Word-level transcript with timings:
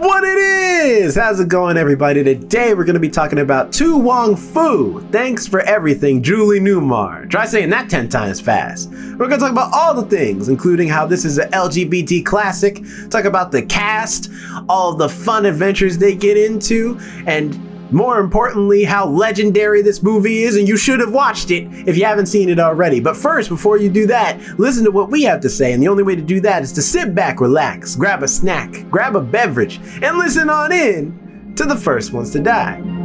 What 0.00 0.24
it 0.24 0.38
is! 0.38 1.14
How's 1.14 1.40
it 1.40 1.48
going, 1.48 1.76
everybody? 1.76 2.24
Today 2.24 2.72
we're 2.72 2.86
going 2.86 2.94
to 2.94 3.00
be 3.00 3.10
talking 3.10 3.40
about 3.40 3.70
To 3.74 3.98
Wong 3.98 4.34
Foo. 4.34 5.06
Thanks 5.12 5.46
for 5.46 5.60
everything, 5.60 6.22
Julie 6.22 6.58
Newmar. 6.58 7.28
Try 7.28 7.44
saying 7.44 7.68
that 7.68 7.90
10 7.90 8.08
times 8.08 8.40
fast. 8.40 8.88
We're 8.90 9.28
going 9.28 9.32
to 9.32 9.36
talk 9.36 9.52
about 9.52 9.74
all 9.74 9.92
the 9.92 10.06
things, 10.06 10.48
including 10.48 10.88
how 10.88 11.04
this 11.04 11.26
is 11.26 11.36
an 11.36 11.50
LGBT 11.50 12.24
classic, 12.24 12.82
talk 13.10 13.26
about 13.26 13.52
the 13.52 13.60
cast, 13.60 14.30
all 14.70 14.94
the 14.94 15.06
fun 15.10 15.44
adventures 15.44 15.98
they 15.98 16.14
get 16.14 16.38
into, 16.38 16.98
and 17.26 17.69
more 17.92 18.20
importantly, 18.20 18.84
how 18.84 19.06
legendary 19.06 19.82
this 19.82 20.02
movie 20.02 20.42
is, 20.42 20.56
and 20.56 20.68
you 20.68 20.76
should 20.76 21.00
have 21.00 21.12
watched 21.12 21.50
it 21.50 21.68
if 21.88 21.96
you 21.96 22.04
haven't 22.04 22.26
seen 22.26 22.48
it 22.48 22.58
already. 22.58 23.00
But 23.00 23.16
first, 23.16 23.48
before 23.48 23.78
you 23.78 23.88
do 23.88 24.06
that, 24.06 24.40
listen 24.58 24.84
to 24.84 24.90
what 24.90 25.10
we 25.10 25.22
have 25.24 25.40
to 25.40 25.50
say, 25.50 25.72
and 25.72 25.82
the 25.82 25.88
only 25.88 26.02
way 26.02 26.16
to 26.16 26.22
do 26.22 26.40
that 26.40 26.62
is 26.62 26.72
to 26.72 26.82
sit 26.82 27.14
back, 27.14 27.40
relax, 27.40 27.96
grab 27.96 28.22
a 28.22 28.28
snack, 28.28 28.88
grab 28.90 29.16
a 29.16 29.20
beverage, 29.20 29.80
and 30.02 30.18
listen 30.18 30.50
on 30.50 30.72
in 30.72 31.54
to 31.56 31.64
the 31.64 31.76
first 31.76 32.12
ones 32.12 32.30
to 32.30 32.40
die. 32.40 32.99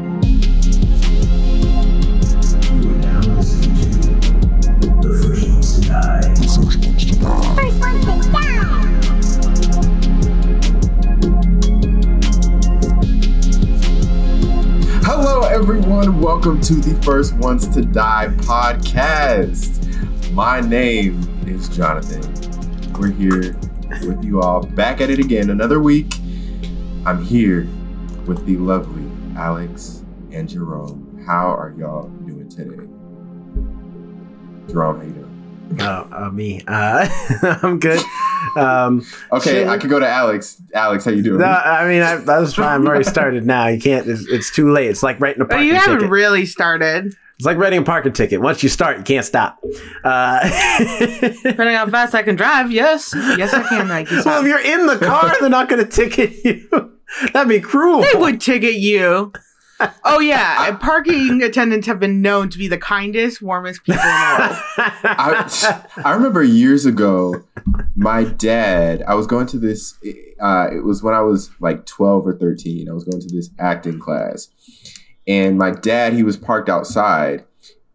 Everyone. 15.55 16.19
Welcome 16.19 16.59
to 16.59 16.73
the 16.73 17.01
First 17.01 17.33
Ones 17.37 17.65
to 17.69 17.81
Die 17.81 18.27
podcast. 18.39 19.89
My 20.33 20.59
name 20.59 21.21
is 21.47 21.69
Jonathan. 21.69 22.21
We're 22.99 23.11
here 23.11 23.55
with 24.05 24.21
you 24.21 24.41
all, 24.41 24.65
back 24.65 24.99
at 24.99 25.09
it 25.09 25.17
again, 25.17 25.51
another 25.51 25.79
week. 25.79 26.13
I'm 27.05 27.23
here 27.23 27.69
with 28.27 28.45
the 28.45 28.57
lovely 28.57 29.09
Alex 29.37 30.03
and 30.34 30.49
Jerome. 30.49 31.23
How 31.25 31.47
are 31.47 31.73
y'all 31.77 32.09
doing 32.09 32.49
today? 32.49 32.90
Jerome, 34.67 34.99
how? 34.99 35.24
Oh, 35.80 36.08
uh, 36.12 36.30
me. 36.32 36.62
Uh, 36.68 37.08
I'm 37.63 37.80
good. 37.80 37.99
Um, 38.55 39.05
Okay, 39.32 39.52
Shit. 39.52 39.68
I 39.68 39.77
could 39.77 39.90
go 39.90 39.99
to 39.99 40.08
Alex. 40.08 40.62
Alex, 40.74 41.05
how 41.05 41.12
you 41.12 41.24
doing? 41.24 41.40
no, 41.40 41.46
I 41.46 41.88
mean, 41.88 42.02
I, 42.02 42.18
that 42.18 42.40
was 42.40 42.55
fine. 42.55 42.68
I'm 42.82 42.88
already 42.88 43.04
started 43.04 43.46
now. 43.46 43.68
You 43.68 43.80
can't. 43.82 44.08
It's, 44.08 44.26
it's 44.27 44.54
too 44.55 44.71
late. 44.71 44.90
It's 44.90 45.04
like 45.04 45.20
writing 45.20 45.41
a 45.41 45.46
But 45.46 45.52
parking 45.55 45.68
you 45.70 45.76
haven't 45.76 45.96
ticket. 45.98 46.10
really 46.12 46.46
started. 46.46 47.08
it's 47.38 47.46
like 47.46 47.58
writing 47.58 47.80
a 47.80 47.84
parking 47.84 48.13
ticket. 48.13 48.41
Once 48.41 48.62
you 48.63 48.70
start, 48.70 48.98
you 48.99 49.04
can't 49.04 49.26
stop. 49.26 49.60
Uh, 50.04 50.40
Depending 51.43 51.76
how 51.76 51.88
fast 51.90 52.13
I 52.16 52.21
can 52.24 52.36
drive, 52.36 52.71
yes. 52.71 53.13
Yes, 53.16 53.54
I 53.54 53.63
can, 53.68 53.88
Nike. 53.88 54.16
well, 54.24 54.41
if 54.41 54.48
you're 54.48 54.60
in 54.62 54.86
the 54.86 54.98
car, 54.98 55.34
they're 55.40 55.49
not 55.49 55.68
going 55.68 55.84
to 55.84 55.90
ticket 55.90 56.34
you. 56.46 56.91
That'd 57.34 57.49
be 57.49 57.60
cruel. 57.60 58.02
They 58.02 58.18
would 58.20 58.40
ticket 58.41 58.76
you. 58.76 59.34
Oh, 60.04 60.20
yeah. 60.20 60.76
parking 60.77 61.41
attendants 61.43 61.87
have 61.87 61.99
been 61.99 62.21
known 62.21 62.49
to 62.49 62.57
be 62.57 62.68
the 62.68 62.77
kindest, 62.77 63.41
warmest 63.41 63.84
people 63.84 64.01
in 64.01 64.07
the 64.07 64.38
world. 64.40 64.57
I, 65.03 65.85
I 66.03 66.13
remember 66.13 66.44
years 66.44 66.85
ago, 66.85 67.44
my 67.96 68.23
dad, 68.23 69.03
I 69.07 69.16
was 69.16 69.28
going 69.28 69.47
to 69.47 69.59
this, 69.59 69.97
uh, 70.40 70.69
it 70.72 70.84
was 70.84 71.03
when 71.03 71.13
I 71.13 71.22
was 71.22 71.50
like 71.59 71.85
12 71.85 72.28
or 72.28 72.38
13. 72.38 72.90
I 72.90 72.94
was 72.94 73.03
going 73.03 73.22
to 73.22 73.28
this 73.28 73.50
acting 73.59 74.00
class. 74.00 74.50
And 75.28 75.57
my 75.57 75.72
dad, 75.72 76.13
he 76.13 76.23
was 76.23 76.38
parked 76.38 76.69
outside 76.69 77.44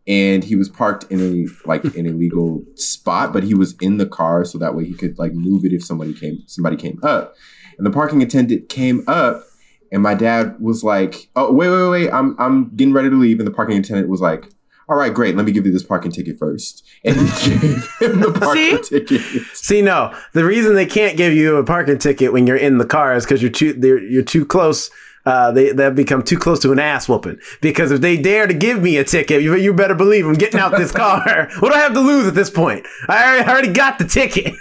and 0.06 0.42
he 0.42 0.56
was 0.56 0.69
parked 0.69 1.05
in 1.11 1.20
a 1.20 1.69
like 1.69 1.84
an 1.84 2.06
illegal 2.06 2.64
spot, 2.75 3.33
but 3.33 3.45
he 3.45 3.55
was 3.55 3.77
in 3.81 3.98
the 3.98 4.06
car 4.06 4.45
so 4.45 4.58
that 4.58 4.75
way 4.75 4.84
he 4.84 4.95
could 4.95 5.19
like 5.19 5.33
move 5.33 5.64
it 5.64 5.73
if 5.73 5.84
somebody 5.84 6.12
came 6.12 6.42
somebody 6.47 6.77
came 6.77 6.98
up. 7.03 7.36
And 7.78 7.86
the 7.86 7.91
parking 7.91 8.23
attendant 8.23 8.69
came 8.69 9.05
up 9.06 9.45
and 9.92 10.02
my 10.02 10.14
dad 10.14 10.56
was 10.60 10.84
like, 10.84 11.28
"Oh, 11.36 11.52
wait, 11.52 11.69
wait, 11.70 11.88
wait, 11.88 12.10
I'm 12.10 12.36
I'm 12.38 12.74
getting 12.77 12.94
ready 12.94 13.10
to 13.10 13.16
leave." 13.16 13.38
And 13.38 13.46
the 13.46 13.52
parking 13.52 13.78
attendant 13.78 14.08
was 14.08 14.20
like, 14.20 14.46
all 14.91 14.96
right, 14.96 15.14
great. 15.14 15.36
Let 15.36 15.46
me 15.46 15.52
give 15.52 15.64
you 15.64 15.72
this 15.72 15.84
parking 15.84 16.10
ticket 16.10 16.36
first. 16.36 16.84
And 17.05 17.17
he 17.17 17.51
gave 17.61 17.89
him 18.00 18.20
the 18.20 18.36
parking 18.39 18.83
ticket. 18.83 19.23
See, 19.55 19.83
no, 19.83 20.12
the 20.33 20.45
reason 20.45 20.74
they 20.74 20.84
can't 20.84 21.17
give 21.17 21.33
you 21.33 21.56
a 21.58 21.64
parking 21.64 21.98
ticket 21.98 22.33
when 22.33 22.45
you're 22.45 22.56
in 22.56 22.79
the 22.79 22.84
car 22.84 23.14
is 23.14 23.24
because 23.24 23.40
you're 23.40 23.52
too 23.52 23.73
they're, 23.73 24.00
you're 24.02 24.24
too 24.24 24.45
close. 24.45 24.90
Uh, 25.24 25.52
they 25.52 25.70
they've 25.70 25.95
become 25.95 26.24
too 26.24 26.36
close 26.36 26.58
to 26.61 26.73
an 26.73 26.80
ass 26.80 27.08
whooping. 27.08 27.39
Because 27.61 27.92
if 27.92 28.00
they 28.00 28.17
dare 28.17 28.48
to 28.48 28.55
give 28.55 28.83
me 28.83 28.96
a 28.96 29.05
ticket, 29.05 29.42
you, 29.42 29.55
you 29.55 29.73
better 29.73 29.95
believe 29.95 30.27
I'm 30.27 30.34
getting 30.34 30.58
out 30.58 30.77
this 30.77 30.90
car. 31.06 31.48
what 31.61 31.68
do 31.68 31.74
I 31.74 31.83
have 31.83 31.95
to 31.95 32.00
lose 32.00 32.27
at 32.27 32.34
this 32.34 32.50
point? 32.50 32.84
I 33.08 33.24
already, 33.24 33.45
I 33.45 33.52
already 33.52 33.73
got 33.73 34.00
the 34.00 34.06
ticket. 34.06 34.55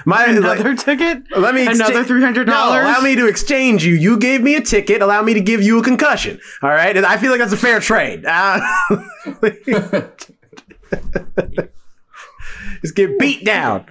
My 0.05 0.25
Another 0.27 0.71
like, 0.71 0.79
ticket? 0.85 1.23
let 1.37 1.55
me 1.55 1.67
Another 1.67 2.03
excha- 2.05 2.35
$300? 2.35 2.47
No, 2.47 2.53
allow 2.71 3.01
me 3.01 3.15
to 3.17 3.27
exchange 3.27 3.85
you. 3.85 3.95
You 3.95 4.19
gave 4.19 4.43
me 4.43 4.55
a 4.57 4.61
ticket. 4.61 5.01
Allow 5.03 5.23
me 5.23 5.35
to 5.35 5.41
give 5.41 5.63
you 5.63 5.79
a 5.79 5.83
concussion. 5.83 6.41
All 6.63 6.71
right, 6.71 6.97
And 6.97 7.07
I 7.07 7.17
feel 7.19 7.31
like 7.31 7.41
that's 7.41 7.53
a 7.53 7.57
fair 7.57 7.81
trade. 7.81 8.25
Uh, 8.27 8.61
just 12.83 12.95
get 12.95 13.19
beat 13.19 13.45
down. 13.45 13.85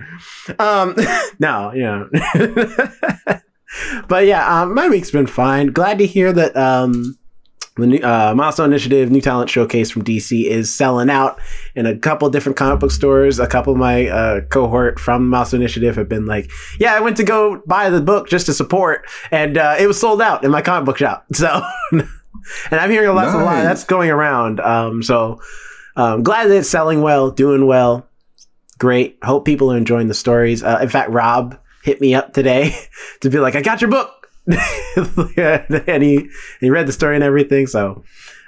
Um, 0.59 0.95
no, 1.39 1.71
you 1.73 1.81
know. 1.83 2.09
but 4.07 4.25
yeah, 4.25 4.61
um, 4.61 4.73
my 4.73 4.89
week's 4.89 5.11
been 5.11 5.27
fine. 5.27 5.67
Glad 5.67 5.97
to 5.99 6.05
hear 6.05 6.33
that 6.33 6.55
um, 6.57 7.17
the 7.77 7.87
new, 7.87 7.97
uh, 7.99 8.33
Milestone 8.35 8.67
Initiative 8.67 9.09
New 9.09 9.21
Talent 9.21 9.49
Showcase 9.49 9.89
from 9.89 10.03
DC 10.03 10.45
is 10.45 10.73
selling 10.73 11.09
out 11.09 11.39
in 11.73 11.85
a 11.85 11.97
couple 11.97 12.29
different 12.29 12.57
comic 12.57 12.79
book 12.81 12.91
stores. 12.91 13.39
A 13.39 13.47
couple 13.47 13.71
of 13.73 13.79
my 13.79 14.07
uh, 14.07 14.41
cohort 14.41 14.99
from 14.99 15.29
Milestone 15.29 15.61
Initiative 15.61 15.95
have 15.95 16.09
been 16.09 16.25
like, 16.25 16.51
"Yeah, 16.79 16.93
I 16.93 16.99
went 16.99 17.15
to 17.17 17.23
go 17.23 17.61
buy 17.65 17.89
the 17.89 18.01
book 18.01 18.27
just 18.27 18.45
to 18.47 18.53
support, 18.53 19.07
and 19.31 19.57
uh, 19.57 19.75
it 19.79 19.87
was 19.87 19.99
sold 19.99 20.21
out 20.21 20.43
in 20.43 20.51
my 20.51 20.61
comic 20.61 20.85
book 20.85 20.97
shop." 20.97 21.25
So, 21.33 21.61
and 21.91 22.79
I'm 22.79 22.89
hearing 22.89 23.09
a 23.09 23.13
lot, 23.13 23.27
a 23.29 23.37
lot 23.37 23.45
Nice. 23.55 23.63
that's 23.63 23.83
going 23.85 24.09
around. 24.09 24.59
Um, 24.59 25.01
so, 25.01 25.41
um, 25.95 26.23
glad 26.23 26.49
that 26.49 26.57
it's 26.57 26.69
selling 26.69 27.01
well, 27.01 27.31
doing 27.31 27.67
well. 27.67 28.05
Great. 28.79 29.17
Hope 29.23 29.45
people 29.45 29.71
are 29.71 29.77
enjoying 29.77 30.07
the 30.07 30.13
stories. 30.13 30.61
Uh, 30.61 30.79
in 30.81 30.89
fact, 30.89 31.09
Rob 31.11 31.57
hit 31.83 32.01
me 32.01 32.13
up 32.13 32.33
today 32.33 32.75
to 33.21 33.29
be 33.29 33.39
like, 33.39 33.55
"I 33.55 33.61
got 33.61 33.79
your 33.81 33.89
book." 33.89 34.20
and 34.47 36.03
he 36.03 36.29
he 36.59 36.69
read 36.69 36.87
the 36.87 36.91
story 36.91 37.15
and 37.15 37.23
everything. 37.23 37.67
So, 37.67 38.03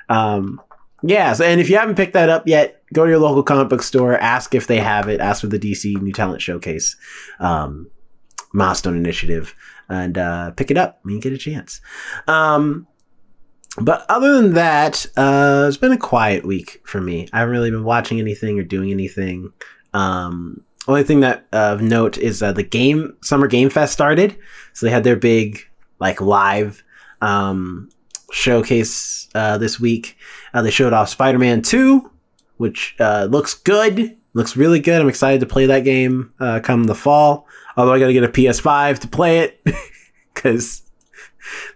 um, 0.10 0.62
yeah. 1.04 1.34
So, 1.34 1.46
and 1.46 1.62
if 1.62 1.70
you 1.70 1.78
haven't 1.78 1.96
picked 1.96 2.14
that 2.14 2.30
up 2.30 2.48
yet, 2.48 2.82
go 2.94 3.06
to 3.06 3.12
your 3.12 3.20
local 3.20 3.44
comic 3.44 3.70
book 3.70 3.84
store, 3.84 4.18
ask 4.18 4.56
if 4.56 4.68
they 4.68 4.80
have 4.80 5.08
it, 5.08 5.20
ask 5.20 5.42
for 5.42 5.48
the 5.48 5.60
DC 5.60 6.02
New 6.02 6.14
Talent 6.14 6.42
Showcase, 6.42 6.96
um, 7.40 7.90
Milestone 8.54 8.98
Initiative, 8.98 9.56
and 9.90 10.18
uh, 10.18 10.52
pick 10.52 10.72
it 10.72 10.78
up 10.78 11.00
when 11.04 11.16
you 11.16 11.22
get 11.22 11.34
a 11.34 11.38
chance. 11.38 11.82
Um, 12.28 12.88
but 13.82 14.06
other 14.08 14.34
than 14.34 14.54
that, 14.54 15.06
uh, 15.18 15.66
it's 15.68 15.78
been 15.78 15.92
a 15.92 15.98
quiet 15.98 16.46
week 16.46 16.82
for 16.86 17.02
me. 17.02 17.28
I 17.34 17.40
haven't 17.40 17.54
really 17.54 17.72
been 17.72 17.84
watching 17.84 18.20
anything 18.20 18.60
or 18.60 18.64
doing 18.64 18.92
anything. 18.92 19.52
Um, 19.94 20.64
only 20.88 21.04
thing 21.04 21.22
that 21.22 21.48
uh, 21.54 21.74
of 21.74 21.82
note 21.82 22.18
is 22.18 22.44
uh, 22.44 22.52
the 22.52 22.64
game 22.64 23.16
Summer 23.22 23.48
Game 23.48 23.70
Fest 23.70 23.94
started, 23.94 24.38
so 24.74 24.86
they 24.86 24.92
had 24.92 25.04
their 25.04 25.16
big 25.16 25.66
like 26.00 26.22
live 26.22 26.84
um, 27.22 27.90
showcase 28.32 29.30
uh, 29.36 29.58
this 29.58 29.80
week. 29.80 30.18
Uh, 30.54 30.62
they 30.62 30.72
showed 30.72 30.94
off 30.94 31.10
Spider 31.10 31.40
Man 31.40 31.62
Two, 31.62 32.12
which 32.58 32.96
uh, 33.00 33.28
looks 33.30 33.54
good, 33.54 34.18
looks 34.34 34.56
really 34.56 34.80
good. 34.80 35.02
I'm 35.02 35.10
excited 35.10 35.40
to 35.40 35.46
play 35.46 35.66
that 35.68 35.84
game 35.84 36.34
uh, 36.40 36.60
come 36.62 36.86
the 36.86 36.96
fall. 36.96 37.48
Although 37.76 37.94
I 37.94 38.00
got 38.00 38.08
to 38.08 38.14
get 38.14 38.24
a 38.24 38.28
PS5 38.28 39.00
to 39.00 39.08
play 39.08 39.40
it 39.40 39.66
because 40.34 40.84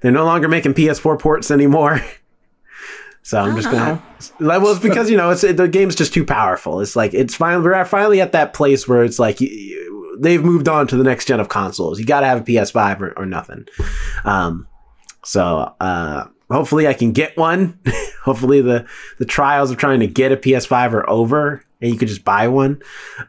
they're 0.02 0.12
no 0.12 0.26
longer 0.26 0.48
making 0.48 0.76
PS4 0.76 1.20
ports 1.20 1.52
anymore. 1.52 2.02
So 3.28 3.38
I'm 3.38 3.58
just 3.58 3.70
gonna. 3.70 4.02
Well, 4.40 4.72
it's 4.72 4.80
because 4.80 5.10
you 5.10 5.18
know 5.18 5.32
it's 5.32 5.42
the 5.42 5.68
game's 5.68 5.98
just 5.98 6.14
too 6.14 6.24
powerful. 6.24 6.80
It's 6.80 6.96
like 6.96 7.14
it's 7.14 7.36
finally 7.36 7.62
we're 7.62 7.84
finally 7.84 8.22
at 8.22 8.32
that 8.32 8.54
place 8.54 8.88
where 8.88 9.04
it's 9.04 9.20
like 9.20 9.42
they've 10.20 10.44
moved 10.44 10.68
on 10.68 10.88
to 10.88 10.98
the 10.98 11.04
next 11.04 11.26
gen 11.26 11.40
of 11.40 11.50
consoles. 11.50 12.00
You 12.00 12.06
got 12.06 12.22
to 12.22 12.28
have 12.28 12.42
a 12.42 12.44
PS5 12.44 13.02
or, 13.02 13.18
or 13.18 13.26
nothing. 13.26 13.68
Um, 14.26 14.68
so 15.24 15.74
uh, 15.80 16.26
hopefully 16.50 16.88
I 16.88 16.94
can 16.94 17.12
get 17.12 17.38
one. 17.38 17.80
hopefully 18.24 18.62
the 18.62 18.86
the 19.20 19.26
trials 19.26 19.72
of 19.72 19.78
trying 19.78 20.00
to 20.00 20.08
get 20.08 20.32
a 20.32 20.38
PS5 20.38 20.94
are 20.94 21.10
over 21.10 21.64
and 21.82 21.92
you 21.92 21.98
could 21.98 22.08
just 22.08 22.24
buy 22.26 22.48
one. 22.48 22.82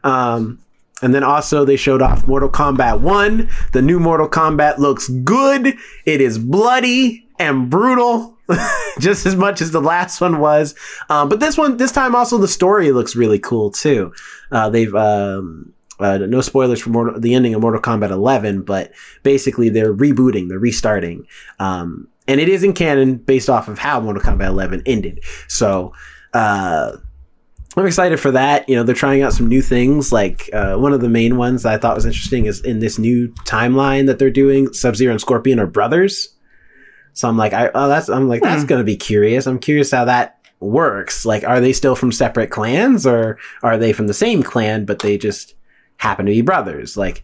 Um, 0.03 0.59
and 1.01 1.13
then 1.13 1.23
also 1.23 1.65
they 1.65 1.77
showed 1.77 2.01
off 2.01 2.27
Mortal 2.27 2.49
Kombat 2.49 3.01
1. 3.01 3.49
The 3.71 3.81
new 3.81 3.99
Mortal 3.99 4.27
Kombat 4.27 4.77
looks 4.77 5.07
good. 5.07 5.77
It 6.05 6.21
is 6.21 6.37
bloody 6.37 7.27
and 7.37 7.69
brutal. 7.69 8.37
just 8.99 9.27
as 9.27 9.35
much 9.35 9.61
as 9.61 9.71
the 9.71 9.81
last 9.81 10.19
one 10.19 10.39
was. 10.39 10.73
Um, 11.09 11.29
but 11.29 11.39
this 11.39 11.55
one, 11.55 11.77
this 11.77 11.91
time 11.91 12.15
also 12.15 12.39
the 12.39 12.47
story 12.47 12.91
looks 12.91 13.15
really 13.15 13.37
cool 13.37 13.69
too. 13.69 14.11
Uh, 14.51 14.69
they've, 14.71 14.93
um, 14.95 15.71
uh, 15.99 16.17
no 16.17 16.41
spoilers 16.41 16.81
for 16.81 16.89
Mortal, 16.89 17.19
the 17.19 17.33
ending 17.33 17.53
of 17.53 17.61
Mortal 17.61 17.81
Kombat 17.81 18.09
11, 18.11 18.61
but 18.63 18.91
basically 19.23 19.69
they're 19.69 19.93
rebooting, 19.93 20.49
they're 20.49 20.59
restarting. 20.59 21.25
Um, 21.59 22.07
and 22.27 22.39
it 22.39 22.47
is 22.49 22.63
in 22.63 22.73
canon 22.73 23.15
based 23.17 23.49
off 23.49 23.67
of 23.67 23.79
how 23.79 23.99
Mortal 23.99 24.21
Kombat 24.21 24.47
11 24.47 24.83
ended. 24.85 25.23
So, 25.47 25.93
uh, 26.33 26.93
I'm 27.77 27.85
excited 27.85 28.19
for 28.19 28.31
that. 28.31 28.67
You 28.67 28.75
know, 28.75 28.83
they're 28.83 28.95
trying 28.95 29.21
out 29.21 29.31
some 29.33 29.47
new 29.47 29.61
things. 29.61 30.11
Like 30.11 30.49
uh, 30.53 30.75
one 30.77 30.91
of 30.91 31.01
the 31.01 31.09
main 31.09 31.37
ones 31.37 31.63
that 31.63 31.73
I 31.73 31.77
thought 31.77 31.95
was 31.95 32.05
interesting 32.05 32.45
is 32.45 32.61
in 32.61 32.79
this 32.79 32.97
new 32.97 33.29
timeline 33.45 34.07
that 34.07 34.17
they're 34.19 34.31
doing. 34.31 34.73
Sub 34.73 34.95
Zero 34.95 35.11
and 35.11 35.21
Scorpion 35.21 35.59
are 35.59 35.67
brothers. 35.67 36.29
So 37.13 37.27
I'm 37.29 37.37
like, 37.37 37.53
I 37.53 37.69
oh 37.75 37.87
that's 37.87 38.09
I'm 38.09 38.27
like 38.27 38.41
that's 38.41 38.63
Hmm. 38.63 38.67
gonna 38.67 38.83
be 38.83 38.97
curious. 38.97 39.45
I'm 39.45 39.59
curious 39.59 39.91
how 39.91 40.03
that 40.05 40.39
works. 40.59 41.25
Like, 41.25 41.43
are 41.43 41.59
they 41.61 41.71
still 41.71 41.95
from 41.95 42.11
separate 42.11 42.49
clans 42.49 43.05
or 43.05 43.37
are 43.61 43.77
they 43.77 43.93
from 43.93 44.07
the 44.07 44.13
same 44.15 44.41
clan 44.41 44.85
but 44.85 44.99
they 44.99 45.17
just 45.17 45.53
happen 45.99 46.25
to 46.25 46.31
be 46.31 46.41
brothers? 46.41 46.97
Like, 46.97 47.23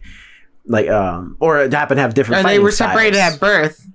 like 0.66 0.88
um, 0.88 1.36
or 1.40 1.68
happen 1.68 1.96
to 1.96 2.02
have 2.02 2.14
different. 2.14 2.38
And 2.40 2.46
they 2.48 2.52
fighting 2.52 2.64
were 2.64 2.70
separated 2.70 3.16
styles. 3.16 3.34
at 3.34 3.40
birth. 3.40 3.86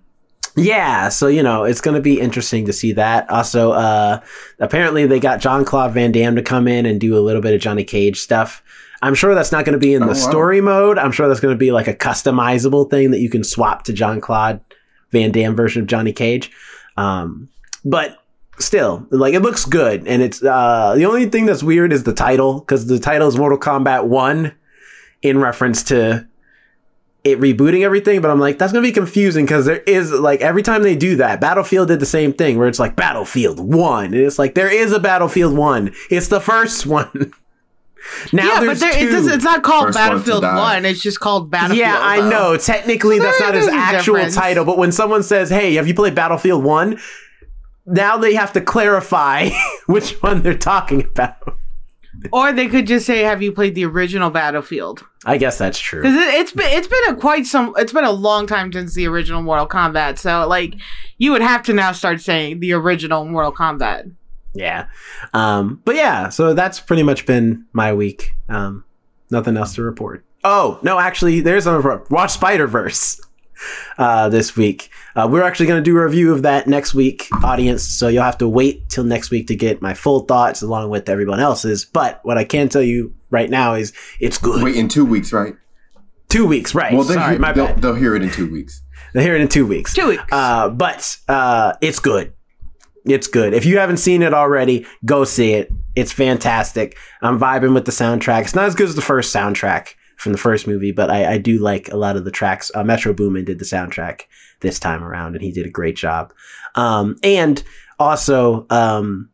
Yeah, 0.57 1.07
so 1.07 1.28
you 1.28 1.42
know, 1.44 1.63
it's 1.63 1.80
going 1.80 1.95
to 1.95 2.01
be 2.01 2.19
interesting 2.19 2.66
to 2.66 2.74
see 2.74 2.92
that. 2.94 3.30
Also, 3.30 3.72
uh 3.72 4.19
apparently 4.60 5.06
they 5.07 5.19
got 5.19 5.39
Jean-Claude 5.39 5.94
Van 5.94 6.12
Damme 6.12 6.36
to 6.36 6.42
come 6.42 6.68
in 6.68 6.86
and 6.86 7.00
do 7.00 7.18
a 7.18 7.22
little 7.24 7.42
bit 7.42 7.54
of 7.54 7.62
Johnny 7.62 7.86
Cage 7.86 8.19
stuff. 8.19 8.62
I'm 9.01 9.16
sure 9.16 9.33
that's 9.33 9.51
not 9.54 9.63
going 9.66 9.74
to 9.74 9.80
be 9.80 9.94
in 9.94 10.04
Oh, 10.04 10.07
the 10.07 10.12
wow. 10.12 10.30
story 10.30 10.60
mode. 10.62 10.98
I'm 10.98 11.12
sure 11.13 11.27
that's 11.30 11.39
going 11.39 11.56
to 11.56 11.57
be 11.60 11.72
like 11.72 11.88
a 11.88 11.94
customizable 11.94 12.89
thing 12.89 13.12
that 13.12 13.19
you 13.19 13.30
can 13.30 13.44
swap 13.45 13.84
to 13.86 13.94
Jean-Claude 13.94 14.60
Van 15.12 15.31
Damme 15.31 15.56
version 15.56 15.81
of 15.81 15.88
Johnny 15.88 16.12
Cage. 16.13 16.51
Um, 16.98 17.48
but 17.86 18.18
still, 18.60 19.07
like 19.10 19.34
it 19.34 19.39
looks 19.39 19.63
good, 19.66 20.06
and 20.06 20.22
it's 20.22 20.44
uh, 20.44 20.94
the 20.98 21.06
only 21.06 21.27
thing 21.27 21.45
that's 21.45 21.63
weird 21.63 21.94
is 21.94 22.04
the 22.04 22.13
title 22.13 22.60
because 22.60 22.88
the 22.88 23.00
title 23.00 23.27
is 23.30 23.38
Mortal 23.38 23.57
Kombat 23.57 24.06
One 24.06 24.54
in 25.22 25.38
reference 25.40 25.84
to 25.84 26.28
it 27.24 27.40
rebooting 27.40 27.84
everything, 27.84 28.20
but 28.20 28.32
I'm 28.32 28.40
like, 28.40 28.58
that's 28.58 28.74
gonna 28.74 28.82
be 28.82 28.92
confusing 28.92 29.46
because 29.46 29.66
there 29.66 29.78
is 29.86 30.12
like 30.12 30.42
every 30.42 30.64
time 30.64 30.82
they 30.82 30.96
do 30.96 31.18
that, 31.18 31.40
Battlefield 31.40 31.88
did 31.90 32.00
the 32.00 32.06
same 32.08 32.34
thing 32.34 32.58
where 32.58 32.68
it's 32.68 32.80
like 32.80 32.96
Battlefield 32.96 33.60
One, 33.60 34.06
and 34.06 34.16
it's 34.16 34.40
like 34.40 34.56
there 34.56 34.74
is 34.74 34.92
a 34.92 35.00
Battlefield 35.00 35.56
One. 35.56 35.94
It's 36.10 36.30
the 36.30 36.40
first 36.42 36.86
one. 36.88 37.32
now 38.34 38.48
yeah, 38.48 38.66
but 38.66 38.80
there, 38.80 38.92
two. 38.94 39.08
it 39.08 39.12
does, 39.12 39.28
it's 39.28 39.44
not 39.44 39.62
called 39.62 39.86
First 39.90 39.98
Battlefield 40.00 40.42
die. 40.42 40.56
One. 40.76 40.86
It's 40.86 41.00
just 41.04 41.20
called 41.20 41.52
Battlefield. 41.52 41.78
yeah, 41.78 42.00
I 42.02 42.22
though. 42.22 42.30
know. 42.30 42.58
Technically, 42.58 43.18
So 43.20 43.24
that's 43.26 43.40
not 43.40 43.54
his 43.54 43.68
actual 43.68 44.16
difference. 44.16 44.36
title, 44.36 44.66
but 44.66 44.80
when 44.80 44.92
someone 44.92 45.22
says, 45.22 45.52
"Hey, 45.52 45.76
have 45.76 45.88
you 45.88 45.94
played 45.94 46.16
Battlefield 46.16 46.64
One?" 46.64 47.00
Now 47.86 48.18
they 48.18 48.34
have 48.34 48.54
to 48.54 48.62
clarify 48.62 49.50
which 49.86 50.14
one 50.24 50.42
they're 50.42 50.58
talking 50.58 51.04
about. 51.04 51.56
Or 52.31 52.52
they 52.52 52.68
could 52.68 52.88
just 52.88 53.06
say, 53.06 53.19
"Have 53.19 53.42
you 53.42 53.52
played 53.52 53.75
the 53.75 53.86
original 53.86 54.30
Battlefield?" 54.30 55.04
I 55.25 55.38
guess 55.38 55.58
that's 55.58 55.80
true. 55.80 56.02
Because 56.02 56.16
it, 56.16 56.34
it's 56.36 56.52
been 56.52 56.69
it's 56.69 56.88
been 56.88 57.10
a 57.10 57.16
quite 57.16 57.46
some 57.46 57.74
it's 57.78 57.94
been 57.94 58.04
a 58.04 58.12
long 58.12 58.48
time 58.48 58.72
since 58.72 58.94
the 58.94 59.08
original 59.08 59.42
Mortal 59.42 59.68
Kombat. 59.68 60.18
So 60.18 60.48
like, 60.48 60.75
you 61.18 61.31
would 61.31 61.42
have 61.42 61.63
to 61.63 61.74
now 61.74 61.92
start 61.92 62.22
saying 62.22 62.60
the 62.60 62.74
original 62.74 63.25
Mortal 63.25 63.54
Kombat. 63.54 64.12
Yeah. 64.54 64.88
Um, 65.34 65.81
but 65.86 65.96
yeah, 65.96 66.30
so 66.30 66.54
that's 66.54 66.80
pretty 66.80 67.04
much 67.04 67.25
been 67.25 67.66
my 67.74 67.94
week. 67.94 68.34
Um, 68.50 68.84
nothing 69.30 69.58
else 69.58 69.75
to 69.75 69.81
report. 69.81 70.25
Oh, 70.44 70.80
no, 70.81 71.00
actually, 71.00 71.40
there's 71.42 71.68
a 71.68 72.02
watch 72.10 72.31
Spider 72.31 72.68
Verse 72.68 73.22
uh, 73.98 74.30
this 74.30 74.56
week. 74.56 74.90
Uh, 75.16 75.28
we're 75.30 75.44
actually 75.44 75.66
going 75.66 75.84
to 75.84 75.84
do 75.84 75.98
a 75.98 76.04
review 76.04 76.31
of 76.31 76.44
that 76.44 76.68
next 76.68 76.94
week, 76.94 77.28
audience. 77.44 77.84
So 77.84 78.08
you'll 78.08 78.24
have 78.24 78.38
to 78.40 78.48
wait 78.48 78.88
till 78.90 79.04
next 79.04 79.31
week 79.31 79.48
to 79.48 79.56
get 79.56 79.81
my 79.81 79.94
full 79.94 80.22
thoughts 80.22 80.62
along 80.62 80.90
with 80.90 81.10
everyone 81.10 81.40
else's. 81.40 81.86
But 81.86 82.19
what 82.24 82.38
I 82.38 82.44
can 82.44 82.69
tell 82.69 82.81
you 82.81 83.13
right 83.30 83.50
now 83.50 83.74
is 83.74 83.94
it's 84.19 84.38
good. 84.38 84.63
Wait, 84.63 84.75
in 84.75 84.88
two 84.88 85.06
weeks, 85.06 85.34
right? 85.34 85.56
Two 86.30 86.46
weeks, 86.46 86.74
right? 86.74 86.94
Well, 86.94 87.04
they'll, 87.04 87.18
Sorry, 87.18 87.31
hear, 87.31 87.40
my 87.40 87.52
they'll, 87.52 87.68
bad. 87.68 87.81
they'll 87.81 87.96
hear 87.96 88.16
it 88.16 88.22
in 88.22 88.31
two 88.31 88.50
weeks. 88.50 88.81
They'll 89.13 89.24
hear 89.24 89.36
it 89.36 89.42
in 89.42 89.50
two 89.50 89.68
weeks. 89.68 89.94
Two 89.94 90.08
weeks. 90.08 90.24
Uh, 90.31 90.69
but 90.69 91.18
uh, 91.28 91.74
it's 91.81 92.00
good. 92.00 92.34
It's 93.04 93.28
good. 93.28 93.54
If 93.54 93.66
you 93.66 93.80
haven't 93.80 93.98
seen 93.98 94.22
it 94.22 94.34
already, 94.34 94.86
go 95.04 95.25
see 95.25 95.54
it. 95.54 95.72
It's 95.96 96.12
fantastic. 96.13 96.98
I'm 97.22 97.38
vibing 97.40 97.74
with 97.74 97.86
the 97.86 97.92
soundtrack. 97.92 98.44
It's 98.44 98.56
not 98.56 98.66
as 98.66 98.75
good 98.75 98.88
as 98.88 98.96
the 98.96 99.02
first 99.02 99.36
soundtrack 99.36 99.96
from 100.22 100.34
the 100.34 100.38
first 100.38 100.68
movie, 100.68 100.92
but 100.92 101.10
I, 101.10 101.34
I 101.34 101.38
do 101.40 101.58
like 101.58 101.92
a 101.92 101.98
lot 101.98 102.16
of 102.16 102.26
the 102.26 102.32
tracks. 102.32 102.70
Uh, 102.76 102.84
Metro 102.84 103.12
Boomin 103.12 103.44
did 103.44 103.58
the 103.58 103.66
soundtrack 103.66 104.22
this 104.60 104.80
time 104.80 105.04
around, 105.04 105.36
and 105.36 105.44
he 105.44 105.52
did 105.52 105.66
a 105.66 105.70
great 105.70 105.96
job. 105.96 106.32
Um, 106.76 107.16
and 107.24 107.64
also, 107.98 108.68
um, 108.70 109.32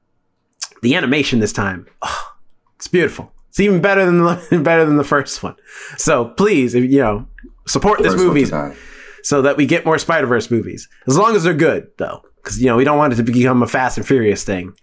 the 0.81 0.95
animation 0.95 1.39
this 1.39 1.51
time, 1.51 1.87
oh, 2.01 2.35
it's 2.77 2.87
beautiful. 2.87 3.33
It's 3.49 3.59
even 3.59 3.81
better 3.81 4.05
than 4.05 4.19
the 4.19 4.61
better 4.63 4.85
than 4.85 4.95
the 4.95 5.03
first 5.03 5.43
one. 5.43 5.57
So 5.97 6.29
please, 6.29 6.73
if, 6.73 6.85
you 6.85 6.99
know, 6.99 7.27
support 7.67 7.99
this 7.99 8.13
First 8.13 8.25
one 8.25 8.35
to 8.35 8.41
movie 8.41 8.75
so 9.23 9.41
that 9.41 9.57
we 9.57 9.65
get 9.65 9.85
more 9.85 9.97
Spider 9.97 10.27
Verse 10.27 10.49
movies. 10.49 10.87
As 11.05 11.17
long 11.17 11.35
as 11.35 11.43
they're 11.43 11.53
good, 11.53 11.89
though, 11.97 12.23
because 12.37 12.61
you 12.61 12.67
know 12.67 12.77
we 12.77 12.85
don't 12.85 12.97
want 12.97 13.11
it 13.11 13.17
to 13.17 13.23
become 13.23 13.61
a 13.61 13.67
Fast 13.67 13.97
and 13.97 14.07
Furious 14.07 14.45
thing, 14.45 14.73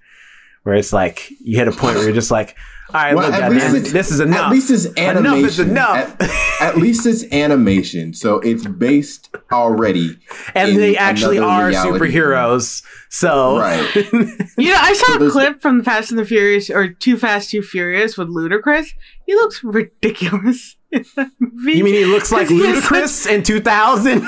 where 0.64 0.74
it's 0.74 0.92
like 0.92 1.30
you 1.40 1.56
hit 1.56 1.66
a 1.66 1.72
point 1.72 1.94
where 1.94 2.04
you're 2.04 2.12
just 2.12 2.30
like, 2.30 2.56
all 2.92 3.00
right, 3.00 3.14
Well, 3.16 3.30
look, 3.30 3.34
at 3.40 3.50
least 3.50 3.64
goddamn, 3.64 3.76
it's- 3.80 3.92
this 3.92 4.10
is 4.10 4.20
enough. 4.20 4.46
At 4.46 4.50
least 4.52 4.70
it's 4.70 4.86
animation. 4.98 5.26
Enough 5.26 5.44
is 5.44 5.58
enough. 5.58 6.16
At, 6.60 6.62
at 6.74 6.76
least 6.78 7.06
it's 7.06 7.24
animation, 7.32 8.12
so 8.14 8.40
it's 8.40 8.66
based 8.66 9.34
already. 9.50 10.18
and 10.54 10.70
in 10.70 10.76
they 10.76 10.96
actually 10.96 11.38
are 11.38 11.68
reality. 11.68 11.98
superheroes. 11.98 12.82
So 13.10 13.58
Right. 13.58 13.94
You 14.58 14.70
know, 14.72 14.78
I 14.78 14.92
saw 14.92 15.18
So 15.18 15.26
a 15.26 15.30
clip 15.30 15.60
from 15.62 15.82
Fast 15.82 16.10
and 16.10 16.18
the 16.18 16.24
Furious 16.24 16.68
or 16.70 16.88
Too 16.88 17.16
Fast, 17.16 17.50
Too 17.50 17.62
Furious 17.62 18.16
with 18.18 18.28
Ludacris. 18.28 18.86
He 19.26 19.34
looks 19.34 19.64
ridiculous 19.64 20.76
in 20.92 21.04
that 21.16 21.30
movie. 21.40 21.78
you 21.78 21.84
mean 21.84 21.94
he 21.94 22.04
looks 22.04 22.30
like 22.30 22.48
he 22.50 22.64
has 22.66 22.84
Ludacris 22.84 23.30
in 23.30 23.42
2000? 23.42 24.24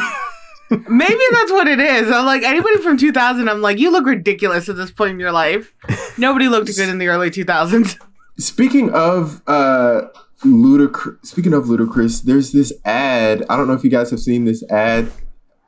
Maybe 0.88 1.20
that's 1.30 1.52
what 1.52 1.68
it 1.68 1.78
is. 1.78 2.10
I'm 2.10 2.26
like 2.26 2.42
anybody 2.42 2.78
from 2.78 2.96
2000. 2.96 3.48
I'm 3.48 3.60
like, 3.62 3.78
you 3.78 3.92
look 3.92 4.04
ridiculous 4.06 4.68
at 4.68 4.76
this 4.76 4.90
point 4.90 5.12
in 5.12 5.20
your 5.20 5.30
life. 5.30 5.72
Nobody 6.18 6.48
looked 6.48 6.66
good 6.74 6.88
in 6.88 6.98
the 6.98 7.06
early 7.06 7.30
2000s. 7.30 7.96
Speaking 8.38 8.90
of 8.90 9.42
uh 9.46 10.02
Ludacris, 10.44 11.24
speaking 11.26 11.54
of 11.54 11.64
Ludacris, 11.64 12.22
there's 12.22 12.52
this 12.52 12.72
ad. 12.84 13.44
I 13.48 13.56
don't 13.56 13.66
know 13.66 13.72
if 13.74 13.82
you 13.84 13.90
guys 13.90 14.10
have 14.10 14.20
seen 14.20 14.44
this 14.44 14.62
ad. 14.70 15.10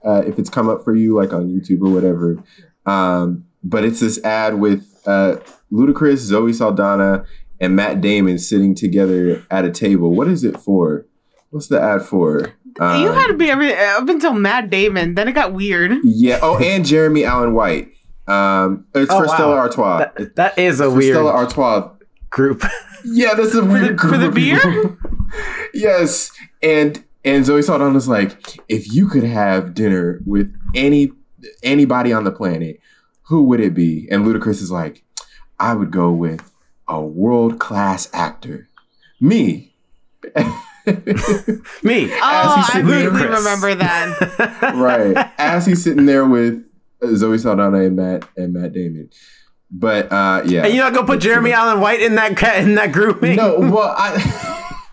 Uh, 0.05 0.23
if 0.27 0.39
it's 0.39 0.51
come 0.51 0.69
up 0.69 0.85
for 0.85 0.95
you, 0.95 1.15
like 1.17 1.33
on 1.33 1.49
YouTube 1.49 1.81
or 1.81 1.93
whatever, 1.93 2.43
um, 2.87 3.45
but 3.65 3.85
it's 3.85 4.01
this 4.01 4.23
ad 4.25 4.55
with 4.61 5.03
uh, 5.07 5.37
Ludacris, 5.73 6.19
Zoe 6.19 6.53
Saldana, 6.53 7.25
and 7.61 7.75
Matt 7.75 8.01
Damon 8.01 8.39
sitting 8.39 8.75
together 8.75 9.45
at 9.51 9.65
a 9.65 9.71
table. 9.71 10.15
What 10.15 10.29
is 10.29 10.45
it 10.45 10.59
for? 10.61 11.07
What's 11.51 11.67
the 11.69 11.81
ad 11.81 12.03
for? 12.03 12.53
Um, 12.79 13.03
you 13.03 13.11
had 13.11 13.27
to 13.29 13.35
be 13.35 13.51
every 13.51 13.75
up 13.75 14.09
until 14.09 14.35
Matt 14.35 14.71
Damon. 14.71 15.15
Then 15.15 15.27
it 15.29 15.33
got 15.33 15.53
weird. 15.53 15.93
yeah. 16.05 16.39
Oh, 16.43 16.59
and 16.59 16.85
Jeremy 16.85 17.25
Allen 17.25 17.55
White. 17.55 17.89
Um, 18.29 18.87
it's 18.95 19.11
Oh, 19.11 19.21
for 19.23 19.27
wow. 19.27 19.35
Stella 19.35 19.57
Artois. 19.57 19.99
That- 19.99 20.37
that 20.37 20.59
is 20.59 20.81
a 20.81 20.85
for 20.85 20.91
weird 20.97 21.15
Stella 21.17 21.33
Artois. 21.33 21.91
Group. 22.39 22.63
Yeah, 23.05 23.35
that's 23.35 23.55
a 23.55 23.65
weird 23.65 23.97
group 23.97 24.13
for 24.13 24.19
the 24.19 24.31
beer? 24.31 24.97
yes, 25.75 26.31
and 26.63 27.05
and 27.25 27.45
Zoe 27.45 27.63
Saldana 27.63 27.93
was 27.93 28.07
like, 28.07 28.61
if 28.69 28.93
you 28.93 29.09
could 29.09 29.25
have 29.25 29.75
dinner 29.75 30.21
with 30.25 30.57
any 30.73 31.11
anybody 31.65 32.13
on 32.13 32.23
the 32.23 32.31
planet, 32.31 32.79
who 33.23 33.43
would 33.45 33.61
it 33.61 33.75
be? 33.75 34.07
And 34.11 34.25
Ludacris 34.25 34.63
is 34.63 34.71
like, 34.71 35.03
I 35.59 35.75
would 35.75 35.91
go 35.91 36.13
with 36.13 36.53
a 36.87 37.01
world 37.01 37.59
class 37.59 38.09
actor, 38.13 38.69
me. 39.21 39.75
Me. 41.83 42.11
Oh, 42.11 42.65
I 42.73 42.81
vaguely 42.83 43.27
remember 43.27 43.75
that. 43.75 44.73
right 44.75 45.33
as 45.37 45.67
he's 45.67 45.85
sitting 45.85 46.07
there 46.07 46.25
with 46.25 46.65
uh, 47.03 47.15
Zoe 47.15 47.37
Saldana 47.37 47.81
and 47.83 47.97
Matt 47.97 48.27
and 48.39 48.55
Matt 48.55 48.73
Damon. 48.73 49.11
But 49.71 50.11
uh, 50.11 50.43
yeah, 50.47 50.65
And 50.65 50.75
you're 50.75 50.85
not 50.85 50.95
gonna 50.95 51.07
put 51.07 51.21
Jeremy 51.21 51.53
Allen 51.53 51.81
White 51.81 52.01
in 52.01 52.15
that 52.15 52.37
ca- 52.37 52.55
in 52.57 52.75
that 52.77 52.91
grouping? 52.93 53.37
No, 53.37 53.59
well, 53.61 53.95
I 53.97 54.85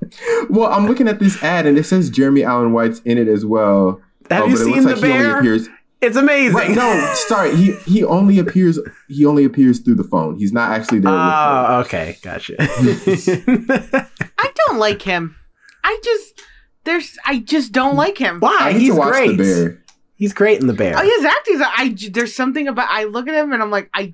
well, 0.49 0.71
I'm 0.71 0.85
looking 0.85 1.07
at 1.07 1.19
this 1.19 1.41
ad 1.43 1.65
and 1.65 1.77
it 1.77 1.85
says 1.85 2.09
Jeremy 2.09 2.43
Allen 2.43 2.71
White's 2.73 2.99
in 3.05 3.17
it 3.17 3.27
as 3.27 3.45
well. 3.45 4.01
Have 4.29 4.43
Oh, 4.43 4.47
you 4.47 4.57
seen 4.57 4.83
the 4.83 4.91
like 4.93 5.01
bear? 5.01 5.39
appears. 5.39 5.69
It's 6.01 6.17
amazing. 6.17 6.53
Right, 6.55 6.71
no, 6.71 7.13
sorry, 7.15 7.55
he 7.55 7.71
he 7.85 8.03
only 8.03 8.37
appears 8.37 8.77
he 9.07 9.25
only 9.25 9.45
appears 9.45 9.79
through 9.79 9.95
the 9.95 10.03
phone. 10.03 10.35
He's 10.37 10.51
not 10.51 10.71
actually 10.71 10.99
there. 10.99 11.11
with 11.11 11.21
her. 11.21 11.65
Oh, 11.69 11.79
okay, 11.85 12.17
gotcha. 12.21 12.55
I 12.59 14.51
don't 14.67 14.77
like 14.77 15.01
him. 15.01 15.35
I 15.83 15.99
just 16.03 16.41
there's 16.83 17.17
I 17.25 17.39
just 17.39 17.71
don't 17.71 17.95
like 17.95 18.17
him. 18.17 18.39
Why? 18.39 18.57
I 18.59 18.73
need 18.73 18.81
He's 18.81 18.93
to 18.93 18.99
watch 18.99 19.11
great. 19.13 19.37
the 19.37 19.43
bear. 19.43 19.83
He's 20.17 20.33
great 20.33 20.59
in 20.61 20.67
the 20.67 20.73
bear. 20.73 20.95
Oh, 20.97 21.01
his 21.01 21.25
acting's 21.25 21.61
I 21.77 21.89
j- 21.89 22.09
there's 22.09 22.35
something 22.35 22.67
about 22.67 22.87
I 22.89 23.05
look 23.05 23.27
at 23.27 23.33
him 23.33 23.53
and 23.53 23.61
I'm 23.63 23.71
like 23.71 23.89
I 23.93 24.13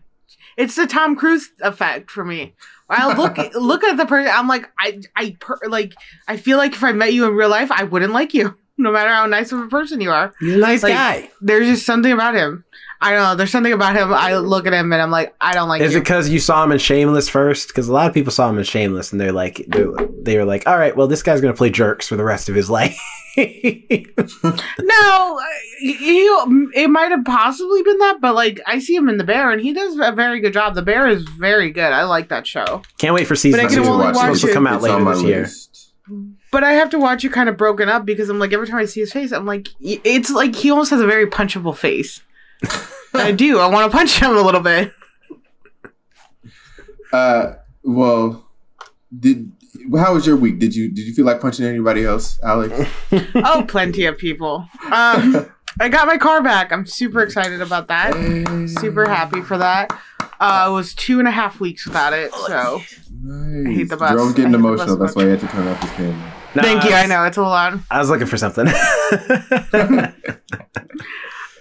it's 0.57 0.75
the 0.75 0.87
Tom 0.87 1.15
Cruise 1.15 1.51
effect 1.61 2.11
for 2.11 2.23
me. 2.25 2.53
I 2.89 3.13
look 3.15 3.37
look 3.55 3.83
at 3.83 3.97
the 3.97 4.05
person 4.05 4.31
I'm 4.33 4.47
like 4.47 4.69
I 4.79 5.01
I 5.15 5.37
per, 5.39 5.57
like 5.67 5.93
I 6.27 6.37
feel 6.37 6.57
like 6.57 6.73
if 6.73 6.83
I 6.83 6.91
met 6.91 7.13
you 7.13 7.25
in 7.25 7.35
real 7.35 7.49
life 7.49 7.71
I 7.71 7.83
wouldn't 7.83 8.13
like 8.13 8.33
you. 8.33 8.57
no 8.77 8.91
matter 8.91 9.09
how 9.09 9.25
nice 9.27 9.51
of 9.51 9.59
a 9.59 9.67
person 9.67 10.01
you 10.01 10.09
are. 10.11 10.33
He's 10.39 10.55
a 10.55 10.57
nice 10.57 10.81
Like, 10.81 10.93
guy. 10.93 11.29
There's 11.39 11.67
just 11.67 11.85
something 11.85 12.11
about 12.11 12.33
him. 12.33 12.65
I 13.03 13.11
don't 13.13 13.23
know. 13.23 13.35
There's 13.35 13.49
something 13.51 13.73
about 13.73 13.95
him. 13.95 14.13
I 14.13 14.35
look 14.37 14.67
at 14.67 14.73
him 14.73 14.93
and 14.93 15.01
I'm 15.01 15.09
like, 15.09 15.33
I 15.41 15.53
don't 15.53 15.67
like 15.67 15.81
Is 15.81 15.93
you. 15.93 15.97
it 15.97 16.01
because 16.01 16.29
you 16.29 16.39
saw 16.39 16.63
him 16.63 16.71
in 16.71 16.77
Shameless 16.77 17.29
first? 17.29 17.69
Because 17.69 17.87
a 17.87 17.93
lot 17.93 18.07
of 18.07 18.13
people 18.13 18.31
saw 18.31 18.47
him 18.49 18.59
in 18.59 18.63
Shameless, 18.63 19.11
and 19.11 19.19
they're 19.19 19.31
like, 19.31 19.65
they're, 19.67 19.91
they 20.21 20.37
were 20.37 20.45
like, 20.45 20.67
all 20.67 20.77
right, 20.77 20.95
well, 20.95 21.07
this 21.07 21.23
guy's 21.23 21.41
gonna 21.41 21.53
play 21.55 21.71
jerks 21.71 22.07
for 22.07 22.15
the 22.15 22.23
rest 22.23 22.47
of 22.47 22.53
his 22.55 22.69
life. 22.69 22.95
no, 23.37 23.43
he, 25.79 25.93
he- 25.93 26.21
it 26.73 26.89
might 26.89 27.11
have 27.11 27.25
possibly 27.25 27.81
been 27.83 27.97
that, 27.99 28.19
but 28.21 28.35
like 28.35 28.59
I 28.67 28.79
see 28.79 28.95
him 28.95 29.09
in 29.09 29.17
The 29.17 29.23
Bear 29.23 29.51
and 29.51 29.61
he 29.61 29.73
does 29.73 29.97
a 29.99 30.11
very 30.11 30.39
good 30.39 30.53
job. 30.53 30.75
The 30.75 30.81
Bear 30.81 31.07
is 31.07 31.23
very 31.23 31.71
good. 31.71 31.91
I 31.91 32.03
like 32.03 32.29
that 32.29 32.47
show. 32.47 32.81
Can't 32.97 33.13
wait 33.13 33.27
for 33.27 33.35
season 33.35 33.59
But 33.59 33.65
I 33.65 33.69
two. 33.73 33.81
can 33.81 33.89
only 33.91 34.07
It's 34.07 34.19
supposed 34.19 34.45
to 34.45 34.53
come 34.53 34.67
out 34.67 34.75
It's 34.75 34.83
later 34.83 34.95
on 34.95 35.03
my 35.03 35.13
this 35.13 35.23
year. 35.23 35.47
But 36.51 36.63
I 36.63 36.73
have 36.73 36.89
to 36.91 36.99
watch 36.99 37.23
it 37.23 37.31
kind 37.31 37.47
of 37.47 37.57
broken 37.57 37.87
up 37.89 38.05
because 38.05 38.29
I'm 38.29 38.39
like 38.39 38.53
every 38.53 38.67
time 38.67 38.77
I 38.79 38.85
see 38.85 38.99
his 38.99 39.13
face, 39.13 39.31
I'm 39.31 39.45
like 39.45 39.69
it's 39.79 40.29
like 40.29 40.55
he 40.55 40.69
almost 40.69 40.91
has 40.91 41.01
a 41.01 41.07
very 41.07 41.27
punchable 41.27 41.75
face. 41.75 42.21
I 43.13 43.31
do. 43.31 43.59
I 43.59 43.67
want 43.67 43.91
to 43.91 43.97
punch 43.97 44.19
him 44.19 44.35
a 44.35 44.41
little 44.41 44.61
bit. 44.61 44.93
Uh, 47.11 47.53
well, 47.83 48.47
did 49.17 49.51
how 49.97 50.13
was 50.13 50.25
your 50.25 50.35
week? 50.37 50.59
Did 50.59 50.75
you 50.75 50.89
did 50.89 51.05
you 51.05 51.13
feel 51.13 51.25
like 51.25 51.41
punching 51.41 51.65
anybody 51.65 52.05
else, 52.05 52.39
Alex? 52.43 52.89
Oh, 53.35 53.65
plenty 53.67 54.05
of 54.05 54.17
people. 54.17 54.67
Um, 54.85 55.49
I 55.79 55.89
got 55.89 56.07
my 56.07 56.17
car 56.17 56.41
back. 56.41 56.71
I'm 56.71 56.85
super 56.85 57.21
excited 57.21 57.61
about 57.61 57.87
that. 57.87 58.13
Super 58.79 59.07
happy 59.09 59.41
for 59.41 59.57
that. 59.57 59.91
Uh, 60.39 60.67
it 60.69 60.71
was 60.73 60.93
two 60.95 61.19
and 61.19 61.27
a 61.27 61.31
half 61.31 61.59
weeks 61.59 61.85
without 61.85 62.13
it, 62.13 62.33
so 62.33 62.81
Nice. 63.23 63.75
hate 63.75 63.89
the 63.89 63.97
bus. 63.97 64.11
Jerome's 64.11 64.33
I 64.33 64.37
getting 64.37 64.51
hate 64.51 64.57
the 64.57 64.63
bus 64.63 64.81
emotional. 64.81 64.97
That's 64.97 65.15
much. 65.15 65.23
why 65.23 65.27
I 65.27 65.31
had 65.31 65.39
to 65.41 65.47
turn 65.47 65.67
off 65.67 65.81
his 65.81 65.91
camera. 65.91 66.33
No, 66.55 66.61
thank 66.63 66.83
you. 66.83 66.91
I 66.91 67.03
I 67.03 67.05
know 67.05 67.23
it's 67.25 67.37
a 67.37 67.41
lot. 67.41 67.77
I 67.91 67.99
was 67.99 68.09
looking 68.09 68.27
for 68.27 68.37
something. 68.37 68.67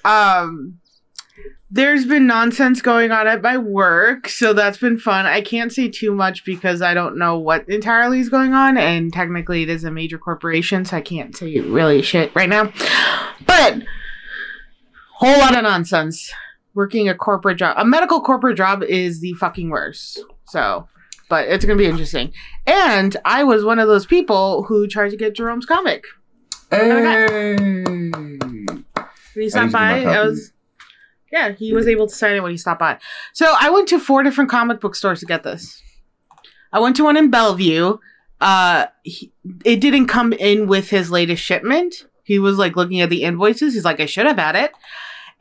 Um, 0.04 0.78
there's 1.70 2.04
been 2.04 2.26
nonsense 2.26 2.82
going 2.82 3.12
on 3.12 3.28
at 3.28 3.42
my 3.42 3.56
work, 3.56 4.28
so 4.28 4.52
that's 4.52 4.78
been 4.78 4.98
fun. 4.98 5.26
I 5.26 5.40
can't 5.40 5.72
say 5.72 5.88
too 5.88 6.12
much 6.12 6.44
because 6.44 6.82
I 6.82 6.94
don't 6.94 7.16
know 7.16 7.38
what 7.38 7.68
entirely 7.68 8.18
is 8.18 8.28
going 8.28 8.54
on, 8.54 8.76
and 8.76 9.12
technically 9.12 9.62
it 9.62 9.68
is 9.68 9.84
a 9.84 9.90
major 9.90 10.18
corporation, 10.18 10.84
so 10.84 10.96
I 10.96 11.00
can't 11.00 11.36
say 11.36 11.60
really 11.60 12.02
shit 12.02 12.34
right 12.34 12.48
now. 12.48 12.72
But 13.46 13.82
whole 15.14 15.38
lot 15.38 15.56
of 15.56 15.62
nonsense. 15.62 16.32
Working 16.72 17.08
a 17.08 17.16
corporate 17.16 17.58
job, 17.58 17.74
a 17.78 17.84
medical 17.84 18.20
corporate 18.20 18.56
job, 18.56 18.84
is 18.84 19.20
the 19.20 19.32
fucking 19.34 19.70
worst. 19.70 20.22
So, 20.46 20.88
but 21.28 21.48
it's 21.48 21.64
gonna 21.64 21.76
be 21.76 21.86
interesting. 21.86 22.32
And 22.64 23.16
I 23.24 23.42
was 23.42 23.64
one 23.64 23.80
of 23.80 23.88
those 23.88 24.06
people 24.06 24.62
who 24.62 24.86
tried 24.86 25.10
to 25.10 25.16
get 25.16 25.34
Jerome's 25.34 25.66
comic. 25.66 26.04
Hey. 26.70 27.56
He 29.34 29.48
stopped 29.48 29.50
need 29.50 29.50
to 29.50 29.50
get 29.50 29.72
my 29.72 30.04
by, 30.04 30.04
I 30.04 30.24
was 30.24 30.52
yeah, 31.30 31.52
he 31.52 31.72
was 31.72 31.86
able 31.86 32.06
to 32.06 32.14
sign 32.14 32.34
it 32.34 32.42
when 32.42 32.50
he 32.50 32.56
stopped 32.56 32.80
by. 32.80 32.98
So 33.32 33.54
I 33.58 33.70
went 33.70 33.88
to 33.88 33.98
four 33.98 34.22
different 34.22 34.50
comic 34.50 34.80
book 34.80 34.94
stores 34.94 35.20
to 35.20 35.26
get 35.26 35.42
this. 35.42 35.82
I 36.72 36.80
went 36.80 36.96
to 36.96 37.04
one 37.04 37.16
in 37.16 37.30
Bellevue. 37.30 37.98
Uh, 38.40 38.86
he, 39.02 39.32
it 39.64 39.80
didn't 39.80 40.06
come 40.06 40.32
in 40.32 40.66
with 40.66 40.90
his 40.90 41.10
latest 41.10 41.42
shipment. 41.42 42.06
He 42.24 42.38
was 42.38 42.58
like 42.58 42.76
looking 42.76 43.00
at 43.00 43.10
the 43.10 43.22
invoices. 43.22 43.74
He's 43.74 43.84
like, 43.84 44.00
I 44.00 44.06
should 44.06 44.26
have 44.26 44.38
had 44.38 44.56
it. 44.56 44.72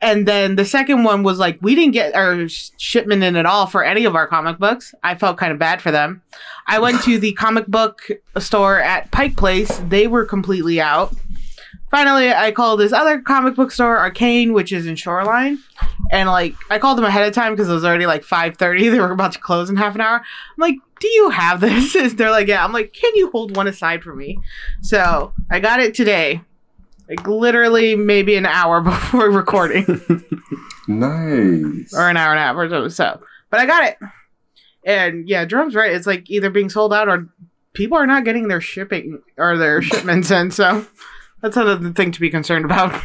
And 0.02 0.26
then 0.26 0.56
the 0.56 0.64
second 0.64 1.04
one 1.04 1.22
was 1.22 1.38
like, 1.38 1.58
we 1.60 1.74
didn't 1.74 1.92
get 1.92 2.14
our 2.14 2.48
shipment 2.48 3.22
in 3.22 3.36
at 3.36 3.44
all 3.44 3.66
for 3.66 3.84
any 3.84 4.06
of 4.06 4.16
our 4.16 4.26
comic 4.26 4.58
books. 4.58 4.94
I 5.02 5.14
felt 5.14 5.36
kind 5.36 5.52
of 5.52 5.58
bad 5.58 5.82
for 5.82 5.90
them. 5.90 6.22
I 6.66 6.78
went 6.78 7.02
to 7.02 7.18
the 7.18 7.32
comic 7.34 7.66
book 7.66 8.08
store 8.38 8.80
at 8.80 9.10
Pike 9.10 9.36
Place. 9.36 9.78
They 9.88 10.06
were 10.06 10.24
completely 10.24 10.80
out. 10.80 11.14
Finally, 11.90 12.32
I 12.32 12.52
called 12.52 12.78
this 12.78 12.92
other 12.92 13.20
comic 13.20 13.56
book 13.56 13.72
store, 13.72 13.98
Arcane, 13.98 14.52
which 14.52 14.72
is 14.72 14.86
in 14.86 14.94
Shoreline. 14.96 15.58
And 16.12 16.28
like 16.28 16.54
I 16.70 16.78
called 16.78 16.98
them 16.98 17.04
ahead 17.04 17.26
of 17.26 17.34
time 17.34 17.52
because 17.52 17.68
it 17.68 17.72
was 17.74 17.84
already 17.84 18.06
like 18.06 18.22
5:30. 18.22 18.58
They 18.90 19.00
were 19.00 19.10
about 19.10 19.32
to 19.32 19.38
close 19.40 19.68
in 19.70 19.76
half 19.76 19.94
an 19.94 20.00
hour. 20.00 20.16
I'm 20.16 20.24
like, 20.58 20.76
"Do 21.00 21.08
you 21.08 21.30
have 21.30 21.60
this?" 21.60 21.94
And 21.96 22.10
they're 22.12 22.30
like, 22.30 22.46
"Yeah." 22.48 22.64
I'm 22.64 22.72
like, 22.72 22.92
"Can 22.92 23.14
you 23.16 23.30
hold 23.30 23.56
one 23.56 23.66
aside 23.66 24.02
for 24.02 24.14
me?" 24.14 24.38
So, 24.80 25.32
I 25.50 25.58
got 25.60 25.80
it 25.80 25.94
today. 25.94 26.42
Like 27.08 27.26
literally 27.26 27.96
maybe 27.96 28.36
an 28.36 28.46
hour 28.46 28.80
before 28.82 29.30
recording. 29.30 29.84
Nice. 30.86 31.92
or 31.94 32.08
an 32.08 32.16
hour 32.16 32.30
and 32.30 32.38
a 32.38 32.42
half 32.42 32.56
or 32.56 32.68
so. 32.68 32.88
So, 32.88 33.20
but 33.50 33.60
I 33.60 33.66
got 33.66 33.84
it. 33.84 33.98
And 34.84 35.28
yeah, 35.28 35.44
Jerome's 35.44 35.74
right. 35.74 35.92
It's 35.92 36.06
like 36.06 36.30
either 36.30 36.50
being 36.50 36.70
sold 36.70 36.92
out 36.92 37.08
or 37.08 37.28
people 37.74 37.98
are 37.98 38.06
not 38.06 38.24
getting 38.24 38.48
their 38.48 38.60
shipping 38.60 39.20
or 39.36 39.56
their 39.58 39.82
shipments 39.82 40.30
in. 40.30 40.50
So 40.50 40.86
that's 41.40 41.56
another 41.56 41.92
thing 41.92 42.12
to 42.12 42.20
be 42.20 42.30
concerned 42.30 42.64
about. 42.64 43.00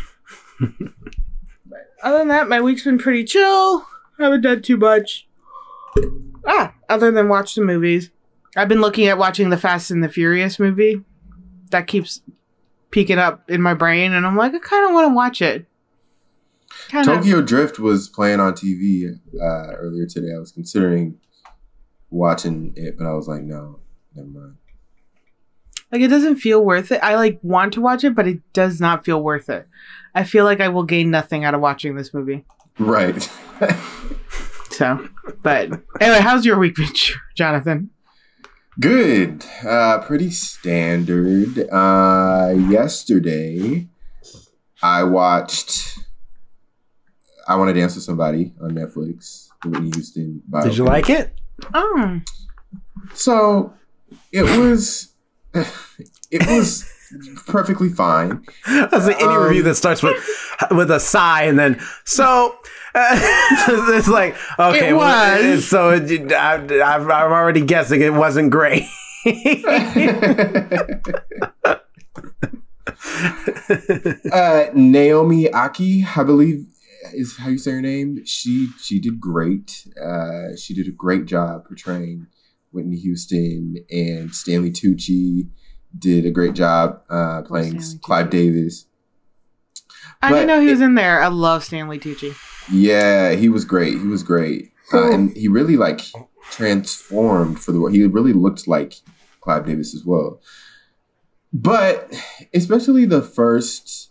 but 0.59 0.69
other 2.03 2.19
than 2.19 2.27
that, 2.29 2.49
my 2.49 2.61
week's 2.61 2.83
been 2.83 2.97
pretty 2.97 3.23
chill. 3.23 3.85
I 4.19 4.23
Haven't 4.23 4.41
done 4.41 4.61
too 4.61 4.77
much. 4.77 5.27
Ah, 6.45 6.73
other 6.89 7.11
than 7.11 7.29
watch 7.29 7.55
the 7.55 7.61
movies. 7.61 8.11
I've 8.55 8.69
been 8.69 8.81
looking 8.81 9.07
at 9.07 9.17
watching 9.17 9.49
the 9.49 9.57
Fast 9.57 9.91
and 9.91 10.03
the 10.03 10.09
Furious 10.09 10.59
movie. 10.59 11.01
That 11.71 11.87
keeps 11.87 12.21
peeking 12.91 13.17
up 13.17 13.49
in 13.49 13.61
my 13.61 13.73
brain, 13.73 14.13
and 14.13 14.25
I'm 14.25 14.37
like, 14.37 14.53
I 14.53 14.59
kind 14.59 14.87
of 14.87 14.93
want 14.93 15.09
to 15.09 15.13
watch 15.13 15.41
it. 15.41 15.65
Kind 16.89 17.07
of. 17.07 17.17
Tokyo 17.17 17.41
Drift 17.41 17.79
was 17.79 18.07
playing 18.07 18.39
on 18.39 18.53
TV 18.53 19.19
uh, 19.35 19.73
earlier 19.75 20.05
today. 20.05 20.33
I 20.35 20.39
was 20.39 20.51
considering 20.51 21.17
watching 22.09 22.73
it, 22.75 22.97
but 22.97 23.07
I 23.07 23.13
was 23.13 23.27
like, 23.27 23.41
no, 23.41 23.79
never 24.13 24.27
mind. 24.27 24.55
Like 25.91 26.01
it 26.01 26.07
doesn't 26.09 26.37
feel 26.37 26.63
worth 26.63 26.91
it. 26.91 26.99
I 27.03 27.15
like 27.15 27.39
want 27.41 27.73
to 27.73 27.81
watch 27.81 28.03
it, 28.03 28.15
but 28.15 28.27
it 28.27 28.39
does 28.53 28.81
not 28.81 29.05
feel 29.05 29.21
worth 29.21 29.49
it. 29.49 29.67
I 30.13 30.23
feel 30.23 30.45
like 30.45 30.59
I 30.61 30.67
will 30.69 30.83
gain 30.83 31.11
nothing 31.11 31.43
out 31.45 31.53
of 31.53 31.61
watching 31.61 31.95
this 31.95 32.13
movie. 32.13 32.45
Right. 32.79 33.29
So, 34.71 35.07
but 35.41 35.69
anyway, 36.01 36.19
how's 36.19 36.45
your 36.45 36.59
week 36.59 36.75
been, 36.75 36.89
Jonathan? 37.37 37.91
Good. 38.77 39.45
Uh, 39.65 39.99
pretty 39.99 40.31
standard. 40.31 41.69
Uh, 41.71 42.53
yesterday, 42.69 43.87
I 44.83 45.03
watched 45.03 45.97
I 47.47 47.55
Want 47.55 47.69
to 47.69 47.73
Dance 47.79 47.95
with 47.95 48.03
Somebody 48.03 48.53
on 48.61 48.71
Netflix. 48.71 49.47
The 49.63 49.69
Whitney 49.69 49.91
Houston. 49.93 50.43
Did 50.63 50.75
you 50.75 50.83
biopic. 50.83 50.87
like 50.87 51.09
it? 51.09 51.33
Oh, 51.73 52.19
So 53.13 53.73
it 54.33 54.43
was. 54.43 55.13
It 56.31 56.45
was 56.47 56.91
perfectly 57.45 57.89
fine. 57.89 58.43
I 58.65 58.89
was 58.91 59.07
like, 59.07 59.17
any 59.21 59.27
Um, 59.27 59.43
review 59.43 59.63
that 59.63 59.75
starts 59.75 60.03
with 60.03 60.15
with 60.71 60.91
a 60.91 60.99
sigh 60.99 61.43
and 61.43 61.57
then 61.57 61.79
so. 62.03 62.55
Uh, 62.97 63.19
it's 63.97 64.07
like 64.07 64.35
okay, 64.57 64.89
It 64.89 64.93
well, 64.93 65.35
was. 65.35 65.45
it's- 65.45 65.65
so 65.65 65.89
it, 65.91 66.31
I, 66.31 66.55
I'm 66.81 67.11
I'm 67.11 67.31
already 67.31 67.59
guessing 67.61 68.01
it 68.01 68.13
wasn't 68.13 68.51
great. 68.51 68.83
uh, 74.31 74.65
Naomi 74.73 75.45
Ackie, 75.45 76.05
I 76.17 76.23
believe 76.23 76.65
is 77.13 77.37
how 77.37 77.49
you 77.49 77.57
say 77.57 77.71
her 77.71 77.81
name. 77.81 78.25
She 78.25 78.69
she 78.81 78.99
did 78.99 79.19
great. 79.19 79.87
Uh, 80.01 80.55
she 80.57 80.73
did 80.73 80.87
a 80.87 80.91
great 80.91 81.25
job 81.25 81.65
portraying 81.67 82.27
Whitney 82.75 82.97
Houston, 82.97 83.77
and 83.89 84.35
Stanley 84.35 84.69
Tucci 84.71 85.47
did 85.97 86.25
a 86.25 86.31
great 86.31 86.53
job 86.53 87.01
uh, 87.09 87.41
playing 87.43 87.81
Clive 88.01 88.29
Davis. 88.29 88.85
I 90.21 90.29
But 90.29 90.35
didn't 90.35 90.47
know 90.49 90.61
he 90.61 90.67
was 90.69 90.81
it- 90.81 90.85
in 90.85 90.95
there. 90.95 91.21
I 91.21 91.27
love 91.27 91.63
Stanley 91.63 91.97
Tucci. 91.99 92.35
Yeah, 92.71 93.31
he 93.33 93.47
was 93.49 93.63
great. 93.65 93.93
He 93.99 94.07
was 94.07 94.23
great, 94.23 94.71
uh, 94.93 95.11
and 95.11 95.35
he 95.37 95.47
really 95.47 95.77
like 95.77 96.01
transformed 96.51 97.59
for 97.59 97.71
the 97.71 97.79
role. 97.79 97.89
He 97.89 98.05
really 98.05 98.33
looked 98.33 98.67
like 98.67 98.95
Clive 99.41 99.65
Davis 99.65 99.93
as 99.95 100.03
well. 100.05 100.41
But 101.53 102.13
especially 102.53 103.05
the 103.05 103.21
first 103.21 104.09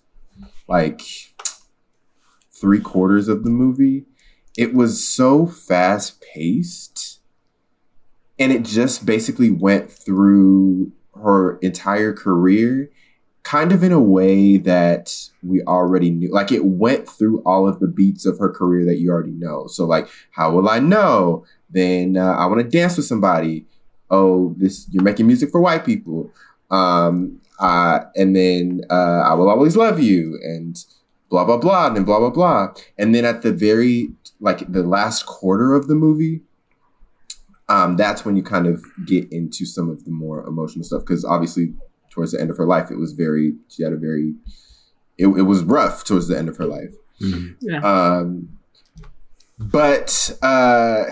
like 0.69 1.03
three 2.53 2.81
quarters 2.81 3.29
of 3.29 3.45
the 3.45 3.51
movie, 3.51 4.05
it 4.57 4.73
was 4.73 5.07
so 5.07 5.47
fast 5.47 6.23
paced, 6.35 6.94
and 8.39 8.53
it 8.53 8.65
just 8.65 9.07
basically 9.07 9.51
went 9.51 9.91
through 9.91 10.93
her 11.15 11.59
entire 11.59 12.13
career 12.13 12.91
kind 13.45 13.73
of 13.73 13.83
in 13.83 13.93
a 13.93 14.01
way 14.01 14.57
that 14.57 15.15
we 15.43 15.63
already 15.63 16.11
knew. 16.11 16.33
Like 16.33 16.51
it 16.51 16.65
went 16.65 17.09
through 17.09 17.43
all 17.43 17.69
of 17.69 17.79
the 17.79 17.87
beats 17.87 18.27
of 18.27 18.39
her 18.39 18.51
career 18.51 18.85
that 18.87 18.99
you 18.99 19.11
already 19.11 19.33
know. 19.33 19.67
So 19.69 19.85
like, 19.85 20.09
how 20.33 20.51
will 20.51 20.69
I 20.69 20.81
know? 20.81 21.45
Then 21.71 22.17
uh, 22.17 22.33
I 22.33 22.47
want 22.47 22.61
to 22.61 22.69
dance 22.69 22.97
with 22.97 23.07
somebody. 23.07 23.67
Oh, 24.11 24.55
this 24.59 24.89
you're 24.91 25.03
making 25.03 25.27
music 25.27 25.51
for 25.51 25.61
white 25.61 25.85
people. 25.85 26.31
Um, 26.71 27.41
uh, 27.61 28.01
and 28.17 28.35
then 28.35 28.83
uh, 28.91 29.21
I 29.21 29.35
will 29.35 29.49
always 29.49 29.77
love 29.77 30.01
you 30.01 30.39
and 30.43 30.83
blah 31.29 31.45
blah 31.45 31.59
blah 31.59 31.89
and 31.89 31.97
then 31.97 32.05
blah 32.05 32.19
blah 32.19 32.31
blah. 32.31 32.75
And 32.99 33.15
then 33.15 33.25
at 33.25 33.43
the 33.43 33.53
very 33.53 34.09
like 34.41 34.73
the 34.73 34.83
last 34.83 35.27
quarter 35.27 35.75
of 35.75 35.87
the 35.87 35.95
movie, 35.95 36.41
um, 37.69 37.97
that's 37.97 38.25
when 38.25 38.37
you 38.37 38.43
kind 38.43 38.67
of 38.67 38.85
get 39.07 39.31
into 39.33 39.65
some 39.65 39.89
of 39.89 40.05
the 40.05 40.11
more 40.11 40.47
emotional 40.47 40.85
stuff 40.85 41.03
because 41.03 41.25
obviously 41.25 41.75
towards 42.15 42.33
the 42.33 42.41
end 42.41 42.51
of 42.51 42.57
her 42.57 42.67
life. 42.67 42.91
It 42.91 42.97
was 42.97 43.13
very 43.13 43.55
she 43.69 43.83
had 43.83 43.93
a 43.93 43.97
very 43.97 44.35
it, 45.19 45.27
it 45.27 45.43
was 45.43 45.63
rough 45.63 46.05
towards 46.05 46.29
the 46.29 46.39
end 46.39 46.49
of 46.49 46.57
her 46.57 46.67
life. 46.67 46.95
Yeah. 47.61 47.81
Um, 47.81 48.59
but 49.59 50.37
uh, 50.43 51.05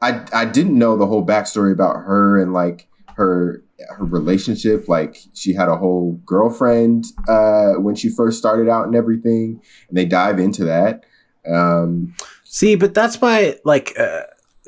I 0.00 0.24
I 0.32 0.44
didn't 0.44 0.78
know 0.78 0.96
the 0.96 1.06
whole 1.06 1.24
backstory 1.24 1.72
about 1.72 1.96
her 1.96 2.40
and 2.40 2.52
like 2.52 2.88
her 3.16 3.62
her 3.88 4.04
relationship. 4.04 4.88
Like 4.88 5.18
she 5.34 5.54
had 5.54 5.68
a 5.68 5.76
whole 5.76 6.20
girlfriend 6.24 7.06
uh, 7.28 7.74
when 7.74 7.94
she 7.94 8.08
first 8.08 8.38
started 8.38 8.68
out 8.68 8.86
and 8.86 8.94
everything, 8.94 9.60
and 9.88 9.96
they 9.96 10.04
dive 10.04 10.38
into 10.38 10.64
that. 10.64 11.04
Um, 11.50 12.14
See, 12.44 12.74
but 12.76 12.94
that's 12.94 13.20
my 13.20 13.58
like, 13.64 13.92
uh, 13.98 14.22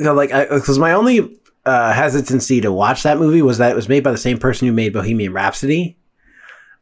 know, 0.04 0.14
like, 0.14 0.30
because 0.30 0.78
my 0.78 0.92
only 0.92 1.38
uh, 1.64 1.92
hesitancy 1.92 2.60
to 2.60 2.72
watch 2.72 3.02
that 3.02 3.18
movie 3.18 3.42
was 3.42 3.58
that 3.58 3.72
it 3.72 3.76
was 3.76 3.88
made 3.88 4.02
by 4.02 4.12
the 4.12 4.18
same 4.18 4.38
person 4.38 4.66
who 4.66 4.72
made 4.72 4.92
Bohemian 4.92 5.32
Rhapsody. 5.32 5.98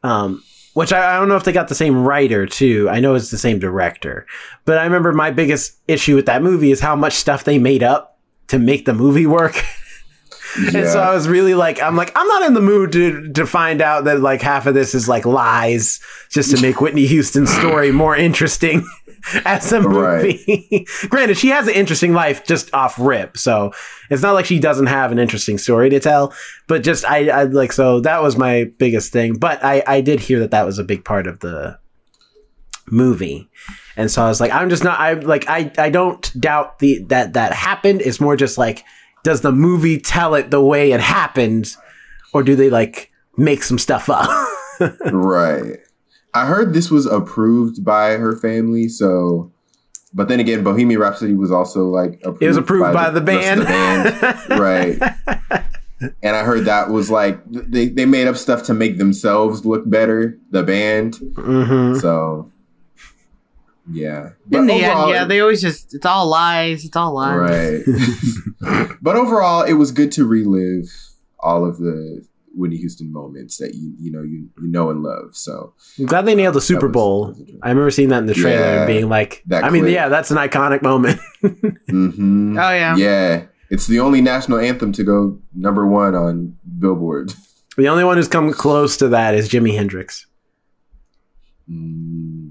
Um, 0.03 0.43
which 0.73 0.93
I, 0.93 1.15
I 1.15 1.19
don't 1.19 1.27
know 1.27 1.35
if 1.35 1.43
they 1.43 1.51
got 1.51 1.69
the 1.69 1.75
same 1.75 2.03
writer 2.03 2.45
too. 2.45 2.87
I 2.89 2.99
know 2.99 3.15
it's 3.15 3.31
the 3.31 3.37
same 3.37 3.57
director, 3.57 4.27
but 4.63 4.77
I 4.77 4.83
remember 4.83 5.11
my 5.11 5.31
biggest 5.31 5.75
issue 5.87 6.15
with 6.15 6.27
that 6.27 6.43
movie 6.43 6.71
is 6.71 6.79
how 6.79 6.95
much 6.95 7.13
stuff 7.13 7.43
they 7.43 7.57
made 7.57 7.81
up 7.81 8.19
to 8.49 8.59
make 8.59 8.85
the 8.85 8.93
movie 8.93 9.27
work. 9.27 9.55
And 10.55 10.87
so 10.87 10.99
I 10.99 11.13
was 11.13 11.27
really 11.27 11.53
like, 11.53 11.81
I'm 11.81 11.95
like, 11.95 12.11
I'm 12.15 12.27
not 12.27 12.43
in 12.43 12.53
the 12.53 12.61
mood 12.61 12.91
to 12.93 13.31
to 13.33 13.45
find 13.45 13.81
out 13.81 14.05
that 14.05 14.21
like 14.21 14.41
half 14.41 14.65
of 14.65 14.73
this 14.73 14.95
is 14.95 15.07
like 15.07 15.25
lies 15.25 15.99
just 16.29 16.55
to 16.55 16.61
make 16.61 16.81
Whitney 16.81 17.05
Houston's 17.05 17.53
story 17.53 17.91
more 17.91 18.15
interesting 18.15 18.87
as 19.45 19.71
a 19.71 19.81
movie. 19.81 20.85
Granted, 21.09 21.37
she 21.37 21.49
has 21.49 21.67
an 21.67 21.73
interesting 21.73 22.13
life 22.13 22.45
just 22.45 22.73
off 22.73 22.97
rip, 22.99 23.37
so 23.37 23.73
it's 24.09 24.21
not 24.21 24.33
like 24.33 24.45
she 24.45 24.59
doesn't 24.59 24.87
have 24.87 25.11
an 25.11 25.19
interesting 25.19 25.57
story 25.57 25.89
to 25.89 25.99
tell. 25.99 26.33
But 26.67 26.83
just 26.83 27.05
I, 27.05 27.29
I 27.29 27.43
like 27.43 27.71
so 27.71 27.99
that 28.01 28.21
was 28.21 28.37
my 28.37 28.71
biggest 28.77 29.11
thing. 29.11 29.33
But 29.33 29.63
I 29.63 29.83
I 29.87 30.01
did 30.01 30.19
hear 30.19 30.39
that 30.39 30.51
that 30.51 30.65
was 30.65 30.79
a 30.79 30.83
big 30.83 31.03
part 31.05 31.27
of 31.27 31.39
the 31.39 31.79
movie. 32.89 33.49
And 33.95 34.11
so 34.11 34.23
I 34.23 34.27
was 34.27 34.39
like, 34.39 34.51
I'm 34.51 34.69
just 34.69 34.83
not. 34.83 34.99
I 34.99 35.13
like. 35.13 35.47
I. 35.49 35.71
I 35.77 35.89
don't 35.89 36.39
doubt 36.39 36.79
the 36.79 37.03
that 37.05 37.33
that 37.33 37.53
happened. 37.53 38.01
It's 38.01 38.19
more 38.19 38.35
just 38.35 38.57
like, 38.57 38.83
does 39.23 39.41
the 39.41 39.51
movie 39.51 39.99
tell 39.99 40.35
it 40.35 40.51
the 40.51 40.61
way 40.61 40.91
it 40.91 41.01
happened, 41.01 41.75
or 42.33 42.43
do 42.43 42.55
they 42.55 42.69
like 42.69 43.11
make 43.37 43.63
some 43.63 43.79
stuff 43.79 44.09
up? 44.09 44.29
right. 45.11 45.79
I 46.37 46.45
heard 46.45 46.73
this 46.73 46.89
was 46.91 47.05
approved 47.05 47.83
by 47.83 48.11
her 48.17 48.35
family, 48.35 48.87
so. 48.89 49.51
But 50.13 50.29
then 50.29 50.39
again, 50.39 50.63
Bohemian 50.63 50.99
Rhapsody 50.99 51.33
was 51.33 51.51
also 51.51 51.85
like 51.87 52.19
approved 52.23 52.41
it 52.41 52.47
was 52.47 52.57
approved 52.57 52.93
by, 52.93 53.09
the, 53.09 53.21
rest 53.21 53.59
of 53.59 53.67
band. 53.67 54.05
the 54.07 54.17
band. 54.17 54.59
right. 55.99 56.11
And 56.23 56.35
I 56.35 56.43
heard 56.43 56.65
that 56.65 56.89
was 56.89 57.11
like 57.11 57.39
they, 57.45 57.89
they 57.89 58.05
made 58.05 58.27
up 58.27 58.37
stuff 58.37 58.63
to 58.63 58.73
make 58.73 58.97
themselves 58.97 59.65
look 59.65 59.87
better, 59.87 60.39
the 60.49 60.63
band. 60.63 61.15
hmm 61.35 61.95
So 61.95 62.51
yeah. 63.91 64.27
In 64.27 64.33
But 64.47 64.67
the 64.67 64.73
end, 64.73 65.09
yeah, 65.09 65.25
they 65.25 65.39
always 65.39 65.61
just 65.61 65.93
it's 65.93 66.05
all 66.05 66.27
lies. 66.27 66.85
It's 66.85 66.95
all 66.95 67.13
lies. 67.13 67.85
Right. 67.87 68.89
but 69.01 69.15
overall, 69.15 69.63
it 69.63 69.73
was 69.73 69.91
good 69.91 70.11
to 70.13 70.25
relive 70.25 70.89
all 71.39 71.65
of 71.65 71.77
the 71.77 72.25
Whitney 72.57 72.77
Houston 72.77 73.11
moments 73.11 73.57
that 73.57 73.75
you 73.75 73.93
you 73.99 74.11
know 74.11 74.23
you 74.23 74.49
you 74.61 74.67
know 74.67 74.89
and 74.89 75.03
love. 75.03 75.35
So 75.35 75.73
I'm 75.99 76.05
glad 76.05 76.25
they 76.25 76.35
nailed 76.35 76.55
the 76.55 76.61
Super 76.61 76.87
was- 76.87 76.93
Bowl. 76.93 77.23
that 77.25 77.29
was 77.29 77.39
interesting. 77.39 77.59
I 77.63 77.69
remember 77.69 77.91
seeing 77.91 78.09
that 78.09 78.17
in 78.19 78.25
the 78.25 78.33
trailer 78.33 78.59
Yeah, 78.59 78.77
and 78.79 78.87
being 78.87 79.09
like, 79.09 79.43
that 79.47 79.63
I 79.63 79.69
mean, 79.69 79.83
clip. 79.83 79.93
yeah, 79.93 80.09
that's 80.09 80.31
an 80.31 80.37
iconic 80.37 80.81
moment. 80.81 81.19
hmm 81.89 82.57
Oh 82.57 82.71
yeah. 82.71 82.95
yeah, 82.95 83.45
it's 83.69 83.87
the 83.87 83.99
only 83.99 84.21
national 84.21 84.59
anthem 84.59 84.91
to 84.93 85.03
go 85.03 85.39
number 85.53 85.85
one 85.87 86.15
on 86.15 86.57
Billboard. 86.79 87.33
the 87.77 87.87
only 87.89 88.03
one 88.03 88.17
who's 88.17 88.27
come 88.27 88.51
close 88.51 88.97
to 88.97 89.07
that 89.09 89.35
is 89.35 89.47
Jimi 89.49 89.75
Hendrix. 89.75 90.25
Mm. 91.69 92.46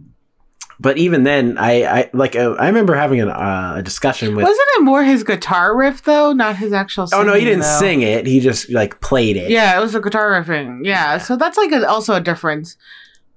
But 0.78 0.99
even 0.99 1.23
then, 1.23 1.56
I, 1.56 1.85
I 1.85 2.11
like 2.12 2.37
uh, 2.37 2.52
I 2.52 2.66
remember 2.66 2.95
having 2.95 3.21
an, 3.21 3.30
uh, 3.30 3.75
a 3.78 3.83
discussion 3.83 4.37
with. 4.37 4.45
Wasn't 4.45 4.68
it 4.76 4.83
more 4.83 5.04
his 5.04 5.25
guitar 5.25 5.75
riff 5.76 6.02
though, 6.02 6.33
not 6.33 6.56
his 6.56 6.73
actual? 6.73 7.09
oh 7.12 7.23
no, 7.23 7.33
he 7.33 7.45
didn't 7.45 7.61
though? 7.61 7.78
sing 7.78 8.02
it. 8.02 8.26
He 8.26 8.40
just 8.40 8.71
like 8.71 9.00
played 9.00 9.37
it. 9.37 9.50
Yeah, 9.50 9.78
it 9.78 9.83
was 9.83 9.95
a 9.95 10.00
guitar 10.00 10.33
riffing. 10.33 10.85
Yeah, 10.85 11.18
so 11.18 11.37
that's 11.37 11.56
like 11.56 11.73
a, 11.73 11.88
also 11.88 12.14
a 12.14 12.21
difference 12.21 12.76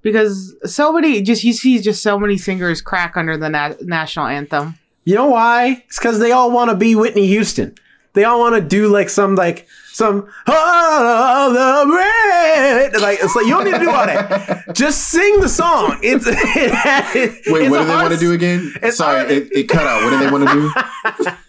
because 0.01 0.55
so 0.65 0.91
many 0.91 1.21
just 1.21 1.43
you 1.43 1.53
see 1.53 1.79
just 1.79 2.03
so 2.03 2.19
many 2.19 2.37
singers 2.37 2.81
crack 2.81 3.15
under 3.15 3.37
the 3.37 3.49
na- 3.49 3.75
national 3.81 4.27
anthem. 4.27 4.77
You 5.05 5.15
know 5.15 5.27
why? 5.27 5.83
It's 5.87 5.97
because 5.97 6.19
they 6.19 6.31
all 6.31 6.51
want 6.51 6.71
to 6.71 6.75
be 6.75 6.93
Whitney 6.95 7.27
Houston. 7.27 7.75
They 8.13 8.25
all 8.25 8.39
want 8.39 8.55
to 8.55 8.61
do 8.61 8.89
like 8.89 9.09
some 9.09 9.35
like 9.35 9.65
some 9.99 10.27
oh 10.47 11.53
the 11.53 11.93
red. 11.93 13.01
Like 13.01 13.19
it's 13.21 13.35
like 13.35 13.45
you 13.45 13.51
don't 13.51 13.65
need 13.65 13.73
to 13.73 13.79
do 13.79 13.89
all 13.89 14.05
that. 14.05 14.73
Just 14.73 15.09
sing 15.09 15.41
the 15.41 15.49
song. 15.49 15.99
It's 16.01 16.25
it, 16.29 16.33
Wait, 17.47 17.63
it's 17.63 17.69
what 17.69 17.79
do 17.79 17.85
they 17.85 17.93
want 17.93 18.13
to 18.13 18.17
do 18.17 18.31
again? 18.31 18.73
Sorry, 18.91 19.19
hard- 19.19 19.31
it, 19.31 19.51
it 19.51 19.63
cut 19.67 19.85
out. 19.85 20.03
What 20.03 20.11
do 20.11 20.19
they 20.19 20.31
want 20.31 20.47
to 20.47 20.53
do? 20.53 20.71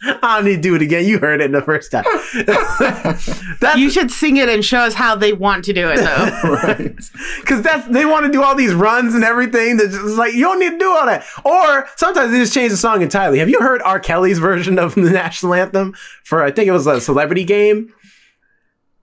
I 0.23 0.37
don't 0.37 0.47
need 0.47 0.57
to 0.57 0.63
do 0.63 0.75
it 0.75 0.83
again. 0.83 1.05
You 1.05 1.21
heard 1.21 1.41
it 1.41 1.53
the 1.53 1.63
first 1.63 1.93
time. 1.93 2.05
that's 3.61 3.79
You 3.79 3.89
should 3.89 4.11
sing 4.11 4.37
it 4.37 4.49
and 4.49 4.65
show 4.65 4.81
us 4.81 4.95
how 4.95 5.15
they 5.15 5.33
want 5.33 5.65
to 5.67 5.73
do 5.73 5.89
it 5.89 5.97
though. 5.97 6.51
right. 6.51 6.97
because 7.41 7.63
that's 7.63 7.87
they 7.87 8.05
want 8.05 8.27
to 8.27 8.33
do 8.33 8.43
all 8.43 8.57
these 8.57 8.75
runs 8.75 9.15
and 9.15 9.23
everything. 9.23 9.77
That's 9.77 9.93
just 9.93 10.17
like 10.17 10.35
you 10.35 10.43
don't 10.43 10.59
need 10.59 10.73
to 10.73 10.79
do 10.79 10.91
all 10.91 11.07
that. 11.07 11.25
Or 11.45 11.89
sometimes 11.97 12.33
they 12.33 12.39
just 12.39 12.53
change 12.53 12.73
the 12.73 12.77
song 12.77 13.01
entirely. 13.01 13.39
Have 13.39 13.49
you 13.49 13.61
heard 13.61 13.81
R. 13.83 14.01
Kelly's 14.01 14.41
version 14.41 14.77
of 14.77 14.97
the 14.97 15.03
national 15.11 15.55
anthem 15.55 15.95
for 16.25 16.43
I 16.43 16.51
think 16.51 16.67
it 16.67 16.73
was 16.73 16.89
a 16.89 17.01
celebrity 17.01 17.45
game? 17.45 17.95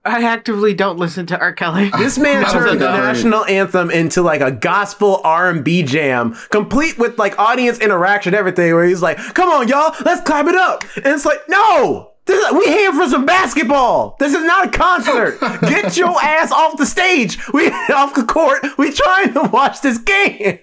I 0.08 0.22
actively 0.22 0.72
don't 0.72 0.98
listen 0.98 1.26
to 1.26 1.38
R. 1.38 1.52
Kelly. 1.52 1.90
This 1.98 2.16
man 2.16 2.44
turned 2.50 2.80
the 2.80 2.88
I 2.88 2.98
national 2.98 3.44
anthem 3.44 3.90
into 3.90 4.22
like 4.22 4.40
a 4.40 4.50
gospel 4.50 5.20
R 5.22 5.50
and 5.50 5.62
B 5.62 5.82
jam, 5.82 6.34
complete 6.50 6.98
with 6.98 7.18
like 7.18 7.38
audience 7.38 7.78
interaction, 7.78 8.34
everything. 8.34 8.72
Where 8.74 8.84
he's 8.84 9.02
like, 9.02 9.18
"Come 9.34 9.50
on, 9.50 9.68
y'all, 9.68 9.94
let's 10.04 10.22
clap 10.22 10.46
it 10.46 10.54
up," 10.54 10.84
and 10.96 11.06
it's 11.06 11.26
like, 11.26 11.40
"No, 11.48 12.12
this 12.24 12.42
is, 12.42 12.52
we 12.52 12.64
here 12.64 12.92
for 12.92 13.06
some 13.08 13.26
basketball. 13.26 14.16
This 14.18 14.32
is 14.32 14.44
not 14.44 14.68
a 14.68 14.70
concert. 14.70 15.38
Get 15.62 15.96
your 15.98 16.16
ass 16.22 16.50
off 16.52 16.78
the 16.78 16.86
stage. 16.86 17.38
We 17.52 17.68
off 17.90 18.14
the 18.14 18.24
court. 18.24 18.64
We 18.78 18.92
trying 18.92 19.34
to 19.34 19.42
watch 19.52 19.82
this 19.82 19.98
game." 19.98 20.60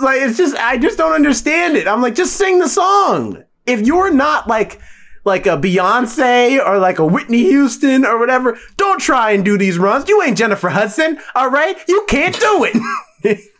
like 0.00 0.20
it's 0.22 0.38
just, 0.38 0.56
I 0.56 0.78
just 0.78 0.96
don't 0.96 1.12
understand 1.12 1.76
it. 1.76 1.88
I'm 1.88 2.00
like, 2.00 2.14
just 2.14 2.36
sing 2.36 2.58
the 2.58 2.68
song. 2.68 3.44
If 3.66 3.80
you're 3.80 4.12
not 4.12 4.48
like 4.48 4.80
like 5.24 5.46
a 5.46 5.50
Beyonce 5.56 6.64
or 6.64 6.78
like 6.78 6.98
a 6.98 7.04
Whitney 7.06 7.42
Houston 7.44 8.04
or 8.04 8.18
whatever, 8.18 8.58
don't 8.76 9.00
try 9.00 9.32
and 9.32 9.44
do 9.44 9.58
these 9.58 9.78
runs. 9.78 10.08
You 10.08 10.22
ain't 10.22 10.38
Jennifer 10.38 10.68
Hudson, 10.70 11.18
all 11.34 11.50
right? 11.50 11.76
You 11.88 12.04
can't 12.08 12.38
do 12.38 12.64
it. 13.24 13.38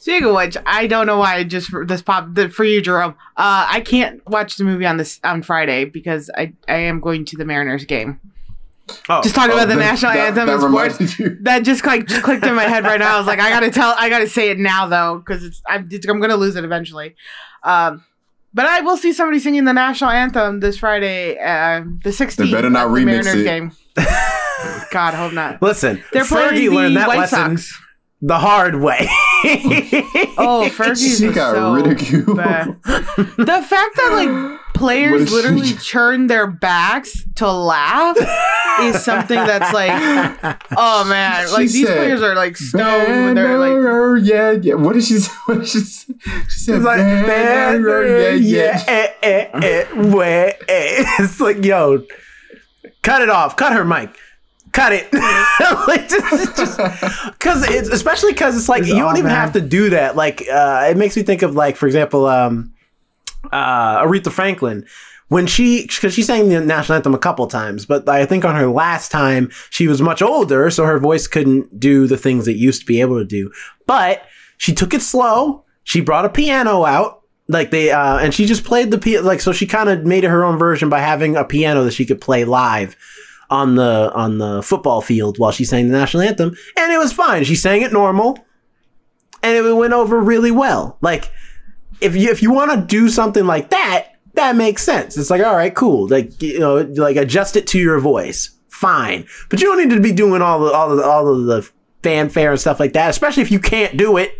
Speaking 0.00 0.28
of 0.28 0.34
which, 0.34 0.56
I 0.66 0.86
don't 0.86 1.06
know 1.06 1.18
why 1.18 1.36
I 1.36 1.44
just 1.44 1.70
this 1.86 2.02
pop 2.02 2.34
the, 2.34 2.50
for 2.50 2.64
you, 2.64 2.82
Jerome. 2.82 3.12
Uh, 3.38 3.66
I 3.70 3.80
can't 3.80 4.20
watch 4.28 4.56
the 4.56 4.64
movie 4.64 4.84
on 4.84 4.98
this 4.98 5.18
on 5.24 5.42
Friday 5.42 5.86
because 5.86 6.30
I 6.36 6.52
I 6.68 6.76
am 6.76 7.00
going 7.00 7.24
to 7.26 7.36
the 7.38 7.46
Mariners 7.46 7.86
game. 7.86 8.20
oh, 9.08 9.22
Just 9.22 9.34
talking 9.34 9.52
about 9.54 9.68
the 9.68 9.76
that- 9.76 9.80
national 9.80 10.12
that- 10.12 10.36
anthem 10.36 10.46
that 10.46 10.60
and 10.60 10.98
sports. 11.08 11.22
That 11.40 11.60
just 11.60 11.86
like 11.86 12.06
just 12.06 12.22
clicked 12.22 12.44
in 12.44 12.54
my 12.54 12.64
head 12.64 12.84
right 12.84 13.00
now. 13.00 13.14
I 13.14 13.18
was 13.18 13.26
like, 13.26 13.40
I 13.40 13.48
gotta 13.48 13.70
tell, 13.70 13.94
I 13.96 14.10
gotta 14.10 14.28
say 14.28 14.50
it 14.50 14.58
now 14.58 14.86
though, 14.86 15.18
because 15.20 15.42
it's 15.42 15.62
I'm, 15.66 15.88
it's 15.90 16.06
I'm 16.06 16.20
gonna 16.20 16.36
lose 16.36 16.54
it 16.56 16.64
eventually. 16.64 17.16
Um, 17.62 18.04
but 18.54 18.66
I 18.66 18.80
will 18.80 18.96
see 18.96 19.12
somebody 19.12 19.40
singing 19.40 19.64
the 19.64 19.72
national 19.72 20.10
anthem 20.10 20.60
this 20.60 20.78
Friday, 20.78 21.36
uh, 21.38 21.82
the 22.02 22.10
16th. 22.10 22.36
They 22.36 22.50
better 22.52 22.70
not 22.70 22.86
at 22.86 22.88
the 22.88 23.00
remix 23.00 23.04
Mariners 23.06 23.34
it. 23.34 23.44
game. 23.44 23.72
God, 24.90 25.14
hope 25.14 25.32
not. 25.32 25.60
Listen, 25.60 26.02
They're 26.12 26.24
playing 26.24 26.54
Fergie 26.54 26.70
the 26.70 26.76
learned 26.76 26.96
that 26.96 27.08
White 27.08 27.18
lesson 27.18 27.58
Sox. 27.58 27.80
The 28.26 28.38
hard 28.38 28.80
way. 28.80 29.08
Oh, 30.36 30.68
Fergie's 30.72 31.18
She 31.18 31.30
got 31.30 31.54
so 31.54 31.74
ridiculed. 31.74 32.36
bad. 32.36 32.76
The 32.84 33.64
fact 33.68 33.96
that 33.96 34.10
like 34.12 34.60
players 34.74 35.22
is 35.22 35.28
she- 35.28 35.34
literally 35.34 35.72
turn 35.90 36.26
their 36.26 36.46
backs 36.46 37.24
to 37.36 37.50
laugh 37.52 38.16
is 38.80 39.04
something 39.04 39.36
that's 39.36 39.72
like, 39.72 39.92
oh 40.76 41.04
man, 41.04 41.52
like 41.52 41.68
She 41.68 41.72
these 41.74 41.86
said, 41.86 41.96
players 41.98 42.22
are 42.22 42.34
like 42.34 42.56
stoned 42.56 43.08
when 43.26 43.34
they're 43.34 43.58
like. 43.58 44.24
Yeah, 44.24 44.52
yeah. 44.52 44.74
What 44.74 44.94
did 44.94 45.04
she? 45.04 45.18
say? 45.18 45.32
What 45.46 45.58
did 45.58 45.68
she? 45.68 45.80
say? 45.80 46.14
She 46.48 46.60
said, 46.60 46.76
It's 46.76 46.84
like, 46.84 46.98
banner, 46.98 48.04
yeah, 48.30 48.30
yeah. 48.32 48.84
eh, 48.88 49.08
eh, 49.22 49.48
eh, 49.52 50.52
eh. 50.68 51.04
It's 51.20 51.38
like, 51.40 51.64
yo, 51.64 52.04
cut 53.02 53.22
it 53.22 53.28
off. 53.30 53.56
Cut 53.56 53.72
her 53.74 53.84
mic. 53.84 54.10
Cut 54.74 54.92
it. 54.92 55.12
like, 55.86 56.08
just, 56.08 56.56
just, 56.56 56.78
cause 57.38 57.62
it's, 57.68 57.88
especially 57.88 58.34
cause 58.34 58.56
it's 58.56 58.68
like, 58.68 58.80
It's 58.80 58.90
you 58.90 58.96
don't 58.96 59.16
even 59.16 59.30
bad. 59.30 59.36
have 59.36 59.52
to 59.52 59.60
do 59.60 59.90
that. 59.90 60.16
Like, 60.16 60.42
uh, 60.48 60.88
it 60.90 60.96
makes 60.96 61.16
me 61.16 61.22
think 61.22 61.42
of 61.42 61.54
like, 61.54 61.76
for 61.76 61.86
example, 61.86 62.26
um, 62.26 62.74
uh, 63.52 64.02
Aretha 64.02 64.32
Franklin. 64.32 64.84
When 65.28 65.46
she, 65.46 65.86
because 65.86 66.12
she 66.12 66.22
sang 66.22 66.48
the 66.48 66.60
national 66.60 66.96
anthem 66.96 67.14
a 67.14 67.18
couple 67.18 67.46
times, 67.46 67.86
but 67.86 68.08
I 68.08 68.26
think 68.26 68.44
on 68.44 68.56
her 68.56 68.66
last 68.66 69.10
time 69.10 69.50
she 69.70 69.88
was 69.88 70.02
much 70.02 70.20
older, 70.20 70.68
so 70.70 70.84
her 70.84 70.98
voice 70.98 71.26
couldn't 71.26 71.80
do 71.80 72.06
the 72.06 72.18
things 72.18 72.46
it 72.46 72.56
used 72.56 72.80
to 72.82 72.86
be 72.86 73.00
able 73.00 73.18
to 73.18 73.24
do. 73.24 73.50
But 73.86 74.22
she 74.58 74.74
took 74.74 74.92
it 74.92 75.00
slow. 75.02 75.64
She 75.84 76.00
brought 76.00 76.24
a 76.26 76.28
piano 76.28 76.84
out, 76.84 77.22
like 77.48 77.70
they, 77.70 77.90
uh, 77.90 78.18
and 78.18 78.34
she 78.34 78.44
just 78.44 78.64
played 78.64 78.90
the 78.90 78.98
piano. 78.98 79.26
Like 79.26 79.40
so, 79.40 79.52
she 79.52 79.66
kind 79.66 79.88
of 79.88 80.04
made 80.04 80.24
it 80.24 80.28
her 80.28 80.44
own 80.44 80.58
version 80.58 80.88
by 80.88 81.00
having 81.00 81.36
a 81.36 81.44
piano 81.44 81.84
that 81.84 81.92
she 81.92 82.04
could 82.04 82.20
play 82.20 82.44
live 82.44 82.94
on 83.54 83.76
the 83.76 84.12
on 84.14 84.38
the 84.38 84.62
football 84.62 85.00
field 85.00 85.38
while 85.38 85.52
she 85.52 85.64
sang 85.64 85.88
the 85.88 85.96
national 85.96 86.22
anthem, 86.22 86.56
and 86.76 86.92
it 86.92 86.98
was 86.98 87.12
fine. 87.12 87.44
She 87.44 87.54
sang 87.54 87.82
it 87.82 87.92
normal, 87.92 88.38
and 89.42 89.56
it 89.56 89.72
went 89.72 89.92
over 89.92 90.18
really 90.20 90.50
well. 90.50 90.98
Like 91.00 91.30
if 92.00 92.16
you 92.16 92.30
if 92.30 92.42
you 92.42 92.52
want 92.52 92.72
to 92.72 92.86
do 92.86 93.08
something 93.08 93.46
like 93.46 93.70
that, 93.70 94.08
that 94.34 94.56
makes 94.56 94.82
sense. 94.82 95.16
It's 95.16 95.30
like 95.30 95.42
all 95.42 95.54
right, 95.54 95.74
cool. 95.74 96.08
Like 96.08 96.42
you 96.42 96.58
know, 96.58 96.78
like 96.78 97.16
adjust 97.16 97.56
it 97.56 97.66
to 97.68 97.78
your 97.78 97.98
voice. 98.00 98.50
Fine, 98.68 99.26
but 99.50 99.60
you 99.60 99.68
don't 99.68 99.78
need 99.78 99.94
to 99.94 100.00
be 100.00 100.12
doing 100.12 100.42
all 100.42 100.60
the 100.60 100.72
all 100.72 100.96
the, 100.96 101.02
all 101.02 101.28
of 101.28 101.44
the 101.44 101.70
fanfare 102.02 102.50
and 102.50 102.60
stuff 102.60 102.80
like 102.80 102.92
that. 102.94 103.08
Especially 103.10 103.42
if 103.42 103.50
you 103.52 103.60
can't 103.60 103.96
do 103.96 104.16
it. 104.16 104.32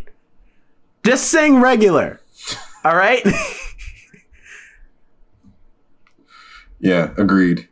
Just 1.04 1.30
sing 1.30 1.60
regular. 1.60 2.20
All 2.84 2.96
right. 2.96 3.22
Yeah, 6.84 7.14
agreed. 7.16 7.66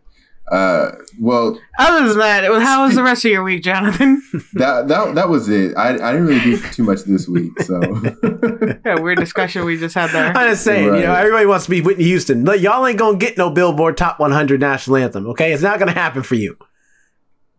Uh, 0.50 0.92
well, 1.20 1.58
Other 1.78 2.08
than 2.08 2.18
that, 2.18 2.44
it 2.44 2.50
was, 2.50 2.62
how 2.62 2.86
was 2.86 2.94
the 2.94 3.02
rest 3.02 3.24
of 3.24 3.30
your 3.30 3.42
week, 3.42 3.62
Jonathan? 3.62 4.22
that 4.54 4.88
that 4.88 5.14
that 5.14 5.28
was 5.28 5.48
it. 5.48 5.76
I, 5.76 5.90
I 5.94 6.12
didn't 6.12 6.26
really 6.26 6.40
do 6.40 6.60
too 6.70 6.82
much 6.82 7.02
this 7.02 7.28
week, 7.28 7.60
so 7.62 7.80
yeah, 8.84 8.98
weird 9.00 9.18
discussion 9.18 9.64
we 9.64 9.78
just 9.78 9.94
had 9.94 10.10
there. 10.10 10.36
I'm 10.36 10.50
just 10.50 10.64
saying, 10.64 10.86
you 10.86 11.02
know, 11.02 11.14
everybody 11.14 11.46
wants 11.46 11.64
to 11.66 11.70
be 11.70 11.80
Whitney 11.80 12.04
Houston. 12.04 12.44
Look, 12.44 12.60
Y'all 12.60 12.86
ain't 12.86 12.98
gonna 12.98 13.18
get 13.18 13.36
no 13.36 13.50
Billboard 13.50 13.96
Top 13.96 14.20
100 14.20 14.60
national 14.60 14.96
anthem. 14.96 15.26
Okay, 15.28 15.52
it's 15.52 15.62
not 15.62 15.78
gonna 15.78 15.92
happen 15.92 16.22
for 16.22 16.34
you. 16.34 16.56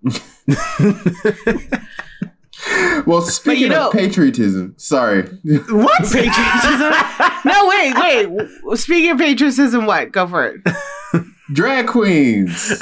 well. 3.06 3.22
Speaking 3.22 3.70
know- 3.70 3.88
of 3.88 3.94
patriotism, 3.94 4.74
sorry. 4.78 5.24
What? 5.24 6.02
Patriotism? 6.02 6.94
no, 7.46 7.68
wait, 7.70 7.94
wait. 7.96 8.80
Speaking 8.80 9.12
of 9.12 9.18
patriotism, 9.18 9.86
what? 9.86 10.12
Go 10.12 10.28
for 10.28 10.46
it. 10.48 10.62
Drag 11.54 11.88
queens. 11.88 12.80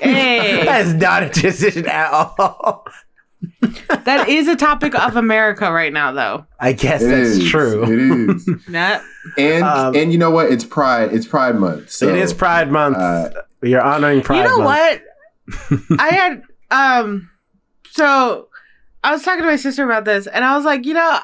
Hey, 0.00 0.62
That's 0.64 0.92
not 0.92 1.22
a 1.22 1.28
decision 1.28 1.86
at 1.86 2.10
all. 2.12 2.84
that 4.04 4.28
is 4.28 4.46
a 4.48 4.56
topic 4.56 4.94
of 4.94 5.16
America 5.16 5.70
right 5.72 5.92
now, 5.92 6.12
though. 6.12 6.46
I 6.60 6.72
guess 6.72 7.02
It 7.02 7.06
that's 7.08 7.28
is. 7.30 7.48
true. 7.50 7.82
It 7.84 8.30
is. 8.36 8.48
Not, 8.68 9.02
And 9.38 9.64
Um, 9.64 9.96
and 9.96 10.12
you 10.12 10.18
know 10.18 10.30
what? 10.30 10.50
It's 10.52 10.64
Pride. 10.64 11.12
It's 11.12 11.26
Pride 11.26 11.56
Month. 11.56 11.90
So, 11.90 12.08
it 12.08 12.16
is 12.16 12.32
Pride 12.34 12.70
Month. 12.70 12.96
uh, 12.98 13.30
You're 13.62 13.80
honoring 13.82 14.22
Pride 14.22 14.38
you 14.38 14.44
know 14.44 14.58
Month. 14.58 15.00
what? 15.90 15.98
I 15.98 16.08
had 16.08 16.42
um, 16.70 17.30
so 17.90 18.48
I 19.04 19.10
was 19.12 19.22
talking 19.22 19.40
to 19.42 19.46
my 19.46 19.56
sister 19.56 19.84
about 19.84 20.04
this, 20.04 20.26
and 20.26 20.44
I 20.44 20.56
was 20.56 20.64
like, 20.64 20.86
you 20.86 20.94
know, 20.94 21.18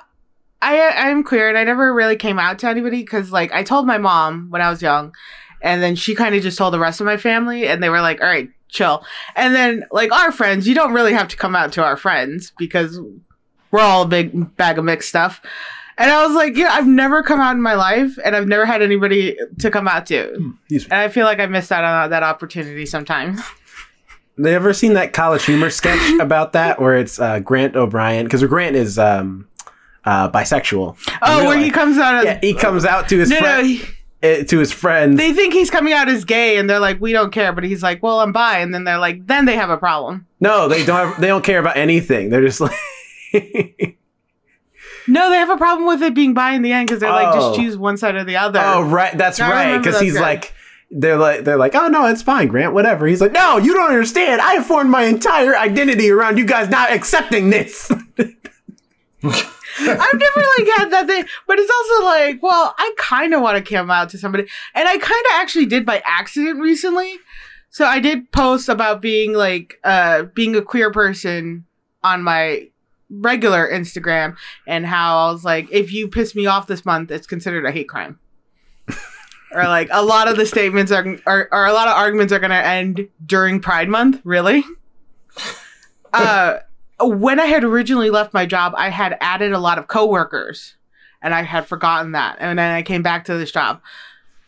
I 0.61 0.89
I'm 0.91 1.23
queer, 1.25 1.49
and 1.49 1.57
I 1.57 1.65
never 1.65 1.95
really 1.95 2.17
came 2.17 2.39
out 2.39 2.59
to 2.61 2.69
anybody 2.69 2.99
because, 3.03 3.31
like, 3.33 3.53
I 3.53 3.63
told 3.63 3.87
my 3.87 3.97
mom 3.99 4.51
when 4.51 4.61
I 4.61 4.69
was 4.71 4.83
young, 4.83 5.15
and 5.63 5.83
then 5.83 5.97
she 5.97 6.15
kind 6.15 6.35
of 6.35 6.43
just 6.43 6.59
told 6.59 6.73
the 6.75 6.79
rest 6.79 7.01
of 7.01 7.05
my 7.07 7.17
family, 7.17 7.67
and 7.67 7.83
they 7.83 7.89
were 7.89 8.01
like, 8.01 8.21
all 8.21 8.29
right, 8.29 8.49
chill. 8.69 9.05
And 9.37 9.55
then 9.55 9.85
like 9.91 10.13
our 10.13 10.31
friends, 10.33 10.67
you 10.69 10.75
don't 10.75 10.93
really 10.93 11.13
have 11.13 11.29
to 11.29 11.37
come 11.37 11.55
out 11.57 11.73
to 11.73 11.83
our 11.85 11.97
friends 11.97 12.53
because 12.59 13.01
we're 13.71 13.81
all 13.81 14.03
a 14.03 14.07
big 14.09 14.57
bag 14.57 14.79
of 14.79 14.85
mixed 14.85 15.09
stuff. 15.09 15.41
And 16.01 16.11
I 16.13 16.25
was 16.25 16.35
like, 16.37 16.57
yeah, 16.57 16.69
I've 16.71 16.87
never 16.87 17.25
come 17.25 17.41
out 17.41 17.57
in 17.57 17.63
my 17.63 17.75
life, 17.75 18.19
and 18.25 18.37
I've 18.37 18.47
never 18.47 18.65
had 18.67 18.83
anybody 18.83 19.37
to 19.59 19.71
come 19.71 19.89
out 19.89 20.07
to. 20.07 20.55
These- 20.69 20.85
And 20.85 20.95
I 20.95 21.09
feel 21.09 21.25
like 21.27 21.41
I 21.41 21.47
missed 21.47 21.73
out 21.73 21.83
on 21.85 22.11
that 22.11 22.23
opportunity 22.23 22.87
sometimes. 22.87 23.41
They 24.41 24.55
ever 24.55 24.73
seen 24.73 24.93
that 24.93 25.13
College 25.13 25.45
Humor 25.47 25.69
sketch 25.71 26.13
about 26.21 26.53
that, 26.53 26.81
where 26.81 26.97
it's 26.97 27.19
uh, 27.19 27.41
Grant 27.41 27.75
O'Brien? 27.75 28.25
Because 28.25 28.45
Grant 28.45 28.77
is 28.77 28.97
um, 28.97 29.49
uh, 30.05 30.31
bisexual. 30.31 30.97
Oh, 31.23 31.45
where 31.49 31.59
he 31.59 31.73
comes 31.73 31.99
out 31.99 32.15
as 32.15 32.25
Yeah, 32.25 32.39
he 32.41 32.55
comes 32.55 32.85
out 32.85 33.09
to 33.09 33.19
his 33.19 33.31
no, 33.31 33.41
no. 33.41 33.65
he- 33.65 33.83
Eh, 34.21 34.43
to 34.45 34.59
his 34.59 34.73
friends. 34.73 35.17
they 35.17 35.33
think 35.33 35.53
he's 35.55 35.71
coming 35.71 35.93
out 35.93 36.09
as 36.09 36.25
gay, 36.25 36.57
and 36.59 36.69
they're 36.69 36.81
like, 36.81 37.01
"We 37.01 37.13
don't 37.13 37.31
care," 37.33 37.53
but 37.53 37.63
he's 37.63 37.85
like, 37.85 38.03
"Well, 38.03 38.19
I'm 38.21 38.33
bi," 38.33 38.59
and 38.59 38.75
then 38.75 38.83
they're 38.83 38.99
like, 38.99 39.27
"Then 39.29 39.45
they 39.45 39.55
have 39.55 39.71
a 39.71 39.77
problem." 39.77 40.27
no, 40.41 40.67
they 40.67 40.85
don't. 40.85 41.09
Have, 41.09 41.21
they 41.21 41.29
don't 41.29 41.45
care 41.45 41.61
about 41.61 41.77
anything. 41.77 42.31
They're 42.31 42.43
just 42.43 42.61
like. 42.61 42.75
No, 45.11 45.31
they 45.31 45.37
have 45.37 45.49
a 45.49 45.57
problem 45.57 45.89
with 45.89 46.03
it 46.03 46.15
being 46.15 46.35
bi 46.35 46.53
in 46.53 46.61
the 46.61 46.71
end 46.71 46.87
because 46.87 47.01
they're 47.01 47.11
like, 47.11 47.29
Oh. 47.35 47.49
"Just 47.49 47.59
choose 47.61 47.79
one 47.79 47.97
side 47.97 48.15
or 48.15 48.25
the 48.25 48.37
other." 48.37 48.61
Oh 48.63 48.83
right, 48.83 49.17
that's 49.17 49.41
right. 49.41 49.79
Because 49.79 49.99
he's 49.99 50.21
like, 50.21 50.53
they're 50.91 51.17
like, 51.17 51.45
they're 51.45 51.57
like, 51.57 51.75
oh 51.75 51.89
no, 51.89 52.07
it's 52.07 52.21
fine, 52.23 52.49
Grant, 52.49 52.75
whatever. 52.75 53.07
He's 53.07 53.21
like, 53.21 53.33
no, 53.33 53.57
you 53.57 53.73
don't 53.75 53.91
understand. 53.91 54.41
I 54.41 54.53
have 54.55 54.67
formed 54.67 54.91
my 54.91 55.05
entire 55.05 55.57
identity 55.57 56.11
around 56.11 56.37
you 56.39 56.45
guys 56.45 56.69
not 56.69 56.93
accepting 56.93 57.51
this. 57.51 57.91
I've 59.81 60.19
never 60.19 60.45
like 60.59 60.69
had 60.77 60.91
that 60.91 61.07
thing, 61.07 61.25
but 61.47 61.59
it's 61.59 61.71
also 61.71 62.05
like, 62.05 62.43
well, 62.43 62.75
I 62.79 62.95
kind 62.97 63.35
of 63.35 63.43
want 63.43 63.57
to 63.57 63.75
come 63.75 63.91
out 63.91 64.11
to 64.11 64.19
somebody, 64.19 64.47
and 64.75 64.89
I 64.89 64.97
kind 64.97 65.03
of 65.03 65.33
actually 65.33 65.67
did 65.67 65.85
by 65.85 66.03
accident 66.07 66.61
recently. 66.61 67.17
So 67.71 67.85
I 67.85 68.01
did 68.01 68.31
post 68.33 68.69
about 68.69 69.03
being 69.03 69.35
like, 69.35 69.79
uh, 69.85 70.25
being 70.35 70.55
a 70.57 70.63
queer 70.63 70.91
person 70.91 71.67
on 72.03 72.23
my 72.23 72.69
regular 73.11 73.69
Instagram, 73.69 74.37
and 74.67 74.87
how 74.87 75.29
I 75.29 75.33
was 75.33 75.45
like, 75.45 75.69
if 75.73 75.93
you 75.93 76.09
piss 76.09 76.35
me 76.35 76.47
off 76.47 76.67
this 76.67 76.85
month, 76.85 77.11
it's 77.11 77.27
considered 77.27 77.67
a 77.67 77.73
hate 77.73 77.89
crime. 77.89 78.21
or 79.53 79.65
like 79.65 79.89
a 79.91 80.03
lot 80.03 80.29
of 80.29 80.37
the 80.37 80.47
statements 80.47 80.93
are, 80.93 81.19
are, 81.27 81.49
or 81.51 81.67
a 81.67 81.73
lot 81.73 81.89
of 81.89 81.95
arguments 81.95 82.33
are 82.33 82.39
going 82.39 82.51
to 82.51 82.57
end 82.57 83.09
during 83.25 83.61
Pride 83.61 83.89
Month. 83.89 84.21
Really? 84.25 84.63
uh, 86.13 86.59
when 87.01 87.39
I 87.41 87.47
had 87.47 87.65
originally 87.65 88.11
left 88.11 88.35
my 88.35 88.47
job, 88.47 88.75
I 88.77 88.89
had 88.89 89.17
added 89.21 89.53
a 89.53 89.59
lot 89.59 89.79
of 89.79 89.87
coworkers, 89.87 90.75
and 91.23 91.35
I 91.35 91.43
had 91.43 91.67
forgotten 91.67 92.13
that. 92.13 92.37
And 92.41 92.59
then 92.59 92.75
I 92.75 92.83
came 92.83 93.03
back 93.03 93.25
to 93.27 93.37
this 93.37 93.53
job. 93.53 93.81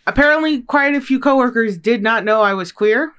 Apparently, 0.06 0.62
quite 0.62 0.94
a 0.94 1.00
few 1.00 1.20
coworkers 1.20 1.76
did 1.76 2.02
not 2.02 2.24
know 2.24 2.42
I 2.42 2.54
was 2.54 2.72
queer. 2.72 3.12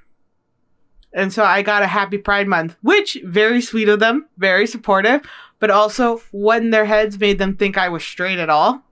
And 1.14 1.32
so 1.34 1.44
I 1.44 1.62
got 1.62 1.84
a 1.84 1.88
happy 1.88 2.18
Pride 2.18 2.48
Month, 2.48 2.78
which 2.82 3.18
very 3.24 3.62
sweet 3.62 3.90
of 3.90 4.00
them, 4.00 4.28
very 4.38 4.66
supportive, 4.66 5.22
but 5.60 5.70
also 5.70 6.22
what 6.32 6.62
in 6.62 6.72
their 6.72 6.86
heads 6.86 7.20
made 7.20 7.38
them 7.38 7.56
think 7.56 7.78
I 7.78 7.90
was 7.90 8.04
straight 8.04 8.40
at 8.40 8.50
all. 8.50 8.84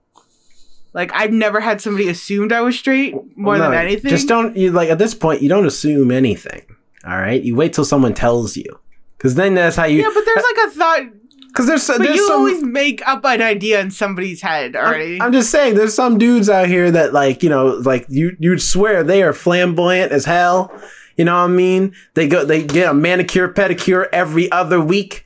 Like 0.92 1.12
I've 1.14 1.32
never 1.32 1.60
had 1.60 1.80
somebody 1.80 2.08
assumed 2.08 2.52
I 2.52 2.60
was 2.62 2.78
straight 2.78 3.14
more 3.36 3.56
No, 3.56 3.64
than 3.64 3.74
anything. 3.74 4.10
Just 4.10 4.28
don't 4.28 4.56
you 4.56 4.72
like 4.72 4.90
at 4.90 4.98
this 4.98 5.14
point. 5.14 5.40
You 5.40 5.48
don't 5.48 5.66
assume 5.66 6.10
anything. 6.10 6.62
All 7.06 7.16
right, 7.16 7.42
you 7.42 7.54
wait 7.54 7.72
till 7.72 7.84
someone 7.84 8.12
tells 8.12 8.56
you, 8.56 8.78
because 9.20 9.34
then 9.34 9.54
that's 9.54 9.76
how 9.76 9.84
you. 9.84 10.00
yeah, 10.00 10.10
but 10.14 10.24
there's 10.24 10.42
like 10.44 10.66
a 10.66 10.70
thought. 10.70 11.00
because 11.48 11.66
there's 11.66 11.86
But 11.86 11.98
there's 11.98 12.16
you 12.16 12.26
some. 12.26 12.38
always 12.38 12.62
make 12.62 13.06
up 13.06 13.22
an 13.26 13.42
idea 13.42 13.80
in 13.80 13.90
somebody's 13.90 14.40
head 14.40 14.74
already. 14.74 15.16
I'm, 15.20 15.26
I'm 15.26 15.32
just 15.32 15.50
saying, 15.50 15.74
there's 15.74 15.94
some 15.94 16.16
dudes 16.16 16.48
out 16.48 16.68
here 16.68 16.90
that 16.90 17.12
like 17.12 17.42
you 17.42 17.50
know, 17.50 17.66
like 17.84 18.06
you 18.08 18.34
you'd 18.38 18.62
swear 18.62 19.04
they 19.04 19.22
are 19.22 19.32
flamboyant 19.34 20.10
as 20.12 20.24
hell. 20.24 20.72
You 21.16 21.26
know 21.26 21.34
what 21.34 21.50
I 21.50 21.54
mean? 21.54 21.94
They 22.14 22.26
go, 22.28 22.46
they 22.46 22.62
get 22.62 22.88
a 22.90 22.94
manicure, 22.94 23.52
pedicure 23.52 24.08
every 24.10 24.50
other 24.50 24.80
week. 24.80 25.24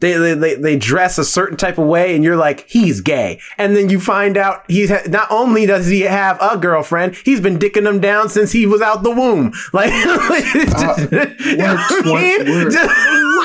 They, 0.00 0.12
they, 0.12 0.34
they, 0.34 0.54
they 0.54 0.76
dress 0.76 1.18
a 1.18 1.24
certain 1.24 1.56
type 1.56 1.76
of 1.76 1.86
way, 1.88 2.14
and 2.14 2.22
you're 2.22 2.36
like, 2.36 2.68
he's 2.68 3.00
gay. 3.00 3.40
And 3.56 3.74
then 3.76 3.88
you 3.88 3.98
find 3.98 4.36
out 4.36 4.62
he's 4.70 4.90
ha- 4.90 5.02
not 5.08 5.26
only 5.28 5.66
does 5.66 5.88
he 5.88 6.02
have 6.02 6.38
a 6.40 6.56
girlfriend, 6.56 7.16
he's 7.24 7.40
been 7.40 7.58
dicking 7.58 7.82
them 7.82 7.98
down 8.00 8.28
since 8.28 8.52
he 8.52 8.64
was 8.64 8.80
out 8.80 9.02
the 9.02 9.10
womb. 9.10 9.52
Like, 9.72 9.92
you 9.92 10.04
know 10.06 10.16
what 10.16 10.30
I 10.30 11.08
mean? 11.10 12.44
twen- 12.44 12.46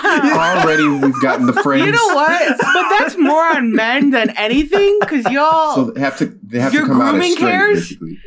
we're- 0.04 0.32
Already 0.34 0.88
we've 0.88 1.22
gotten 1.22 1.46
the 1.46 1.54
friends. 1.54 1.86
you 1.86 1.92
know 1.92 2.16
what? 2.16 2.58
But 2.58 2.86
that's 3.00 3.18
more 3.18 3.44
on 3.56 3.74
men 3.74 4.12
than 4.12 4.30
anything, 4.32 4.98
because 5.02 5.26
y'all. 5.32 5.76
So 5.76 5.92
they 5.92 6.00
have 6.02 6.18
to 6.20 6.38
they 6.44 6.60
have 6.60 6.74
Your 6.74 6.84
to 6.84 6.88
come 6.90 7.02
out 7.02 7.08
as 7.08 7.12
grooming 7.14 7.32
straight, 7.34 7.50
cares? 7.50 7.80
basically. 7.90 8.18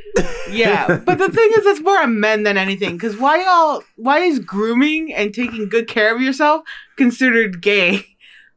yeah, 0.51 0.97
but 1.05 1.19
the 1.19 1.29
thing 1.31 1.51
is, 1.59 1.67
it's 1.67 1.81
more 1.81 1.99
on 2.01 2.19
men 2.21 2.43
than 2.43 2.57
anything. 2.57 2.93
Because 2.97 3.17
why 3.17 3.43
y'all? 3.43 3.83
Why 3.97 4.21
is 4.21 4.39
grooming 4.39 5.13
and 5.13 5.33
taking 5.35 5.69
good 5.69 5.89
care 5.89 6.15
of 6.15 6.23
yourself 6.23 6.63
considered 6.97 7.61
gay? 7.61 8.05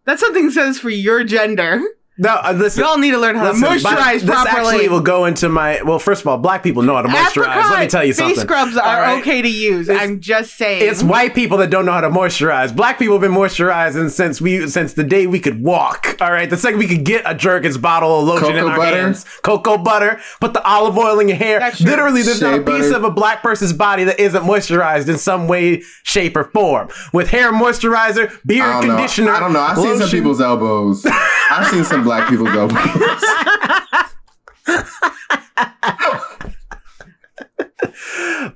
That's 0.06 0.22
something 0.22 0.45
that 0.45 0.54
says 0.54 0.80
for 0.80 0.89
your 0.89 1.24
gender. 1.24 1.82
No, 2.19 2.36
uh, 2.43 2.51
listen. 2.55 2.84
Y'all 2.84 2.97
need 2.97 3.12
to 3.12 3.17
learn 3.17 3.36
how 3.36 3.51
to 3.51 3.58
Listen, 3.58 3.82
but 3.84 3.97
moisturize 3.97 4.13
this 4.21 4.23
properly. 4.25 4.60
actually 4.75 4.89
will 4.89 4.99
go 5.01 5.25
into 5.25 5.47
my. 5.49 5.82
Well, 5.82 5.99
first 5.99 6.21
of 6.21 6.27
all, 6.27 6.38
black 6.38 6.62
people 6.63 6.84
know 6.84 6.95
how 6.95 7.01
to 7.01 7.08
moisturize. 7.08 7.29
Apricot 7.32 7.71
Let 7.71 7.79
me 7.79 7.88
tell 7.88 8.03
you 8.05 8.13
something. 8.13 8.36
Face 8.36 8.43
scrubs 8.43 8.75
are 8.77 8.86
All 8.95 9.01
right? 9.01 9.21
okay 9.21 9.41
to 9.41 9.47
use. 9.49 9.88
It's- 9.89 10.03
I'm 10.05 10.19
just 10.19 10.55
saying. 10.58 10.89
It's 10.89 11.01
white 11.01 11.34
people 11.34 11.58
that 11.60 11.69
don't 11.69 11.86
know 11.86 11.93
how 11.93 12.01
to 12.01 12.10
moisturize. 12.10 12.75
Black 12.75 12.99
people 12.99 13.15
have 13.15 13.21
been 13.21 13.32
moisturizing 13.32 14.10
since 14.12 14.41
we 14.41 14.67
since 14.67 14.93
the 14.93 15.03
day 15.03 15.27
we 15.27 15.39
could 15.39 15.63
walk. 15.63 16.17
All 16.21 16.32
right, 16.32 16.49
the 16.49 16.58
second 16.58 16.79
we 16.79 16.88
could 16.88 17.05
get 17.05 17.23
a 17.25 17.34
Jergens 17.34 17.77
bottle 17.77 18.19
of 18.19 18.27
lotion 18.27 18.49
in 18.55 18.63
Cocoa 18.63 18.69
our 18.71 18.77
butter? 18.77 18.97
hands, 18.97 19.23
cocoa 19.41 19.77
butter, 19.77 20.19
put 20.41 20.53
the 20.53 20.63
olive 20.63 20.97
oil 20.97 21.19
in 21.19 21.29
your 21.29 21.38
hair. 21.38 21.60
That's. 21.60 21.79
Literally, 21.82 22.21
there's 22.23 22.41
not 22.41 22.55
Shea 22.55 22.62
a 22.62 22.63
piece 22.65 22.91
of 22.91 23.03
a 23.05 23.10
black 23.12 23.41
person's 23.41 23.71
body 23.73 24.03
that 24.03 24.19
isn't 24.19 24.43
moisturized 24.43 25.08
in 25.08 25.17
some 25.17 25.47
way, 25.47 25.82
shape, 26.03 26.36
or 26.36 26.43
form. 26.45 26.89
With 27.13 27.29
hair 27.29 27.51
moisturizer, 27.53 28.38
beard 28.45 28.65
I 28.67 28.71
don't 28.79 28.88
know. 28.88 28.95
conditioner. 28.95 29.32
I 29.32 29.39
don't 29.39 29.53
know. 29.53 29.60
I've 29.62 29.77
seen 29.77 29.97
some 29.97 30.10
people's 30.10 30.41
elbows. 30.41 31.05
I've 31.51 31.67
seen 31.67 31.84
some 31.86 32.03
black 32.10 32.28
people's 32.28 32.50
elbows. 32.56 32.82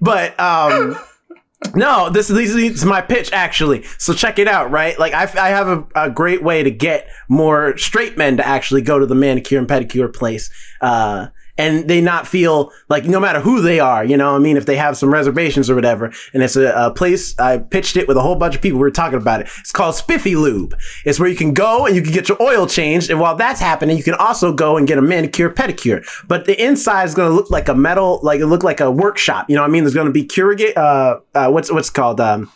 but 0.02 0.39
um 0.39 0.98
no 1.76 2.10
this 2.10 2.32
is 2.32 2.36
this 2.36 2.56
is 2.56 2.84
my 2.84 3.00
pitch 3.00 3.32
actually 3.32 3.84
so 4.00 4.12
check 4.12 4.39
it 4.39 4.48
out 4.48 4.72
right 4.72 4.98
like 4.98 5.13
i, 5.13 5.22
I 5.39 5.50
have 5.50 5.68
a, 5.68 5.86
a 5.96 6.10
great 6.10 6.42
way 6.42 6.63
to 6.63 6.72
get 6.72 7.08
more 7.30 7.78
straight 7.78 8.18
men 8.18 8.38
to 8.38 8.48
actually 8.48 8.82
go 8.82 8.98
to 8.98 9.06
the 9.06 9.13
manicure 9.13 9.60
and 9.60 9.68
pedicure 9.68 10.12
place 10.12 10.50
uh 10.82 11.28
and 11.58 11.88
they 11.88 12.02
not 12.02 12.28
feel 12.28 12.72
like 12.89 13.06
no 13.06 13.20
matter 13.20 13.39
who 13.39 13.62
they 13.62 13.80
are, 13.80 14.04
you 14.04 14.18
know, 14.18 14.36
I 14.36 14.39
mean, 14.39 14.58
if 14.58 14.66
they 14.66 14.76
have 14.76 14.98
some 14.98 15.13
reservations 15.13 15.70
or 15.70 15.76
whatever, 15.76 16.12
and 16.34 16.42
it's 16.42 16.56
a, 16.56 16.72
a 16.76 16.92
place 16.92 17.38
I 17.39 17.60
pitched 17.60 17.96
it 17.96 18.08
with 18.08 18.18
a 18.18 18.22
whole 18.22 18.36
bunch 18.36 18.56
of 18.56 18.62
people. 18.62 18.80
We 18.80 18.84
were 18.84 18.92
talking 18.92 19.18
about 19.18 19.42
it. 19.42 19.50
It's 19.60 19.72
called 19.72 19.96
Spiffy 19.96 20.36
Lube. 20.36 20.76
It's 21.06 21.20
where 21.20 21.30
you 21.30 21.36
can 21.36 21.54
go 21.54 21.86
and 21.86 21.96
you 21.96 22.02
can 22.02 22.12
get 22.12 22.30
your 22.30 22.42
oil 22.42 22.68
changed, 22.68 23.10
and 23.10 23.20
while 23.20 23.36
that's 23.36 23.60
happening, 23.60 23.98
you 23.98 24.04
can 24.04 24.16
also 24.16 24.52
go 24.52 24.78
and 24.78 24.88
get 24.88 24.98
a 24.98 25.02
manicure, 25.02 25.50
pedicure. 25.50 26.06
But 26.28 26.46
the 26.46 26.62
inside 26.63 27.06
is 27.06 27.13
going 27.13 27.30
to 27.30 27.36
look 27.36 27.50
like 27.50 27.70
a 27.70 27.76
metal, 27.76 28.20
like 28.24 28.39
it 28.39 28.48
look 28.48 28.63
like 28.63 28.80
a 28.80 28.89
workshop. 28.89 29.50
You 29.50 29.56
know 29.56 29.62
what 29.62 29.70
I 29.70 29.72
mean? 29.72 29.84
There's 29.84 29.94
going 29.94 30.08
to 30.08 30.13
be 30.13 30.26
curate, 30.26 30.76
uh, 30.76 31.20
uh, 31.36 31.50
what's 31.50 31.72
what's 31.72 31.89
called 31.89 32.20
um. 32.20 32.52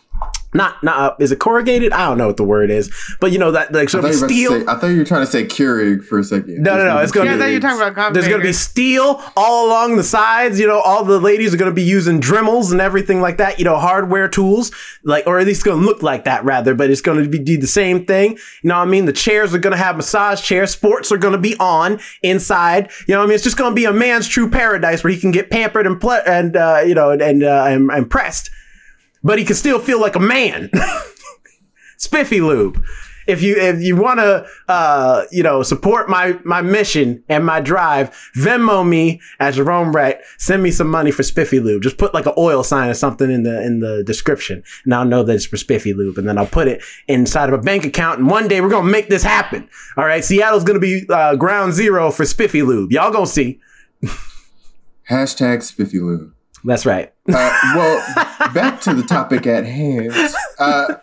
Not, 0.54 0.82
not, 0.82 0.98
uh, 0.98 1.16
is 1.20 1.32
it 1.34 1.40
corrugated? 1.40 1.92
I 1.92 2.08
don't 2.08 2.18
know 2.18 2.28
what 2.28 2.38
the 2.38 2.44
word 2.46 2.70
is, 2.72 2.90
but 3.20 3.34
you 3.34 3.38
know 3.38 3.52
that 3.52 3.74
like 3.74 3.90
sort 3.90 4.06
of 4.06 4.12
you 4.12 4.16
were 4.22 4.26
about 4.26 4.30
to 4.30 4.34
steel. 4.34 4.52
say, 4.52 4.66
I 4.68 4.76
thought 4.80 4.88
you 4.88 4.98
were 5.00 5.04
trying 5.06 5.26
to 5.26 5.32
say 5.32 5.44
Keurig 5.46 6.06
for 6.06 6.20
a 6.20 6.24
second. 6.24 6.64
No, 6.64 6.78
no, 6.78 6.86
no, 6.86 6.98
it's 7.00 7.12
gonna 7.12 7.26
Yeah, 7.26 7.32
I 7.32 7.36
be- 7.36 7.42
thought 7.42 7.48
you 7.50 7.54
were 7.56 7.60
talking 7.60 7.78
about 7.82 7.96
coffee 7.96 8.14
There's 8.14 8.28
going 8.30 8.40
to 8.42 8.48
be 8.48 8.54
steel 8.54 9.22
all 9.36 9.68
along 9.68 9.98
the 9.98 10.04
sides. 10.06 10.58
You 10.58 10.66
know, 10.68 10.80
all 10.80 11.04
the 11.04 11.20
ladies 11.20 11.54
are 11.54 11.58
going 11.58 11.70
to 11.70 11.76
be 11.76 11.84
using 11.84 12.22
Dremels 12.22 12.72
and 12.72 12.80
everything 12.80 13.20
like 13.22 13.38
that. 13.38 13.60
You 13.60 13.66
know, 13.66 13.78
hardware 13.78 14.30
tools, 14.30 14.72
like, 15.04 15.28
or 15.28 15.38
at 15.38 15.46
least 15.46 15.66
going 15.66 15.82
to 15.82 15.86
look 15.86 16.02
like 16.02 16.24
that 16.24 16.46
rather. 16.46 16.74
But 16.74 16.90
it's 16.92 17.02
going 17.02 17.22
to 17.22 17.30
be 17.30 17.40
do 17.40 17.58
the 17.58 17.68
same 17.68 18.06
thing. 18.06 18.32
You 18.64 18.70
know 18.70 18.78
what 18.78 18.88
I 18.88 18.90
mean? 18.90 19.04
The 19.06 19.14
chairs 19.14 19.54
are 19.54 19.60
going 19.60 19.76
to 19.76 19.84
have 19.84 19.98
massage 19.98 20.42
chairs. 20.42 20.72
Sports 20.72 21.12
are 21.12 21.18
going 21.18 21.34
to 21.34 21.38
be 21.40 21.56
on 21.60 22.00
inside. 22.24 22.90
You 23.08 23.14
know 23.16 23.20
what 23.20 23.26
I 23.26 23.28
mean? 23.28 23.36
It's 23.36 23.44
just 23.44 23.58
going 23.58 23.72
to 23.72 23.76
be 23.76 23.86
a 23.86 23.92
man's 23.94 24.28
true 24.30 24.50
paradise 24.50 25.04
where 25.04 25.12
he 25.12 25.20
can 25.20 25.32
get 25.32 25.50
pampered 25.50 25.86
and 25.86 26.00
ple- 26.00 26.22
and 26.26 26.56
uh, 26.56 26.84
you 26.86 26.96
know 26.96 27.12
and 27.12 27.22
and, 27.22 27.44
uh, 27.44 27.66
and 27.68 27.92
and 27.92 28.10
pressed, 28.10 28.50
but 29.28 29.38
he 29.38 29.44
can 29.44 29.56
still 29.56 29.78
feel 29.78 30.00
like 30.00 30.16
a 30.16 30.20
man. 30.20 30.72
Spiffy 31.98 32.40
Lube. 32.40 32.82
If 33.28 33.42
you 33.42 33.58
if 33.58 33.82
you 33.82 33.98
want 33.98 34.22
to 34.22 34.48
uh 34.70 35.26
you 35.32 35.44
know 35.44 35.62
support 35.62 36.08
my 36.08 36.40
my 36.46 36.62
mission 36.62 37.22
and 37.28 37.46
my 37.46 37.60
drive, 37.60 38.16
Venmo 38.38 38.88
me 38.88 39.20
at 39.42 39.56
Jerome 39.56 39.94
Wright. 39.94 40.18
Send 40.38 40.63
me 40.63 40.72
some 40.72 40.90
money 40.90 41.12
for 41.12 41.24
Spiffy 41.24 41.60
Lube. 41.60 41.84
Just 41.84 41.98
put 41.98 42.13
like 42.13 42.26
an 42.26 42.36
oil 42.38 42.63
sign 42.63 42.90
or 42.90 42.94
something 42.94 43.30
in 43.30 43.44
the 43.44 43.62
in 43.66 43.82
the 43.82 44.02
description, 44.06 44.63
and 44.86 44.94
I'll 44.96 45.04
know 45.04 45.24
that 45.24 45.36
it's 45.36 45.46
for 45.46 45.58
Spiffy 45.58 45.94
Lube. 45.94 46.18
And 46.18 46.26
then 46.30 46.38
I'll 46.38 46.48
put 46.48 46.70
it 46.70 46.82
inside 47.10 47.50
of 47.50 47.60
a 47.60 47.62
bank 47.62 47.84
account. 47.84 48.20
And 48.20 48.30
one 48.30 48.48
day 48.48 48.62
we're 48.62 48.70
gonna 48.70 48.90
make 48.90 49.10
this 49.10 49.24
happen. 49.24 49.68
All 49.98 50.06
right, 50.06 50.24
Seattle's 50.24 50.63
gonna 50.63 50.80
be 50.80 51.06
uh, 51.10 51.36
ground 51.36 51.74
zero 51.74 52.12
for 52.12 52.26
Spiffy 52.26 52.62
Lube. 52.62 52.94
Y'all 52.94 53.12
gonna 53.12 53.28
see. 53.28 53.60
Hashtag 55.10 55.63
Spiffy 55.63 56.00
Lou. 56.00 56.32
That's 56.63 56.86
right. 56.86 57.13
Uh, 57.30 57.60
well, 57.76 58.52
back 58.54 58.82
to 58.82 58.93
the 58.93 59.04
topic 59.04 59.46
at 59.48 59.65
hand. 59.65 60.12
Uh, 60.60 60.96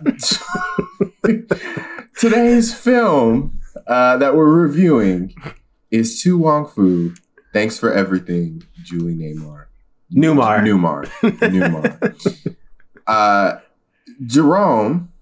today's 2.18 2.74
film 2.74 3.60
uh, 3.86 4.16
that 4.16 4.34
we're 4.34 4.52
reviewing 4.52 5.34
is 5.90 6.20
To 6.22 6.36
Wong 6.38 6.66
Foo. 6.66 7.14
Thanks 7.52 7.78
for 7.78 7.92
everything, 7.92 8.64
Julie 8.82 9.14
Neymar. 9.14 9.66
Newmar. 10.12 10.60
Newmar. 10.60 11.06
Newmar. 11.40 12.56
uh, 13.06 13.60
Jerome, 14.26 15.12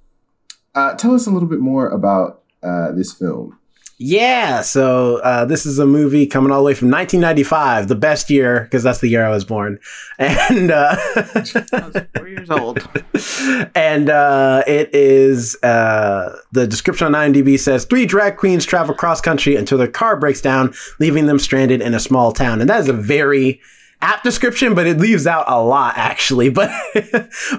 uh, 0.75 0.95
tell 0.95 1.15
us 1.15 1.27
a 1.27 1.31
little 1.31 1.49
bit 1.49 1.61
more 1.61 1.89
about 1.89 2.43
uh, 2.63 2.93
this 2.93 3.13
film. 3.13 3.59
Yeah, 4.05 4.63
so 4.63 5.19
uh, 5.19 5.45
this 5.45 5.65
is 5.65 5.79
a 5.79 5.87
movie 5.87 6.27
coming 6.27 6.51
all 6.51 6.59
the 6.59 6.65
way 6.65 6.75
from 6.75 6.91
1995, 6.91 7.87
the 7.87 7.95
best 7.95 8.31
year 8.31 8.63
because 8.63 8.83
that's 8.83 8.99
the 8.99 9.07
year 9.07 9.25
I 9.25 9.31
was 9.31 9.45
born, 9.45 9.79
and 10.19 10.73
uh, 10.73 10.97
I 10.99 11.31
was 11.35 11.97
four 12.17 12.27
years 12.27 12.51
old. 12.51 12.81
and 13.77 14.11
uh, 14.11 14.65
it 14.67 14.93
is 14.93 15.57
uh, 15.63 16.37
the 16.51 16.67
description 16.67 17.15
on 17.15 17.33
IMDb 17.33 17.57
says 17.57 17.85
three 17.85 18.05
drag 18.05 18.39
queens 18.39 18.65
travel 18.65 18.93
cross 18.93 19.21
country 19.21 19.55
until 19.55 19.79
their 19.79 19.87
car 19.87 20.17
breaks 20.17 20.41
down, 20.41 20.75
leaving 20.99 21.27
them 21.27 21.39
stranded 21.39 21.81
in 21.81 21.95
a 21.95 22.01
small 22.01 22.33
town, 22.33 22.61
and 22.61 22.69
that 22.69 22.81
is 22.81 22.89
a 22.89 22.93
very 22.93 23.61
apt 24.01 24.25
description, 24.25 24.75
but 24.75 24.87
it 24.87 24.99
leaves 24.99 25.29
out 25.29 25.45
a 25.47 25.63
lot 25.63 25.97
actually. 25.97 26.51
But 26.55 26.71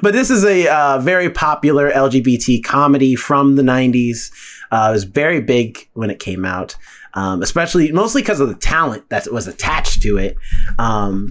but 0.01 0.11
this 0.13 0.29
is 0.29 0.43
a 0.43 0.67
uh, 0.67 0.99
very 0.99 1.29
popular 1.29 1.89
LGBT 1.89 2.63
comedy 2.63 3.15
from 3.15 3.55
the 3.55 3.63
90s. 3.63 4.31
Uh, 4.71 4.87
it 4.89 4.91
was 4.93 5.03
very 5.03 5.41
big 5.41 5.87
when 5.93 6.09
it 6.09 6.19
came 6.19 6.45
out, 6.45 6.75
um, 7.13 7.41
especially 7.41 7.91
mostly 7.91 8.21
because 8.21 8.39
of 8.39 8.47
the 8.49 8.55
talent 8.55 9.07
that 9.09 9.27
was 9.31 9.47
attached 9.47 10.01
to 10.03 10.17
it. 10.17 10.35
Um, 10.79 11.29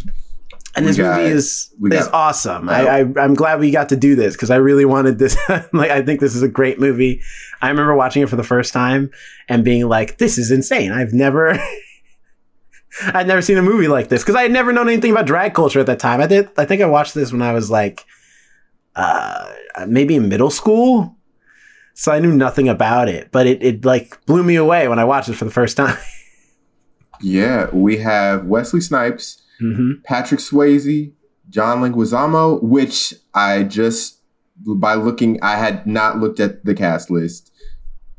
and 0.74 0.86
We 0.86 0.90
this 0.90 0.96
got- 0.96 1.18
movie 1.18 1.30
is 1.30 1.70
is 1.92 2.04
got- 2.06 2.14
awesome. 2.14 2.68
I, 2.68 2.88
I 2.88 2.98
I'm 3.20 3.34
glad 3.34 3.60
we 3.60 3.70
got 3.70 3.88
to 3.90 3.96
do 3.96 4.14
this 4.14 4.34
because 4.34 4.50
I 4.50 4.56
really 4.56 4.84
wanted 4.86 5.18
this. 5.18 5.36
like 5.72 5.90
I 5.90 6.02
think 6.02 6.20
this 6.20 6.34
is 6.34 6.42
a 6.42 6.48
great 6.48 6.78
movie. 6.80 7.20
I 7.60 7.68
remember 7.68 7.94
watching 7.94 8.22
it 8.22 8.28
for 8.28 8.36
the 8.36 8.42
first 8.44 8.72
time 8.72 9.10
and 9.48 9.64
being 9.64 9.86
like, 9.88 10.18
"This 10.18 10.38
is 10.38 10.50
insane." 10.50 10.90
I've 10.92 11.12
never. 11.12 11.58
I'd 13.14 13.26
never 13.26 13.40
seen 13.40 13.56
a 13.56 13.62
movie 13.62 13.88
like 13.88 14.08
this 14.08 14.22
because 14.22 14.34
I 14.34 14.42
had 14.42 14.52
never 14.52 14.70
known 14.72 14.86
anything 14.88 15.10
about 15.12 15.24
drag 15.26 15.54
culture 15.54 15.80
at 15.80 15.86
that 15.86 15.98
time. 15.98 16.20
I 16.20 16.26
did. 16.26 16.50
I 16.58 16.66
think 16.66 16.82
I 16.82 16.86
watched 16.86 17.14
this 17.14 17.32
when 17.32 17.40
I 17.40 17.52
was 17.54 17.70
like, 17.70 18.04
uh, 18.94 19.50
maybe 19.86 20.14
in 20.16 20.28
middle 20.28 20.50
school, 20.50 21.16
so 21.94 22.12
I 22.12 22.18
knew 22.18 22.32
nothing 22.32 22.68
about 22.68 23.08
it. 23.08 23.30
But 23.32 23.46
it, 23.46 23.62
it 23.62 23.84
like 23.84 24.24
blew 24.26 24.42
me 24.42 24.56
away 24.56 24.88
when 24.88 24.98
I 24.98 25.04
watched 25.04 25.28
it 25.28 25.34
for 25.34 25.44
the 25.44 25.50
first 25.50 25.76
time. 25.78 25.96
Yeah, 27.20 27.70
we 27.72 27.98
have 27.98 28.46
Wesley 28.46 28.80
Snipes, 28.80 29.42
hmm 29.60 29.92
Patrick 30.04 30.40
Swayze, 30.40 31.12
John 31.50 31.78
Leguizamo, 31.80 32.62
which 32.62 33.14
I 33.34 33.62
just 33.62 34.18
by 34.66 34.94
looking, 34.94 35.40
I 35.42 35.56
had 35.56 35.86
not 35.86 36.18
looked 36.18 36.38
at 36.40 36.64
the 36.64 36.74
cast 36.74 37.10
list 37.10 37.50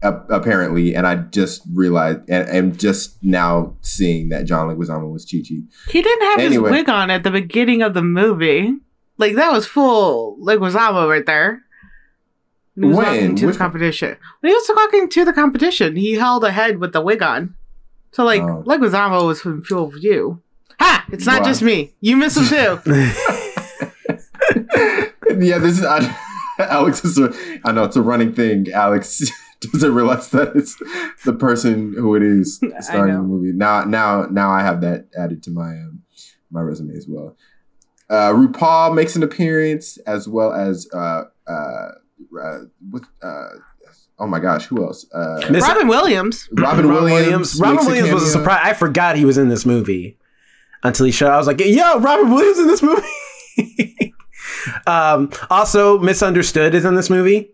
uh, 0.01 0.19
apparently, 0.29 0.93
and 0.95 1.07
I 1.07 1.15
just 1.15 1.63
realized, 1.73 2.19
and 2.29 2.47
am 2.49 2.75
just 2.75 3.21
now 3.23 3.75
seeing 3.81 4.29
that 4.29 4.43
John 4.45 4.67
Leguizamo 4.67 5.09
was 5.11 5.25
Chi 5.25 5.37
Chi. 5.37 5.55
He 5.89 6.01
didn't 6.01 6.27
have 6.29 6.39
Anyway. 6.39 6.69
his 6.69 6.79
wig 6.79 6.89
on 6.89 7.09
at 7.09 7.23
the 7.23 7.31
beginning 7.31 7.81
of 7.81 7.93
the 7.93 8.01
movie. 8.01 8.75
Like 9.17 9.35
that 9.35 9.51
was 9.51 9.65
full 9.65 10.37
Leguizamo 10.41 11.09
right 11.09 11.25
there. 11.25 11.61
When 12.75 12.83
he 12.83 12.89
was 12.89 12.97
When? 12.97 13.05
walking 13.05 13.35
to 13.35 13.45
Which 13.47 13.55
the 13.55 13.59
competition. 13.59 14.17
When 14.39 14.49
he 14.51 14.55
was 14.55 14.71
walking 14.75 15.09
to 15.09 15.25
the 15.25 15.33
competition, 15.33 15.95
he 15.95 16.13
held 16.13 16.43
a 16.43 16.51
head 16.51 16.79
with 16.79 16.93
the 16.93 17.01
wig 17.01 17.21
on. 17.21 17.55
So 18.11 18.23
like 18.23 18.41
Oh. 18.41 18.63
Leguizamo 18.65 19.27
was 19.27 19.41
from 19.41 19.63
full 19.63 19.89
view. 19.91 20.41
Ha! 20.79 21.05
It's 21.11 21.25
not 21.25 21.41
Wow. 21.41 21.47
just 21.47 21.61
me. 21.61 21.93
You 22.01 22.17
miss 22.17 22.37
him 22.37 22.45
too. 22.45 22.79
yeah, 25.39 25.57
this 25.57 25.79
is 25.79 25.85
I, 25.85 26.15
Alex 26.59 27.03
is 27.05 27.17
a, 27.17 27.33
I 27.65 27.71
know 27.71 27.83
it's 27.83 27.95
a 27.95 28.01
running 28.01 28.33
thing. 28.33 28.71
Alex 28.71 29.21
doesn't 29.61 29.93
realize 29.93 30.29
that 30.29 30.55
it's 30.55 30.75
the 31.25 31.33
person 31.33 31.93
who 31.97 32.15
it 32.15 32.23
is 32.23 32.59
starring 32.81 33.13
in 33.13 33.21
the 33.21 33.27
movie. 33.27 33.51
Now, 33.53 33.83
now, 33.83 34.25
now 34.29 34.51
I 34.51 34.61
have 34.61 34.81
that 34.81 35.07
added 35.17 35.41
to 35.43 35.51
my 35.51 35.69
um, 35.71 36.03
my 36.51 36.61
resume 36.61 36.95
as 36.95 37.07
well. 37.07 37.35
Uh, 38.09 38.31
RuPaul 38.33 38.93
makes 38.93 39.15
an 39.15 39.23
appearance 39.23 39.97
as 40.05 40.27
well 40.27 40.53
as 40.53 40.87
uh, 40.93 41.23
uh, 41.47 41.87
uh, 42.41 42.59
with 42.91 43.03
uh, 43.21 43.47
oh 44.19 44.27
my 44.27 44.39
gosh, 44.39 44.65
who 44.65 44.83
else? 44.85 45.05
Uh, 45.13 45.41
Miss- 45.49 45.63
Robin 45.67 45.87
Williams. 45.87 46.49
Robin 46.53 46.87
Williams. 46.87 47.59
Robin 47.59 47.75
makes 47.77 47.87
Williams 47.87 48.13
was 48.13 48.23
a 48.23 48.31
surprise. 48.31 48.61
I 48.63 48.73
forgot 48.73 49.15
he 49.15 49.25
was 49.25 49.37
in 49.37 49.49
this 49.49 49.65
movie 49.65 50.17
until 50.83 51.05
he 51.05 51.11
showed. 51.11 51.29
I 51.31 51.37
was 51.37 51.47
like, 51.47 51.59
"Yo, 51.59 51.99
Robin 51.99 52.31
Williams 52.31 52.59
in 52.59 52.67
this 52.67 52.81
movie." 52.83 54.13
um, 54.87 55.31
also, 55.49 55.99
Miss 55.99 56.21
Understood 56.23 56.73
is 56.75 56.85
in 56.85 56.95
this 56.95 57.09
movie 57.09 57.51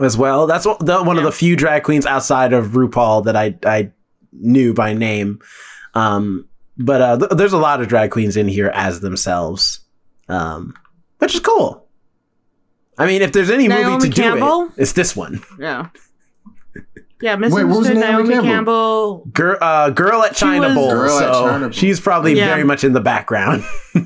as 0.00 0.16
well. 0.16 0.46
That's 0.46 0.66
one- 0.66 0.76
the, 0.80 1.02
one 1.02 1.18
of 1.18 1.24
the 1.24 1.32
few 1.32 1.56
drag 1.56 1.82
queens 1.82 2.06
outside 2.06 2.52
of 2.52 2.68
RuPaul 2.68 3.24
that 3.24 3.36
I 3.36 3.56
I 3.64 3.92
knew 4.32 4.74
by 4.74 4.92
name. 4.92 5.40
Um, 5.94 6.46
but 6.78 7.00
uh, 7.00 7.18
th- 7.18 7.30
there's 7.32 7.54
a 7.54 7.58
lot 7.58 7.80
of 7.80 7.88
drag 7.88 8.10
queens 8.10 8.36
in 8.36 8.48
here 8.48 8.70
as 8.74 9.00
themselves, 9.00 9.80
um, 10.28 10.74
which 11.18 11.34
is 11.34 11.40
cool. 11.40 11.85
I 12.98 13.06
mean, 13.06 13.22
if 13.22 13.32
there's 13.32 13.50
any 13.50 13.68
movie 13.68 13.82
Naomi 13.82 14.08
to 14.08 14.08
do 14.08 14.66
it, 14.66 14.72
it's 14.76 14.92
this 14.92 15.14
one. 15.14 15.42
Yeah. 15.58 15.88
Yeah, 17.22 17.36
Wait, 17.36 17.50
what 17.50 17.66
was 17.78 17.88
Naomi 17.88 18.00
Naomi 18.00 18.28
Campbell? 18.34 18.42
Campbell. 18.44 19.24
Girl, 19.32 19.58
uh, 19.62 19.88
girl 19.90 20.22
at 20.22 20.34
China 20.36 20.66
was- 20.68 20.74
Bowl. 20.74 20.90
Girl 20.90 21.18
at 21.18 21.34
so 21.34 21.44
China 21.46 21.58
Bowl. 21.66 21.70
she's 21.72 21.98
probably 21.98 22.34
Yeah. 22.36 22.46
very 22.48 22.62
much 22.64 22.84
in 22.84 22.92
the 22.92 23.00
background. 23.00 23.64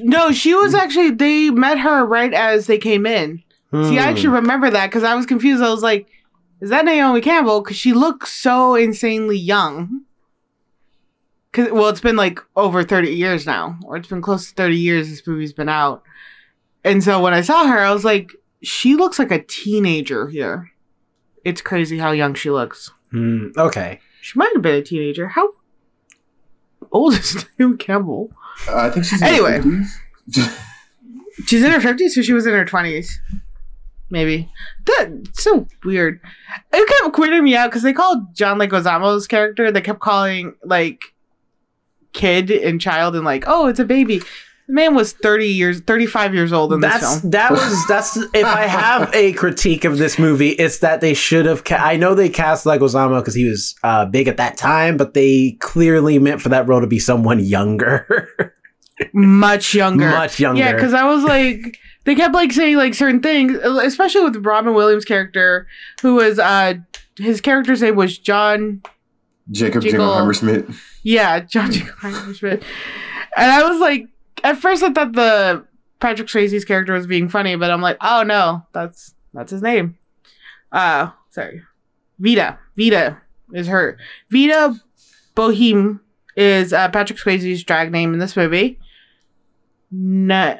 No, 0.00 0.32
she 0.32 0.54
was 0.54 0.74
actually 0.74 1.10
they 1.10 1.50
met 1.50 1.78
her 1.78 2.04
right 2.04 2.32
as 2.34 2.66
they 2.66 2.78
came 2.78 3.06
in. 3.06 3.42
See, 3.72 3.98
I 3.98 4.02
Hmm. 4.02 4.08
actually 4.08 4.28
remember 4.28 4.70
that 4.70 4.86
because 4.90 5.02
I 5.02 5.14
was 5.14 5.24
confused. 5.26 5.62
I 5.62 5.70
was 5.70 5.82
like, 5.82 6.06
"Is 6.60 6.70
that 6.70 6.84
Naomi 6.84 7.20
Campbell?" 7.20 7.62
Because 7.62 7.76
she 7.76 7.92
looks 7.92 8.32
so 8.32 8.74
insanely 8.74 9.36
young. 9.38 10.02
Because 11.50 11.72
well, 11.72 11.88
it's 11.88 12.00
been 12.00 12.16
like 12.16 12.40
over 12.56 12.82
thirty 12.84 13.12
years 13.14 13.46
now, 13.46 13.78
or 13.84 13.96
it's 13.96 14.08
been 14.08 14.22
close 14.22 14.48
to 14.48 14.54
thirty 14.54 14.76
years 14.76 15.08
this 15.08 15.26
movie's 15.26 15.52
been 15.52 15.68
out. 15.68 16.02
And 16.84 17.02
so 17.02 17.20
when 17.20 17.34
I 17.34 17.40
saw 17.40 17.66
her, 17.66 17.78
I 17.78 17.92
was 17.92 18.04
like, 18.04 18.32
"She 18.62 18.94
looks 18.96 19.18
like 19.18 19.30
a 19.30 19.42
teenager 19.42 20.28
here." 20.28 20.70
It's 21.44 21.60
crazy 21.60 21.98
how 21.98 22.10
young 22.12 22.34
she 22.34 22.50
looks. 22.50 22.90
Hmm, 23.10 23.48
okay. 23.56 24.00
She 24.20 24.38
might 24.38 24.52
have 24.52 24.62
been 24.62 24.74
a 24.74 24.82
teenager. 24.82 25.28
How 25.28 25.50
old 26.92 27.14
is 27.14 27.44
Naomi 27.58 27.76
Campbell? 27.76 28.30
Uh, 28.68 28.76
I 28.76 28.90
think 28.90 29.04
she's 29.06 29.22
in 29.22 29.28
Anyway. 29.28 29.60
her 29.60 29.60
50s. 30.30 30.58
She's 31.46 31.62
in 31.62 31.70
her 31.70 31.80
fifties, 31.80 32.14
so 32.16 32.22
she 32.22 32.32
was 32.32 32.46
in 32.46 32.52
her 32.52 32.64
twenties, 32.64 33.20
maybe. 34.10 34.50
That's 34.84 35.42
so 35.42 35.66
weird. 35.84 36.20
It 36.72 36.88
kept 36.88 37.14
weirding 37.16 37.44
me 37.44 37.54
out 37.54 37.70
because 37.70 37.82
they 37.84 37.92
called 37.92 38.34
John 38.34 38.58
Leguizamo's 38.58 39.28
character. 39.28 39.70
They 39.70 39.80
kept 39.80 40.00
calling 40.00 40.56
like 40.64 41.00
kid 42.12 42.50
and 42.50 42.80
child 42.80 43.14
and 43.14 43.24
like, 43.24 43.44
oh, 43.46 43.68
it's 43.68 43.78
a 43.78 43.84
baby. 43.84 44.20
The 44.68 44.74
man 44.74 44.94
was 44.94 45.14
30 45.14 45.46
years, 45.48 45.80
35 45.80 46.34
years 46.34 46.52
old 46.52 46.74
in 46.74 46.80
this 46.80 46.92
That's 47.00 47.20
film. 47.20 47.30
that 47.30 47.50
was 47.50 47.86
that's 47.86 48.18
if 48.18 48.44
I 48.44 48.66
have 48.66 49.10
a 49.14 49.32
critique 49.32 49.86
of 49.86 49.96
this 49.96 50.18
movie, 50.18 50.50
it's 50.50 50.80
that 50.80 51.00
they 51.00 51.14
should 51.14 51.46
have. 51.46 51.64
Ca- 51.64 51.76
I 51.76 51.96
know 51.96 52.14
they 52.14 52.28
cast 52.28 52.66
Leguizamo 52.66 53.18
because 53.20 53.34
he 53.34 53.46
was 53.46 53.74
uh, 53.82 54.04
big 54.04 54.28
at 54.28 54.36
that 54.36 54.58
time, 54.58 54.98
but 54.98 55.14
they 55.14 55.56
clearly 55.60 56.18
meant 56.18 56.42
for 56.42 56.50
that 56.50 56.68
role 56.68 56.82
to 56.82 56.86
be 56.86 56.98
someone 56.98 57.40
younger. 57.40 58.54
Much 59.14 59.74
younger. 59.74 60.10
Much 60.10 60.38
younger. 60.38 60.60
Yeah, 60.60 60.74
because 60.74 60.92
I 60.92 61.04
was 61.04 61.24
like, 61.24 61.78
they 62.04 62.14
kept 62.14 62.34
like 62.34 62.52
saying 62.52 62.76
like 62.76 62.92
certain 62.92 63.22
things, 63.22 63.54
especially 63.54 64.24
with 64.24 64.44
Robin 64.44 64.74
Williams' 64.74 65.06
character, 65.06 65.66
who 66.02 66.16
was, 66.16 66.38
uh, 66.38 66.74
his 67.16 67.40
character's 67.40 67.80
name 67.80 67.96
was 67.96 68.18
John 68.18 68.82
Jacob 69.50 69.82
Jiggle. 69.82 70.06
Jingleheimer 70.06 70.38
Schmidt. 70.38 70.66
Yeah, 71.04 71.40
John 71.40 71.72
Schmidt. 71.72 72.62
And 73.36 73.50
I 73.50 73.66
was 73.66 73.80
like, 73.80 74.08
at 74.44 74.56
first 74.58 74.82
I 74.82 74.92
thought 74.92 75.12
the 75.12 75.64
Patrick 76.00 76.28
Swayze's 76.28 76.64
character 76.64 76.92
was 76.92 77.06
being 77.06 77.28
funny, 77.28 77.56
but 77.56 77.70
I'm 77.70 77.82
like, 77.82 77.96
oh 78.00 78.22
no, 78.22 78.66
that's 78.72 79.14
that's 79.34 79.50
his 79.50 79.62
name. 79.62 79.98
Uh, 80.72 81.10
sorry, 81.30 81.62
Vida. 82.18 82.58
Vida 82.76 83.20
is 83.52 83.66
her. 83.66 83.98
Vida 84.30 84.74
Boheme 85.34 86.00
is 86.36 86.72
uh, 86.72 86.88
Patrick 86.90 87.18
Swayze's 87.18 87.64
drag 87.64 87.90
name 87.90 88.12
in 88.12 88.18
this 88.20 88.36
movie. 88.36 88.78
Na- 89.90 90.56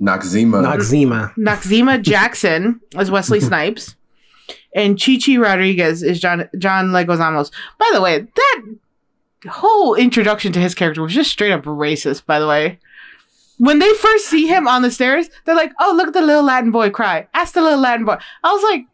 Noxzema. 0.00 0.62
Noxzema. 0.62 1.34
Noxzema 1.36 2.02
Jackson 2.02 2.80
is 2.98 3.10
Wesley 3.10 3.40
Snipes, 3.40 3.94
and 4.74 4.98
Chichi 4.98 5.38
Rodriguez 5.38 6.02
is 6.02 6.20
John 6.20 6.48
John 6.58 6.86
Leguizamo's. 6.86 7.50
By 7.78 7.90
the 7.94 8.00
way, 8.02 8.20
that 8.20 8.62
whole 9.48 9.94
introduction 9.94 10.52
to 10.52 10.60
his 10.60 10.74
character 10.74 11.02
was 11.02 11.14
just 11.14 11.30
straight 11.30 11.52
up 11.52 11.64
racist. 11.64 12.26
By 12.26 12.38
the 12.38 12.46
way, 12.46 12.78
when 13.58 13.78
they 13.78 13.92
first 13.94 14.26
see 14.26 14.46
him 14.46 14.66
on 14.66 14.82
the 14.82 14.90
stairs, 14.90 15.28
they're 15.44 15.54
like, 15.54 15.72
"Oh, 15.80 15.94
look 15.96 16.08
at 16.08 16.14
the 16.14 16.22
little 16.22 16.42
Latin 16.42 16.70
boy 16.70 16.90
cry." 16.90 17.28
Ask 17.34 17.54
the 17.54 17.62
little 17.62 17.80
Latin 17.80 18.04
boy. 18.04 18.16
I 18.42 18.52
was 18.52 18.62
like, 18.62 18.86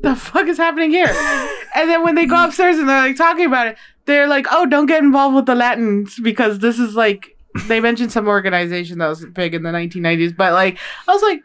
"The 0.00 0.16
fuck 0.16 0.46
is 0.46 0.58
happening 0.58 0.90
here?" 0.90 1.08
and 1.74 1.90
then 1.90 2.02
when 2.02 2.14
they 2.14 2.26
go 2.26 2.44
upstairs 2.44 2.78
and 2.78 2.88
they're 2.88 3.08
like 3.08 3.16
talking 3.16 3.46
about 3.46 3.68
it, 3.68 3.78
they're 4.06 4.28
like, 4.28 4.46
"Oh, 4.50 4.66
don't 4.66 4.86
get 4.86 5.02
involved 5.02 5.36
with 5.36 5.46
the 5.46 5.54
Latins 5.54 6.18
because 6.20 6.58
this 6.60 6.78
is 6.78 6.94
like." 6.94 7.32
They 7.68 7.80
mentioned 7.80 8.12
some 8.12 8.28
organization 8.28 8.98
that 8.98 9.08
was 9.08 9.24
big 9.24 9.54
in 9.54 9.62
the 9.62 9.70
1990s, 9.70 10.36
but 10.36 10.52
like, 10.52 10.78
I 11.08 11.14
was 11.14 11.22
like, 11.22 11.42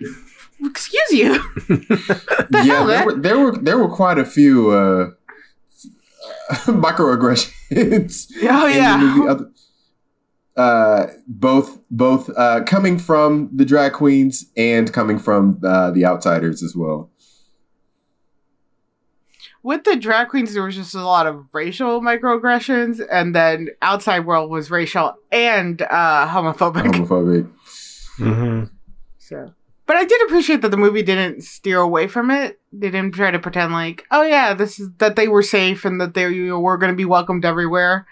excuse 0.65 1.11
you. 1.11 1.33
the 1.67 2.45
yeah, 2.51 2.63
hell, 2.63 2.87
there 2.87 3.05
were, 3.05 3.15
there 3.15 3.39
were 3.39 3.57
there 3.57 3.77
were 3.77 3.89
quite 3.89 4.17
a 4.17 4.25
few 4.25 4.71
uh, 4.71 5.11
microaggressions. 6.67 8.27
Oh, 8.43 8.65
in 8.67 8.73
the 8.73 8.77
yeah. 8.77 8.97
movie. 8.97 9.45
Uh, 10.57 11.07
both 11.27 11.79
both 11.89 12.29
uh, 12.35 12.61
coming 12.65 12.99
from 12.99 13.49
the 13.53 13.63
drag 13.63 13.93
queens 13.93 14.45
and 14.57 14.91
coming 14.91 15.17
from 15.17 15.59
uh, 15.63 15.91
the 15.91 16.05
outsiders 16.05 16.61
as 16.61 16.75
well. 16.75 17.09
With 19.63 19.83
the 19.85 19.95
drag 19.95 20.27
queens, 20.29 20.53
there 20.53 20.63
was 20.63 20.75
just 20.75 20.93
a 20.95 21.05
lot 21.05 21.27
of 21.27 21.45
racial 21.53 22.01
microaggressions, 22.01 22.99
and 23.11 23.33
then 23.33 23.69
outside 23.81 24.25
world 24.25 24.49
was 24.49 24.69
racial 24.71 25.13
and 25.31 25.81
uh, 25.83 26.27
homophobic. 26.27 26.83
Homophobic. 26.91 27.49
hmm 28.17 28.63
So, 29.19 29.53
but 29.91 29.97
I 29.97 30.05
did 30.05 30.21
appreciate 30.21 30.61
that 30.61 30.69
the 30.71 30.77
movie 30.77 31.03
didn't 31.03 31.41
steer 31.43 31.81
away 31.81 32.07
from 32.07 32.31
it. 32.31 32.61
They 32.71 32.89
didn't 32.89 33.13
try 33.13 33.29
to 33.29 33.39
pretend 33.39 33.73
like, 33.73 34.05
oh 34.09 34.21
yeah, 34.23 34.53
this 34.53 34.79
is 34.79 34.87
that 34.99 35.17
they 35.17 35.27
were 35.27 35.43
safe 35.43 35.83
and 35.83 35.99
that 35.99 36.13
they 36.13 36.29
you 36.29 36.47
know, 36.47 36.61
were 36.61 36.77
going 36.77 36.93
to 36.93 36.95
be 36.95 37.03
welcomed 37.03 37.43
everywhere. 37.43 38.07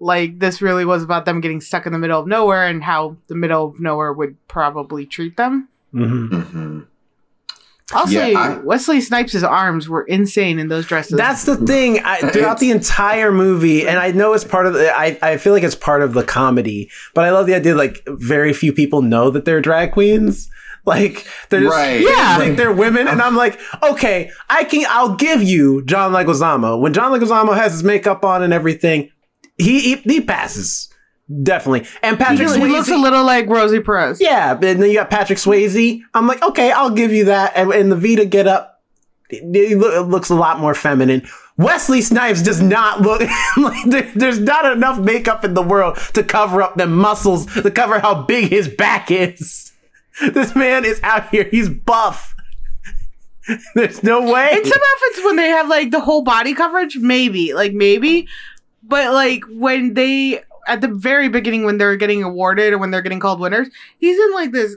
Like 0.00 0.40
this 0.40 0.60
really 0.60 0.84
was 0.84 1.04
about 1.04 1.24
them 1.24 1.40
getting 1.40 1.60
stuck 1.60 1.86
in 1.86 1.92
the 1.92 1.98
middle 2.00 2.18
of 2.20 2.26
nowhere 2.26 2.66
and 2.66 2.82
how 2.82 3.18
the 3.28 3.36
middle 3.36 3.66
of 3.68 3.78
nowhere 3.78 4.12
would 4.12 4.34
probably 4.48 5.06
treat 5.06 5.36
them. 5.36 5.68
hmm 5.92 6.26
hmm 6.40 6.80
Also, 7.92 8.10
Yeah, 8.26 8.36
I- 8.36 8.56
Wesley 8.64 9.00
Snipes' 9.00 9.44
arms 9.44 9.88
were 9.88 10.02
insane 10.02 10.58
in 10.58 10.66
those 10.66 10.86
dresses. 10.88 11.16
That's 11.16 11.44
the 11.44 11.56
thing. 11.56 12.00
I, 12.04 12.30
throughout 12.32 12.58
the 12.58 12.72
entire 12.72 13.30
movie, 13.30 13.86
and 13.86 13.96
I 13.96 14.10
know 14.10 14.32
it's 14.32 14.42
part 14.42 14.66
of 14.66 14.74
the. 14.74 14.90
I, 14.90 15.16
I 15.22 15.36
feel 15.36 15.52
like 15.52 15.62
it's 15.62 15.76
part 15.76 16.02
of 16.02 16.14
the 16.14 16.24
comedy, 16.24 16.90
but 17.14 17.24
I 17.24 17.30
love 17.30 17.46
the 17.46 17.54
idea. 17.54 17.76
Like 17.76 18.02
very 18.08 18.52
few 18.52 18.72
people 18.72 19.02
know 19.02 19.30
that 19.30 19.44
they're 19.44 19.60
drag 19.60 19.92
queens. 19.92 20.50
Like 20.94 21.26
they're 21.48 21.62
just, 21.62 21.74
Right. 21.74 21.98
they 21.98 22.04
Yeah. 22.04 22.38
think 22.38 22.56
they're 22.56 22.72
women, 22.72 23.08
and 23.08 23.20
I'm 23.20 23.34
like, 23.34 23.58
okay, 23.82 24.30
I 24.48 24.62
can. 24.64 24.84
I'll 24.88 25.16
give 25.16 25.42
you 25.42 25.82
John 25.84 26.12
Leguizamo 26.12 26.80
when 26.80 26.92
John 26.92 27.10
Leguizamo 27.12 27.56
has 27.56 27.72
his 27.72 27.82
makeup 27.82 28.24
on 28.24 28.42
and 28.44 28.52
everything. 28.52 29.10
He 29.58 29.80
he, 29.80 29.96
he 29.96 30.20
passes 30.20 30.88
definitely, 31.42 31.88
and 32.04 32.16
Patrick 32.18 32.38
he, 32.48 32.54
Swayze. 32.54 32.66
he 32.66 32.72
looks 32.72 32.88
a 32.88 32.96
little 32.96 33.24
like 33.24 33.48
Rosie 33.48 33.80
Perez. 33.80 34.20
Yeah, 34.20 34.52
and 34.52 34.62
then 34.62 34.82
you 34.82 34.94
got 34.94 35.10
Patrick 35.10 35.38
Swayze. 35.40 36.00
I'm 36.14 36.28
like, 36.28 36.40
okay, 36.42 36.70
I'll 36.70 36.90
give 36.90 37.12
you 37.12 37.24
that. 37.24 37.52
And, 37.56 37.72
and 37.72 37.90
the 37.90 37.96
Vida 37.96 38.24
get 38.24 38.46
up, 38.46 38.80
it, 39.28 39.42
it 39.56 39.72
it 39.82 40.02
looks 40.02 40.30
a 40.30 40.36
lot 40.36 40.60
more 40.60 40.74
feminine. 40.74 41.26
Wesley 41.58 42.00
Snipes 42.02 42.42
does 42.42 42.62
not 42.62 43.00
look 43.00 43.22
like 43.56 43.84
there- 43.86 44.12
there's 44.14 44.38
not 44.38 44.70
enough 44.70 45.00
makeup 45.00 45.44
in 45.44 45.54
the 45.54 45.62
world 45.62 45.96
to 46.14 46.22
cover 46.22 46.62
up 46.62 46.76
the 46.76 46.86
muscles, 46.86 47.46
to 47.54 47.70
cover 47.72 47.98
how 47.98 48.22
big 48.22 48.50
his 48.50 48.68
back 48.68 49.10
is. 49.10 49.72
This 50.32 50.54
man 50.56 50.84
is 50.84 51.00
out 51.02 51.28
here. 51.30 51.44
He's 51.50 51.68
buff. 51.68 52.34
There's 53.74 54.02
no 54.02 54.22
way. 54.22 54.50
In 54.52 54.64
some 54.64 54.80
outfits, 54.94 55.24
when 55.24 55.36
they 55.36 55.48
have 55.48 55.68
like 55.68 55.90
the 55.90 56.00
whole 56.00 56.22
body 56.22 56.54
coverage, 56.54 56.96
maybe, 56.96 57.54
like 57.54 57.72
maybe, 57.72 58.26
but 58.82 59.12
like 59.12 59.44
when 59.50 59.94
they 59.94 60.42
at 60.66 60.80
the 60.80 60.88
very 60.88 61.28
beginning 61.28 61.64
when 61.64 61.78
they're 61.78 61.96
getting 61.96 62.22
awarded 62.24 62.72
or 62.72 62.78
when 62.78 62.90
they're 62.90 63.02
getting 63.02 63.20
called 63.20 63.38
winners, 63.40 63.68
he's 63.98 64.18
in 64.18 64.32
like 64.34 64.50
this 64.52 64.76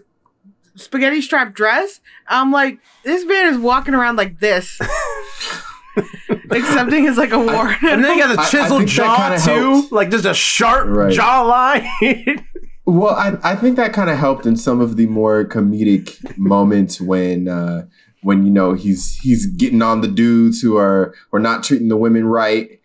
spaghetti 0.75 1.19
strap 1.21 1.53
dress. 1.55 1.99
I'm 2.27 2.51
like, 2.51 2.79
this 3.03 3.25
man 3.25 3.47
is 3.53 3.57
walking 3.57 3.95
around 3.95 4.17
like 4.17 4.39
this, 4.39 4.79
accepting 6.51 7.03
his 7.05 7.17
like 7.17 7.31
award. 7.31 7.75
and 7.81 8.03
then 8.03 8.17
you 8.17 8.23
got 8.23 8.35
the 8.35 8.39
I- 8.41 8.45
I 8.45 8.49
chiseled 8.49 8.87
jaw 8.87 9.35
too, 9.43 9.51
helps. 9.51 9.91
like 9.91 10.11
just 10.11 10.25
a 10.25 10.33
sharp 10.33 10.87
Right. 10.89 11.13
jawline. 11.13 12.45
Well, 12.89 13.13
I, 13.13 13.37
I 13.43 13.55
think 13.55 13.75
that 13.75 13.93
kind 13.93 14.09
of 14.09 14.17
helped 14.17 14.47
in 14.47 14.57
some 14.57 14.81
of 14.81 14.95
the 14.95 15.05
more 15.05 15.45
comedic 15.45 16.35
moments 16.39 16.99
when 16.99 17.47
uh, 17.47 17.85
when 18.23 18.43
you 18.43 18.51
know 18.51 18.73
he's 18.73 19.19
he's 19.19 19.45
getting 19.45 19.83
on 19.83 20.01
the 20.01 20.07
dudes 20.07 20.59
who 20.59 20.75
are 20.75 21.13
are 21.31 21.39
not 21.39 21.63
treating 21.63 21.89
the 21.89 21.97
women 21.97 22.25
right, 22.25 22.79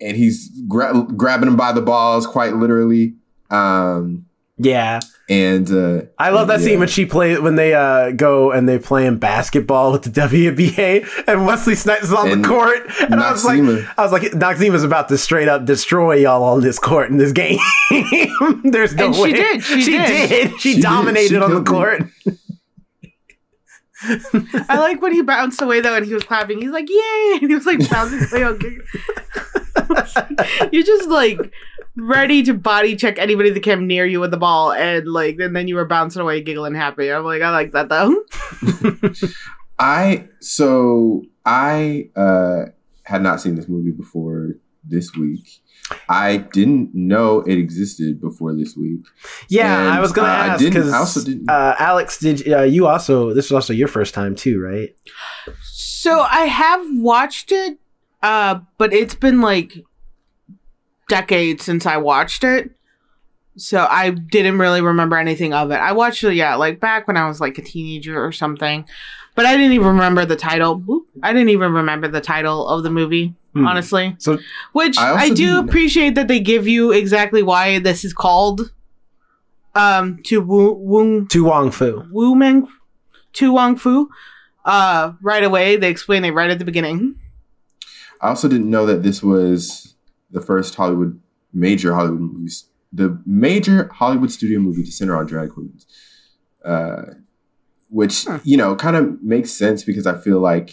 and 0.00 0.16
he's 0.16 0.48
gra- 0.66 1.06
grabbing 1.14 1.50
them 1.50 1.56
by 1.56 1.70
the 1.70 1.82
balls 1.82 2.26
quite 2.26 2.54
literally. 2.54 3.14
Um, 3.50 4.24
yeah. 4.64 5.00
and 5.28 5.70
uh, 5.70 6.02
I 6.18 6.30
love 6.30 6.48
that 6.48 6.60
yeah. 6.60 6.66
scene 6.66 6.78
when 6.78 6.88
she 6.88 7.06
play 7.06 7.38
when 7.38 7.56
they 7.56 7.74
uh, 7.74 8.10
go 8.12 8.50
and 8.50 8.68
they 8.68 8.78
playing 8.78 9.18
basketball 9.18 9.92
with 9.92 10.02
the 10.02 10.10
WNBA 10.20 11.24
and 11.26 11.46
Wesley 11.46 11.74
Snipes 11.74 12.04
is 12.04 12.12
on 12.12 12.30
And 12.30 12.44
the 12.44 12.48
court 12.48 12.78
and 13.00 13.14
I 13.14 13.32
was 13.32 13.44
like 13.44 13.60
I 13.98 14.02
was 14.02 14.12
like 14.12 14.22
Noxeema's 14.32 14.84
about 14.84 15.08
to 15.08 15.18
straight 15.18 15.48
up 15.48 15.64
destroy 15.64 16.14
y'all 16.16 16.42
on 16.44 16.60
this 16.60 16.78
court 16.78 17.10
in 17.10 17.16
this 17.16 17.32
game. 17.32 17.58
There's 18.64 18.94
no 18.94 19.06
And 19.06 19.14
she 19.14 19.32
did, 19.32 19.62
she 19.62 19.84
did. 19.84 20.06
did. 20.28 20.50
She, 20.52 20.58
She 20.58 20.74
did. 20.74 20.82
dominated 20.82 21.28
She 21.28 21.36
on 21.36 21.54
the 21.54 21.62
court. 21.62 22.02
I 24.68 24.78
like 24.78 25.00
when 25.00 25.12
he 25.12 25.22
bounced 25.22 25.62
away 25.62 25.80
though, 25.80 25.94
and 25.94 26.04
he 26.04 26.12
was 26.12 26.24
clapping. 26.24 26.60
He's 26.60 26.72
like, 26.72 26.88
"Yay!" 26.90 27.38
And 27.40 27.48
he 27.48 27.54
was 27.54 27.66
like 27.66 27.88
bouncing 27.88 28.20
away. 28.32 28.42
on 28.44 28.58
gig- 28.58 28.82
You're 30.72 30.82
just 30.82 31.08
like 31.08 31.52
ready 31.96 32.42
to 32.44 32.54
body 32.54 32.96
check 32.96 33.18
anybody 33.18 33.50
that 33.50 33.60
came 33.62 33.86
near 33.86 34.06
you 34.06 34.20
with 34.20 34.30
the 34.30 34.36
ball, 34.36 34.72
and 34.72 35.06
like, 35.06 35.38
and 35.38 35.54
then 35.54 35.68
you 35.68 35.74
were 35.76 35.84
bouncing 35.84 36.22
away, 36.22 36.40
giggling, 36.42 36.74
happy. 36.74 37.10
I'm 37.12 37.24
like, 37.24 37.42
I 37.42 37.50
like 37.50 37.72
that 37.72 37.88
though. 37.88 38.24
I 39.78 40.28
so 40.40 41.24
I 41.44 42.10
uh, 42.14 42.66
had 43.04 43.22
not 43.22 43.40
seen 43.40 43.54
this 43.56 43.68
movie 43.68 43.90
before 43.90 44.50
this 44.84 45.14
week. 45.14 45.60
I 46.08 46.38
didn't 46.38 46.94
know 46.94 47.40
it 47.40 47.58
existed 47.58 48.20
before 48.20 48.54
this 48.54 48.76
week. 48.76 49.00
Yeah, 49.48 49.80
And, 49.80 49.90
I 49.90 50.00
was 50.00 50.12
gonna 50.12 50.28
uh, 50.28 50.32
I 50.32 50.46
ask 50.48 50.58
didn't- 50.60 50.74
because 50.74 50.92
I 50.92 50.98
also 50.98 51.24
didn't- 51.24 51.50
uh, 51.50 51.74
Alex 51.78 52.18
did 52.18 52.50
uh, 52.52 52.62
you 52.62 52.86
also 52.86 53.34
this 53.34 53.46
was 53.50 53.52
also 53.52 53.72
your 53.72 53.88
first 53.88 54.14
time 54.14 54.34
too, 54.34 54.60
right? 54.62 54.94
So 55.62 56.20
I 56.20 56.46
have 56.46 56.80
watched 56.92 57.52
it, 57.52 57.78
uh, 58.22 58.60
but 58.78 58.92
it's 58.92 59.14
been 59.14 59.40
like 59.40 59.74
decades 61.12 61.64
since 61.64 61.84
I 61.86 61.98
watched 61.98 62.42
it. 62.44 62.70
So 63.56 63.86
I 63.90 64.10
didn't 64.10 64.58
really 64.58 64.80
remember 64.80 65.16
anything 65.18 65.52
of 65.52 65.70
it. 65.70 65.74
I 65.76 65.92
watched 65.92 66.24
it, 66.24 66.34
yeah, 66.34 66.54
like 66.54 66.80
back 66.80 67.06
when 67.06 67.18
I 67.18 67.28
was 67.28 67.38
like 67.38 67.58
a 67.58 67.62
teenager 67.62 68.24
or 68.24 68.32
something. 68.32 68.86
But 69.34 69.44
I 69.44 69.56
didn't 69.58 69.72
even 69.72 69.88
remember 69.88 70.24
the 70.24 70.36
title. 70.36 70.82
I 71.22 71.32
didn't 71.34 71.50
even 71.50 71.72
remember 71.72 72.08
the 72.08 72.20
title 72.22 72.66
of 72.66 72.82
the 72.82 72.90
movie, 72.90 73.34
Hmm. 73.54 73.66
honestly. 73.66 74.16
So 74.18 74.38
Which 74.72 74.96
I 74.96 75.24
I, 75.24 75.30
do 75.30 75.58
appreciate 75.58 76.14
that 76.14 76.28
they 76.28 76.40
give 76.40 76.66
you 76.66 76.92
exactly 76.92 77.42
why 77.42 77.78
this 77.78 78.04
is 78.04 78.14
called 78.14 78.72
um 79.74 80.18
to 80.24 80.40
Wu 80.40 80.72
Wung 80.72 81.26
to 81.28 81.44
Wong 81.44 81.70
Foo. 81.70 82.04
Wu 82.10 82.34
Meng 82.34 82.66
to 83.34 83.52
Wong 83.52 83.76
Foo. 83.76 84.08
Uh 84.64 85.12
right 85.20 85.44
away. 85.44 85.76
They 85.76 85.90
explain 85.90 86.24
it 86.24 86.30
right 86.32 86.50
at 86.50 86.58
the 86.58 86.64
beginning. 86.64 87.16
I 88.20 88.28
also 88.28 88.48
didn't 88.48 88.70
know 88.70 88.86
that 88.86 89.02
this 89.02 89.22
was 89.22 89.91
the 90.32 90.40
first 90.40 90.74
Hollywood 90.74 91.20
major 91.52 91.94
Hollywood 91.94 92.20
movie 92.20 92.50
the 92.92 93.20
major 93.24 93.88
Hollywood 93.92 94.30
studio 94.30 94.58
movie 94.60 94.82
to 94.84 94.92
center 94.92 95.16
on 95.16 95.24
drag 95.26 95.50
queens, 95.50 95.86
uh, 96.64 97.02
which 97.88 98.24
Huh. 98.26 98.38
you 98.44 98.56
know 98.56 98.74
kind 98.76 98.96
of 98.96 99.22
makes 99.22 99.50
sense 99.50 99.82
because 99.84 100.06
I 100.06 100.16
feel 100.18 100.40
like 100.40 100.70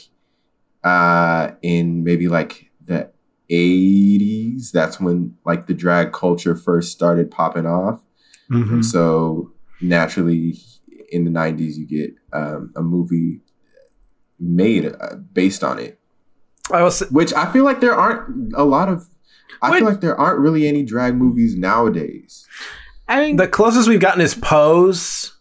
uh, 0.84 1.52
in 1.62 2.04
maybe 2.04 2.28
like 2.28 2.72
the 2.86 3.10
'80s, 3.50 4.72
that's 4.72 5.00
when 5.00 5.36
like 5.46 5.68
the 5.68 5.74
drag 5.74 6.12
culture 6.14 6.56
first 6.56 6.92
started 6.92 7.32
popping 7.32 7.66
off. 7.66 8.02
Mhm. 8.50 8.72
And 8.74 8.86
so 8.86 9.52
naturally, 9.82 10.58
in 11.12 11.24
the 11.26 11.32
'90s, 11.32 11.78
you 11.78 11.86
get 11.86 12.16
um, 12.34 12.72
a 12.76 12.82
movie 12.82 13.42
made 14.40 14.86
uh, 14.86 15.16
based 15.34 15.64
on 15.64 15.80
it, 15.80 16.00
I 16.72 16.84
was 16.84 17.00
which 17.12 17.34
I 17.34 17.52
feel 17.52 17.64
like 17.66 17.80
there 17.82 17.96
aren't 17.96 18.54
a 18.56 18.64
lot 18.64 18.90
of. 18.90 19.08
I 19.62 19.72
Wait. 19.72 19.80
feel 19.80 19.88
like 19.90 20.02
there 20.02 20.20
aren't 20.20 20.40
really 20.40 20.68
any 20.68 20.84
drag 20.84 21.16
movies 21.16 21.56
nowadays. 21.56 22.48
I 23.08 23.20
mean, 23.22 23.36
the 23.38 23.48
closest 23.48 23.88
we've 23.90 24.00
gotten 24.00 24.22
is 24.22 24.36
Pose, 24.36 25.36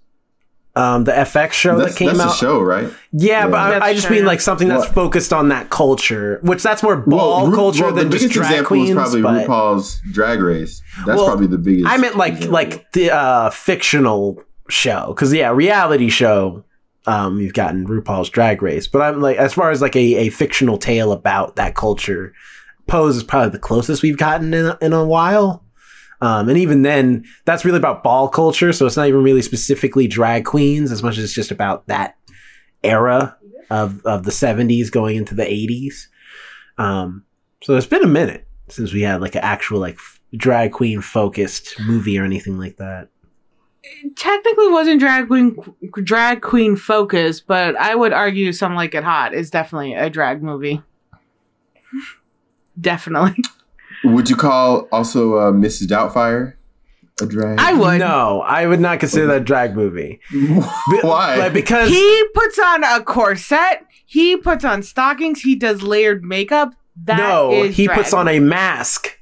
um, 0.75 1.05
the 1.05 1.13
FX 1.13 1.53
show 1.53 1.77
that's 1.77 1.93
that 1.93 1.99
came 1.99 2.09
that's 2.17 2.21
out. 2.21 2.35
a 2.35 2.37
show, 2.39 2.61
right? 2.61 2.91
Yeah, 3.13 3.47
but 3.49 3.83
I, 3.83 3.89
I 3.89 3.95
just 3.95 4.07
true, 4.07 4.17
mean 4.17 4.25
like 4.25 4.41
something 4.41 4.69
that's 4.69 4.87
What? 4.87 4.95
focused 4.95 5.33
on 5.33 5.49
that 5.49 5.69
culture, 5.71 6.39
which 6.43 6.63
that's 6.63 6.83
more 6.83 6.97
ball 6.97 7.49
Ru- 7.49 7.55
culture 7.55 7.85
well, 7.85 7.95
than 7.95 8.11
the 8.11 8.19
just 8.19 8.33
drag 8.33 8.51
example 8.51 8.69
queens. 8.69 8.91
is 8.91 8.95
probably 8.95 9.23
but 9.23 9.47
RuPaul's 9.47 10.01
Drag 10.13 10.41
Race. 10.41 10.81
That's 11.05 11.19
Well, 11.19 11.27
probably 11.27 11.49
the 11.49 11.59
biggest. 11.59 11.89
I 11.89 11.97
meant 11.99 12.17
like 12.17 12.35
example. 12.35 12.53
like 12.55 12.93
the 12.93 13.11
uh, 13.15 13.51
fictional 13.51 14.43
show, 14.69 15.09
because 15.09 15.33
yeah, 15.35 15.51
reality 15.51 16.09
show. 16.09 16.65
Um, 17.07 17.41
you've 17.41 17.55
gotten 17.55 17.87
RuPaul's 17.87 18.29
Drag 18.29 18.61
Race, 18.63 18.87
but 18.87 19.01
I'm 19.01 19.21
like 19.23 19.39
as 19.39 19.55
far 19.55 19.71
as 19.71 19.81
like 19.81 19.97
a, 19.97 20.15
a 20.17 20.29
fictional 20.29 20.77
tale 20.77 21.11
about 21.13 21.57
that 21.57 21.75
culture, 21.75 22.35
Pose 22.89 23.17
is 23.17 23.23
probably 23.23 23.51
the 23.51 23.59
closest 23.59 24.03
we've 24.03 24.17
gotten 24.17 24.53
in 24.53 24.67
a, 24.67 24.79
in 24.81 24.93
a 24.93 25.05
while. 25.05 25.65
Um, 26.21 26.49
and 26.49 26.59
even 26.59 26.83
then, 26.83 27.25
that's 27.45 27.65
really 27.65 27.79
about 27.79 28.03
ball 28.03 28.29
culture, 28.29 28.73
so 28.73 28.87
it's 28.87 28.97
not 28.97 29.07
even 29.07 29.23
really 29.23 29.43
specifically 29.43 30.09
drag 30.09 30.45
queens 30.45 30.91
as 30.91 31.03
much 31.03 31.17
as 31.17 31.25
it's 31.25 31.33
just 31.33 31.53
about 31.53 31.87
that 31.87 32.17
era 32.83 33.37
of 33.71 34.05
of 34.05 34.25
the 34.25 34.33
70s 34.33 34.91
going 34.91 35.17
into 35.17 35.35
the 35.37 35.45
80s. 35.45 36.07
Um, 36.77 37.25
so 37.63 37.77
it's 37.77 37.87
been 37.87 38.03
a 38.03 38.09
minute 38.09 38.47
since 38.69 38.93
we 38.93 39.03
had 39.03 39.21
like 39.21 39.35
an 39.37 39.43
actual 39.43 39.79
like 39.79 39.95
f- 39.95 40.21
drag 40.37 40.73
queen 40.73 41.01
focused 41.01 41.79
movie 41.81 42.19
or 42.19 42.25
anything 42.25 42.59
like 42.59 42.77
that. 42.79 43.09
technically 44.17 44.69
wasn't 44.69 44.99
drag 45.01 45.29
queen 45.29 45.57
drag 46.03 46.43
queen 46.43 46.75
focused, 46.75 47.47
but 47.47 47.77
I 47.77 47.95
would 47.95 48.13
argue 48.13 48.53
"Some 48.53 48.75
Like 48.75 48.95
It 48.95 49.05
Hot" 49.05 49.35
is 49.35 49.51
definitely 49.51 49.95
a 49.95 50.11
drag 50.11 50.43
movie. 50.43 50.83
Definitely, 52.81 53.37
would 54.05 54.29
you 54.31 54.37
call 54.37 54.89
also 54.93 55.37
uh, 55.37 55.53
Mrs. 55.53 55.87
Doubtfire 55.87 56.55
a 57.21 57.27
drag? 57.27 57.59
I 57.59 57.73
would. 57.73 57.99
No, 57.99 58.43
I 58.43 58.67
would 58.67 58.81
not 58.81 59.01
consider 59.01 59.27
that 59.29 59.43
a 59.43 59.45
drag 59.45 59.75
movie. 59.75 60.21
Be- 60.31 60.49
Why? 61.01 61.37
Like, 61.37 61.53
because 61.53 61.91
He 61.91 62.25
puts 62.35 62.59
on 62.59 62.85
a 62.85 63.03
corset. 63.03 63.85
He 64.07 64.37
puts 64.37 64.65
on 64.65 64.83
stockings. 64.83 65.41
He 65.43 65.55
does 65.57 65.83
layered 65.83 66.25
makeup. 66.25 66.75
That 67.05 67.19
no, 67.19 67.53
is 67.53 67.77
he 67.77 67.87
drag. 67.87 67.99
puts 67.99 68.13
on 68.13 68.27
a 68.29 68.41
mask. 68.41 69.19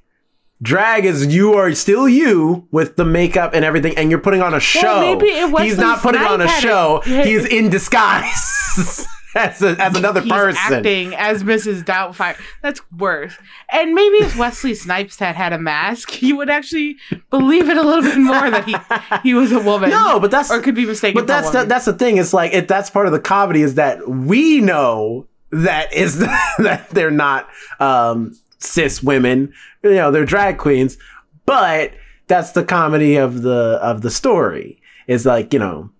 Drag 0.63 1.05
is 1.05 1.27
you 1.35 1.53
are 1.53 1.75
still 1.75 2.09
you 2.09 2.67
with 2.71 2.97
the 2.97 3.05
makeup 3.05 3.53
and 3.53 3.63
everything, 3.65 3.95
and 3.99 4.09
you're 4.11 4.21
putting 4.21 4.41
on 4.41 4.55
a 4.55 4.61
show. 4.61 5.01
maybe 5.01 5.27
it 5.27 5.51
was 5.53 5.63
He's 5.65 5.77
not 5.77 6.01
putting 6.01 6.23
on 6.23 6.41
a 6.41 6.45
Snipe 6.45 6.55
had 6.55 6.63
show. 6.63 7.03
it. 7.05 7.27
He's 7.27 7.45
in 7.45 7.69
disguise 7.69 9.07
as, 9.37 9.62
a, 9.62 9.76
as 9.80 9.97
another 9.97 10.20
He's 10.20 10.32
person. 10.32 10.74
acting 10.74 11.14
as 11.14 11.43
Mrs. 11.43 11.84
Doubtfire. 11.84 12.39
That's 12.62 12.80
worse. 12.93 13.37
And 13.70 13.95
maybe 13.95 14.16
if 14.18 14.37
Wesley 14.37 14.74
Snipes 14.74 15.18
had 15.18 15.37
had 15.37 15.53
a 15.53 15.59
mask, 15.59 16.22
you 16.22 16.37
would 16.37 16.51
actually 16.51 16.97
believe 17.30 17.68
it 17.68 17.76
a 17.76 17.82
little 17.82 18.03
bit 18.03 18.18
more 18.18 18.51
that 18.51 18.64
he 18.64 18.76
he 19.22 19.34
was 19.34 19.53
a 19.53 19.61
woman. 19.61 19.91
No, 19.91 20.18
but 20.18 20.30
that's 20.30 20.51
or 20.51 20.61
could 20.61 20.74
be 20.74 20.87
mistaken. 20.87 21.20
But 21.20 21.26
that's 21.26 21.51
the, 21.51 21.64
that's 21.64 21.84
the 21.84 21.93
thing. 21.93 22.16
It's 22.16 22.32
like 22.32 22.53
it, 22.53 22.68
that's 22.68 22.91
part 22.91 23.07
of 23.07 23.12
the 23.12 23.20
comedy 23.20 23.62
is 23.62 23.74
that 23.74 24.09
we 24.09 24.61
know 24.61 25.26
that 25.51 25.93
is 25.93 26.18
that 26.59 26.89
they're 26.91 27.11
not 27.11 27.49
um, 27.80 28.37
cis 28.59 29.03
women. 29.03 29.53
You 29.82 29.95
know, 29.95 30.11
they're 30.11 30.24
drag 30.24 30.59
queens, 30.59 30.97
but 31.45 31.93
that's 32.26 32.53
the 32.53 32.64
comedy 32.64 33.16
of 33.16 33.43
the 33.43 33.78
of 33.82 34.03
the 34.03 34.11
story. 34.11 34.80
Is 35.07 35.26
like 35.26 35.53
you 35.53 35.59
know. 35.59 35.91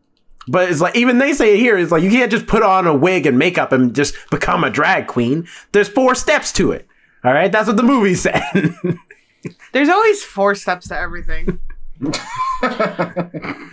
But 0.49 0.71
it's 0.71 0.81
like 0.81 0.97
even 0.97 1.19
they 1.19 1.33
say 1.33 1.55
it 1.55 1.59
here. 1.59 1.77
It's 1.77 1.91
like 1.91 2.03
you 2.03 2.11
can't 2.11 2.31
just 2.31 2.47
put 2.47 2.63
on 2.63 2.87
a 2.87 2.95
wig 2.95 3.27
and 3.27 3.39
makeup 3.39 3.73
and 3.73 3.95
just 3.95 4.15
become 4.31 4.63
a 4.65 4.71
drag 4.71 5.07
queen. 5.07 5.49
There's 5.73 5.89
four 5.89 6.15
steps 6.15 6.53
to 6.53 6.73
it. 6.73 6.87
All 7.25 7.33
right, 7.33 7.51
that's 7.51 7.67
what 7.67 7.77
the 7.77 7.83
movie 7.83 8.15
said. 8.27 8.43
There's 9.73 9.89
always 9.89 10.23
four 10.23 10.55
steps 10.55 10.89
to 10.89 10.97
everything. 10.99 11.59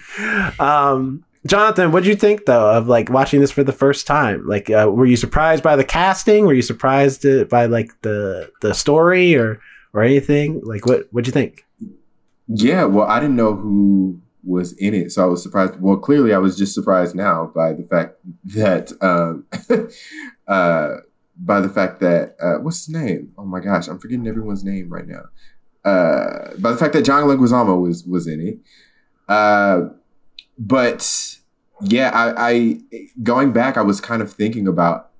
Um, 0.60 1.26
Jonathan, 1.46 1.86
what 1.92 2.04
would 2.04 2.06
you 2.06 2.16
think 2.16 2.46
though 2.46 2.70
of 2.72 2.88
like 2.88 3.10
watching 3.10 3.42
this 3.42 3.52
for 3.52 3.64
the 3.64 3.74
first 3.74 4.08
time? 4.08 4.46
Like, 4.46 4.70
uh, 4.70 4.90
were 4.92 5.06
you 5.06 5.18
surprised 5.18 5.64
by 5.64 5.76
the 5.76 5.84
casting? 5.84 6.46
Were 6.46 6.54
you 6.54 6.62
surprised 6.62 7.26
uh, 7.26 7.46
by 7.46 7.66
like 7.66 7.92
the 8.02 8.52
the 8.62 8.74
story 8.74 9.36
or 9.36 9.60
or 9.94 10.04
anything? 10.04 10.62
Like, 10.64 10.86
what 10.86 11.08
what'd 11.12 11.28
you 11.28 11.34
think? 11.34 11.66
Yeah, 12.48 12.86
well, 12.86 13.08
I 13.08 13.20
didn't 13.20 13.36
know 13.36 13.56
who 13.56 14.22
was 14.44 14.74
in 14.74 14.94
it, 14.94 15.12
so 15.12 15.24
I 15.24 15.26
was 15.26 15.42
surprised. 15.42 15.80
Well, 15.80 15.98
clearly, 15.98 16.34
I 16.34 16.38
was 16.38 16.58
just 16.58 16.74
surprised 16.74 17.16
now 17.16 17.52
by 17.54 17.74
the 17.74 17.84
fact 17.84 18.18
that, 18.46 18.92
um, 19.02 19.46
uh, 20.48 20.98
by 21.38 21.62
the 21.62 21.70
fact 21.70 22.00
that, 22.02 22.36
uh, 22.42 22.62
what's 22.62 22.86
his 22.86 22.94
name? 22.94 23.34
Oh 23.38 23.46
my 23.46 23.60
gosh, 23.60 23.88
I'm 23.88 24.00
forgetting 24.00 24.28
everyone's 24.28 24.64
name 24.64 24.90
right 24.90 25.08
now. 25.08 25.24
Uh, 25.84 26.56
by 26.60 26.72
the 26.72 26.78
fact 26.78 26.94
that 26.94 27.04
John 27.04 27.24
Leguizamo 27.28 27.82
was 27.82 28.06
was 28.06 28.28
in 28.28 28.40
it. 28.40 28.60
Uh, 29.28 29.90
but 30.58 31.38
yeah, 31.82 32.12
I, 32.14 32.52
I 32.52 32.80
going 33.22 33.52
back, 33.52 33.78
I 33.78 33.82
was 33.82 34.00
kind 34.00 34.22
of 34.22 34.32
thinking 34.32 34.68
about 34.68 35.12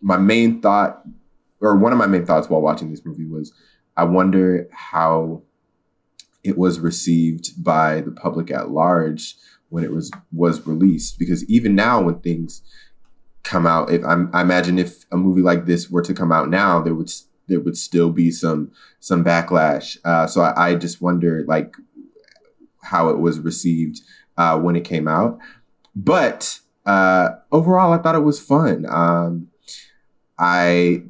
my 0.00 0.16
main 0.16 0.60
thought, 0.60 1.02
or 1.60 1.76
one 1.76 1.92
of 1.92 1.98
my 1.98 2.06
main 2.06 2.24
thoughts 2.24 2.48
while 2.48 2.60
watching 2.60 2.90
this 2.90 3.04
movie 3.04 3.24
was, 3.24 3.52
I 3.96 4.04
wonder 4.04 4.68
how 4.72 5.42
it 6.46 6.56
was 6.56 6.78
received 6.78 7.62
by 7.62 8.00
the 8.00 8.12
public 8.12 8.50
at 8.50 8.70
large 8.70 9.36
when 9.68 9.82
it 9.84 9.92
was 9.92 10.10
was 10.32 10.66
released. 10.66 11.18
Because 11.18 11.44
even 11.50 11.74
now 11.74 12.00
when 12.02 12.20
things 12.20 12.62
come 13.42 13.66
out 13.66 13.90
if 13.90 14.04
I'm, 14.04 14.28
i 14.32 14.40
imagine 14.40 14.76
if 14.76 15.04
a 15.12 15.16
movie 15.16 15.40
like 15.40 15.66
this 15.66 15.88
were 15.88 16.02
to 16.02 16.12
come 16.12 16.32
out 16.32 16.50
now 16.50 16.80
there 16.80 16.96
would 16.96 17.12
there 17.46 17.60
would 17.60 17.76
still 17.78 18.10
be 18.10 18.30
some 18.30 18.72
some 19.00 19.24
backlash. 19.24 19.98
Uh, 20.04 20.26
so 20.26 20.40
I, 20.40 20.70
I 20.70 20.74
just 20.74 21.00
wonder 21.00 21.44
like 21.46 21.74
how 22.82 23.08
it 23.08 23.18
was 23.18 23.38
received 23.38 24.00
uh, 24.36 24.58
when 24.58 24.74
it 24.76 24.84
came 24.84 25.06
out. 25.08 25.38
But 25.94 26.60
uh, 26.84 27.30
overall 27.50 27.92
i 27.92 27.98
thought 27.98 28.14
it 28.14 28.24
was 28.24 28.40
fun. 28.40 28.86
Um, 28.88 29.48
i 30.38 31.02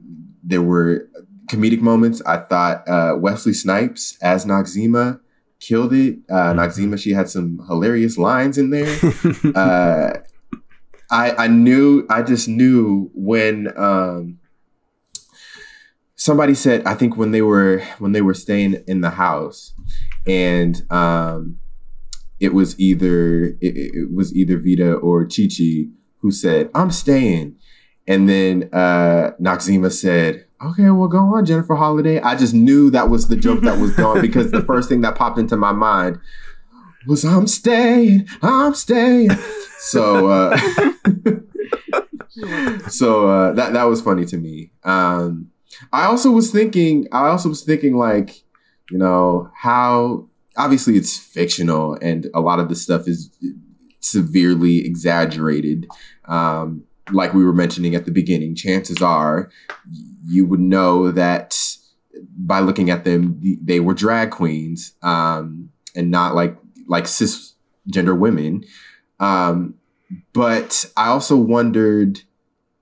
there 0.43 0.63
were 0.63 1.09
comedic 1.47 1.81
moments. 1.81 2.23
I 2.23 2.39
thought 2.39 2.89
uh, 2.89 3.17
Wesley 3.19 3.53
Snipes 3.53 4.19
as 4.23 4.45
Noxeema 4.45 5.21
killed 5.67 5.93
it. 5.93 6.19
Uh, 6.31 6.55
Noxeema, 6.55 6.99
she 6.99 7.13
had 7.13 7.29
some 7.29 7.61
hilarious 7.67 8.17
lines 8.17 8.59
in 8.59 8.71
there. 8.71 8.99
uh, 9.55 10.19
I 11.11 11.45
I 11.45 11.47
knew 11.49 12.07
I 12.09 12.23
just 12.23 12.49
knew 12.49 13.11
when 13.15 13.73
um, 13.77 14.39
somebody 16.17 16.55
said 16.55 16.85
I 16.87 16.95
think 16.95 17.17
when 17.17 17.31
they 17.31 17.43
were 17.43 17.83
when 17.99 18.13
they 18.13 18.23
were 18.23 18.35
staying 18.35 18.83
in 18.87 19.01
the 19.01 19.11
house 19.11 19.75
and 20.27 20.83
um, 20.91 21.59
it 22.41 22.53
was 22.53 22.79
either 22.81 23.45
it, 23.61 23.77
it 23.77 24.15
was 24.15 24.35
either 24.35 24.59
Vida 24.59 24.95
or 24.95 25.27
Chi 25.27 25.49
Chi 25.49 25.87
who 26.21 26.31
said 26.31 26.71
I'm 26.75 26.91
staying 26.91 27.57
and 28.09 28.29
then 28.29 28.69
uh, 28.73 29.33
Noxeema 29.41 29.93
said 29.93 30.46
okay 30.65 30.91
well 30.91 31.09
go 31.09 31.19
on 31.19 31.45
Jennifer 31.45 31.75
Holliday 31.75 32.21
I 32.21 32.37
just 32.37 32.55
knew 32.55 32.91
that 32.91 33.11
was 33.11 33.29
the 33.29 33.37
joke 33.37 33.61
that 33.63 33.79
was 33.79 33.95
going 33.97 34.21
because 34.21 34.51
the 34.51 34.63
first 34.63 34.89
thing 34.89 35.03
that 35.03 35.15
popped 35.15 35.39
into 35.39 35.57
my 35.57 35.73
mind 35.73 36.19
was 37.07 37.25
I'm 37.25 37.47
staying 37.47 38.27
I'm 38.43 38.75
staying 38.75 39.31
so 39.79 40.29
uh, 40.29 40.57
so 42.89 43.29
uh, 43.29 43.53
that 43.53 43.73
that 43.73 43.85
was 43.85 44.01
funny 44.01 44.25
to 44.27 44.37
me. 44.37 44.71
Um, 44.85 45.51
I 45.93 46.07
also 46.07 46.31
was 46.31 46.51
thinking. 46.51 47.07
I 47.13 47.29
also 47.29 47.49
was 47.49 47.63
thinking 47.63 47.97
like, 47.97 48.43
you 48.91 48.99
know, 48.99 49.51
how 49.55 50.29
obviously 50.57 50.97
it's 50.97 51.19
fictional 51.19 51.99
and 52.01 52.29
a 52.35 52.41
lot 52.41 52.59
of 52.59 52.69
the 52.69 52.77
stuff 52.77 53.07
is 53.07 53.31
severely 54.01 54.87
exaggerated. 54.87 55.87
Um, 56.25 56.85
like 57.13 57.35
we 57.35 57.45
were 57.45 57.53
mentioning 57.53 57.95
at 57.95 58.05
the 58.05 58.11
beginning, 58.11 58.55
chances 58.55 59.03
are 59.03 59.51
you 60.25 60.47
would 60.47 60.61
know 60.61 61.11
that 61.13 61.59
by 62.39 62.61
looking 62.61 62.91
at 62.91 63.05
them, 63.05 63.41
they 63.63 63.81
were 63.81 63.95
drag 63.95 64.31
queens 64.31 64.93
um, 65.03 65.71
and 65.95 66.11
not 66.11 66.35
like 66.35 66.57
like 66.89 67.05
cisgender 67.05 68.19
women. 68.19 68.65
Um, 69.21 69.75
but 70.33 70.85
I 70.97 71.09
also 71.09 71.37
wondered 71.37 72.21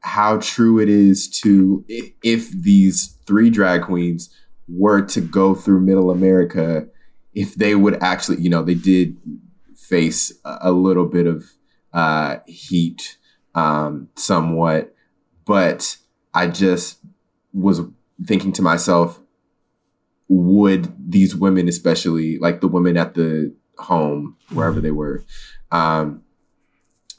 how 0.00 0.38
true 0.38 0.78
it 0.78 0.88
is 0.88 1.28
to 1.40 1.84
if 1.88 2.50
these 2.50 3.16
three 3.26 3.48
drag 3.48 3.82
queens 3.82 4.28
were 4.68 5.02
to 5.02 5.20
go 5.20 5.54
through 5.54 5.80
middle 5.80 6.10
America 6.10 6.86
if 7.34 7.54
they 7.54 7.74
would 7.74 8.02
actually, 8.02 8.40
you 8.40 8.48
know, 8.48 8.62
they 8.62 8.74
did 8.74 9.16
face 9.76 10.32
a, 10.44 10.70
little 10.70 11.06
bit 11.06 11.26
of 11.26 11.44
uh, 11.92 12.36
heat, 12.46 13.18
um, 13.54 14.08
somewhat, 14.16 14.94
but 15.44 15.96
I 16.32 16.48
just 16.48 16.98
was 17.52 17.80
thinking 18.24 18.52
to 18.52 18.62
myself, 18.62 19.20
would 20.28 20.92
these 21.10 21.36
women, 21.36 21.68
especially 21.68 22.38
like 22.38 22.60
the 22.60 22.68
women 22.68 22.96
at 22.96 23.14
the 23.14 23.54
home, 23.78 24.36
wherever 24.50 24.80
they 24.80 24.90
were, 24.90 25.24
um, 25.70 26.22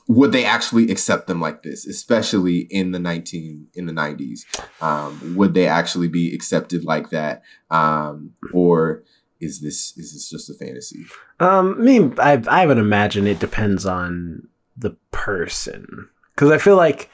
would 0.07 0.31
they 0.31 0.45
actually 0.45 0.91
accept 0.91 1.27
them 1.27 1.41
like 1.41 1.63
this, 1.63 1.87
especially 1.87 2.59
in 2.69 2.91
the 2.91 2.99
nineteen 2.99 3.67
in 3.73 3.85
the 3.85 3.93
nineties? 3.93 4.45
Um, 4.81 5.35
would 5.35 5.53
they 5.53 5.67
actually 5.67 6.07
be 6.07 6.33
accepted 6.33 6.83
like 6.83 7.09
that, 7.09 7.41
um, 7.71 8.33
or 8.53 9.03
is 9.39 9.61
this 9.61 9.97
is 9.97 10.13
this 10.13 10.29
just 10.29 10.49
a 10.49 10.53
fantasy? 10.53 11.05
Um, 11.39 11.75
I 11.79 11.81
mean, 11.81 12.15
I 12.19 12.43
I 12.47 12.65
would 12.65 12.77
imagine 12.77 13.25
it 13.25 13.39
depends 13.39 13.85
on 13.85 14.47
the 14.77 14.91
person 15.11 16.09
because 16.35 16.51
I 16.51 16.57
feel 16.57 16.75
like 16.75 17.09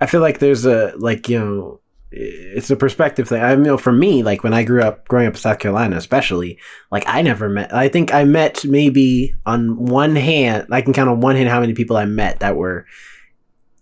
I 0.00 0.06
feel 0.06 0.20
like 0.20 0.38
there's 0.38 0.66
a 0.66 0.92
like 0.96 1.28
you 1.28 1.38
know 1.38 1.80
it's 2.16 2.70
a 2.70 2.76
perspective 2.76 3.28
thing. 3.28 3.42
I 3.42 3.54
know 3.56 3.76
for 3.76 3.92
me, 3.92 4.22
like 4.22 4.44
when 4.44 4.54
I 4.54 4.62
grew 4.62 4.82
up, 4.82 5.08
growing 5.08 5.26
up 5.26 5.34
in 5.34 5.40
South 5.40 5.58
Carolina, 5.58 5.96
especially, 5.96 6.58
like 6.92 7.02
I 7.08 7.22
never 7.22 7.48
met. 7.48 7.74
I 7.74 7.88
think 7.88 8.14
I 8.14 8.24
met 8.24 8.64
maybe 8.64 9.34
on 9.46 9.86
one 9.86 10.14
hand. 10.14 10.68
I 10.70 10.80
can 10.80 10.92
count 10.92 11.10
on 11.10 11.20
one 11.20 11.34
hand 11.34 11.48
how 11.48 11.60
many 11.60 11.74
people 11.74 11.96
I 11.96 12.04
met 12.04 12.40
that 12.40 12.56
were, 12.56 12.86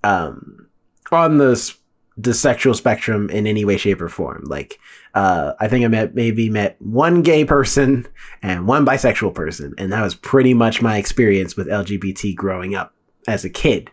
um, 0.02 0.68
on 1.10 1.36
the 1.36 1.74
the 2.16 2.32
sexual 2.32 2.74
spectrum 2.74 3.28
in 3.30 3.46
any 3.46 3.64
way, 3.64 3.76
shape, 3.76 4.00
or 4.00 4.08
form. 4.08 4.44
Like, 4.46 4.78
uh, 5.14 5.52
I 5.60 5.68
think 5.68 5.84
I 5.84 5.88
met 5.88 6.14
maybe 6.14 6.48
met 6.48 6.80
one 6.80 7.20
gay 7.22 7.44
person 7.44 8.06
and 8.42 8.66
one 8.66 8.86
bisexual 8.86 9.34
person, 9.34 9.74
and 9.76 9.92
that 9.92 10.02
was 10.02 10.14
pretty 10.14 10.54
much 10.54 10.80
my 10.80 10.96
experience 10.96 11.54
with 11.54 11.68
LGBT 11.68 12.34
growing 12.34 12.74
up 12.74 12.94
as 13.28 13.44
a 13.44 13.50
kid. 13.50 13.90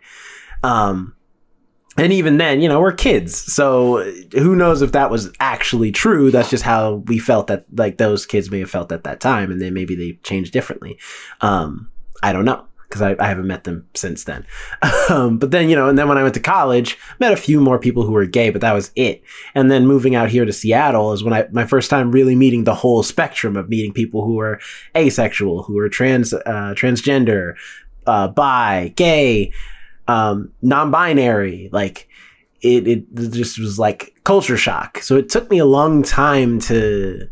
Um, 0.64 1.16
and 1.98 2.14
even 2.14 2.38
then, 2.38 2.62
you 2.62 2.70
know, 2.70 2.80
we're 2.80 2.94
kids. 2.94 3.36
So 3.36 4.04
who 4.32 4.56
knows 4.56 4.82
if 4.82 4.94
that 4.94 5.12
was 5.12 5.32
actually 5.40 5.92
true? 5.92 6.32
That's 6.32 6.50
just 6.50 6.64
how 6.64 6.96
we 7.08 7.20
felt 7.20 7.48
that, 7.48 7.66
like, 7.76 7.98
those 7.98 8.26
kids 8.26 8.50
may 8.50 8.60
have 8.60 8.70
felt 8.70 8.92
at 8.92 9.04
that 9.04 9.20
time, 9.20 9.52
and 9.52 9.62
then 9.62 9.74
maybe 9.74 9.96
they 9.96 10.14
changed 10.24 10.54
differently. 10.54 10.98
Um, 11.42 11.92
I 12.24 12.32
don't 12.32 12.46
know 12.46 12.66
because 12.90 13.02
I, 13.04 13.16
I 13.20 13.28
haven't 13.28 13.46
met 13.46 13.66
them 13.66 13.88
since 13.94 14.24
then. 14.24 14.48
um, 15.10 15.38
but 15.38 15.52
then, 15.52 15.70
you 15.70 15.76
know, 15.76 15.90
and 15.90 15.98
then 15.98 16.08
when 16.08 16.18
I 16.18 16.24
went 16.24 16.34
to 16.34 16.40
college, 16.40 16.98
met 17.20 17.32
a 17.32 17.38
few 17.38 17.62
more 17.62 17.78
people 17.78 18.04
who 18.04 18.12
were 18.12 18.26
gay, 18.26 18.50
but 18.50 18.62
that 18.62 18.74
was 18.74 18.92
it. 18.96 19.22
And 19.54 19.70
then 19.70 19.86
moving 19.86 20.16
out 20.16 20.32
here 20.32 20.44
to 20.44 20.52
Seattle 20.52 21.14
is 21.14 21.24
when 21.24 21.34
I, 21.34 21.48
my 21.52 21.66
first 21.66 21.90
time 21.92 22.12
really 22.12 22.36
meeting 22.36 22.64
the 22.64 22.74
whole 22.74 23.04
spectrum 23.04 23.56
of 23.56 23.70
meeting 23.70 23.94
people 23.94 24.26
who 24.26 24.40
are 24.40 24.60
asexual, 24.98 25.64
who 25.64 25.78
are 25.78 25.88
trans, 25.88 26.34
uh, 26.34 26.74
transgender, 26.76 27.54
uh, 28.08 28.28
bi, 28.28 28.92
gay, 28.96 29.54
um, 30.10 30.52
non-binary. 30.64 31.70
Like 31.72 32.10
it, 32.62 32.88
it 32.88 33.32
just 33.32 33.60
was 33.60 33.78
like 33.78 34.16
culture 34.24 34.58
shock. 34.58 35.00
So 35.04 35.16
it 35.16 35.30
took 35.30 35.50
me 35.52 35.60
a 35.60 35.66
long 35.66 36.02
time 36.02 36.60
to 36.62 37.30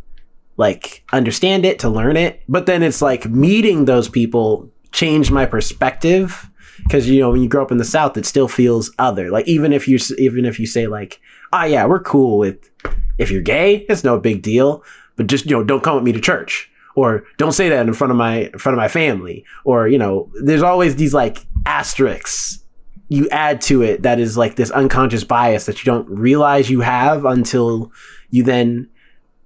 like 0.57 1.03
understand 1.11 1.65
it, 1.65 1.79
to 1.79 1.89
learn 1.89 2.17
it. 2.17 2.43
But 2.47 2.67
then 2.67 2.83
it's 2.83 3.01
like 3.01 3.25
meeting 3.25 3.85
those 3.85 4.07
people 4.07 4.71
changed 4.91 5.31
my 5.31 5.45
perspective 5.45 6.49
because 6.83 7.09
you 7.09 7.19
know 7.19 7.31
when 7.31 7.41
you 7.41 7.49
grow 7.49 7.63
up 7.63 7.71
in 7.71 7.77
the 7.77 7.83
South, 7.83 8.15
it 8.15 8.27
still 8.27 8.47
feels 8.47 8.91
other. 8.99 9.31
Like 9.31 9.47
even 9.47 9.73
if 9.73 9.87
you 9.87 9.97
even 10.19 10.45
if 10.45 10.59
you 10.59 10.67
say 10.67 10.85
like, 10.85 11.19
ah, 11.51 11.65
yeah, 11.65 11.85
we're 11.85 11.99
cool 11.99 12.37
with 12.37 12.69
if 13.17 13.31
you're 13.31 13.41
gay, 13.41 13.87
it's 13.89 14.03
no 14.03 14.19
big 14.19 14.43
deal. 14.43 14.83
But 15.15 15.25
just 15.25 15.45
you 15.45 15.57
know, 15.57 15.63
don't 15.63 15.83
come 15.83 15.95
with 15.95 16.03
me 16.03 16.11
to 16.11 16.21
church 16.21 16.69
or 16.97 17.23
don't 17.37 17.53
say 17.53 17.69
that 17.69 17.87
in 17.87 17.93
front 17.93 18.11
of 18.11 18.17
my 18.17 18.49
in 18.51 18.59
front 18.59 18.73
of 18.73 18.77
my 18.77 18.89
family 18.89 19.45
or 19.63 19.87
you 19.87 19.97
know 19.97 20.29
there's 20.43 20.63
always 20.63 20.97
these 20.97 21.13
like 21.13 21.45
asterisks 21.65 22.59
you 23.09 23.27
add 23.29 23.61
to 23.61 23.81
it 23.81 24.03
that 24.03 24.19
is 24.19 24.37
like 24.37 24.55
this 24.55 24.71
unconscious 24.71 25.23
bias 25.23 25.65
that 25.65 25.79
you 25.79 25.85
don't 25.85 26.09
realize 26.09 26.69
you 26.69 26.81
have 26.81 27.25
until 27.25 27.91
you 28.29 28.43
then 28.43 28.89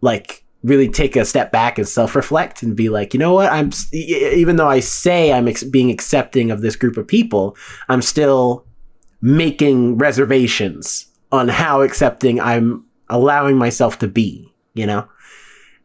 like 0.01 0.43
really 0.63 0.87
take 0.87 1.15
a 1.15 1.25
step 1.25 1.51
back 1.51 1.77
and 1.77 1.87
self-reflect 1.87 2.63
and 2.63 2.75
be 2.75 2.89
like 2.89 3.13
you 3.13 3.19
know 3.19 3.33
what? 3.33 3.51
I'm 3.51 3.71
even 3.91 4.55
though 4.55 4.67
i 4.67 4.79
say 4.79 5.31
i'm 5.33 5.47
ex- 5.47 5.63
being 5.63 5.89
accepting 5.89 6.51
of 6.51 6.61
this 6.61 6.75
group 6.75 6.97
of 6.97 7.07
people 7.07 7.55
i'm 7.89 8.01
still 8.01 8.65
making 9.21 9.97
reservations 9.97 11.07
on 11.31 11.47
how 11.47 11.81
accepting 11.81 12.39
i'm 12.39 12.85
allowing 13.09 13.57
myself 13.57 13.99
to 13.99 14.07
be 14.07 14.51
you 14.73 14.85
know? 14.85 15.07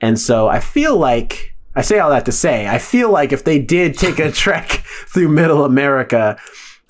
And 0.00 0.18
so 0.18 0.48
I 0.48 0.60
feel 0.60 0.96
like 0.96 1.54
I 1.74 1.82
say 1.82 1.98
all 1.98 2.10
that 2.10 2.24
to 2.26 2.32
say 2.32 2.68
I 2.68 2.78
feel 2.78 3.10
like 3.10 3.32
if 3.32 3.44
they 3.44 3.58
did 3.58 3.96
take 3.96 4.18
a 4.18 4.30
trek 4.32 4.84
through 5.08 5.28
middle 5.28 5.64
America, 5.64 6.38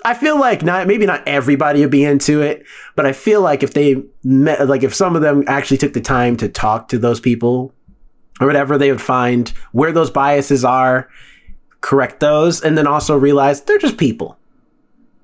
I 0.06 0.14
feel 0.14 0.38
like 0.38 0.62
not 0.62 0.86
maybe 0.86 1.04
not 1.04 1.26
everybody 1.26 1.80
would 1.80 1.90
be 1.90 2.04
into 2.04 2.40
it, 2.40 2.64
but 2.94 3.06
I 3.06 3.12
feel 3.12 3.40
like 3.40 3.64
if 3.64 3.74
they 3.74 4.04
met 4.22 4.68
like 4.68 4.84
if 4.84 4.94
some 4.94 5.16
of 5.16 5.22
them 5.22 5.42
actually 5.48 5.78
took 5.78 5.94
the 5.94 6.00
time 6.00 6.36
to 6.36 6.48
talk 6.48 6.86
to 6.88 6.98
those 6.98 7.18
people 7.18 7.74
or 8.40 8.46
whatever, 8.46 8.78
they 8.78 8.92
would 8.92 9.02
find 9.02 9.48
where 9.72 9.90
those 9.90 10.12
biases 10.12 10.64
are, 10.64 11.08
correct 11.80 12.20
those, 12.20 12.62
and 12.62 12.78
then 12.78 12.86
also 12.86 13.16
realize 13.16 13.62
they're 13.62 13.78
just 13.78 13.98
people. 13.98 14.38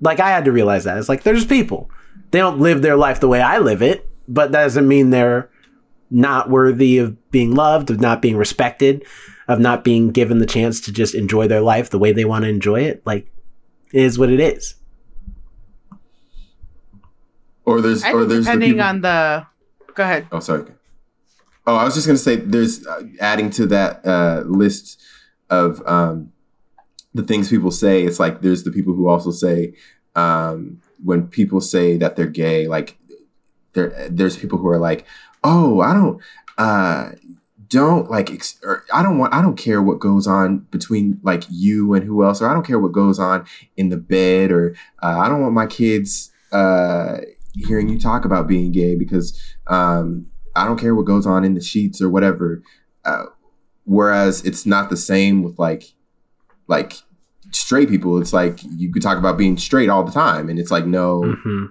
Like 0.01 0.19
I 0.19 0.31
had 0.31 0.43
to 0.43 0.51
realize 0.51 0.83
that. 0.83 0.97
It's 0.97 1.07
like 1.07 1.23
they're 1.23 1.33
just 1.33 1.47
people. 1.47 1.89
They 2.31 2.39
don't 2.39 2.59
live 2.59 2.81
their 2.81 2.97
life 2.97 3.21
the 3.21 3.29
way 3.29 3.41
I 3.41 3.59
live 3.59 3.81
it, 3.81 4.05
but 4.27 4.51
that 4.51 4.63
doesn't 4.63 4.87
mean 4.87 5.11
they're 5.11 5.49
not 6.11 6.49
worthy 6.49 6.97
of 6.97 7.31
being 7.31 7.55
loved, 7.55 7.89
of 7.89 8.01
not 8.01 8.21
being 8.21 8.35
respected, 8.35 9.05
of 9.47 9.61
not 9.61 9.85
being 9.85 10.11
given 10.11 10.39
the 10.39 10.45
chance 10.45 10.81
to 10.81 10.91
just 10.91 11.15
enjoy 11.15 11.47
their 11.47 11.61
life 11.61 11.89
the 11.89 11.99
way 11.99 12.11
they 12.11 12.25
want 12.25 12.43
to 12.43 12.49
enjoy 12.49 12.81
it. 12.81 13.01
Like, 13.05 13.29
is 13.93 14.19
what 14.19 14.29
it 14.29 14.39
is. 14.39 14.75
Or 17.65 17.79
there's 17.81 18.03
I 18.03 18.11
or 18.11 18.19
think 18.19 18.29
there's 18.29 18.45
the 18.45 18.51
depending 18.51 18.69
people- 18.73 18.85
on 18.85 19.01
the. 19.01 19.47
Go 19.95 20.03
ahead. 20.03 20.27
Oh, 20.31 20.39
sorry. 20.39 20.65
Oh, 21.65 21.75
I 21.75 21.85
was 21.85 21.93
just 21.93 22.07
gonna 22.07 22.17
say, 22.17 22.35
there's 22.35 22.85
uh, 22.85 23.03
adding 23.21 23.49
to 23.51 23.65
that 23.67 24.05
uh, 24.05 24.43
list 24.45 24.99
of 25.49 25.81
um, 25.87 26.33
the 27.13 27.23
things 27.23 27.49
people 27.49 27.71
say. 27.71 28.03
It's 28.03 28.19
like 28.19 28.41
there's 28.41 28.63
the 28.63 28.71
people 28.71 28.93
who 28.93 29.07
also 29.07 29.31
say 29.31 29.75
um, 30.15 30.81
when 31.01 31.27
people 31.27 31.61
say 31.61 31.95
that 31.97 32.15
they're 32.17 32.25
gay, 32.27 32.67
like 32.67 32.97
there 33.73 34.09
there's 34.09 34.35
people 34.35 34.57
who 34.57 34.67
are 34.67 34.79
like, 34.79 35.05
oh, 35.43 35.79
I 35.79 35.93
don't, 35.93 36.21
uh, 36.57 37.11
don't 37.73 38.09
like, 38.09 38.31
ex- 38.31 38.59
or 38.63 38.85
I 38.93 39.03
don't 39.03 39.17
want, 39.17 39.33
I 39.33 39.41
don't 39.41 39.57
care 39.57 39.81
what 39.81 39.99
goes 39.99 40.27
on 40.27 40.59
between 40.71 41.19
like 41.23 41.43
you 41.49 41.93
and 41.93 42.05
who 42.05 42.23
else, 42.23 42.41
or 42.41 42.47
I 42.47 42.53
don't 42.53 42.65
care 42.65 42.79
what 42.79 42.93
goes 42.93 43.19
on 43.19 43.45
in 43.75 43.89
the 43.89 43.97
bed, 43.97 44.51
or 44.51 44.75
uh, 45.01 45.19
I 45.19 45.27
don't 45.27 45.41
want 45.41 45.53
my 45.53 45.67
kids 45.67 46.31
uh, 46.51 47.17
hearing 47.53 47.89
you 47.89 47.99
talk 47.99 48.25
about 48.25 48.47
being 48.47 48.71
gay 48.71 48.95
because 48.95 49.39
um, 49.67 50.27
I 50.55 50.65
don't 50.65 50.79
care 50.79 50.95
what 50.95 51.05
goes 51.05 51.25
on 51.25 51.43
in 51.43 51.53
the 51.53 51.61
sheets 51.61 52.01
or 52.01 52.09
whatever. 52.09 52.63
Uh, 53.03 53.25
whereas 53.85 54.45
it's 54.45 54.65
not 54.65 54.89
the 54.89 54.97
same 54.97 55.43
with 55.43 55.59
like 55.59 55.83
like 56.67 56.93
straight 57.51 57.89
people. 57.89 58.21
It's 58.21 58.33
like 58.33 58.59
you 58.63 58.91
could 58.91 59.01
talk 59.01 59.17
about 59.17 59.37
being 59.37 59.57
straight 59.57 59.89
all 59.89 60.03
the 60.03 60.11
time, 60.11 60.49
and 60.49 60.59
it's 60.59 60.71
like 60.71 60.85
no 60.85 61.35
hmm 61.43 61.65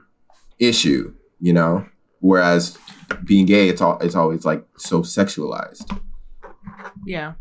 issue, 0.59 1.15
you 1.41 1.53
know. 1.53 1.87
Whereas 2.23 2.79
being 3.25 3.47
gay, 3.47 3.69
it's 3.69 3.83
all 3.83 3.99
it's 3.99 4.15
always 4.15 4.45
like 4.45 4.65
so 4.79 5.03
sexualized. 5.03 6.01
Yeah. 7.05 7.35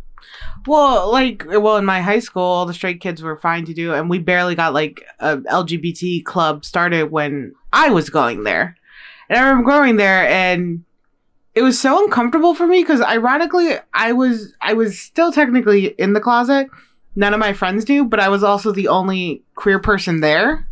Well, 0.67 1.11
like, 1.11 1.43
well, 1.47 1.77
in 1.77 1.85
my 1.85 2.01
high 2.01 2.19
school, 2.19 2.43
all 2.43 2.65
the 2.65 2.73
straight 2.73 2.99
kids 2.99 3.21
were 3.21 3.37
fine 3.37 3.65
to 3.65 3.73
do, 3.73 3.93
and 3.93 4.09
we 4.09 4.19
barely 4.19 4.55
got 4.55 4.73
like 4.73 5.03
a 5.19 5.37
LGBT 5.37 6.23
club 6.25 6.65
started 6.65 7.11
when 7.11 7.53
I 7.71 7.89
was 7.89 8.09
going 8.09 8.43
there. 8.43 8.75
And 9.29 9.39
I 9.39 9.43
remember 9.43 9.69
going 9.69 9.95
there, 9.95 10.27
and 10.27 10.83
it 11.55 11.61
was 11.61 11.79
so 11.79 12.03
uncomfortable 12.03 12.53
for 12.53 12.67
me 12.67 12.81
because, 12.81 13.01
ironically, 13.01 13.75
I 13.93 14.13
was 14.13 14.53
I 14.61 14.73
was 14.73 14.99
still 14.99 15.31
technically 15.31 15.87
in 15.87 16.13
the 16.13 16.19
closet. 16.19 16.69
None 17.15 17.33
of 17.33 17.39
my 17.39 17.53
friends 17.53 17.85
do, 17.85 18.03
but 18.03 18.19
I 18.19 18.29
was 18.29 18.43
also 18.43 18.71
the 18.71 18.87
only 18.87 19.43
queer 19.55 19.79
person 19.79 20.21
there. 20.21 20.67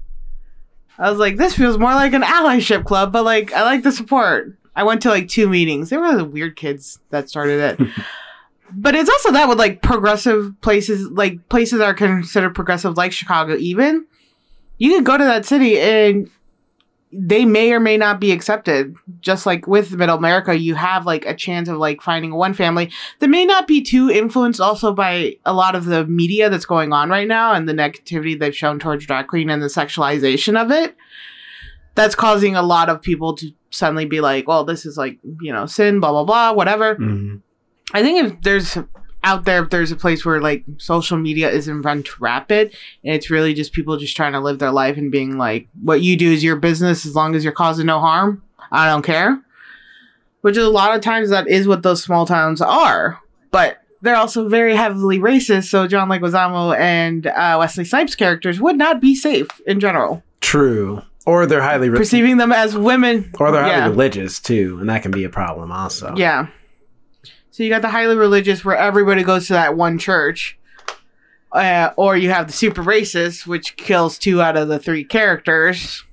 I 1.00 1.10
was 1.10 1.20
like, 1.20 1.38
this 1.38 1.56
feels 1.56 1.78
more 1.78 1.94
like 1.94 2.14
an 2.14 2.24
allyship 2.24 2.86
club, 2.86 3.14
but 3.14 3.24
like, 3.24 3.54
I 3.54 3.64
like 3.64 3.84
the 3.84 3.92
support. 3.92 4.58
I 4.76 4.84
went 4.84 5.02
to 5.04 5.10
like 5.10 5.28
two 5.30 5.48
meetings. 5.48 5.90
They 5.90 5.98
were 5.98 6.16
the 6.16 6.26
weird 6.26 6.56
kids 6.56 7.00
that 7.10 7.30
started 7.30 7.80
it. 7.80 7.88
But 8.72 8.94
it's 8.94 9.10
also 9.10 9.32
that 9.32 9.50
with 9.50 9.58
like 9.58 9.82
progressive 9.82 10.54
places, 10.62 11.10
like 11.10 11.50
places 11.50 11.80
that 11.80 11.86
are 11.86 11.94
considered 11.96 12.54
progressive, 12.54 12.98
like 12.98 13.12
Chicago, 13.12 13.56
even 13.56 14.06
you 14.78 14.96
could 14.96 15.06
go 15.06 15.18
to 15.18 15.24
that 15.24 15.46
city 15.46 15.80
and 15.80 16.30
they 17.12 17.44
may 17.44 17.72
or 17.72 17.80
may 17.80 17.98
not 17.98 18.20
be 18.20 18.32
accepted. 18.32 18.96
Just 19.20 19.46
like 19.46 19.68
with 19.68 19.94
Middle 19.94 20.18
America, 20.18 20.58
you 20.58 20.76
have 20.76 21.06
like 21.06 21.26
a 21.26 21.36
chance 21.36 21.68
of 21.68 21.78
like 21.78 22.02
finding 22.02 22.34
one 22.34 22.54
family 22.54 22.92
that 23.20 23.30
may 23.30 23.46
not 23.46 23.68
be 23.68 23.82
too 23.82 24.10
influenced 24.10 24.62
also 24.62 24.94
by 24.94 25.38
a 25.46 25.54
lot 25.54 25.76
of 25.76 25.86
the 25.86 26.06
media 26.06 26.50
that's 26.50 26.66
going 26.66 26.94
on 26.94 27.10
right 27.10 27.28
now 27.28 27.54
and 27.54 27.68
the 27.68 27.74
negativity 27.74 28.40
they've 28.40 28.56
shown 28.56 28.80
towards 28.80 29.06
drag 29.06 29.28
queen 29.28 29.50
and 29.50 29.62
the 29.62 29.68
sexualization 29.68 30.62
of 30.62 30.72
it. 30.72 30.96
That's 31.96 32.16
causing 32.16 32.56
a 32.56 32.62
lot 32.62 32.90
of 32.90 33.02
people 33.02 33.36
to 33.38 33.52
suddenly 33.72 34.06
be 34.06 34.22
like, 34.22 34.48
well, 34.48 34.64
this 34.64 34.86
is 34.86 34.98
like, 34.98 35.18
you 35.42 35.52
know, 35.52 35.66
sin, 35.66 36.00
blah, 36.00 36.12
blah, 36.12 36.24
blah, 36.24 36.54
whatever. 36.54 36.96
hmm 36.96 37.38
I 37.92 38.04
think 38.04 38.24
if 38.24 38.42
there's 38.44 38.78
out 39.24 39.46
there 39.46 39.64
there's 39.66 39.92
a 39.92 39.96
place 39.96 40.26
where 40.26 40.40
like 40.40 40.64
social 40.78 41.18
media 41.18 41.50
isn't 41.50 41.82
run 41.82 42.04
to 42.04 42.12
rapid 42.20 42.74
and 43.04 43.14
it's 43.14 43.30
really 43.30 43.54
just 43.54 43.74
people 43.74 43.98
just 43.98 44.16
trying 44.16 44.32
to 44.32 44.40
live 44.40 44.60
their 44.60 44.72
life 44.72 44.98
and 44.98 45.12
being 45.12 45.38
like 45.38 45.68
what 45.82 46.02
you 46.02 46.16
do 46.16 46.32
is 46.32 46.44
your 46.44 46.56
business 46.56 47.06
as 47.06 47.16
long 47.16 47.36
as 47.36 47.44
you're 47.44 47.54
causing 47.54 47.86
no 47.86 48.00
harm 48.00 48.42
i 48.72 48.88
don't 48.90 49.04
care 49.04 49.42
which 50.42 50.56
is 50.56 50.64
a 50.64 50.70
lot 50.70 50.96
of 50.96 51.02
times 51.02 51.30
that 51.30 51.48
is 51.48 51.68
what 51.68 51.84
those 51.84 52.02
small 52.02 52.26
towns 52.26 52.62
are 52.62 53.20
but 53.52 53.82
they're 54.02 54.16
also 54.16 54.48
very 54.48 54.76
heavily 54.76 55.20
racist 55.20 55.66
so 55.66 55.86
john 55.86 56.08
leguizamo 56.08 56.78
and 56.78 57.28
uh, 57.28 57.58
wesley 57.60 57.84
snipes 57.84 58.16
characters 58.16 58.62
would 58.62 58.78
not 58.78 59.02
be 59.02 59.14
safe 59.14 59.48
in 59.68 59.80
general 59.80 60.24
True. 60.42 61.04
Or 61.26 61.46
they're 61.46 61.62
highly 61.62 61.90
re- 61.90 61.98
perceiving 62.00 62.38
them 62.38 62.52
as 62.52 62.76
women 62.76 63.32
or 63.40 63.52
they're 63.52 63.62
highly 63.62 63.76
yeah. 63.76 63.88
religious 63.88 64.40
too, 64.40 64.78
and 64.80 64.90
that 64.90 65.04
can 65.04 65.12
be 65.12 65.24
a 65.24 65.30
problem 65.30 65.72
also. 65.72 66.16
Yeah. 66.16 66.48
So 67.60 67.64
you 67.64 67.70
got 67.70 67.82
the 67.82 67.90
highly 67.90 68.16
religious 68.16 68.64
where 68.64 68.78
everybody 68.78 69.22
goes 69.22 69.48
to 69.48 69.54
that 69.54 69.76
one 69.76 69.98
church. 69.98 70.58
Uh, 71.52 71.92
or 71.98 72.16
you 72.16 72.30
have 72.30 72.48
the 72.48 72.54
super 72.54 72.82
racist, 72.82 73.46
which 73.46 73.76
kills 73.76 74.18
two 74.18 74.42
out 74.42 74.56
of 74.56 74.70
the 74.70 74.80
three 74.80 75.04
characters. 75.04 76.06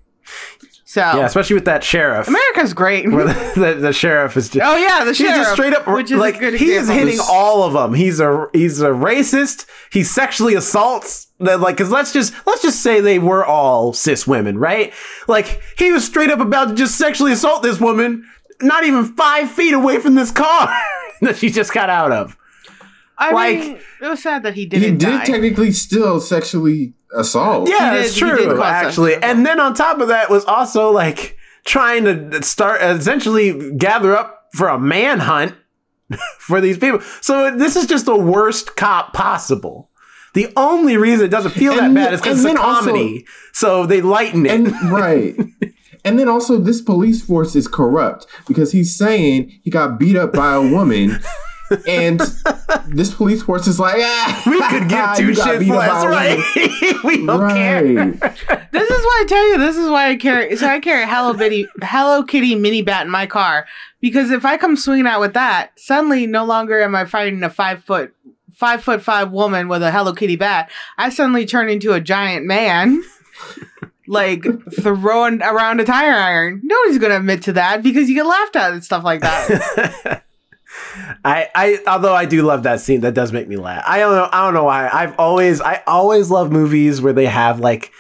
So 0.83 1.03
Yeah, 1.03 1.25
especially 1.25 1.55
with 1.55 1.67
that 1.67 1.85
sheriff. 1.85 2.27
America's 2.27 2.75
great. 2.75 3.09
where 3.13 3.29
the, 3.29 3.53
the, 3.55 3.75
the 3.75 3.93
sheriff 3.93 4.37
is 4.37 4.49
just 4.49 4.67
oh 4.67 4.75
yeah, 4.75 5.05
the 5.05 5.15
sheriff, 5.15 5.37
just 5.37 5.53
straight 5.53 5.73
up 5.73 5.87
which 5.87 6.11
is 6.11 6.19
like 6.19 6.43
a 6.43 6.51
he 6.57 6.73
is 6.73 6.89
hitting 6.89 7.21
all 7.31 7.63
of 7.63 7.75
them. 7.75 7.95
He's 7.95 8.19
a 8.19 8.49
he's 8.53 8.81
a 8.81 8.89
racist. 8.89 9.67
He 9.93 10.03
sexually 10.03 10.57
assaults. 10.57 11.29
That 11.39 11.61
like, 11.61 11.77
cause 11.77 11.93
let's 11.93 12.13
just 12.13 12.35
let's 12.45 12.63
just 12.63 12.83
say 12.83 13.01
they 13.01 13.21
were 13.21 13.45
all 13.45 13.93
cis 13.93 14.27
women, 14.27 14.59
right? 14.59 14.93
Like 15.29 15.61
he 15.79 15.93
was 15.93 16.05
straight 16.05 16.31
up 16.31 16.41
about 16.41 16.71
to 16.71 16.75
just 16.75 16.99
sexually 16.99 17.31
assault 17.31 17.63
this 17.63 17.79
woman, 17.79 18.29
not 18.61 18.83
even 18.83 19.05
five 19.05 19.49
feet 19.49 19.75
away 19.75 20.01
from 20.01 20.17
this 20.17 20.33
car 20.33 20.77
that 21.23 21.37
she 21.37 21.51
just 21.51 21.73
got 21.73 21.91
out 21.91 22.13
of. 22.13 22.37
I 23.19 23.33
like- 23.33 23.59
mean, 23.59 23.79
it 24.03 24.09
was 24.09 24.23
sad 24.23 24.43
that 24.43 24.55
he 24.55 24.63
He 24.63 24.67
didn't 24.67 24.85
He 24.85 24.91
did 24.93 25.19
die. 25.19 25.25
technically 25.25 25.73
still 25.73 26.21
sexually 26.21 26.93
assault. 27.17 27.69
Yeah, 27.71 27.95
did- 27.95 28.05
it's 28.05 28.17
true 28.17 28.61
actually. 28.63 29.13
sexual 29.13 29.31
And 29.31 29.47
then 29.47 29.59
on 29.61 29.75
top 29.75 30.01
of 30.01 30.09
that 30.09 30.29
was 30.29 30.45
also 30.45 30.91
like 30.91 31.37
trying 31.65 32.05
to 32.05 32.43
start 32.43 32.83
essentially 32.83 33.73
gather 33.77 34.15
up 34.17 34.49
for 34.53 34.69
a 34.69 34.79
manhunt 34.79 35.55
for 36.39 36.61
these 36.61 36.79
people. 36.79 37.01
So 37.23 37.57
this 37.57 37.75
is 37.77 37.87
just 37.87 38.05
the 38.07 38.17
worst 38.17 38.77
cop 38.77 39.13
possible. 39.15 39.91
The 40.35 40.53
only 40.55 40.99
reason 40.99 41.25
it 41.25 41.31
doesn't 41.31 41.53
feel 41.53 41.75
that 41.77 41.95
bad 41.95 42.13
is 42.13 42.21
because 42.21 42.39
it's 42.41 42.45
a 42.45 42.49
then 42.49 42.59
also- 42.59 42.91
comedy. 42.91 43.27
so 43.55 43.87
they 43.87 44.03
lighten 44.03 44.45
it. 44.45 44.53
And 44.53 44.73
right. 44.93 45.35
And 46.07 46.19
then 46.19 46.29
also 46.29 46.59
this 46.59 46.81
police 46.81 47.23
force 47.23 47.57
is 47.57 47.67
corrupt 47.67 48.27
because 48.47 48.73
he's 48.73 48.95
saying 48.95 49.59
he 49.63 49.71
got 49.71 49.99
beat 49.99 50.17
up 50.17 50.33
by 50.33 50.55
a 50.55 50.61
woman 50.61 51.19
and 51.89 52.21
this 52.89 53.13
police 53.15 53.43
force 53.43 53.67
is 53.67 53.81
like, 53.81 53.97
ah, 53.99 54.43
we 54.47 54.61
could 54.69 54.89
give 54.89 55.17
two 55.17 55.29
you 55.29 55.35
got 55.35 55.49
shits 55.49 55.59
beat 55.59 55.71
up 55.73 55.79
by 55.79 55.89
less, 55.89 56.05
a 56.05 56.09
right? 56.09 57.05
we 57.05 57.27
don't 57.27 57.51
care. 57.51 58.13
This 58.73 58.91
is 58.91 59.05
why 59.05 59.23
I 59.23 59.25
tell 59.29 59.49
you. 59.49 59.59
This 59.59 59.77
is 59.77 59.91
why 59.91 60.11
I 60.11 60.17
carry. 60.17 60.57
So 60.57 60.67
I 60.67 60.81
carry 60.81 61.03
a 61.03 61.07
Hello 61.07 61.35
Kitty, 61.35 61.67
Hello 61.83 62.23
Kitty 62.23 62.55
mini 62.55 62.83
bat 62.83 63.07
in 63.07 63.11
my 63.11 63.27
car 63.27 63.67
because 64.01 64.31
if 64.31 64.45
I 64.45 64.57
come 64.57 64.77
swinging 64.77 65.07
out 65.07 65.21
with 65.21 65.35
that, 65.35 65.73
suddenly 65.77 66.27
no 66.27 66.45
longer 66.45 66.81
am 66.81 66.95
I 66.95 67.05
fighting 67.05 67.43
a 67.43 67.51
five 67.51 67.83
foot, 67.83 68.15
five 68.55 68.83
foot 68.83 69.03
five 69.03 69.33
woman 69.33 69.69
with 69.69 69.83
a 69.83 69.91
Hello 69.91 70.13
Kitty 70.13 70.37
bat. 70.37 70.71
I 70.99 71.11
suddenly 71.11 71.47
turn 71.47 71.69
into 71.69 71.93
a 71.93 72.01
giant 72.01 72.47
man, 72.47 73.03
like 74.09 74.45
throwing 74.81 75.43
around 75.43 75.81
a 75.81 75.85
tire 75.85 76.15
iron. 76.15 76.61
Nobody's 76.63 76.99
gonna 76.99 77.17
admit 77.17 77.43
to 77.45 77.53
that 77.55 77.83
because 77.83 78.09
you 78.09 78.15
get 78.15 78.27
laughed 78.27 78.57
at 78.57 78.73
and 78.73 78.85
stuff 78.85 79.05
like 79.05 79.21
that. 79.21 80.23
I, 81.25 81.49
I 81.55 81.79
although 81.87 82.15
I 82.15 82.25
do 82.25 82.43
love 82.43 82.63
that 82.65 82.81
scene, 82.81 83.01
that 83.01 83.15
does 83.15 83.33
make 83.33 83.49
me 83.49 83.57
laugh. 83.57 83.85
I 83.87 83.99
don't 83.99 84.15
know 84.15 84.29
I 84.33 84.45
don't 84.45 84.55
know 84.55 84.65
why. 84.65 84.89
I've 84.93 85.19
always 85.19 85.61
I 85.61 85.83
always 85.87 86.31
love 86.31 86.51
movies 86.51 87.01
where 87.01 87.13
they 87.13 87.27
have 87.27 87.61
like 87.61 87.93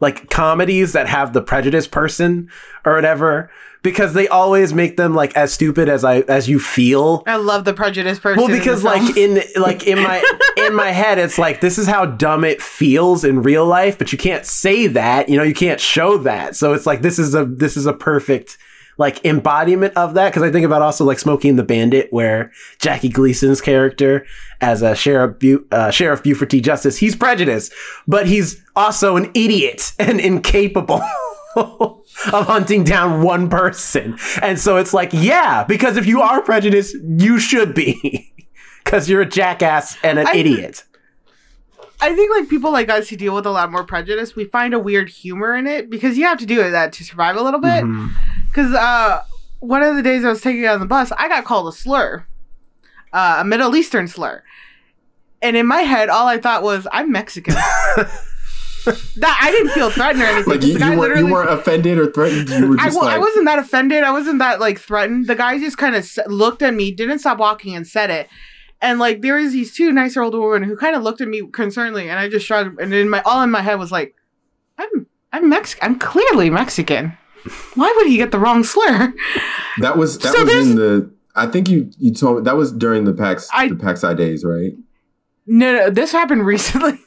like 0.00 0.30
comedies 0.30 0.92
that 0.92 1.06
have 1.08 1.32
the 1.32 1.42
prejudice 1.42 1.86
person 1.86 2.50
or 2.84 2.94
whatever 2.94 3.50
because 3.82 4.14
they 4.14 4.26
always 4.26 4.74
make 4.74 4.96
them 4.96 5.14
like 5.14 5.36
as 5.36 5.52
stupid 5.52 5.88
as 5.88 6.04
I 6.04 6.20
as 6.20 6.48
you 6.48 6.58
feel. 6.58 7.22
I 7.26 7.36
love 7.36 7.64
the 7.64 7.74
prejudice 7.74 8.18
person. 8.18 8.42
Well, 8.42 8.50
because 8.50 8.82
like 8.82 9.16
in 9.16 9.42
like 9.56 9.86
in 9.86 10.02
my 10.02 10.22
in 10.64 10.74
my 10.74 10.90
head, 10.90 11.18
it's 11.18 11.38
like 11.38 11.60
this 11.60 11.78
is 11.78 11.86
how 11.86 12.06
dumb 12.06 12.44
it 12.44 12.60
feels 12.60 13.24
in 13.24 13.42
real 13.42 13.66
life, 13.66 13.98
but 13.98 14.12
you 14.12 14.18
can't 14.18 14.44
say 14.44 14.86
that. 14.88 15.28
You 15.28 15.36
know, 15.36 15.42
you 15.42 15.54
can't 15.54 15.80
show 15.80 16.18
that. 16.18 16.56
So 16.56 16.72
it's 16.72 16.86
like 16.86 17.02
this 17.02 17.18
is 17.18 17.34
a 17.34 17.44
this 17.44 17.76
is 17.76 17.86
a 17.86 17.92
perfect 17.92 18.58
like 18.98 19.24
embodiment 19.24 19.96
of 19.96 20.14
that. 20.14 20.30
Because 20.30 20.42
I 20.42 20.50
think 20.50 20.64
about 20.64 20.82
also 20.82 21.04
like 21.04 21.18
Smokey 21.18 21.48
and 21.48 21.58
the 21.58 21.64
Bandit, 21.64 22.12
where 22.12 22.52
Jackie 22.78 23.08
Gleason's 23.08 23.60
character 23.60 24.26
as 24.60 24.82
a 24.82 24.94
sheriff 24.94 25.38
Bu- 25.38 25.66
uh, 25.70 25.90
sheriff 25.90 26.22
Buford 26.22 26.50
T. 26.50 26.60
Justice, 26.60 26.98
he's 26.98 27.16
prejudiced, 27.16 27.72
but 28.06 28.26
he's 28.26 28.62
also 28.76 29.16
an 29.16 29.30
idiot 29.34 29.92
and 29.98 30.20
incapable. 30.20 31.02
of 31.56 32.46
hunting 32.46 32.82
down 32.82 33.22
one 33.22 33.48
person. 33.48 34.18
And 34.42 34.58
so 34.58 34.76
it's 34.76 34.92
like, 34.92 35.10
yeah, 35.12 35.62
because 35.62 35.96
if 35.96 36.04
you 36.04 36.20
are 36.20 36.42
prejudiced, 36.42 36.96
you 37.00 37.38
should 37.38 37.74
be. 37.74 38.32
Because 38.84 39.08
you're 39.08 39.22
a 39.22 39.26
jackass 39.28 39.96
and 40.04 40.18
an 40.18 40.26
I- 40.28 40.36
idiot. 40.36 40.84
I 42.00 42.14
think 42.14 42.36
like 42.36 42.50
people 42.50 42.70
like 42.70 42.90
us 42.90 43.08
who 43.08 43.16
deal 43.16 43.34
with 43.34 43.46
a 43.46 43.50
lot 43.50 43.70
more 43.72 43.84
prejudice, 43.84 44.36
we 44.36 44.44
find 44.44 44.74
a 44.74 44.78
weird 44.78 45.08
humor 45.08 45.54
in 45.54 45.66
it 45.66 45.88
because 45.88 46.18
you 46.18 46.24
have 46.24 46.38
to 46.38 46.44
do 46.46 46.70
that 46.70 46.92
to 46.94 47.04
survive 47.04 47.36
a 47.36 47.40
little 47.40 47.60
bit. 47.60 47.84
Because 48.50 48.74
uh, 48.74 49.22
one 49.60 49.82
of 49.82 49.96
the 49.96 50.02
days 50.02 50.24
I 50.24 50.28
was 50.28 50.42
taking 50.42 50.66
on 50.66 50.80
the 50.80 50.86
bus, 50.86 51.12
I 51.16 51.28
got 51.28 51.44
called 51.44 51.72
a 51.72 51.72
slur, 51.76 52.26
uh, 53.12 53.36
a 53.38 53.44
Middle 53.44 53.74
Eastern 53.74 54.06
slur, 54.08 54.42
and 55.40 55.56
in 55.56 55.66
my 55.66 55.80
head, 55.80 56.10
all 56.10 56.26
I 56.26 56.38
thought 56.38 56.62
was, 56.62 56.86
"I'm 56.92 57.10
Mexican." 57.10 57.54
that 58.84 59.40
I 59.42 59.50
didn't 59.50 59.70
feel 59.70 59.90
threatened 59.90 60.22
or 60.22 60.26
anything. 60.26 60.50
Like 60.52 60.60
'cause 60.60 60.68
you, 60.68 60.78
you, 60.78 60.98
weren't, 60.98 61.18
you 61.18 61.32
weren't 61.32 61.50
offended 61.50 61.98
or 61.98 62.10
threatened. 62.10 62.48
You 62.50 62.68
were 62.68 62.76
I, 62.78 62.84
just 62.86 62.98
well, 62.98 63.08
I 63.08 63.12
like, 63.16 63.20
wasn't 63.20 63.46
that 63.46 63.58
offended. 63.58 64.04
I 64.04 64.10
wasn't 64.10 64.40
that 64.40 64.60
like 64.60 64.78
threatened. 64.78 65.26
The 65.26 65.36
guy 65.36 65.58
just 65.58 65.78
kind 65.78 65.94
of 65.96 66.06
looked 66.26 66.60
at 66.60 66.74
me, 66.74 66.90
didn't 66.90 67.20
stop 67.20 67.38
walking, 67.38 67.74
and 67.74 67.86
said 67.86 68.10
it. 68.10 68.28
And 68.84 68.98
like 68.98 69.22
there 69.22 69.36
was 69.36 69.52
these 69.52 69.74
two 69.74 69.90
nicer 69.92 70.22
older 70.22 70.38
women 70.40 70.62
who 70.68 70.76
kind 70.76 70.94
of 70.94 71.02
looked 71.02 71.20
at 71.22 71.28
me 71.28 71.40
concernedly, 71.42 72.02
and 72.10 72.18
I 72.18 72.28
just 72.28 72.44
shrugged. 72.46 72.78
And 72.80 72.92
in 72.92 73.08
my 73.08 73.22
all 73.22 73.42
in 73.42 73.50
my 73.50 73.62
head 73.62 73.78
was 73.78 73.90
like, 73.90 74.14
"I'm 74.78 75.06
I'm 75.32 75.48
Mexican. 75.48 75.84
I'm 75.92 75.98
clearly 75.98 76.50
Mexican. 76.50 77.16
Why 77.74 77.92
would 77.96 78.06
he 78.06 78.16
get 78.18 78.30
the 78.30 78.38
wrong 78.38 78.62
slur?" 78.62 79.12
that 79.80 79.96
was 79.96 80.18
that 80.18 80.32
So 80.34 80.44
was 80.44 80.70
in 80.70 80.76
the. 80.76 81.10
I 81.34 81.46
think 81.46 81.68
you 81.68 81.90
you 81.98 82.12
told 82.12 82.36
me 82.38 82.42
that 82.44 82.56
was 82.56 82.70
during 82.72 83.04
the 83.04 83.12
PAX 83.14 83.48
I- 83.52 83.68
the 83.68 83.76
PAX 83.76 84.04
I 84.04 84.14
days, 84.14 84.44
right? 84.44 84.72
No, 85.46 85.72
no, 85.72 85.90
this 85.90 86.12
happened 86.12 86.44
recently. 86.54 86.98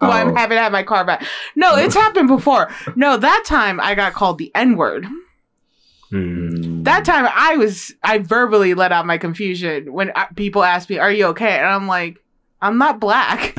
Well, 0.00 0.10
I 0.10 0.22
Oh. 0.24 0.34
haven't 0.34 0.58
had 0.58 0.72
my 0.72 0.82
car 0.82 1.04
back. 1.04 1.24
No, 1.54 1.76
it's 1.76 1.94
happened 1.94 2.28
before. 2.28 2.70
No, 2.96 3.16
that 3.16 3.44
time 3.46 3.78
I 3.80 3.94
got 3.94 4.12
called 4.12 4.38
the 4.38 4.50
N 4.54 4.76
word. 4.76 5.06
Hmm. 6.10 6.82
That 6.84 7.04
time 7.04 7.26
I 7.34 7.56
was, 7.56 7.92
I 8.02 8.18
verbally 8.18 8.74
let 8.74 8.92
out 8.92 9.06
my 9.06 9.18
confusion 9.18 9.92
when 9.92 10.12
uh, 10.14 10.26
people 10.36 10.62
asked 10.62 10.88
me, 10.88 10.98
Are 10.98 11.10
you 11.10 11.26
okay? 11.26 11.58
And 11.58 11.66
I'm 11.66 11.88
like, 11.88 12.22
I'm 12.62 12.78
not 12.78 13.00
black. 13.00 13.58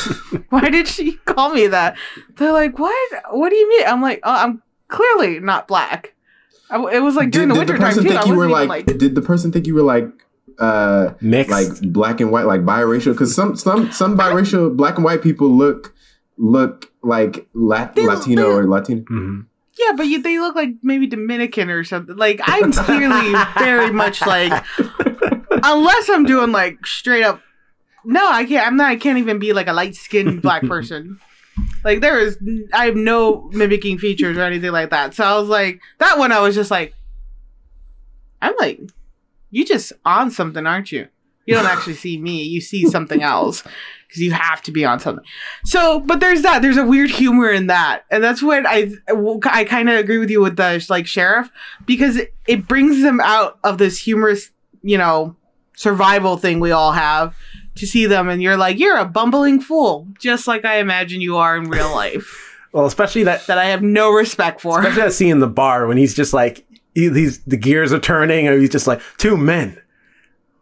Why 0.50 0.68
did 0.70 0.86
she 0.86 1.12
call 1.24 1.52
me 1.54 1.66
that? 1.68 1.96
They're 2.36 2.52
like, 2.52 2.78
What? 2.78 2.94
What 3.30 3.48
do 3.50 3.56
you 3.56 3.68
mean? 3.68 3.86
I'm 3.86 4.02
like, 4.02 4.20
Oh, 4.22 4.34
I'm 4.34 4.62
clearly 4.88 5.40
not 5.40 5.66
black. 5.66 6.14
I, 6.70 6.76
it 6.92 7.00
was 7.00 7.14
like 7.16 7.30
during 7.30 7.48
the 7.48 7.54
winter 7.54 7.78
time 7.78 7.88
person 7.94 8.04
too. 8.04 8.10
I 8.10 8.12
think 8.20 8.26
you 8.26 8.34
wasn't 8.36 8.38
were 8.38 8.44
even 8.60 8.68
like, 8.68 8.86
like, 8.88 8.98
Did 8.98 9.14
the 9.14 9.22
person 9.22 9.52
think 9.52 9.66
you 9.66 9.74
were 9.74 9.82
like? 9.82 10.06
uh 10.58 11.14
Mixed. 11.20 11.50
like 11.52 11.92
black 11.92 12.20
and 12.20 12.30
white, 12.32 12.44
like 12.46 12.62
biracial. 12.62 13.12
Because 13.12 13.34
some 13.34 13.56
some 13.56 13.92
some 13.92 14.18
biracial 14.18 14.76
black 14.76 14.96
and 14.96 15.04
white 15.04 15.22
people 15.22 15.48
look 15.48 15.94
look 16.36 16.90
like 17.02 17.46
La- 17.54 17.86
They- 17.94 18.06
Latino 18.06 18.42
they- 18.42 18.48
or 18.56 18.66
Latino. 18.68 19.02
Mhm. 19.02 19.46
Yeah, 19.78 19.92
but 19.96 20.06
you, 20.06 20.20
they 20.20 20.38
look 20.38 20.56
like 20.56 20.70
maybe 20.82 21.06
Dominican 21.06 21.70
or 21.70 21.84
something. 21.84 22.16
Like 22.16 22.40
I'm 22.42 22.72
clearly 22.72 23.32
very 23.58 23.92
much 23.92 24.20
like, 24.26 24.64
unless 25.50 26.08
I'm 26.08 26.24
doing 26.24 26.52
like 26.52 26.84
straight 26.84 27.22
up. 27.22 27.40
No, 28.04 28.28
I 28.30 28.44
can't. 28.44 28.66
I'm 28.66 28.76
not. 28.76 28.90
I 28.90 28.96
can't 28.96 29.18
even 29.18 29.38
be 29.38 29.52
like 29.52 29.68
a 29.68 29.72
light 29.72 29.94
skinned 29.94 30.42
black 30.42 30.62
person. 30.66 31.20
Like 31.84 32.00
there 32.00 32.18
is, 32.18 32.38
I 32.72 32.86
have 32.86 32.96
no 32.96 33.48
mimicking 33.52 33.98
features 33.98 34.36
or 34.36 34.42
anything 34.42 34.72
like 34.72 34.90
that. 34.90 35.14
So 35.14 35.24
I 35.24 35.38
was 35.38 35.48
like, 35.48 35.80
that 35.98 36.18
one. 36.18 36.32
I 36.32 36.40
was 36.40 36.54
just 36.54 36.70
like, 36.70 36.94
I'm 38.40 38.54
like, 38.58 38.80
you 39.50 39.64
just 39.64 39.92
on 40.04 40.30
something, 40.30 40.66
aren't 40.66 40.92
you? 40.92 41.08
You 41.48 41.54
don't 41.54 41.66
actually 41.66 41.94
see 41.94 42.18
me. 42.18 42.42
You 42.42 42.60
see 42.60 42.86
something 42.86 43.22
else 43.22 43.62
because 44.06 44.20
you 44.20 44.32
have 44.32 44.60
to 44.62 44.70
be 44.70 44.84
on 44.84 45.00
something. 45.00 45.24
So, 45.64 46.00
but 46.00 46.20
there's 46.20 46.42
that. 46.42 46.60
There's 46.60 46.76
a 46.76 46.84
weird 46.84 47.08
humor 47.08 47.50
in 47.50 47.68
that, 47.68 48.04
and 48.10 48.22
that's 48.22 48.42
what 48.42 48.66
I 48.66 48.90
I 49.44 49.64
kind 49.64 49.88
of 49.88 49.98
agree 49.98 50.18
with 50.18 50.28
you 50.30 50.42
with 50.42 50.56
the 50.56 50.84
like 50.90 51.06
sheriff 51.06 51.50
because 51.86 52.16
it, 52.16 52.34
it 52.46 52.68
brings 52.68 53.02
them 53.02 53.18
out 53.20 53.58
of 53.64 53.78
this 53.78 53.98
humorous, 53.98 54.50
you 54.82 54.98
know, 54.98 55.36
survival 55.74 56.36
thing 56.36 56.60
we 56.60 56.70
all 56.70 56.92
have 56.92 57.34
to 57.76 57.86
see 57.86 58.04
them, 58.04 58.28
and 58.28 58.42
you're 58.42 58.58
like, 58.58 58.78
you're 58.78 58.98
a 58.98 59.06
bumbling 59.06 59.58
fool, 59.60 60.06
just 60.18 60.46
like 60.46 60.66
I 60.66 60.78
imagine 60.80 61.22
you 61.22 61.38
are 61.38 61.56
in 61.56 61.70
real 61.70 61.90
life. 61.90 62.44
Well, 62.70 62.84
especially 62.84 63.24
that 63.24 63.46
that 63.46 63.56
I 63.56 63.64
have 63.64 63.82
no 63.82 64.12
respect 64.12 64.60
for. 64.60 64.80
especially 64.80 65.00
that 65.00 65.14
scene 65.14 65.30
in 65.30 65.40
the 65.40 65.48
bar 65.48 65.86
when 65.86 65.96
he's 65.96 66.14
just 66.14 66.34
like 66.34 66.66
he, 66.94 67.08
he's 67.08 67.42
the 67.44 67.56
gears 67.56 67.94
are 67.94 67.98
turning 67.98 68.46
and 68.46 68.60
he's 68.60 68.68
just 68.68 68.86
like 68.86 69.00
two 69.16 69.38
men 69.38 69.80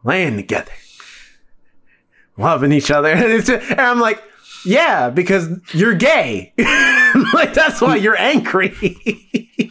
laying 0.06 0.36
together 0.36 0.72
loving 2.36 2.72
each 2.72 2.90
other, 2.90 3.08
and, 3.12 3.44
just, 3.44 3.70
and 3.70 3.80
I'm 3.80 4.00
like, 4.00 4.22
yeah, 4.64 5.10
because 5.10 5.48
you're 5.72 5.94
gay. 5.94 6.52
like 7.32 7.54
that's 7.54 7.80
why 7.80 7.96
you're 7.96 8.18
angry. 8.18 8.74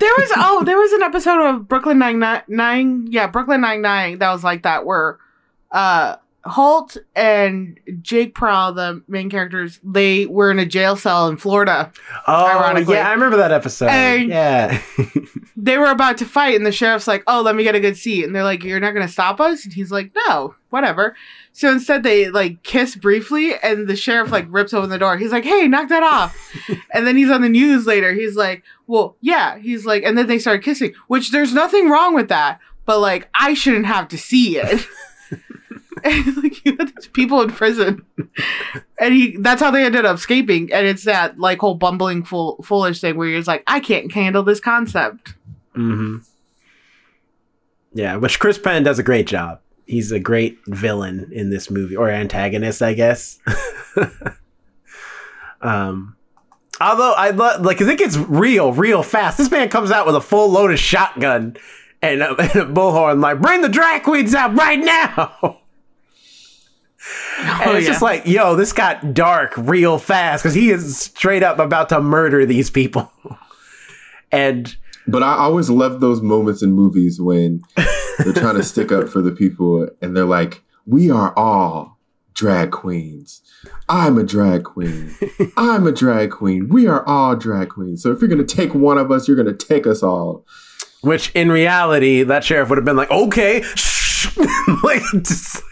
There 0.00 0.12
was 0.18 0.32
oh, 0.36 0.64
there 0.64 0.76
was 0.76 0.92
an 0.92 1.02
episode 1.02 1.40
of 1.40 1.68
Brooklyn 1.68 1.98
Nine 1.98 2.18
Nine, 2.48 3.06
yeah, 3.08 3.28
Brooklyn 3.28 3.60
Nine 3.60 3.80
Nine 3.80 4.18
that 4.18 4.32
was 4.32 4.42
like 4.42 4.64
that 4.64 4.84
where 4.84 5.18
uh 5.70 6.16
Holt 6.46 6.96
and 7.16 7.78
Jake 8.02 8.34
Prowl, 8.34 8.72
the 8.74 9.02
main 9.08 9.30
characters, 9.30 9.80
they 9.82 10.26
were 10.26 10.50
in 10.50 10.58
a 10.58 10.66
jail 10.66 10.94
cell 10.96 11.28
in 11.28 11.36
Florida. 11.38 11.90
oh 12.26 12.46
Ironically. 12.46 12.94
yeah, 12.96 13.08
I 13.08 13.12
remember 13.12 13.38
that 13.38 13.50
episode. 13.52 13.86
And- 13.88 14.28
yeah, 14.28 14.80
They 15.56 15.78
were 15.78 15.86
about 15.90 16.18
to 16.18 16.26
fight, 16.26 16.56
and 16.56 16.66
the 16.66 16.72
sheriff's 16.72 17.06
like, 17.06 17.22
"Oh, 17.26 17.40
let 17.40 17.54
me 17.54 17.62
get 17.62 17.74
a 17.74 17.80
good 17.80 17.96
seat," 17.96 18.24
and 18.24 18.34
they're 18.36 18.44
like, 18.44 18.62
"You're 18.64 18.80
not 18.80 18.92
gonna 18.92 19.08
stop 19.08 19.40
us?" 19.40 19.64
And 19.64 19.72
he's 19.72 19.90
like, 19.90 20.10
"No, 20.28 20.54
whatever." 20.68 21.16
So 21.52 21.70
instead, 21.70 22.02
they 22.02 22.28
like 22.28 22.62
kiss 22.64 22.96
briefly, 22.96 23.54
and 23.62 23.88
the 23.88 23.96
sheriff 23.96 24.30
like 24.30 24.46
rips 24.50 24.74
open 24.74 24.90
the 24.90 24.98
door. 24.98 25.16
He's 25.16 25.32
like, 25.32 25.44
"Hey, 25.44 25.66
knock 25.66 25.88
that 25.88 26.02
off!" 26.02 26.36
and 26.92 27.06
then 27.06 27.16
he's 27.16 27.30
on 27.30 27.40
the 27.40 27.48
news 27.48 27.86
later. 27.86 28.12
He's 28.12 28.36
like, 28.36 28.62
"Well, 28.86 29.16
yeah." 29.22 29.56
He's 29.58 29.86
like, 29.86 30.02
and 30.02 30.18
then 30.18 30.26
they 30.26 30.38
started 30.38 30.62
kissing, 30.64 30.92
which 31.06 31.30
there's 31.30 31.54
nothing 31.54 31.88
wrong 31.88 32.14
with 32.14 32.28
that, 32.28 32.58
but 32.84 32.98
like 32.98 33.30
I 33.34 33.54
shouldn't 33.54 33.86
have 33.86 34.08
to 34.08 34.18
see 34.18 34.58
it. 34.58 34.86
like 36.42 36.64
you 36.64 36.76
had 36.76 36.94
these 36.94 37.08
people 37.08 37.40
in 37.40 37.50
prison, 37.50 38.04
and 39.00 39.14
he 39.14 39.36
that's 39.38 39.62
how 39.62 39.70
they 39.70 39.84
ended 39.84 40.04
up 40.04 40.16
escaping. 40.16 40.72
And 40.72 40.86
it's 40.86 41.04
that 41.04 41.38
like 41.38 41.58
whole 41.58 41.74
bumbling 41.74 42.24
fool 42.24 42.62
foolish 42.62 43.00
thing 43.00 43.16
where 43.16 43.28
you're 43.28 43.42
like, 43.42 43.62
I 43.66 43.80
can't 43.80 44.12
handle 44.12 44.42
this 44.42 44.60
concept. 44.60 45.34
hmm 45.74 46.18
yeah, 47.94 48.16
which 48.16 48.40
Chris 48.40 48.58
Penn 48.58 48.82
does 48.82 48.98
a 48.98 49.04
great 49.04 49.26
job. 49.26 49.60
He's 49.86 50.10
a 50.10 50.18
great 50.18 50.58
villain 50.66 51.30
in 51.32 51.50
this 51.50 51.70
movie, 51.70 51.96
or 51.96 52.10
antagonist, 52.10 52.82
I 52.82 52.92
guess. 52.94 53.38
um, 55.62 56.16
although 56.80 57.12
I 57.12 57.30
love 57.30 57.64
like, 57.64 57.78
cause 57.78 57.86
it 57.86 57.98
gets 57.98 58.16
real, 58.16 58.72
real 58.72 59.02
fast. 59.02 59.38
This 59.38 59.50
man 59.50 59.68
comes 59.68 59.90
out 59.92 60.06
with 60.06 60.16
a 60.16 60.20
full 60.20 60.50
loaded 60.50 60.78
shotgun 60.78 61.56
and 62.02 62.22
a, 62.22 62.30
and 62.40 62.56
a 62.56 62.66
bullhorn, 62.66 63.22
like, 63.22 63.40
bring 63.40 63.60
the 63.60 63.68
drag 63.68 64.02
queens 64.02 64.34
out 64.34 64.54
right 64.54 64.80
now. 64.80 65.60
And 67.40 67.70
Oh, 67.70 67.74
it's 67.76 67.84
yeah. 67.86 67.90
just 67.92 68.02
like, 68.02 68.26
yo, 68.26 68.56
this 68.56 68.72
got 68.72 69.14
dark 69.14 69.52
real 69.56 69.98
fast 69.98 70.42
because 70.42 70.54
he 70.54 70.70
is 70.70 70.96
straight 70.98 71.42
up 71.42 71.58
about 71.58 71.88
to 71.90 72.00
murder 72.00 72.46
these 72.46 72.70
people. 72.70 73.10
and 74.32 74.76
But 75.06 75.22
I 75.22 75.34
always 75.34 75.70
love 75.70 76.00
those 76.00 76.20
moments 76.22 76.62
in 76.62 76.72
movies 76.72 77.20
when 77.20 77.62
they're 78.18 78.32
trying 78.32 78.56
to 78.56 78.62
stick 78.62 78.90
up 78.92 79.08
for 79.08 79.20
the 79.22 79.32
people 79.32 79.88
and 80.00 80.16
they're 80.16 80.24
like, 80.24 80.62
we 80.86 81.10
are 81.10 81.36
all 81.36 81.98
drag 82.34 82.70
queens. 82.70 83.40
I'm 83.88 84.18
a 84.18 84.24
drag 84.24 84.64
queen. 84.64 85.14
I'm 85.56 85.86
a 85.86 85.92
drag 85.92 86.30
queen. 86.30 86.68
We 86.68 86.86
are 86.86 87.06
all 87.06 87.36
drag 87.36 87.70
queens. 87.70 88.02
So 88.02 88.12
if 88.12 88.20
you're 88.20 88.28
going 88.28 88.44
to 88.44 88.56
take 88.56 88.74
one 88.74 88.98
of 88.98 89.10
us, 89.10 89.28
you're 89.28 89.36
going 89.36 89.56
to 89.56 89.66
take 89.66 89.86
us 89.86 90.02
all. 90.02 90.44
which 91.02 91.30
in 91.34 91.50
reality, 91.50 92.22
that 92.22 92.44
sheriff 92.44 92.68
would 92.70 92.78
have 92.78 92.84
been 92.84 92.96
like, 92.96 93.10
okay, 93.10 93.62
shh. 93.74 94.36
like, 94.82 95.02
just, 95.22 95.62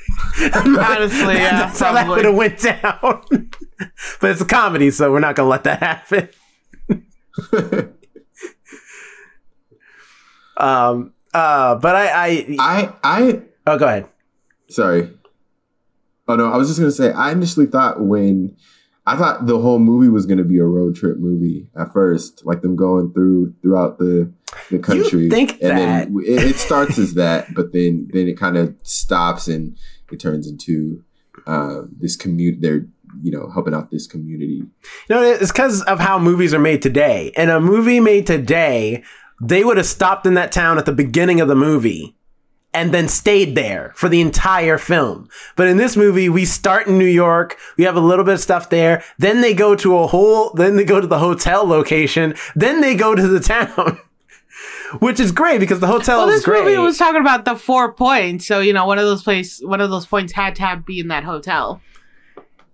Honestly, 0.55 1.35
yeah, 1.35 1.67
that's 1.67 1.81
how 1.81 1.93
that 1.93 2.07
probably. 2.07 2.17
would 2.17 2.25
have 2.27 2.35
went 2.35 2.59
down. 2.61 3.51
but 4.21 4.31
it's 4.31 4.41
a 4.41 4.45
comedy, 4.47 4.91
so 4.91 5.11
we're 5.13 5.21
not 5.21 5.35
gonna 5.37 5.49
let 5.49 5.65
that 5.65 5.81
happen. 5.81 6.29
um. 10.57 11.13
Uh. 11.35 11.75
But 11.77 11.95
I. 11.97 12.07
I. 12.09 12.57
I, 12.59 12.93
I, 13.03 13.43
Oh, 13.67 13.79
go 13.79 13.87
ahead. 13.87 14.07
sorry. 14.69 15.11
Oh 16.29 16.35
no, 16.37 16.51
I 16.53 16.57
was 16.57 16.69
just 16.69 16.79
going 16.81 16.91
to 16.91 16.97
say, 16.97 17.13
I 17.13 17.31
initially 17.33 17.67
thought 17.67 18.01
when, 18.01 18.57
I 19.07 19.17
thought 19.17 19.47
the 19.47 19.59
whole 19.59 19.79
movie 19.81 20.09
was 20.09 20.25
going 20.27 20.39
to 20.39 20.45
be 20.45 20.59
a 20.59 20.65
road 20.65 20.95
trip 20.97 21.19
movie 21.19 21.69
at 21.77 21.93
first, 21.93 22.45
like 22.47 22.63
them 22.63 22.75
going 22.77 23.13
through 23.13 23.55
throughout 23.63 23.99
the 23.99 24.33
the 24.71 24.79
country. 24.79 25.29
think 25.29 25.53
and 25.63 25.79
that? 25.79 26.09
then 26.09 26.17
it, 26.25 26.43
it 26.45 26.57
starts 26.57 26.99
as 26.99 27.15
that, 27.15 27.53
but 27.55 27.73
then 27.73 28.09
then 28.13 28.29
it 28.29 28.37
kind 28.39 28.57
of 28.57 28.75
stops 28.83 29.47
and 29.49 29.77
it 30.13 30.21
turns 30.21 30.47
into 30.47 31.05
uh, 31.47 31.83
this 31.99 32.17
commute. 32.17 32.61
They're 32.61 32.87
you 33.23 33.31
know 33.31 33.51
helping 33.51 33.75
out 33.75 33.91
this 33.91 34.07
community. 34.07 34.63
Know, 35.09 35.23
it's 35.23 35.53
because 35.53 35.83
of 35.83 36.01
how 36.01 36.19
movies 36.19 36.55
are 36.55 36.59
made 36.59 36.83
today. 36.83 37.33
And 37.37 37.51
a 37.51 37.61
movie 37.61 38.01
made 38.01 38.27
today, 38.27 39.03
they 39.41 39.65
would 39.65 39.77
have 39.77 39.87
stopped 39.87 40.27
in 40.27 40.35
that 40.35 40.53
town 40.53 40.79
at 40.79 40.87
the 40.87 40.93
beginning 40.93 41.41
of 41.41 41.49
the 41.49 41.55
movie 41.55 42.17
and 42.75 42.93
then 42.93 43.09
stayed 43.09 43.55
there 43.55 43.93
for 43.95 44.09
the 44.09 44.21
entire 44.21 44.79
film. 44.79 45.29
But 45.57 45.69
in 45.69 45.77
this 45.77 45.97
movie, 45.97 46.29
we 46.29 46.45
start 46.45 46.87
in 46.87 46.99
New 46.99 47.05
York, 47.05 47.59
we 47.77 47.85
have 47.85 47.97
a 47.97 48.01
little 48.01 48.25
bit 48.25 48.35
of 48.35 48.41
stuff 48.41 48.71
there, 48.71 49.05
then 49.19 49.41
they 49.41 49.53
go 49.55 49.75
to 49.77 49.99
a 49.99 50.07
whole, 50.07 50.53
then 50.55 50.77
they 50.77 50.85
go 50.85 51.01
to 51.01 51.07
the 51.07 51.19
hotel 51.19 51.67
location, 51.67 52.35
then 52.57 52.81
they 52.81 52.95
go 52.95 53.15
to 53.15 53.29
the 53.29 53.41
town. 53.77 53.99
Which 55.01 55.19
is 55.21 55.33
great 55.33 55.59
because 55.61 55.81
the 55.81 55.87
hotel 55.87 56.19
Well, 56.19 56.29
is 56.29 56.37
this 56.37 56.45
great. 56.45 56.65
movie 56.65 56.79
was 56.79 56.99
talking 56.99 57.21
about 57.21 57.45
the 57.45 57.57
four 57.57 57.93
points, 57.93 58.47
so 58.47 58.61
you 58.61 58.73
know 58.73 58.87
one 58.87 58.99
of 58.99 59.05
those 59.05 59.23
place, 59.23 59.61
one 59.63 59.81
of 59.81 59.91
those 59.91 60.07
points 60.07 60.33
had 60.33 60.55
to 60.57 60.63
have 60.63 60.85
be 60.85 61.01
in 61.01 61.09
that 61.09 61.25
hotel. 61.25 61.81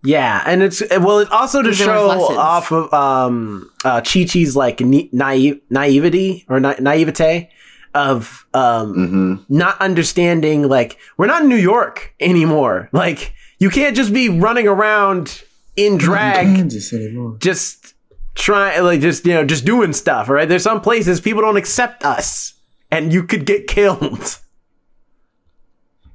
Yeah, 0.04 0.42
and 0.46 0.62
it's 0.62 0.80
well, 0.90 1.18
it 1.18 1.30
also 1.32 1.60
to 1.60 1.68
Because 1.70 1.78
there 1.86 1.88
was 2.06 2.28
show 2.28 2.38
off 2.38 2.72
of 2.72 2.92
um 2.94 3.70
uh 3.84 4.00
Chi 4.00 4.24
Chi's 4.24 4.54
like 4.56 4.80
naive 4.80 5.60
naivety 5.70 6.44
or 6.48 6.60
na- 6.60 6.76
naivete 6.80 7.50
of 7.94 8.46
um 8.54 8.92
hmm 8.94 9.34
not 9.48 9.80
understanding 9.80 10.68
like 10.68 10.98
we're 11.16 11.26
not 11.26 11.42
in 11.42 11.48
New 11.48 11.56
York 11.56 12.14
anymore. 12.20 12.88
Like 12.92 13.32
you 13.58 13.70
can't 13.70 13.96
just 13.96 14.12
be 14.12 14.28
running 14.28 14.68
around 14.68 15.42
in 15.76 15.98
drag 15.98 16.46
Kansas 16.56 16.92
anymore. 16.92 17.36
just 17.40 17.94
trying 18.38 18.82
like 18.84 19.00
just 19.00 19.26
you 19.26 19.34
know 19.34 19.44
just 19.44 19.64
doing 19.64 19.92
stuff, 19.92 20.28
right? 20.28 20.48
There's 20.48 20.62
some 20.62 20.80
places 20.80 21.20
people 21.20 21.42
don't 21.42 21.56
accept 21.56 22.04
us 22.04 22.54
and 22.90 23.12
you 23.12 23.22
could 23.24 23.44
get 23.44 23.66
killed. 23.66 24.38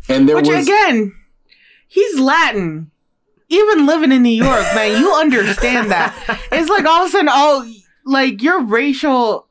And 0.09 0.27
there 0.27 0.35
Which 0.35 0.47
was 0.47 0.67
again, 0.67 1.13
he's 1.87 2.19
Latin. 2.19 2.91
Even 3.49 3.85
living 3.85 4.11
in 4.11 4.23
New 4.23 4.29
York, 4.29 4.63
man, 4.73 4.99
you 4.99 5.13
understand 5.13 5.91
that. 5.91 6.13
It's 6.51 6.69
like 6.69 6.85
all 6.85 7.03
of 7.03 7.09
a 7.09 7.11
sudden, 7.11 7.29
oh, 7.31 7.71
like 8.05 8.41
your 8.41 8.63
racial 8.63 9.47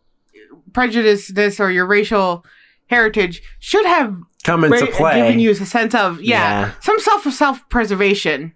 prejudice, 0.72 1.28
this 1.28 1.60
or 1.60 1.70
your 1.70 1.86
racial 1.86 2.44
heritage 2.88 3.42
should 3.60 3.86
have 3.86 4.16
Come 4.44 4.64
into 4.64 4.86
ra- 4.86 4.90
play. 4.96 5.14
given 5.22 5.38
you 5.38 5.50
a 5.52 5.54
sense 5.54 5.94
of 5.94 6.20
yeah, 6.20 6.60
Yeah. 6.66 6.72
some 6.80 6.98
self 6.98 7.32
self 7.32 7.68
preservation. 7.68 8.54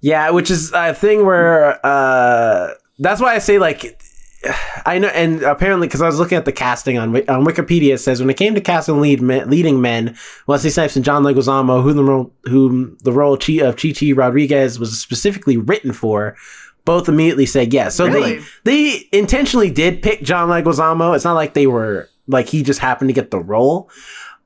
Yeah, 0.00 0.30
which 0.30 0.50
is 0.50 0.72
a 0.72 0.94
thing 0.94 1.24
where 1.26 1.84
uh 1.84 2.74
that's 3.02 3.20
why 3.20 3.34
I 3.34 3.38
say 3.38 3.58
like 3.58 4.00
I 4.86 4.98
know, 4.98 5.08
and 5.08 5.42
apparently 5.42 5.86
because 5.86 6.02
I 6.02 6.06
was 6.06 6.18
looking 6.18 6.36
at 6.36 6.44
the 6.44 6.52
casting 6.52 6.98
on 6.98 7.14
on 7.28 7.44
Wikipedia, 7.44 7.94
it 7.94 7.98
says 7.98 8.20
when 8.20 8.30
it 8.30 8.36
came 8.36 8.54
to 8.54 8.60
casting 8.60 9.00
lead 9.00 9.20
men, 9.22 9.48
leading 9.48 9.80
men, 9.80 10.16
Wesley 10.46 10.70
Snipes 10.70 10.96
and 10.96 11.04
John 11.04 11.22
Leguizamo, 11.22 11.82
who 11.82 11.92
the 11.92 12.04
role, 12.04 12.32
whom 12.44 12.96
the 13.02 13.12
role 13.12 13.36
Chi, 13.36 13.54
of 13.54 13.76
Chi 13.76 14.12
Rodriguez 14.12 14.78
was 14.78 15.00
specifically 15.00 15.56
written 15.56 15.92
for, 15.92 16.36
both 16.84 17.08
immediately 17.08 17.46
said 17.46 17.72
yes. 17.72 17.94
So 17.94 18.06
Really? 18.06 18.38
they 18.38 18.44
they 18.64 19.08
intentionally 19.12 19.70
did 19.70 20.02
pick 20.02 20.22
John 20.22 20.48
Leguizamo. 20.48 21.14
It's 21.14 21.24
not 21.24 21.34
like 21.34 21.54
they 21.54 21.68
were 21.68 22.08
like 22.26 22.48
he 22.48 22.62
just 22.64 22.80
happened 22.80 23.10
to 23.10 23.14
get 23.14 23.30
the 23.30 23.38
role, 23.40 23.88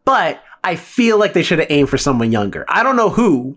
but 0.04 0.42
I 0.62 0.76
feel 0.76 1.18
like 1.18 1.32
they 1.32 1.42
should 1.42 1.58
have 1.60 1.70
aimed 1.70 1.88
for 1.88 1.96
someone 1.98 2.32
younger. 2.32 2.66
I 2.68 2.82
don't 2.82 2.96
know 2.96 3.08
who, 3.10 3.56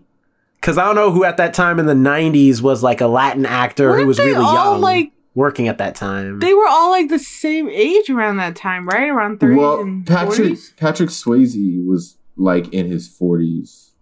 because 0.60 0.76
I 0.78 0.84
don't 0.84 0.94
know 0.94 1.10
who 1.10 1.24
at 1.24 1.36
that 1.38 1.54
time 1.54 1.78
in 1.78 1.86
the 1.86 1.94
'90s 1.94 2.60
was 2.60 2.82
like 2.82 3.00
a 3.00 3.06
Latin 3.06 3.46
actor 3.46 3.88
who 3.90 3.96
Weren't 3.98 4.06
was 4.08 4.16
they 4.18 4.26
really 4.26 4.44
all, 4.44 4.54
young, 4.74 4.80
like- 4.80 5.12
working 5.34 5.68
at 5.68 5.78
that 5.78 5.94
time. 5.94 6.38
They 6.40 6.52
were 6.54 6.66
all 6.66 6.90
like 6.90 7.08
the 7.08 7.18
same 7.18 7.68
age 7.68 8.10
around 8.10 8.36
that 8.38 8.56
time, 8.56 8.86
right? 8.88 9.08
Around 9.08 9.38
30s 9.40 9.56
well, 9.56 9.80
and 9.80 10.06
Patrick 10.06 10.52
40s. 10.52 10.76
Patrick 10.76 11.08
Swayze 11.10 11.86
was 11.86 12.16
like 12.36 12.72
in 12.74 12.86
his 12.86 13.08
forties. 13.08 13.92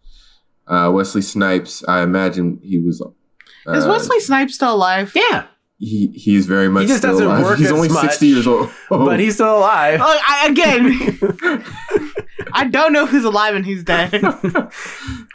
Uh, 0.67 0.91
Wesley 0.93 1.23
Snipes, 1.23 1.83
I 1.89 2.03
imagine 2.03 2.61
he 2.63 2.79
was. 2.79 3.01
Uh, 3.01 3.73
Is 3.73 3.87
Wesley 3.87 4.21
Snipes 4.21 4.55
still 4.55 4.75
alive? 4.75 5.13
yeah, 5.15 5.47
He 5.79 6.09
he's 6.09 6.47
very 6.47 6.69
much. 6.69 6.83
he 6.83 6.89
just 6.89 6.99
still 7.01 7.13
doesn't 7.13 7.27
alive. 7.27 7.45
work 7.45 7.59
He's 7.59 7.67
as 7.69 7.73
only 7.73 7.89
much, 7.89 8.03
sixty 8.03 8.27
years 8.29 8.47
old, 8.47 8.71
but 8.91 9.19
he's 9.21 9.35
still 9.35 9.59
alive. 9.59 10.01
Oh, 10.03 10.21
I, 10.27 10.49
again, 10.49 11.65
I 12.59 12.65
don't 12.69 12.93
know 12.93 13.07
who's 13.07 13.25
alive 13.25 13.55
and 13.55 13.65
who's 13.65 13.85
dead. 13.85 14.11
Patrick 14.13 14.71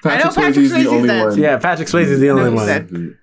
I 0.05 0.17
know 0.17 0.25
Swayze 0.29 0.35
Patrick 0.35 0.57
is 0.57 0.71
the 0.71 0.77
Swayze's 0.77 0.87
only 0.87 1.07
dead. 1.07 1.25
one. 1.25 1.37
yeah, 1.39 1.57
Patrick 1.57 1.87
Swayze 1.87 2.05
is 2.07 2.19
the 2.19 2.29
only 2.29 2.45
No, 2.49 2.51
one. 2.55 2.67
dead. 2.67 3.17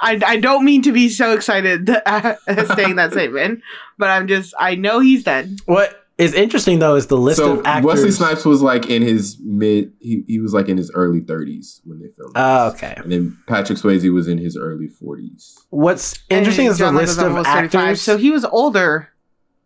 I, 0.00 0.20
I 0.26 0.36
don't 0.38 0.64
mean 0.64 0.82
to 0.82 0.92
be 0.92 1.08
so 1.08 1.32
excited 1.34 1.88
at 1.90 2.38
saying 2.76 2.96
that 2.96 3.12
statement, 3.12 3.60
but 3.98 4.08
I'm 4.10 4.26
just 4.26 4.54
I 4.58 4.74
know 4.76 5.00
he's 5.00 5.24
dead. 5.24 5.60
What 5.66 6.04
is 6.16 6.32
interesting 6.34 6.78
though 6.78 6.94
is 6.94 7.06
the 7.08 7.16
list 7.18 7.36
So 7.38 7.60
of 7.60 7.66
actors. 7.66 7.84
Wesley 7.84 8.10
Snipes 8.10 8.44
was 8.44 8.62
like 8.62 8.88
in 8.88 9.02
his 9.02 9.36
mid. 9.44 9.92
He, 10.00 10.24
he 10.26 10.40
was 10.40 10.52
like 10.54 10.68
in 10.68 10.76
his 10.78 10.90
early 10.94 11.20
thirties 11.20 11.80
when 11.84 12.00
they 12.00 12.08
filmed. 12.08 12.32
Oh, 12.34 12.70
this. 12.70 12.82
okay. 12.82 12.94
And 12.96 13.12
then 13.12 13.38
Patrick 13.46 13.78
Swayze 13.78 14.10
was 14.12 14.26
in 14.26 14.38
his 14.38 14.56
early 14.56 14.88
forties. 14.88 15.58
What's 15.70 16.18
interesting 16.30 16.66
And 16.66 16.72
is 16.72 16.78
the 16.78 16.84
John 16.86 16.94
list 16.96 17.18
of 17.18 17.36
actors 17.46 18.00
so 18.00 18.16
he 18.16 18.30
was 18.30 18.44
older. 18.46 19.10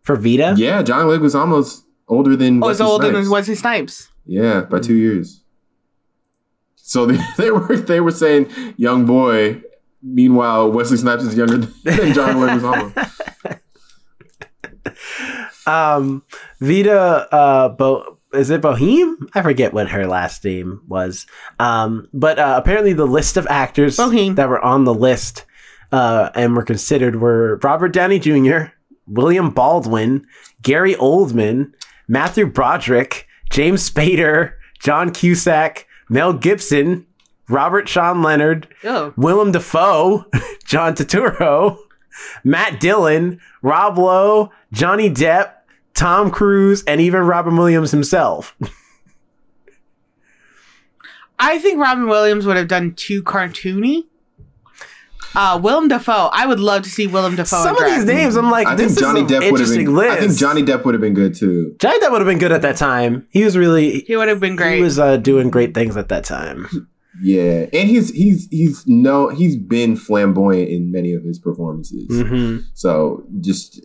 for 0.01 0.15
Vida. 0.17 0.53
Yeah, 0.57 0.81
John 0.83 1.05
Leguizamo's 1.07 1.82
older 2.07 2.35
than. 2.35 2.63
Oh, 2.63 2.67
was 2.67 2.79
Wesley 2.79 2.91
older 2.91 3.09
Snipes. 3.09 3.23
than 3.25 3.31
Wesley 3.31 3.55
Snipes. 3.55 4.09
Yeah, 4.25 4.61
by 4.61 4.79
two 4.79 4.95
years. 4.95 5.41
So 6.75 7.05
they, 7.05 7.17
they 7.37 7.51
were 7.51 7.77
they 7.77 7.99
were 7.99 8.11
saying 8.11 8.49
young 8.77 9.05
boy. 9.05 9.61
Meanwhile, 10.01 10.71
Wesley 10.71 10.97
Snipes 10.97 11.23
is 11.23 11.35
younger 11.35 11.57
than 11.57 12.13
John 12.13 12.35
Leguizamo. 12.35 13.09
um, 15.67 16.23
Vida, 16.59 17.27
uh, 17.33 17.69
Bo- 17.69 18.17
is 18.33 18.49
it 18.49 18.61
Boheme? 18.61 19.15
I 19.33 19.41
forget 19.41 19.73
what 19.73 19.89
her 19.89 20.05
last 20.07 20.43
name 20.43 20.81
was. 20.87 21.25
Um, 21.59 22.09
but 22.13 22.37
uh, 22.37 22.55
apparently 22.57 22.91
the 22.91 23.07
list 23.07 23.37
of 23.37 23.47
actors 23.49 23.95
Boheme. 23.95 24.35
that 24.35 24.49
were 24.49 24.59
on 24.63 24.83
the 24.83 24.93
list 24.93 25.45
uh, 25.93 26.31
and 26.35 26.55
were 26.55 26.63
considered 26.63 27.21
were 27.21 27.57
Robert 27.63 27.93
Downey 27.93 28.19
Jr., 28.19 28.73
William 29.07 29.51
Baldwin, 29.51 30.25
Gary 30.61 30.95
Oldman, 30.95 31.73
Matthew 32.13 32.45
Broderick, 32.45 33.27
James 33.49 33.89
Spader, 33.89 34.53
John 34.79 35.09
Cusack, 35.11 35.87
Mel 36.09 36.31
Gibson, 36.33 37.07
Robert 37.49 37.89
Sean 37.89 38.21
Leonard, 38.21 38.67
Oh. 38.83 39.13
Willem 39.17 39.51
Dafoe, 39.51 40.23
John 40.63 40.93
Turturro, 40.93 41.79
Matt 42.43 42.79
Dillon, 42.79 43.41
Rob 43.63 43.97
Lowe, 43.97 44.51
Johnny 44.71 45.09
Depp, 45.09 45.53
Tom 45.95 46.29
Cruise, 46.29 46.83
and 46.85 47.01
even 47.01 47.21
Robin 47.21 47.57
Williams 47.57 47.89
himself. 47.89 48.55
I 51.39 51.57
think 51.57 51.79
Robin 51.81 52.07
Williams 52.07 52.45
would 52.45 52.57
have 52.57 52.67
done 52.67 52.93
too 52.93 53.23
cartoony. 53.23 54.03
Uh, 55.35 55.59
Willem 55.61 55.87
Dafoe. 55.87 56.29
I 56.31 56.45
would 56.45 56.59
love 56.59 56.83
to 56.83 56.89
see 56.89 57.07
Willem 57.07 57.35
Dafoe. 57.35 57.63
Some 57.63 57.77
of 57.77 57.85
these 57.85 58.05
names, 58.05 58.35
I'm 58.35 58.51
like, 58.51 58.67
I 58.67 58.75
this 58.75 58.93
think 58.95 58.99
Johnny 58.99 59.21
is 59.21 59.25
Depp 59.27 59.33
would 59.33 59.43
have 59.43 59.49
interesting 59.69 59.85
been. 59.85 59.95
list. 59.95 60.11
I 60.11 60.19
think 60.19 60.37
Johnny 60.37 60.63
Depp 60.63 60.85
would 60.85 60.93
have 60.93 61.01
been 61.01 61.13
good 61.13 61.35
too. 61.35 61.75
Johnny 61.79 61.99
Depp 61.99 62.11
would 62.11 62.21
have 62.21 62.27
been 62.27 62.37
good 62.39 62.51
at 62.51 62.61
that 62.61 62.77
time. 62.77 63.27
He 63.31 63.43
was 63.43 63.57
really 63.57 64.01
He 64.01 64.15
would 64.15 64.27
have 64.27 64.39
been 64.39 64.55
great. 64.55 64.77
he 64.77 64.81
was 64.83 64.99
uh, 64.99 65.17
doing 65.17 65.49
great 65.49 65.73
things 65.73 65.97
at 65.97 66.09
that 66.09 66.23
time. 66.23 66.67
Yeah, 67.21 67.67
and 67.71 67.87
he's 67.89 68.09
he's 68.09 68.47
he's 68.49 68.85
no 68.87 69.29
he's 69.29 69.55
been 69.55 69.95
flamboyant 69.95 70.69
in 70.69 70.91
many 70.91 71.13
of 71.13 71.23
his 71.23 71.37
performances. 71.39 72.07
hmm 72.09 72.57
So 72.73 73.23
just 73.39 73.79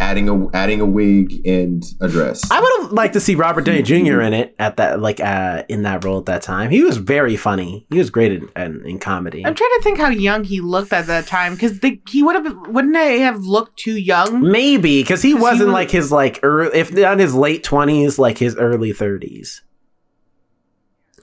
adding 0.00 0.28
a 0.28 0.48
adding 0.56 0.80
a 0.80 0.86
wig 0.86 1.46
and 1.46 1.84
a 2.00 2.08
dress. 2.08 2.50
I 2.50 2.60
would 2.60 2.82
have 2.82 2.92
liked 2.92 3.14
to 3.14 3.20
see 3.20 3.34
Robert 3.34 3.64
Downey 3.64 3.82
Jr. 3.82 4.20
in 4.20 4.32
it 4.34 4.54
at 4.58 4.76
that 4.76 5.00
like 5.00 5.20
uh, 5.20 5.64
in 5.68 5.82
that 5.82 6.04
role 6.04 6.18
at 6.18 6.26
that 6.26 6.42
time. 6.42 6.70
He 6.70 6.82
was 6.82 6.96
very 6.96 7.36
funny. 7.36 7.86
He 7.90 7.98
was 7.98 8.10
great 8.10 8.32
in, 8.32 8.48
in, 8.56 8.84
in 8.86 8.98
comedy. 8.98 9.44
I'm 9.46 9.54
trying 9.54 9.70
to 9.76 9.80
think 9.82 9.98
how 9.98 10.08
young 10.08 10.44
he 10.44 10.60
looked 10.60 10.92
at 10.92 11.06
that 11.06 11.26
time 11.26 11.54
because 11.54 11.78
he 12.08 12.22
would 12.22 12.34
have 12.34 12.66
wouldn't 12.68 12.96
he 12.96 13.20
have 13.20 13.44
looked 13.44 13.78
too 13.78 13.96
young? 13.96 14.40
Maybe 14.42 15.02
because 15.02 15.22
he 15.22 15.32
'Cause 15.32 15.38
he 15.38 15.42
wasn't 15.42 15.68
was- 15.68 15.74
like 15.74 15.90
his 15.90 16.10
like 16.12 16.40
early, 16.42 16.76
if 16.78 16.92
not 16.92 17.18
his 17.18 17.34
late 17.34 17.62
twenties, 17.64 18.18
like 18.18 18.38
his 18.38 18.56
early 18.56 18.92
thirties. 18.92 19.62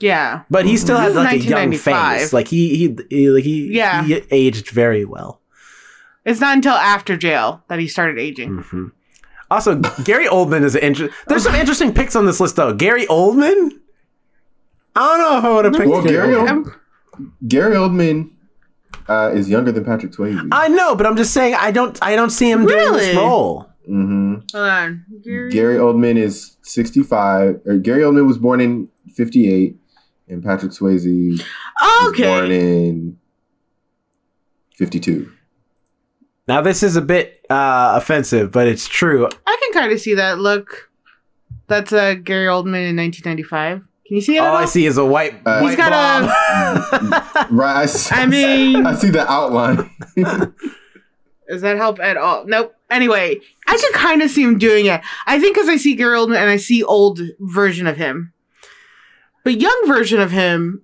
Yeah, 0.02 0.44
But 0.48 0.64
he 0.64 0.78
still 0.78 0.96
had 0.96 1.08
This 1.08 1.16
is 1.18 1.24
like 1.24 1.40
a 1.40 1.44
young 1.44 1.72
face. 1.76 2.32
Like 2.32 2.48
he 2.48 2.74
he 2.74 2.96
he, 3.10 3.28
like, 3.30 3.44
he, 3.44 3.76
Yeah. 3.76 4.02
he 4.02 4.22
aged 4.30 4.70
very 4.70 5.04
well. 5.04 5.39
It's 6.24 6.40
not 6.40 6.54
until 6.56 6.74
after 6.74 7.16
jail 7.16 7.62
that 7.68 7.78
he 7.78 7.88
started 7.88 8.18
aging. 8.18 8.58
hmm 8.62 8.86
Also, 9.50 9.76
Gary 10.04 10.26
Oldman 10.26 10.62
is 10.64 10.74
an 10.74 10.82
interesting. 10.82 11.16
There's 11.28 11.42
some 11.44 11.54
interesting 11.54 11.92
picks 11.94 12.14
on 12.16 12.26
this 12.26 12.40
list 12.40 12.56
though. 12.56 12.72
Gary 12.74 13.06
Oldman. 13.06 13.72
I 14.96 15.16
don't 15.16 15.18
know 15.20 15.38
if 15.38 15.44
I 15.44 15.50
would 15.54 15.64
have 15.66 15.74
picked 15.74 15.88
Well, 15.88 16.02
Gary. 16.02 16.32
Gary 16.32 16.34
Oldman. 16.34 16.64
Oldman- 16.64 16.74
Gary 17.48 17.74
Oldman 17.74 18.30
uh, 19.08 19.30
is 19.34 19.48
younger 19.50 19.72
than 19.72 19.84
Patrick 19.84 20.12
Swayze. 20.12 20.48
I 20.52 20.68
know, 20.68 20.94
but 20.94 21.06
I'm 21.06 21.16
just 21.16 21.32
saying 21.34 21.54
I 21.54 21.70
don't 21.70 21.98
I 22.02 22.16
don't 22.16 22.30
see 22.30 22.50
him 22.50 22.66
doing 22.66 22.92
this 22.92 23.08
Really? 23.08 23.16
role. 23.16 23.66
hmm 23.86 24.34
Hold 24.52 24.68
on, 24.68 25.04
Gary. 25.24 25.50
Gary 25.50 25.76
Oldman 25.76 26.16
is 26.16 26.56
65. 26.62 27.60
Or 27.66 27.76
Gary 27.78 28.02
Oldman 28.02 28.26
was 28.26 28.38
born 28.38 28.60
in 28.60 28.88
58, 29.14 29.76
and 30.28 30.42
Patrick 30.42 30.72
Swayze 30.72 31.04
was 31.82 32.16
born 32.18 32.50
in 32.52 33.18
52. 34.76 35.30
Now 36.50 36.60
this 36.60 36.82
is 36.82 36.96
a 36.96 37.00
bit 37.00 37.46
uh, 37.48 37.92
offensive, 37.94 38.50
but 38.50 38.66
it's 38.66 38.88
true. 38.88 39.24
I 39.46 39.56
can 39.62 39.72
kind 39.72 39.92
of 39.92 40.00
see 40.00 40.14
that 40.14 40.40
look. 40.40 40.90
That's 41.68 41.92
uh, 41.92 42.14
Gary 42.14 42.46
Oldman 42.46 42.90
in 42.90 42.96
1995. 42.96 43.78
Can 43.78 44.16
you 44.16 44.20
see 44.20 44.34
it? 44.34 44.40
at 44.40 44.48
All 44.48 44.56
I 44.56 44.64
see 44.64 44.84
is 44.84 44.98
a 44.98 45.04
white. 45.04 45.34
Uh, 45.46 45.60
white 45.60 45.68
He's 45.68 45.76
got 45.76 45.92
a. 45.92 47.46
Right. 47.52 47.88
I 48.10 48.26
mean, 48.26 48.84
I 48.86 48.96
see 48.96 49.10
the 49.10 49.30
outline. 49.30 49.94
Does 51.48 51.62
that 51.62 51.76
help 51.76 52.00
at 52.00 52.16
all? 52.16 52.44
Nope. 52.46 52.74
Anyway, 52.90 53.38
I 53.68 53.76
can 53.76 53.92
kind 53.92 54.20
of 54.20 54.28
see 54.28 54.42
him 54.42 54.58
doing 54.58 54.86
it. 54.86 55.02
I 55.28 55.38
think 55.38 55.54
because 55.54 55.68
I 55.68 55.76
see 55.76 55.94
Gary 55.94 56.16
Oldman 56.16 56.38
and 56.38 56.50
I 56.50 56.56
see 56.56 56.82
old 56.82 57.20
version 57.38 57.86
of 57.86 57.96
him, 57.96 58.32
but 59.44 59.60
young 59.60 59.82
version 59.86 60.18
of 60.18 60.32
him, 60.32 60.82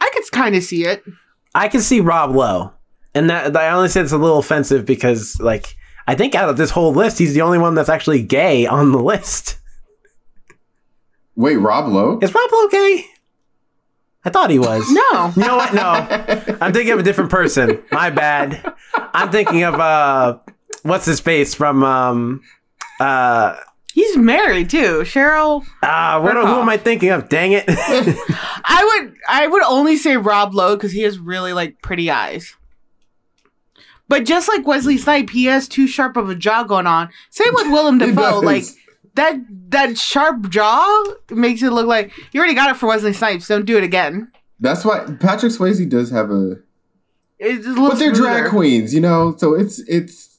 I 0.00 0.08
could 0.14 0.22
kind 0.30 0.54
of 0.54 0.62
see 0.62 0.84
it. 0.84 1.02
I 1.52 1.66
can 1.66 1.80
see 1.80 1.98
Rob 1.98 2.30
Lowe, 2.30 2.73
and 3.14 3.30
that 3.30 3.56
I 3.56 3.70
only 3.70 3.88
said 3.88 4.04
it's 4.04 4.12
a 4.12 4.18
little 4.18 4.38
offensive 4.38 4.84
because, 4.84 5.38
like, 5.40 5.76
I 6.06 6.14
think 6.14 6.34
out 6.34 6.48
of 6.48 6.56
this 6.56 6.70
whole 6.70 6.92
list, 6.92 7.18
he's 7.18 7.34
the 7.34 7.42
only 7.42 7.58
one 7.58 7.74
that's 7.74 7.88
actually 7.88 8.22
gay 8.22 8.66
on 8.66 8.92
the 8.92 8.98
list. 9.02 9.58
Wait, 11.36 11.56
Rob 11.56 11.88
Lowe? 11.88 12.18
Is 12.20 12.34
Rob 12.34 12.50
Lowe 12.52 12.68
gay? 12.68 13.04
I 14.24 14.30
thought 14.30 14.50
he 14.50 14.58
was. 14.58 14.88
No, 14.90 15.32
You 15.36 15.42
know 15.46 15.56
what? 15.56 15.74
No, 15.74 16.56
I'm 16.60 16.72
thinking 16.72 16.92
of 16.92 16.98
a 16.98 17.02
different 17.02 17.30
person. 17.30 17.82
My 17.92 18.08
bad. 18.10 18.74
I'm 18.96 19.30
thinking 19.30 19.64
of 19.64 19.74
uh, 19.74 20.38
what's 20.82 21.04
his 21.04 21.20
face 21.20 21.54
from 21.54 21.82
um, 21.84 22.40
uh, 23.00 23.56
he's 23.92 24.16
married 24.16 24.70
too. 24.70 25.00
Cheryl. 25.02 25.62
uh, 25.82 26.20
what? 26.20 26.34
Who 26.36 26.40
am 26.46 26.68
I 26.70 26.78
thinking 26.78 27.10
of? 27.10 27.28
Dang 27.28 27.52
it! 27.52 27.64
I 27.68 29.00
would 29.02 29.14
I 29.28 29.46
would 29.46 29.62
only 29.64 29.96
say 29.98 30.16
Rob 30.16 30.54
Lowe 30.54 30.74
because 30.76 30.92
he 30.92 31.02
has 31.02 31.18
really 31.18 31.52
like 31.52 31.82
pretty 31.82 32.10
eyes. 32.10 32.56
But 34.08 34.24
just 34.24 34.48
like 34.48 34.66
Wesley 34.66 34.98
Snipe, 34.98 35.30
he 35.30 35.46
has 35.46 35.66
too 35.66 35.86
sharp 35.86 36.16
of 36.16 36.28
a 36.28 36.34
jaw 36.34 36.62
going 36.64 36.86
on. 36.86 37.08
Same 37.30 37.52
with 37.54 37.68
Willem 37.68 37.98
Dafoe. 38.00 38.40
Like 38.40 38.64
that 39.14 39.36
that 39.70 39.96
sharp 39.98 40.48
jaw 40.50 41.04
makes 41.30 41.62
it 41.62 41.70
look 41.70 41.86
like 41.86 42.12
you 42.32 42.40
already 42.40 42.54
got 42.54 42.70
it 42.70 42.76
for 42.76 42.86
Wesley 42.86 43.12
Snipes. 43.12 43.48
Don't 43.48 43.64
do 43.64 43.76
it 43.76 43.84
again. 43.84 44.30
That's 44.60 44.84
why 44.84 45.04
Patrick 45.20 45.52
Swayze 45.52 45.88
does 45.88 46.10
have 46.10 46.30
a. 46.30 46.58
Little 47.40 47.90
But 47.90 47.98
they're 47.98 48.12
drag 48.12 48.50
queens, 48.50 48.94
you 48.94 49.00
know? 49.00 49.34
So 49.36 49.54
it's. 49.54 49.80
it's 49.80 50.38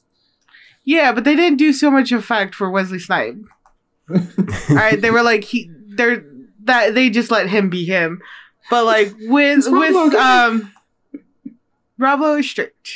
Yeah, 0.84 1.12
but 1.12 1.24
they 1.24 1.36
didn't 1.36 1.58
do 1.58 1.72
so 1.72 1.90
much 1.90 2.10
effect 2.10 2.54
for 2.54 2.70
Wesley 2.70 2.98
Snipe. 2.98 3.36
All 4.10 4.16
right, 4.70 5.00
they 5.00 5.10
were 5.10 5.22
like 5.22 5.44
he 5.44 5.70
they're 5.88 6.24
that 6.64 6.94
they 6.94 7.10
just 7.10 7.30
let 7.30 7.48
him 7.48 7.70
be 7.70 7.84
him. 7.84 8.20
But 8.70 8.84
like 8.84 9.14
with 9.20 9.64
with 9.66 10.14
um 10.14 10.72
Rob 11.98 12.20
Lowe 12.20 12.36
is 12.36 12.50
strict. 12.50 12.90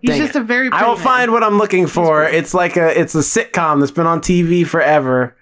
He's 0.00 0.16
just 0.16 0.34
it. 0.34 0.36
a 0.36 0.40
very 0.42 0.68
I 0.72 0.86
will 0.86 0.94
pretty 0.94 1.04
man. 1.08 1.16
find 1.18 1.32
what 1.32 1.42
I'm 1.44 1.58
looking 1.58 1.86
for. 1.86 2.24
It's 2.24 2.54
like 2.54 2.76
a 2.76 2.98
it's 2.98 3.14
a 3.14 3.18
sitcom 3.18 3.80
that's 3.80 3.92
been 3.92 4.06
on 4.06 4.20
TV 4.20 4.66
forever, 4.66 5.36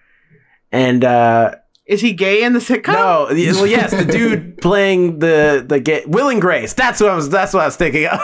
and 0.72 1.04
uh, 1.04 1.54
Is 1.86 2.00
he 2.00 2.12
gay 2.12 2.42
in 2.42 2.52
the 2.54 2.58
sitcom? 2.58 2.88
no, 2.94 3.26
well, 3.30 3.66
yes, 3.66 3.92
the 3.92 4.04
dude 4.04 4.58
playing 4.62 5.20
the 5.20 5.64
the 5.66 5.78
gay 5.78 6.02
Will 6.06 6.28
and 6.28 6.40
Grace. 6.40 6.72
That's 6.74 7.00
what 7.00 7.10
I 7.10 7.14
was. 7.14 7.28
That's 7.30 7.54
what 7.54 7.62
I 7.62 7.66
was 7.66 7.76
thinking 7.76 8.06
of. 8.06 8.18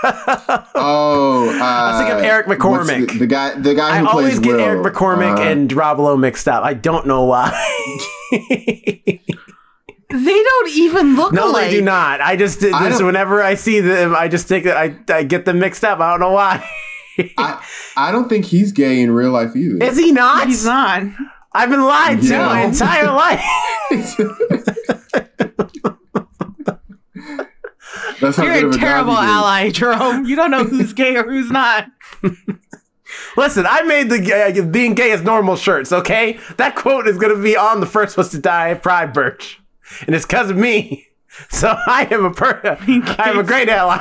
oh. 0.76 1.48
Uh, 1.48 1.64
I 1.64 1.90
was 1.90 1.98
thinking 2.00 2.18
of 2.18 2.22
Eric 2.24 2.46
what's 2.46 2.60
McCormack. 2.62 3.08
The, 3.12 3.18
the 3.18 3.26
guy 3.26 3.54
the 3.58 3.74
guy 3.74 3.96
I 3.96 3.98
who 3.98 4.06
always 4.06 4.38
get 4.38 4.52
Will. 4.56 4.60
Eric 4.60 4.82
McCormack 4.94 5.38
Uh, 5.38 5.42
and 5.50 5.72
Rob 5.72 5.98
Lowe 5.98 6.16
mixed 6.16 6.46
up. 6.46 6.62
I 6.62 6.74
don't 6.74 7.06
know 7.08 7.24
why. 7.24 7.50
They 10.10 10.42
don't 10.42 10.70
even 10.70 11.16
look 11.16 11.32
no, 11.34 11.50
alike. 11.50 11.64
No, 11.64 11.70
they 11.70 11.76
do 11.76 11.82
not. 11.82 12.20
I 12.22 12.36
just 12.36 12.60
did 12.60 12.72
I 12.72 12.88
this 12.88 13.02
whenever 13.02 13.42
I 13.42 13.54
see 13.54 13.80
them. 13.80 14.14
I 14.16 14.28
just 14.28 14.46
think 14.46 14.64
that 14.64 14.76
I 14.76 14.96
I 15.12 15.22
get 15.22 15.44
them 15.44 15.58
mixed 15.58 15.84
up. 15.84 16.00
I 16.00 16.10
don't 16.10 16.20
know 16.20 16.32
why. 16.32 16.66
I, 17.36 17.62
I 17.96 18.12
don't 18.12 18.28
think 18.28 18.46
he's 18.46 18.72
gay 18.72 19.02
in 19.02 19.10
real 19.10 19.32
life 19.32 19.54
either. 19.56 19.82
Is 19.84 19.98
he 19.98 20.12
not? 20.12 20.46
He's 20.46 20.64
not. 20.64 21.02
I've 21.52 21.68
been 21.68 21.82
lied 21.82 22.22
to 22.22 22.28
Yeah. 22.28 22.46
my 22.46 22.62
entire 22.62 23.10
life. 23.10 23.42
That's 28.20 28.36
how 28.36 28.44
You're 28.44 28.68
of 28.68 28.74
a 28.74 28.78
terrible 28.78 29.14
he 29.14 29.22
ally, 29.26 29.70
Jerome. 29.70 30.24
You 30.24 30.36
don't 30.36 30.50
know 30.50 30.64
who's 30.64 30.92
gay 30.92 31.16
or 31.16 31.24
who's 31.24 31.50
not. 31.50 31.86
Listen, 33.36 33.64
I 33.66 33.82
made 33.82 34.10
the 34.10 34.60
uh, 34.60 34.62
being 34.70 34.94
gay 34.94 35.10
is 35.10 35.22
normal 35.22 35.56
shirts. 35.56 35.92
Okay, 35.92 36.38
that 36.56 36.74
quote 36.76 37.06
is 37.06 37.16
going 37.18 37.34
to 37.34 37.42
be 37.42 37.56
on 37.56 37.80
the 37.80 37.86
First 37.86 38.16
Ones 38.16 38.30
to 38.30 38.38
Die 38.38 38.74
Pride 38.74 39.12
Birch, 39.12 39.60
and 40.06 40.14
it's 40.14 40.26
because 40.26 40.50
of 40.50 40.56
me. 40.56 41.04
So 41.50 41.68
I 41.86 42.08
am 42.10 42.24
a 42.24 42.32
per- 42.32 42.60
I 42.64 43.28
am 43.30 43.38
a 43.38 43.44
great 43.44 43.68
ally. 43.68 43.98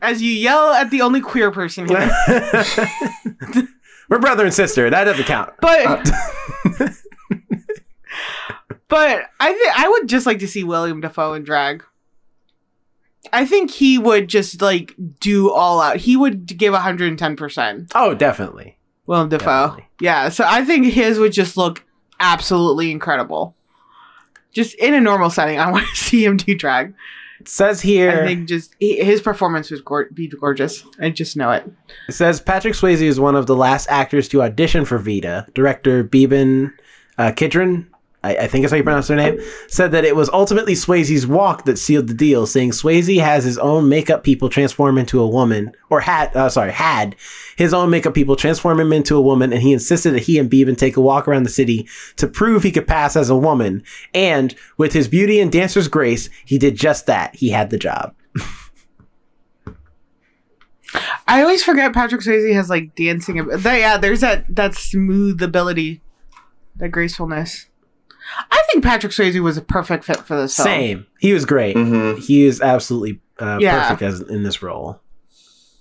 As 0.00 0.20
you 0.22 0.32
yell 0.32 0.70
at 0.72 0.90
the 0.90 1.02
only 1.02 1.20
queer 1.20 1.50
person 1.52 1.86
here. 1.86 2.10
We're 4.08 4.18
brother 4.18 4.44
and 4.44 4.52
sister. 4.54 4.90
That 4.90 5.04
doesn't 5.04 5.24
count. 5.24 5.52
But 5.60 6.10
Uh, 6.80 6.88
but 8.88 9.24
I 9.40 9.52
think 9.52 9.78
I 9.78 9.88
would 9.88 10.08
just 10.08 10.26
like 10.26 10.38
to 10.40 10.48
see 10.48 10.64
William 10.64 11.00
Dafoe 11.00 11.34
in 11.34 11.44
drag. 11.44 11.84
I 13.32 13.46
think 13.46 13.70
he 13.70 13.98
would 13.98 14.28
just 14.28 14.60
like 14.60 14.94
do 15.20 15.50
all 15.52 15.80
out. 15.80 15.96
He 15.98 16.16
would 16.16 16.46
give 16.58 16.74
110%. 16.74 17.92
Oh, 17.94 18.14
definitely. 18.14 18.78
William 19.06 19.28
Dafoe. 19.28 19.44
Definitely. 19.68 19.88
Yeah, 20.00 20.28
so 20.30 20.44
I 20.46 20.64
think 20.64 20.86
his 20.86 21.18
would 21.18 21.32
just 21.32 21.56
look 21.56 21.84
absolutely 22.22 22.90
incredible. 22.90 23.54
Just 24.52 24.74
in 24.76 24.94
a 24.94 25.00
normal 25.00 25.28
setting, 25.30 25.58
I 25.58 25.70
want 25.72 25.86
to 25.86 25.96
see 25.96 26.24
him 26.24 26.38
do 26.38 26.56
drag. 26.56 26.94
It 27.40 27.48
says 27.48 27.80
here. 27.80 28.22
I 28.22 28.26
think 28.26 28.48
just 28.48 28.76
he, 28.78 29.02
his 29.02 29.20
performance 29.20 29.70
was 29.70 29.80
gor- 29.80 30.08
be 30.14 30.28
gorgeous. 30.28 30.84
I 31.00 31.10
just 31.10 31.36
know 31.36 31.50
it. 31.50 31.68
It 32.08 32.12
says 32.12 32.40
Patrick 32.40 32.74
Swayze 32.74 33.02
is 33.02 33.18
one 33.18 33.34
of 33.34 33.46
the 33.46 33.56
last 33.56 33.88
actors 33.88 34.28
to 34.28 34.42
audition 34.42 34.84
for 34.84 34.98
Vida. 34.98 35.46
Director 35.52 36.04
Beeban 36.04 36.72
uh, 37.18 37.32
Kidron, 37.32 37.91
I, 38.24 38.36
I 38.36 38.46
think 38.46 38.64
is 38.64 38.70
how 38.70 38.76
you 38.76 38.82
pronounce 38.82 39.08
her 39.08 39.16
name, 39.16 39.40
said 39.68 39.92
that 39.92 40.04
it 40.04 40.14
was 40.14 40.30
ultimately 40.30 40.74
Swayze's 40.74 41.26
walk 41.26 41.64
that 41.64 41.78
sealed 41.78 42.08
the 42.08 42.14
deal, 42.14 42.46
saying 42.46 42.70
Swayze 42.70 43.20
has 43.20 43.44
his 43.44 43.58
own 43.58 43.88
makeup 43.88 44.22
people 44.22 44.48
transform 44.48 44.98
into 44.98 45.20
a 45.20 45.28
woman, 45.28 45.72
or 45.90 46.00
had, 46.00 46.34
uh, 46.36 46.48
sorry, 46.48 46.72
had 46.72 47.16
his 47.56 47.74
own 47.74 47.90
makeup 47.90 48.14
people 48.14 48.36
transform 48.36 48.78
him 48.78 48.92
into 48.92 49.16
a 49.16 49.20
woman, 49.20 49.52
and 49.52 49.62
he 49.62 49.72
insisted 49.72 50.12
that 50.12 50.22
he 50.22 50.38
and 50.38 50.50
Beeban 50.50 50.76
take 50.76 50.96
a 50.96 51.00
walk 51.00 51.26
around 51.26 51.42
the 51.42 51.50
city 51.50 51.88
to 52.16 52.26
prove 52.26 52.62
he 52.62 52.72
could 52.72 52.86
pass 52.86 53.16
as 53.16 53.30
a 53.30 53.36
woman. 53.36 53.82
And 54.14 54.54
with 54.76 54.92
his 54.92 55.08
beauty 55.08 55.40
and 55.40 55.50
dancer's 55.50 55.88
grace, 55.88 56.28
he 56.44 56.58
did 56.58 56.76
just 56.76 57.06
that. 57.06 57.34
He 57.36 57.50
had 57.50 57.70
the 57.70 57.78
job. 57.78 58.14
I 61.26 61.40
always 61.40 61.64
forget 61.64 61.94
Patrick 61.94 62.20
Swayze 62.20 62.54
has 62.54 62.68
like 62.68 62.94
dancing. 62.94 63.38
ab- 63.38 63.60
yeah, 63.64 63.96
there's 63.96 64.20
that 64.20 64.44
that 64.54 64.74
smooth 64.74 65.42
ability, 65.42 66.02
that 66.76 66.90
gracefulness. 66.90 67.68
I 68.50 68.62
think 68.70 68.84
Patrick 68.84 69.12
Swayze 69.12 69.40
was 69.42 69.56
a 69.56 69.62
perfect 69.62 70.04
fit 70.04 70.18
for 70.18 70.36
this 70.40 70.56
film. 70.56 70.66
Same. 70.66 71.06
He 71.18 71.32
was 71.32 71.44
great. 71.44 71.76
Mhm. 71.76 72.18
He 72.18 72.44
is 72.44 72.60
absolutely 72.60 73.20
uh, 73.38 73.58
Yeah. 73.60 73.82
perfect 73.82 74.02
as 74.02 74.20
in 74.20 74.42
this 74.42 74.62
role. 74.62 75.00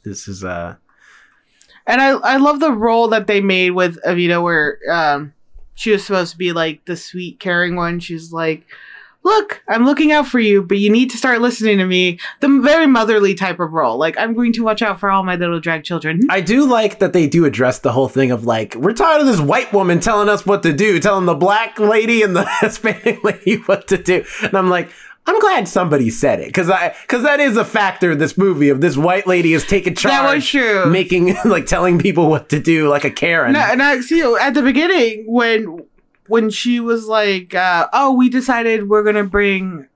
This 0.04 0.28
is 0.28 0.44
uh 0.44 0.76
And 1.88 2.02
I 2.02 2.10
I 2.12 2.38
love 2.38 2.60
the 2.60 2.72
role 2.72 3.08
that 3.10 3.28
they 3.28 3.42
made 3.42 3.72
with 3.72 4.02
Evita 4.04 4.42
where 4.42 4.80
um 4.92 5.34
she 5.76 5.92
was 5.92 6.04
supposed 6.06 6.32
to 6.32 6.38
be 6.38 6.52
like 6.54 6.86
the 6.86 6.96
sweet 6.96 7.40
caring 7.40 7.76
one. 7.76 8.00
She's 8.00 8.32
like, 8.32 8.66
"Look, 9.24 9.62
I'm 9.70 9.86
looking 9.86 10.12
out 10.12 10.28
for 10.28 10.40
you, 10.40 10.64
but 10.64 10.78
you 10.80 10.90
need 10.90 11.10
to 11.12 11.18
start 11.18 11.42
listening 11.42 11.78
to 11.78 11.86
me." 11.86 12.20
The 12.40 12.60
very 12.62 12.88
motherly 12.88 13.34
type 13.36 13.60
of 13.60 13.74
role. 13.74 13.98
Like, 13.98 14.18
I'm 14.18 14.34
going 14.34 14.54
to 14.54 14.64
watch 14.64 14.82
out 14.82 15.00
for 15.00 15.10
all 15.12 15.24
my 15.24 15.36
little 15.36 15.60
drag 15.60 15.84
children. 15.84 16.22
I 16.30 16.42
do 16.42 16.66
like 16.66 17.00
that 17.00 17.14
they 17.14 17.28
do 17.28 17.46
address 17.46 17.80
the 17.80 17.92
whole 17.92 18.08
thing 18.10 18.32
of 18.32 18.46
like 18.46 18.76
we're 18.76 18.94
tired 18.94 19.22
of 19.22 19.28
this 19.28 19.40
white 19.40 19.72
woman 19.74 20.00
telling 20.00 20.30
us 20.30 20.46
what 20.46 20.64
to 20.64 20.74
do, 20.74 21.00
telling 21.00 21.26
the 21.26 21.36
black 21.36 21.80
lady 21.80 22.22
and 22.24 22.36
the 22.36 22.46
Hispanic 22.62 23.24
lady 23.24 23.56
what 23.58 23.88
to 23.90 23.98
do. 23.98 24.24
And 24.44 24.56
I'm 24.56 24.70
like, 24.70 24.90
I'm 25.28 25.40
glad 25.40 25.68
somebody 25.68 26.10
said 26.10 26.40
it 26.40 26.48
because 26.48 26.68
I 26.70 26.96
because 27.04 27.22
that 27.24 27.40
is 27.40 27.56
a 27.56 27.64
factor 27.64 28.12
in 28.14 28.18
this 28.18 28.40
movie 28.40 28.70
of 28.70 28.82
this 28.82 28.98
white 28.98 29.28
lady 29.28 29.54
is 29.54 29.64
taking 29.66 29.94
charge, 29.94 30.14
That 30.14 30.34
was 30.36 30.48
true. 30.48 30.88
making 30.88 31.36
like 31.46 31.68
telling 31.68 32.00
people 32.00 32.28
what 32.28 32.50
to 32.50 32.60
do 32.60 32.88
like 32.90 33.04
a 33.04 33.12
Karen. 33.12 33.54
No, 33.54 33.60
and 33.60 33.84
I 33.84 34.00
see 34.02 34.22
at 34.24 34.56
the 34.56 34.64
beginning 34.64 35.26
when 35.28 35.86
when 36.32 36.50
she 36.50 36.80
was 36.80 37.08
like, 37.08 37.54
uh, 37.54 37.90
"Oh, 37.92 38.14
we 38.14 38.30
decided 38.30 38.88
we're 38.88 39.04
gonna 39.04 39.26
bring." 39.26 39.88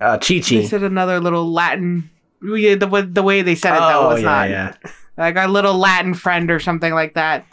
Uh, 0.00 0.18
Chi 0.18 0.40
They 0.40 0.66
said 0.66 0.82
another 0.82 1.20
little 1.20 1.50
Latin. 1.50 2.10
We, 2.40 2.74
the 2.74 3.08
the 3.08 3.22
way 3.22 3.42
they 3.42 3.54
said 3.54 3.76
it 3.76 3.78
though 3.78 4.06
Oh 4.06 4.08
was 4.08 4.22
yeah, 4.22 4.28
not 4.28 4.50
yeah. 4.50 4.74
like 5.16 5.36
our 5.36 5.46
little 5.46 5.78
Latin 5.78 6.14
friend 6.14 6.50
or 6.50 6.58
something 6.58 6.92
like 6.92 7.14
that. 7.14 7.46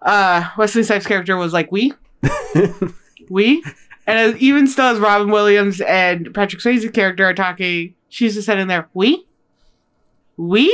Uh, 0.00 0.48
Wesley 0.56 0.84
Snipes' 0.84 1.04
character 1.04 1.36
was 1.36 1.52
like, 1.52 1.72
"We, 1.72 1.92
we," 3.28 3.64
and 4.06 4.18
as, 4.18 4.36
even 4.36 4.68
still, 4.68 4.86
as 4.86 5.00
Robin 5.00 5.32
Williams 5.32 5.80
and 5.80 6.32
Patrick 6.32 6.62
Swayze's 6.62 6.92
character 6.92 7.24
are 7.24 7.34
talking, 7.34 7.94
she's 8.08 8.34
just 8.34 8.46
sitting 8.46 8.68
there, 8.68 8.88
"We, 8.94 9.26
we." 10.36 10.68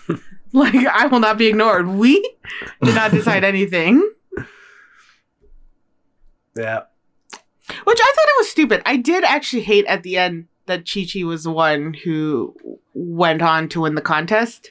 like 0.54 0.74
I 0.74 1.06
will 1.08 1.20
not 1.20 1.36
be 1.36 1.48
ignored. 1.48 1.86
We 1.86 2.18
did 2.82 2.94
not 2.94 3.10
decide 3.10 3.44
anything. 3.44 4.10
Yeah. 6.56 6.82
Which 7.84 7.98
I 8.00 8.12
thought 8.14 8.28
it 8.28 8.38
was 8.38 8.48
stupid. 8.50 8.82
I 8.86 8.96
did 8.96 9.24
actually 9.24 9.62
hate 9.62 9.86
at 9.86 10.02
the 10.02 10.16
end 10.16 10.46
that 10.66 10.88
Chi 10.92 11.04
Chi 11.12 11.24
was 11.24 11.44
the 11.44 11.50
one 11.50 11.94
who 12.04 12.54
went 12.94 13.42
on 13.42 13.68
to 13.70 13.80
win 13.82 13.94
the 13.94 14.00
contest 14.00 14.70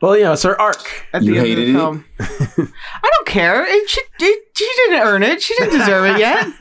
Well, 0.00 0.16
you 0.16 0.24
know, 0.24 0.32
it's 0.32 0.42
her 0.44 0.60
arc. 0.60 1.06
at 1.12 1.22
You 1.22 1.34
the 1.34 1.38
end 1.40 1.46
of 1.46 1.58
hated 1.58 1.66
the 1.66 1.70
it? 1.70 1.74
film. 1.74 2.04
I 2.98 3.10
don't 3.16 3.26
care. 3.26 3.64
It, 3.66 3.88
she, 3.90 4.00
it, 4.20 4.44
she 4.56 4.70
didn't 4.76 5.02
earn 5.06 5.22
it. 5.22 5.42
She 5.42 5.54
didn't 5.56 5.78
deserve 5.78 6.06
it 6.14 6.18
yet. 6.20 6.46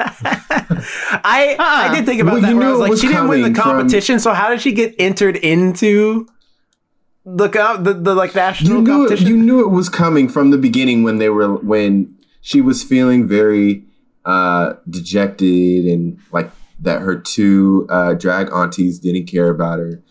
I 1.23 1.55
Uh-uh. 1.59 1.91
I 1.91 1.95
did 1.95 2.05
think 2.05 2.21
about 2.21 2.33
Well, 2.33 2.41
that. 2.41 2.49
you 2.49 2.57
Where 2.57 2.65
I 2.65 2.67
knew 2.67 2.71
was 2.73 2.79
like, 2.81 2.89
was 2.91 3.01
she 3.01 3.07
didn't 3.07 3.27
win 3.27 3.41
the 3.41 3.47
coming 3.49 3.55
from- 3.55 3.63
competition, 3.63 4.19
so 4.19 4.33
how 4.33 4.49
did 4.49 4.61
she 4.61 4.71
get 4.71 4.95
entered 4.99 5.35
into 5.37 6.27
the 7.25 7.49
co- 7.49 7.77
the, 7.77 7.93
the 7.93 8.15
like 8.15 8.33
national 8.35 8.77
you 8.77 8.81
knew 8.81 8.91
it, 8.93 8.95
competition? 9.09 9.27
you 9.27 9.37
knew 9.37 9.59
it 9.61 9.69
was 9.69 9.89
coming 9.89 10.27
from 10.27 10.49
the 10.51 10.57
beginning 10.57 11.03
when 11.03 11.17
they 11.19 11.29
were 11.29 11.55
when 11.55 12.15
she 12.41 12.59
was 12.61 12.83
feeling 12.83 13.27
very 13.27 13.83
uh 14.25 14.73
dejected 14.89 15.85
and 15.85 16.19
like 16.31 16.51
that 16.79 17.01
her 17.01 17.15
two 17.19 17.87
uh 17.89 18.13
drag 18.13 18.51
aunties 18.51 18.99
didn't 18.99 19.25
care 19.25 19.49
about 19.49 19.79
her 19.79 20.01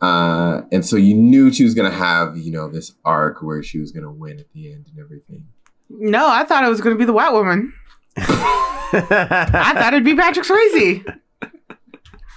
uh 0.00 0.60
and 0.70 0.84
so 0.84 0.96
you 0.96 1.14
knew 1.14 1.52
she 1.52 1.64
was 1.64 1.74
gonna 1.74 1.90
have 1.90 2.36
you 2.36 2.52
know 2.52 2.68
this 2.68 2.92
arc 3.04 3.42
where 3.42 3.62
she 3.62 3.78
was 3.78 3.90
gonna 3.92 4.10
win 4.12 4.38
at 4.38 4.52
the 4.52 4.72
end 4.72 4.86
and 4.90 4.98
everything 4.98 5.46
No, 5.88 6.28
I 6.28 6.44
thought 6.44 6.64
it 6.64 6.68
was 6.68 6.80
going 6.80 6.94
to 6.96 6.98
be 6.98 7.04
the 7.04 7.12
white 7.12 7.32
woman. 7.32 7.72
I 8.16 9.72
thought 9.74 9.92
it'd 9.94 10.04
be 10.04 10.16
Patrick 10.16 10.44
Swayze. 10.44 11.04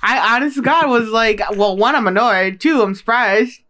I 0.04 0.36
honest 0.36 0.56
to 0.58 0.62
God 0.62 0.88
was 0.88 1.10
like, 1.10 1.42
well, 1.58 1.76
one, 1.76 1.96
I'm 1.96 2.06
annoyed. 2.06 2.60
Two, 2.60 2.82
I'm 2.84 2.94
surprised. 2.94 3.62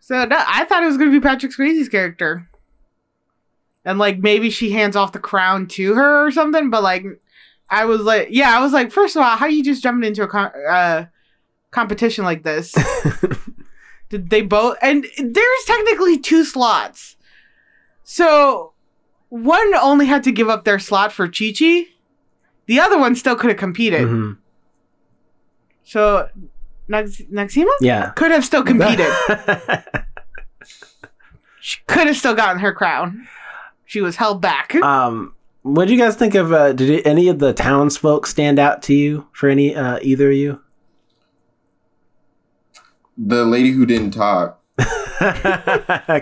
So 0.00 0.24
no, 0.24 0.42
I 0.46 0.64
thought 0.64 0.82
it 0.82 0.86
was 0.86 0.96
going 0.96 1.10
to 1.12 1.20
be 1.20 1.22
Patrick 1.22 1.52
Swayze's 1.52 1.90
character, 1.90 2.48
and 3.84 3.98
like 3.98 4.18
maybe 4.18 4.50
she 4.50 4.70
hands 4.72 4.96
off 4.96 5.12
the 5.12 5.18
crown 5.18 5.66
to 5.68 5.94
her 5.94 6.26
or 6.26 6.30
something. 6.30 6.70
But 6.70 6.82
like, 6.82 7.04
I 7.70 7.84
was 7.84 8.02
like, 8.02 8.28
yeah, 8.30 8.56
I 8.56 8.60
was 8.62 8.72
like, 8.72 8.92
first 8.92 9.16
of 9.16 9.22
all, 9.22 9.36
how 9.36 9.46
you 9.46 9.62
just 9.64 9.82
jumping 9.82 10.06
into 10.06 10.22
a 10.22 10.28
com- 10.28 10.52
uh, 10.68 11.04
competition 11.70 12.24
like 12.24 12.42
this? 12.42 12.74
Did 14.10 14.28
they 14.30 14.42
both? 14.42 14.76
And 14.82 15.06
there's 15.18 15.64
technically 15.66 16.18
two 16.18 16.44
slots, 16.44 17.16
so 18.04 18.72
one 19.30 19.74
only 19.76 20.04
had 20.06 20.22
to 20.24 20.32
give 20.32 20.50
up 20.50 20.64
their 20.64 20.78
slot 20.78 21.12
for 21.12 21.26
Chi 21.26 21.52
Chi. 21.58 21.84
The 22.66 22.78
other 22.78 22.98
one 22.98 23.16
still 23.16 23.36
could 23.36 23.48
have 23.50 23.58
competed. 23.58 24.02
Mhm. 24.02 24.36
So 25.84 26.28
Nax- 26.90 27.26
Noxeema 27.30 27.70
Yeah. 27.80 28.10
could 28.10 28.30
have 28.32 28.44
still 28.44 28.62
competed. 28.62 29.10
she 31.60 31.78
could 31.86 32.06
have 32.06 32.16
still 32.16 32.34
gotten 32.34 32.60
her 32.60 32.72
crown. 32.72 33.26
She 33.92 34.00
was 34.00 34.16
held 34.16 34.40
back. 34.40 34.74
um, 34.82 35.34
what 35.60 35.86
do 35.86 35.92
you 35.92 36.00
guys 36.00 36.16
think 36.16 36.34
of? 36.34 36.50
Uh, 36.50 36.72
did 36.72 37.06
any 37.06 37.28
of 37.28 37.40
the 37.40 37.52
townsfolk 37.52 38.26
stand 38.26 38.58
out 38.58 38.82
to 38.84 38.94
you 38.94 39.26
for 39.32 39.50
any 39.50 39.76
uh, 39.76 39.98
either 40.00 40.30
of 40.30 40.36
you? 40.38 40.62
the 43.18 43.44
lady 43.44 43.70
who 43.72 43.84
didn't 43.84 44.12
talk 44.12 44.58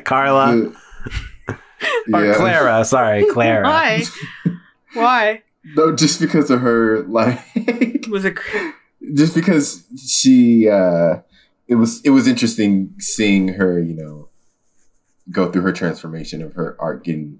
Carla 0.05 0.57
the- 0.57 0.77
or 2.13 2.25
Yeah. 2.27 2.35
Clara? 2.35 2.85
Sorry, 2.85 3.25
Clara. 3.31 3.63
Why? 3.63 4.03
Why 4.95 5.43
no 5.77 5.95
just 5.95 6.19
because 6.21 6.51
of 6.51 6.61
her 6.61 7.05
like 7.05 7.39
was 8.11 8.25
it? 8.25 8.35
cr- 8.35 8.71
just 9.15 9.37
because 9.37 9.85
she 9.97 10.69
uh 10.69 11.21
it 11.69 11.77
was 11.77 12.01
it 12.03 12.11
was 12.11 12.27
interesting 12.27 12.93
seeing 12.99 13.47
her 13.49 13.79
you 13.81 13.95
know 13.95 14.29
go 15.31 15.49
through 15.53 15.63
her 15.63 15.73
transformation 15.73 16.43
of 16.43 16.55
her 16.55 16.77
art 16.81 17.05
getting 17.05 17.39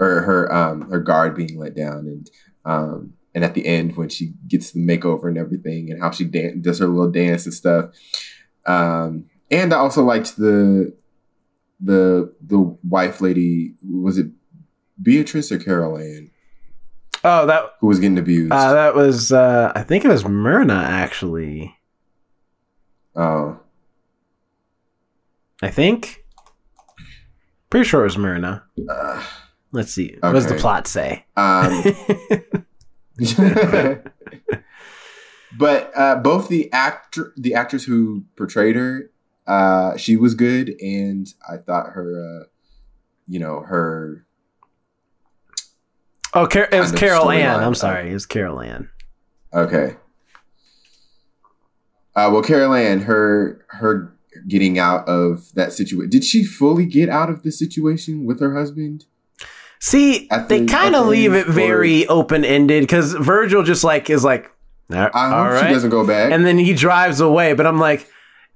or 0.00 0.22
her 0.22 0.52
um 0.52 0.90
her 0.90 0.98
guard 0.98 1.36
being 1.36 1.56
let 1.58 1.74
down 1.76 2.06
and 2.06 2.30
um 2.64 3.12
and 3.34 3.44
at 3.44 3.54
the 3.54 3.64
end 3.66 3.96
when 3.96 4.08
she 4.08 4.32
gets 4.48 4.72
the 4.72 4.80
makeover 4.80 5.28
and 5.28 5.38
everything 5.38 5.90
and 5.90 6.00
how 6.02 6.10
she 6.10 6.24
dan- 6.24 6.60
does 6.60 6.78
her 6.80 6.86
little 6.88 7.10
dance 7.12 7.44
and 7.44 7.54
stuff 7.54 7.90
um 8.66 9.24
and 9.50 9.72
i 9.72 9.76
also 9.76 10.02
liked 10.02 10.36
the 10.36 10.92
the 11.80 12.32
the 12.44 12.58
wife 12.88 13.20
lady 13.20 13.74
was 13.88 14.18
it 14.18 14.26
beatrice 15.02 15.52
or 15.52 15.58
carol 15.58 15.96
ann 15.96 16.30
Oh, 17.22 17.44
that 17.44 17.74
who 17.80 17.86
was 17.86 18.00
getting 18.00 18.16
abused 18.18 18.50
uh, 18.50 18.72
that 18.72 18.94
was 18.94 19.30
uh, 19.30 19.70
I 19.74 19.82
think 19.82 20.06
it 20.06 20.08
was 20.08 20.24
Myrna 20.24 20.72
actually. 20.72 21.76
oh 23.14 23.60
I 25.62 25.68
think. 25.68 26.24
Pretty 27.68 27.86
sure 27.86 28.00
it 28.00 28.04
was 28.04 28.16
Myrna. 28.16 28.64
uh, 28.88 29.22
Let's 29.72 29.92
see. 29.92 30.16
What 30.20 30.32
does 30.32 30.46
the 30.46 30.56
plot 30.56 30.86
say? 30.86 31.24
um 31.36 31.84
but 35.58 35.92
uh, 35.94 36.16
both 36.16 36.48
the 36.48 36.72
actor, 36.72 37.32
the 37.36 37.54
actress 37.54 37.84
who 37.84 38.24
portrayed 38.36 38.76
her, 38.76 39.10
uh, 39.46 39.96
she 39.96 40.16
was 40.16 40.34
good, 40.34 40.74
and 40.80 41.26
I 41.48 41.56
thought 41.58 41.90
her, 41.90 42.42
uh, 42.42 42.46
you 43.28 43.38
know, 43.38 43.60
her. 43.60 44.24
oh, 46.34 46.46
Car- 46.46 46.68
it 46.72 46.80
was 46.80 46.92
Carol 46.92 47.30
Ann. 47.30 47.60
I'm 47.60 47.74
sorry, 47.74 48.10
it 48.10 48.14
was 48.14 48.26
Carol 48.26 48.60
Ann. 48.60 48.88
Okay. 49.52 49.96
Uh, 52.14 52.28
well, 52.32 52.42
Carol 52.42 52.74
Ann, 52.74 53.02
her 53.02 53.64
her 53.68 54.16
getting 54.46 54.78
out 54.78 55.08
of 55.08 55.52
that 55.54 55.72
situation. 55.72 56.10
Did 56.10 56.24
she 56.24 56.44
fully 56.44 56.86
get 56.86 57.08
out 57.08 57.28
of 57.28 57.42
the 57.42 57.50
situation 57.52 58.24
with 58.24 58.40
her 58.40 58.56
husband? 58.56 59.06
See, 59.80 60.28
At 60.30 60.48
they 60.48 60.66
kind 60.66 60.94
of 60.94 61.06
leave 61.06 61.32
it 61.32 61.46
very 61.46 62.06
open 62.06 62.44
ended 62.44 62.82
because 62.82 63.14
Virgil 63.14 63.62
just 63.62 63.82
like 63.82 64.10
is 64.10 64.22
like, 64.22 64.50
"All 64.92 64.98
I 65.14 65.30
hope 65.30 65.52
right," 65.52 65.66
she 65.68 65.72
doesn't 65.72 65.90
go 65.90 66.06
back. 66.06 66.30
and 66.32 66.44
then 66.44 66.58
he 66.58 66.74
drives 66.74 67.20
away. 67.20 67.54
But 67.54 67.66
I'm 67.66 67.78
like, 67.80 68.06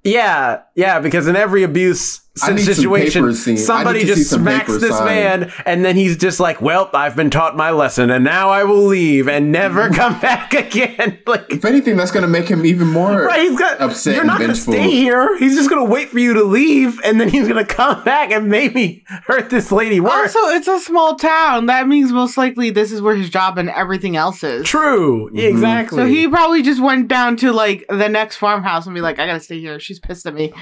yeah, 0.03 0.61
yeah, 0.75 1.01
because 1.01 1.27
in 1.27 1.35
every 1.35 1.63
abuse 1.63 2.21
I 2.43 2.47
some 2.49 2.59
situation, 2.59 3.23
papers 3.23 3.65
somebody 3.65 4.01
need 4.01 4.07
to 4.07 4.15
see 4.15 4.21
just 4.23 4.31
some 4.31 4.43
smacks 4.43 4.77
this 4.79 4.91
signed. 4.91 5.43
man, 5.43 5.53
and 5.67 5.85
then 5.85 5.95
he's 5.95 6.17
just 6.17 6.41
like, 6.41 6.61
"Well, 6.61 6.91
I've 6.93 7.15
been 7.15 7.31
taught 7.31 7.57
my 7.57 7.71
lesson, 7.71 8.11
and 8.11 8.25
now 8.25 8.49
I 8.51 8.65
will 8.65 8.87
leave 8.87 9.29
and 9.29 9.53
never 9.53 9.89
come 9.95 10.19
back 10.21 10.53
again." 10.53 11.19
Like, 11.27 11.47
if 11.51 11.65
anything, 11.65 11.97
that's 11.97 12.11
going 12.11 12.23
to 12.23 12.29
make 12.29 12.49
him 12.49 12.67
even 12.67 12.89
more. 12.89 13.23
right? 13.23 13.41
He's 13.49 13.59
got. 13.59 13.81
upset 13.81 14.17
You're 14.17 14.25
not 14.25 14.41
gonna 14.41 14.55
stay 14.55 14.91
here. 14.91 15.39
He's 15.39 15.55
just 15.55 15.71
gonna 15.71 15.85
wait 15.85 16.09
for 16.11 16.19
you 16.19 16.35
to 16.35 16.43
leave, 16.45 17.01
and 17.05 17.21
then 17.21 17.29
he's 17.29 17.47
gonna 17.49 17.65
come 17.65 18.03
back 18.05 18.31
and 18.33 18.49
maybe 18.49 19.05
hurt 19.27 19.49
this 19.49 19.71
lady 19.73 20.01
worse. 20.01 20.35
Also, 20.35 20.57
it's 20.57 20.67
a 20.69 20.81
small 20.81 21.15
town. 21.17 21.67
That 21.67 21.87
means 21.89 22.13
most 22.13 22.37
likely 22.37 22.71
this 22.71 22.91
is 22.93 23.01
where 23.01 23.15
his 23.17 23.31
job 23.31 23.59
and 23.59 23.71
everything 23.71 24.17
else 24.17 24.43
is. 24.43 24.67
True. 24.67 25.29
Mm-hmm. 25.29 25.39
Exactly. 25.39 25.99
So 25.99 26.07
he 26.07 26.29
probably 26.29 26.63
just 26.63 26.83
went 26.83 27.07
down 27.09 27.37
to 27.39 27.53
like 27.53 27.85
the 27.89 28.09
next 28.09 28.37
farmhouse 28.37 28.87
and 28.87 28.95
be 28.95 29.01
like, 29.01 29.19
I 29.19 29.27
gotta 29.27 29.41
stay 29.41 29.61
here. 29.61 29.79
She's 29.81 30.01
pissed 30.01 30.27
at 30.27 30.35
me. 30.35 30.53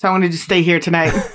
So 0.00 0.08
I'm 0.08 0.14
gonna 0.14 0.30
just 0.30 0.44
stay 0.44 0.62
here 0.62 0.80
tonight. 0.80 1.12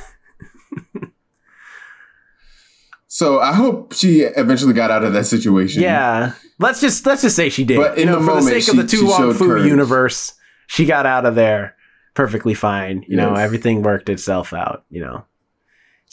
So 3.08 3.40
I 3.40 3.54
hope 3.54 3.94
she 3.94 4.22
eventually 4.24 4.74
got 4.74 4.92
out 4.92 5.06
of 5.06 5.14
that 5.14 5.24
situation. 5.26 5.82
Yeah. 5.82 6.34
Let's 6.60 6.82
just 6.82 7.06
let's 7.06 7.22
just 7.22 7.36
say 7.38 7.48
she 7.48 7.64
did. 7.64 7.78
But 7.78 7.98
you 7.98 8.06
know, 8.06 8.14
the 8.20 8.26
for 8.26 8.26
moment, 8.26 8.46
the 8.48 8.52
sake 8.60 8.64
she- 8.64 8.72
of 8.72 8.78
the 8.90 8.90
she 8.90 8.98
To 9.04 9.06
Wong 9.08 9.34
Foo 9.34 9.48
courage. 9.48 9.66
universe, 9.68 10.34
she 10.68 10.86
got 10.86 11.06
out 11.06 11.26
of 11.26 11.36
there 11.36 11.78
perfectly 12.14 12.54
fine. 12.54 13.06
You 13.08 13.16
know, 13.16 13.36
everything 13.36 13.84
worked 13.84 14.10
itself 14.10 14.52
out. 14.52 14.84
You 14.90 15.00
know, 15.02 15.16
it's 15.16 15.35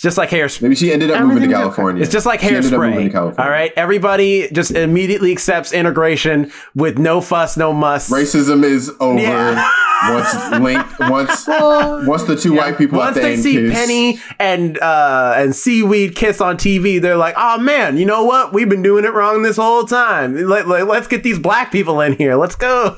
just 0.03 0.19
like 0.19 0.31
hairspray. 0.31 0.63
Maybe 0.63 0.75
she 0.75 0.93
ended 0.93 1.11
up 1.11 1.21
moving 1.21 1.37
to 1.37 1.43
Everything's 1.45 1.55
okay. 1.55 1.63
California. 1.63 2.03
It's 2.03 2.13
just 2.13 2.27
like 2.27 2.41
She 2.41 2.49
ended 2.49 2.75
up 2.75 2.81
moving 2.81 3.11
to 3.11 3.17
hairspray. 3.17 3.39
All 3.39 3.49
right, 3.49 3.73
everybody 3.77 4.49
just 4.51 4.73
immediately 4.73 5.33
accepts 5.33 5.73
integration 5.73 6.51
with 6.75 6.99
no 6.99 7.21
fuss, 7.21 7.57
no 7.57 7.73
muss. 7.73 8.11
Racism 8.11 8.65
is 8.65 8.91
over. 9.01 9.21
Yeah. 9.21 9.71
once 10.09 10.61
link 10.61 10.99
once 10.99 11.47
once 12.09 12.25
the 12.25 12.37
two 12.37 12.55
white 12.55 12.77
people 12.77 12.99
Once 12.99 13.17
they 13.17 13.37
see 13.37 13.55
kiss. 13.55 13.73
Penny 13.73 14.19
and 14.41 14.77
uh, 14.79 15.35
and 15.37 15.55
Seaweed 15.55 16.17
kiss 16.17 16.41
on 16.41 16.57
TV, 16.57 17.01
they're 17.01 17.17
like, 17.17 17.35
"Oh 17.37 17.59
man, 17.59 17.97
you 17.97 18.05
know 18.05 18.25
what? 18.25 18.53
We've 18.53 18.69
been 18.69 18.83
doing 18.83 19.05
it 19.05 19.13
wrong 19.13 19.43
this 19.43 19.57
whole 19.57 19.85
time. 19.85 20.35
Let, 20.35 20.67
let, 20.67 20.89
let's 20.89 21.07
get 21.07 21.23
these 21.23 21.39
black 21.39 21.71
people 21.71 22.01
in 22.01 22.15
here. 22.15 22.35
Let's 22.35 22.57
go." 22.57 22.97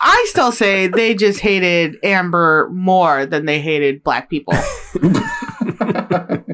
I 0.00 0.26
still 0.28 0.52
say 0.52 0.86
they 0.86 1.14
just 1.14 1.40
hated 1.40 1.96
Amber 2.02 2.68
more 2.70 3.26
than 3.26 3.46
they 3.46 3.60
hated 3.60 4.02
black 4.02 4.30
people. 4.30 4.54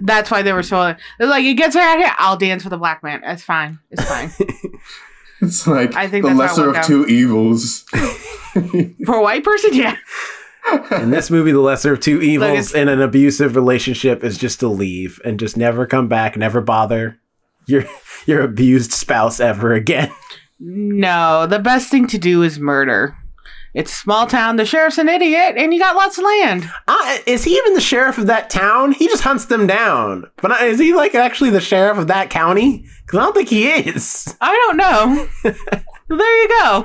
That's 0.00 0.30
why 0.30 0.42
they 0.42 0.52
were 0.52 0.62
so. 0.62 0.94
They're 1.18 1.28
like, 1.28 1.44
it 1.44 1.54
gets 1.54 1.74
her 1.74 1.80
out 1.80 1.98
here. 1.98 2.12
I'll 2.18 2.36
dance 2.36 2.64
with 2.64 2.72
a 2.72 2.78
black 2.78 3.02
man. 3.02 3.22
It's 3.24 3.42
fine. 3.42 3.78
It's 3.90 4.04
fine. 4.04 4.30
It's 5.42 5.66
like 5.66 5.96
I 5.96 6.06
think 6.06 6.24
the 6.24 6.34
lesser 6.34 6.68
of 6.68 6.76
worked 6.76 6.86
two 6.86 7.04
evils. 7.06 7.80
For 9.04 9.16
a 9.16 9.22
white 9.22 9.42
person, 9.42 9.74
yeah. 9.74 9.96
In 10.92 11.10
this 11.10 11.32
movie, 11.32 11.50
the 11.50 11.58
lesser 11.58 11.94
of 11.94 12.00
two 12.00 12.22
evils 12.22 12.70
it's- 12.70 12.74
in 12.74 12.88
an 12.88 13.02
abusive 13.02 13.56
relationship 13.56 14.22
is 14.22 14.38
just 14.38 14.60
to 14.60 14.68
leave 14.68 15.20
and 15.24 15.40
just 15.40 15.56
never 15.56 15.84
come 15.84 16.06
back, 16.06 16.36
never 16.36 16.60
bother 16.60 17.18
your 17.66 17.84
your 18.24 18.42
abused 18.42 18.92
spouse 18.92 19.40
ever 19.40 19.72
again. 19.74 20.12
No, 20.60 21.48
the 21.48 21.58
best 21.58 21.90
thing 21.90 22.06
to 22.06 22.18
do 22.18 22.44
is 22.44 22.60
murder. 22.60 23.16
It's 23.74 23.90
a 23.90 23.96
small 23.96 24.26
town. 24.26 24.56
The 24.56 24.66
sheriff's 24.66 24.98
an 24.98 25.08
idiot, 25.08 25.54
and 25.56 25.72
you 25.72 25.80
got 25.80 25.96
lots 25.96 26.18
of 26.18 26.24
land. 26.24 26.70
Uh, 26.86 27.18
is 27.26 27.44
he 27.44 27.56
even 27.56 27.74
the 27.74 27.80
sheriff 27.80 28.18
of 28.18 28.26
that 28.26 28.50
town? 28.50 28.92
He 28.92 29.06
just 29.08 29.22
hunts 29.22 29.46
them 29.46 29.66
down. 29.66 30.30
But 30.42 30.60
is 30.62 30.78
he 30.78 30.92
like 30.92 31.14
actually 31.14 31.50
the 31.50 31.60
sheriff 31.60 31.96
of 31.96 32.08
that 32.08 32.28
county? 32.28 32.86
Because 33.06 33.18
I 33.18 33.22
don't 33.22 33.34
think 33.34 33.48
he 33.48 33.68
is. 33.68 34.36
I 34.40 34.52
don't 34.52 34.76
know. 34.76 35.28
there 36.16 36.42
you 36.42 36.48
go. 36.48 36.84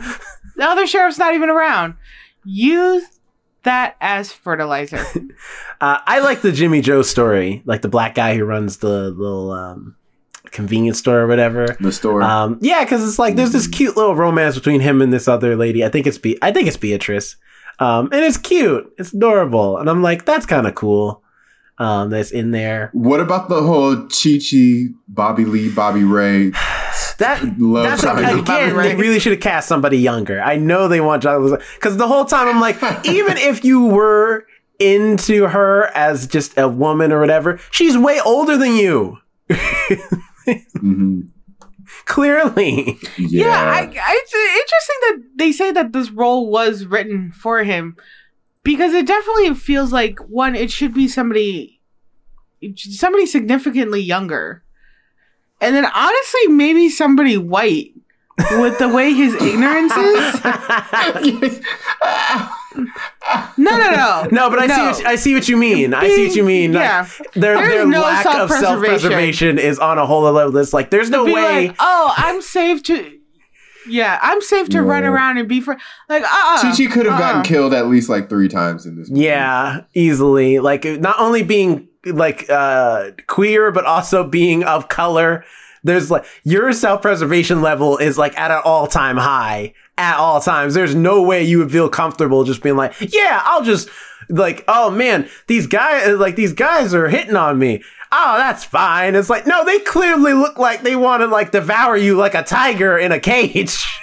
The 0.56 0.64
other 0.64 0.88
sheriff's 0.88 1.18
not 1.18 1.34
even 1.34 1.50
around. 1.50 1.96
Use 2.46 3.04
that 3.64 3.98
as 4.02 4.32
fertilizer. 4.32 5.04
Uh, 5.80 6.00
I 6.08 6.22
like 6.22 6.42
the 6.42 6.52
Jimmy 6.52 6.82
Joe 6.82 7.04
story, 7.04 7.62
like 7.66 7.84
the 7.84 7.88
black 7.88 8.16
guy 8.16 8.36
who 8.36 8.46
runs 8.46 8.78
the 8.78 9.12
little 9.12 9.52
um, 9.52 9.96
convenience 10.52 11.00
store 11.00 11.20
or 11.22 11.28
whatever. 11.28 11.76
The 11.80 11.92
store. 11.92 12.22
Um, 12.24 12.58
yeah, 12.62 12.84
because 12.84 13.08
it's 13.08 13.20
like 13.20 13.36
there's 13.36 13.52
this 13.52 13.68
cute 13.68 13.96
little 13.98 14.16
romance 14.16 14.56
between 14.56 14.82
him 14.82 15.02
and 15.02 15.12
this 15.12 15.28
other 15.28 15.56
lady. 15.56 15.84
I 15.86 15.90
think 15.90 16.08
it's 16.08 16.18
Be- 16.18 16.38
I 16.42 16.52
think 16.52 16.68
it's 16.68 16.78
Beatrice, 16.78 17.36
um, 17.80 18.10
and 18.12 18.24
it's 18.26 18.38
cute. 18.38 18.92
It's 18.98 19.14
adorable, 19.14 19.78
and 19.78 19.90
I'm 19.90 20.02
like, 20.02 20.26
that's 20.26 20.46
kind 20.46 20.68
of 20.68 20.76
cool. 20.76 21.24
Um, 21.80 22.10
that's 22.10 22.32
in 22.32 22.50
there. 22.50 22.90
what 22.94 23.20
about 23.20 23.50
the 23.50 23.62
whole 23.62 23.96
Chi 24.08 24.40
Chi, 24.40 24.86
Bobby 25.08 25.46
Lee, 25.46 25.70
Bobby 25.70 26.04
Ray 26.04 26.50
That 27.20 27.60
love 27.60 27.84
that's 27.84 28.02
triangle? 28.02 28.40
again. 28.40 28.74
Bobby 28.76 28.88
They 28.90 28.96
really 28.96 29.20
should 29.20 29.34
have 29.34 29.42
cast 29.42 29.68
somebody 29.68 30.00
younger. 30.00 30.42
I 30.42 30.56
know 30.56 30.88
they 30.88 31.02
want 31.02 31.22
John 31.22 31.56
because 31.76 31.98
the 31.98 32.08
whole 32.08 32.26
time 32.26 32.48
I'm 32.48 32.60
like, 32.60 32.78
even 33.06 33.38
if 33.38 33.64
you 33.64 33.86
were 33.86 34.48
into 34.80 35.46
her 35.48 35.86
as 35.96 36.26
just 36.26 36.58
a 36.58 36.68
woman 36.68 37.12
or 37.12 37.20
whatever, 37.20 37.60
she's 37.70 37.96
way 37.96 38.20
older 38.26 38.58
than 38.58 38.76
you. 38.76 39.20
Mhm. 40.48 41.30
Clearly, 42.06 42.98
Yeah. 43.18 43.46
Yeah, 43.46 43.64
I, 43.64 43.80
I, 43.80 44.24
it's 44.24 44.34
interesting 44.34 44.96
that 45.02 45.24
they 45.38 45.52
say 45.54 45.72
that 45.72 45.94
this 45.94 46.12
role 46.12 46.50
was 46.50 46.86
written 46.86 47.32
for 47.32 47.64
him 47.64 47.96
because 48.64 48.94
it 48.94 49.08
definitely 49.08 49.54
feels 49.54 49.94
like 49.94 50.20
one. 50.28 50.54
It 50.56 50.70
should 50.70 50.94
be 50.94 51.08
somebody, 51.08 51.80
somebody 52.76 53.26
significantly 53.26 54.02
younger, 54.02 54.64
and 55.62 55.74
then 55.76 55.86
honestly, 55.86 56.48
maybe 56.50 56.90
somebody 56.90 57.38
white 57.38 57.94
with 58.60 58.78
the 58.80 58.90
way 58.90 59.14
his 59.14 59.34
ignorance 59.36 59.94
is. 59.96 60.42
No, 63.58 63.78
no, 63.78 63.92
no, 63.92 64.28
no, 64.32 64.50
but 64.50 64.60
I 64.60 64.68
see 64.68 64.78
No. 64.78 64.92
what, 64.92 65.06
I 65.06 65.16
see 65.16 65.34
what 65.34 65.48
you 65.50 65.58
mean. 65.58 65.94
I 65.94 66.08
see 66.08 66.28
what 66.28 66.36
you 66.36 66.44
mean. 66.44 66.74
Like, 66.74 67.08
their 67.34 67.56
There's 67.56 67.70
their 67.70 67.86
no 67.88 68.02
lack 68.02 68.26
of 68.26 68.50
self 68.50 68.62
self-preservation. 68.62 69.58
is 69.60 69.80
on 69.80 69.98
a 69.98 70.06
whole 70.06 70.26
other 70.26 70.38
level. 70.38 70.58
It's 70.58 70.74
like 70.74 70.90
there's 70.90 71.10
no 71.10 71.26
way. 71.26 71.68
like, 71.68 71.76
oh, 71.80 72.14
I'm 72.18 72.42
safe 72.42 72.84
to. 72.84 73.20
Yeah, 73.90 74.20
I'm 74.22 74.42
safe 74.42 74.70
to 74.70 74.82
run 74.82 75.04
around 75.06 75.38
and 75.38 75.48
be 75.48 75.62
free. 75.62 75.78
Like, 76.10 76.24
uh, 76.24 76.28
uh 76.30 76.62
Chi 76.62 76.72
Chi 76.72 76.92
could 76.92 77.06
have 77.06 77.18
gotten 77.18 77.38
uh-uh. 77.38 77.44
killed 77.44 77.74
at 77.74 77.88
least 77.88 78.10
like 78.10 78.30
three 78.30 78.50
times 78.50 78.86
in 78.86 78.98
this 78.98 79.10
movie. 79.10 79.24
Yeah, 79.26 79.84
easily. 79.94 80.60
Like 80.60 80.84
not 80.86 81.20
only 81.20 81.44
being 81.44 81.88
like 82.06 82.50
uh 82.50 83.12
queer, 83.28 83.72
but 83.72 83.86
also 83.86 84.28
being 84.28 84.64
of 84.64 84.90
color. 84.90 85.44
There's 85.84 86.12
like 86.12 86.26
your 86.44 86.74
self 86.74 87.02
preservation 87.02 87.62
level 87.62 87.98
is 87.98 88.18
like 88.18 88.38
at 88.38 88.52
an 88.52 88.62
all 88.66 88.88
time 88.88 89.16
high 89.16 89.74
at 89.98 90.18
all 90.18 90.40
times. 90.42 90.74
There's 90.74 90.96
no 90.96 91.22
way 91.22 91.44
you 91.44 91.58
would 91.60 91.72
feel 91.72 91.90
comfortable 91.90 92.44
just 92.44 92.62
being 92.64 92.76
like, 92.76 92.94
yeah, 93.14 93.42
I'll 93.46 93.64
just 93.64 93.90
like, 94.30 94.64
oh 94.68 94.90
man, 94.92 95.28
these 95.48 95.68
guys 95.68 96.18
like 96.18 96.36
these 96.36 96.54
guys 96.54 96.94
are 96.94 97.08
hitting 97.10 97.36
on 97.36 97.58
me. 97.60 97.84
Oh, 98.12 98.38
that's 98.38 98.64
fine. 98.64 99.16
It's 99.16 99.30
like, 99.30 99.46
no, 99.48 99.66
they 99.66 99.80
clearly 99.80 100.34
look 100.34 100.58
like 100.58 100.82
they 100.82 100.96
want 100.96 101.22
to 101.22 101.28
like 101.28 101.52
devour 101.52 101.98
you 101.98 102.16
like 102.16 102.36
a 102.36 102.44
tiger 102.44 102.98
in 102.98 103.12
a 103.12 103.20
cage. 103.20 103.84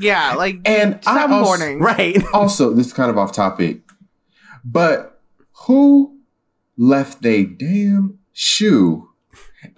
Yeah, 0.00 0.34
like 0.34 0.58
And 0.64 0.98
I 1.06 1.14
some 1.22 1.32
also- 1.32 1.44
warning. 1.44 1.78
right. 1.80 2.16
Also, 2.32 2.72
this 2.72 2.88
is 2.88 2.92
kind 2.92 3.08
of 3.10 3.16
off 3.18 3.32
topic, 3.32 3.82
but 4.64 5.20
who 5.66 6.18
left 6.76 7.24
a 7.24 7.44
damn 7.44 8.18
shoe 8.32 9.10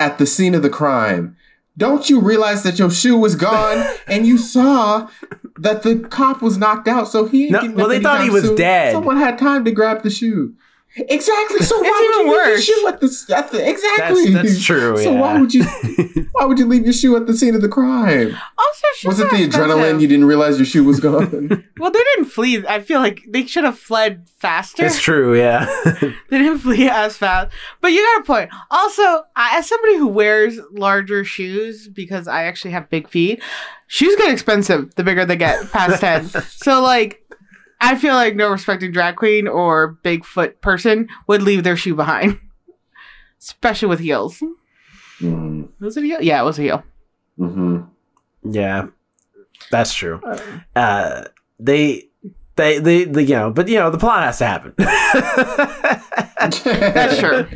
at 0.01 0.16
the 0.19 0.24
scene 0.27 0.55
of 0.55 0.62
the 0.62 0.70
crime? 0.70 1.36
Don't 1.79 2.11
you 2.11 2.21
realize 2.21 2.65
that 2.65 2.79
your 2.79 2.91
shoe 2.91 3.17
was 3.17 3.37
gone 3.37 3.87
and 4.07 4.27
you 4.27 4.37
saw 4.37 5.09
that 5.57 5.83
the 5.85 6.01
cop 6.01 6.43
was 6.43 6.59
knocked 6.59 6.89
out? 6.89 7.09
So 7.09 7.25
he 7.27 7.49
No, 7.49 7.71
well, 7.73 7.89
they 7.89 8.03
thought 8.03 8.23
he 8.23 8.31
was 8.31 8.45
soon. 8.45 8.57
dead. 8.57 8.93
Someone 8.93 9.17
had 9.17 9.39
time 9.39 9.65
to 9.65 9.71
grab 9.71 10.03
the 10.03 10.11
shoe. 10.11 10.55
Exactly. 11.09 11.61
So 11.61 11.79
why 11.83 11.91
would 11.91 12.25
you 12.25 12.29
worse. 12.29 12.47
leave 12.47 12.69
your 12.69 12.77
shoe 12.77 12.89
at 12.89 13.01
the, 13.51 13.69
exactly? 13.69 14.31
That's 14.31 14.49
that's 14.49 14.65
true. 14.65 14.97
So 14.97 15.12
yeah. 15.12 15.20
why 15.20 15.41
would 15.41 15.55
you 15.55 15.65
why 16.33 16.45
would 16.45 16.59
you 16.59 16.66
leave 16.66 16.85
your 16.85 16.93
shoe 16.93 17.16
at 17.16 17.27
the 17.27 17.35
scene 17.35 17.55
of 17.55 17.62
the 17.62 17.69
crime? 17.69 18.37
Also, 18.59 19.09
Was 19.09 19.20
it 19.20 19.31
the 19.31 19.49
adrenaline 19.49 20.01
you 20.01 20.09
didn't 20.09 20.27
realize 20.27 20.59
your 20.59 20.66
shoe 20.66 20.85
was 20.85 21.01
gone? 21.01 21.65
Well, 21.79 21.93
they 21.93 22.03
didn't 22.16 22.31
flee. 22.31 22.66
I 22.66 22.81
feel 22.81 22.99
like 22.99 23.20
they 23.29 23.47
should 23.47 23.62
have 23.62 23.79
fled 23.79 24.29
faster. 24.39 24.85
It's 24.85 25.01
true, 25.01 25.39
yeah. 25.39 25.65
They 26.29 26.39
didn't 26.39 26.59
flee 26.59 26.89
as 26.89 27.16
fast. 27.16 27.53
But 27.81 27.93
you 27.93 28.03
got 28.03 28.23
a 28.23 28.25
point. 28.25 28.51
Also, 28.69 29.03
I, 29.37 29.59
as 29.59 29.69
somebody 29.69 29.97
who 29.97 30.09
wears 30.09 30.59
larger 30.73 31.23
shoes 31.23 31.87
because 31.87 32.27
I 32.27 32.45
actually 32.45 32.73
have 32.73 32.91
big 32.91 33.09
feet, 33.09 33.41
shoes 33.87 34.16
get 34.16 34.33
expensive 34.33 34.93
the 34.97 35.05
bigger 35.05 35.25
they 35.25 35.37
get 35.37 35.70
past 35.70 36.01
10. 36.01 36.29
So, 36.49 36.83
like, 36.83 37.23
I 37.81 37.97
feel 37.97 38.15
like 38.15 38.35
no 38.37 38.51
respecting 38.51 38.91
drag 38.93 39.17
queen 39.17 39.47
or 39.49 39.99
Bigfoot 40.05 40.61
person 40.61 41.09
would 41.27 41.43
leave 41.43 41.63
their 41.65 41.77
shoe 41.77 41.95
behind, 41.95 42.41
especially 43.41 43.89
with 43.89 44.01
heels. 44.01 44.43
mm, 45.21 45.69
Was 45.81 45.97
it 45.97 46.03
a 46.05 46.07
heel? 46.07 46.23
Yeah, 46.23 46.43
it 46.43 46.45
was 46.45 46.59
a 46.59 46.63
heel. 46.63 46.83
Mm-hmm. 47.39 47.83
Yeah, 48.51 48.87
that's 49.71 49.95
true. 49.95 50.21
Uh, 50.75 51.25
they 51.61 52.09
they, 52.57 52.79
they, 52.81 53.05
the, 53.05 53.23
you 53.23 53.35
know, 53.37 53.51
but 53.53 53.69
you 53.69 53.77
know, 53.77 53.91
the 53.91 53.99
plot 53.99 54.25
has 54.25 54.39
to 54.39 54.47
happen. 54.47 54.75
That's 56.39 57.19
true. 57.19 57.47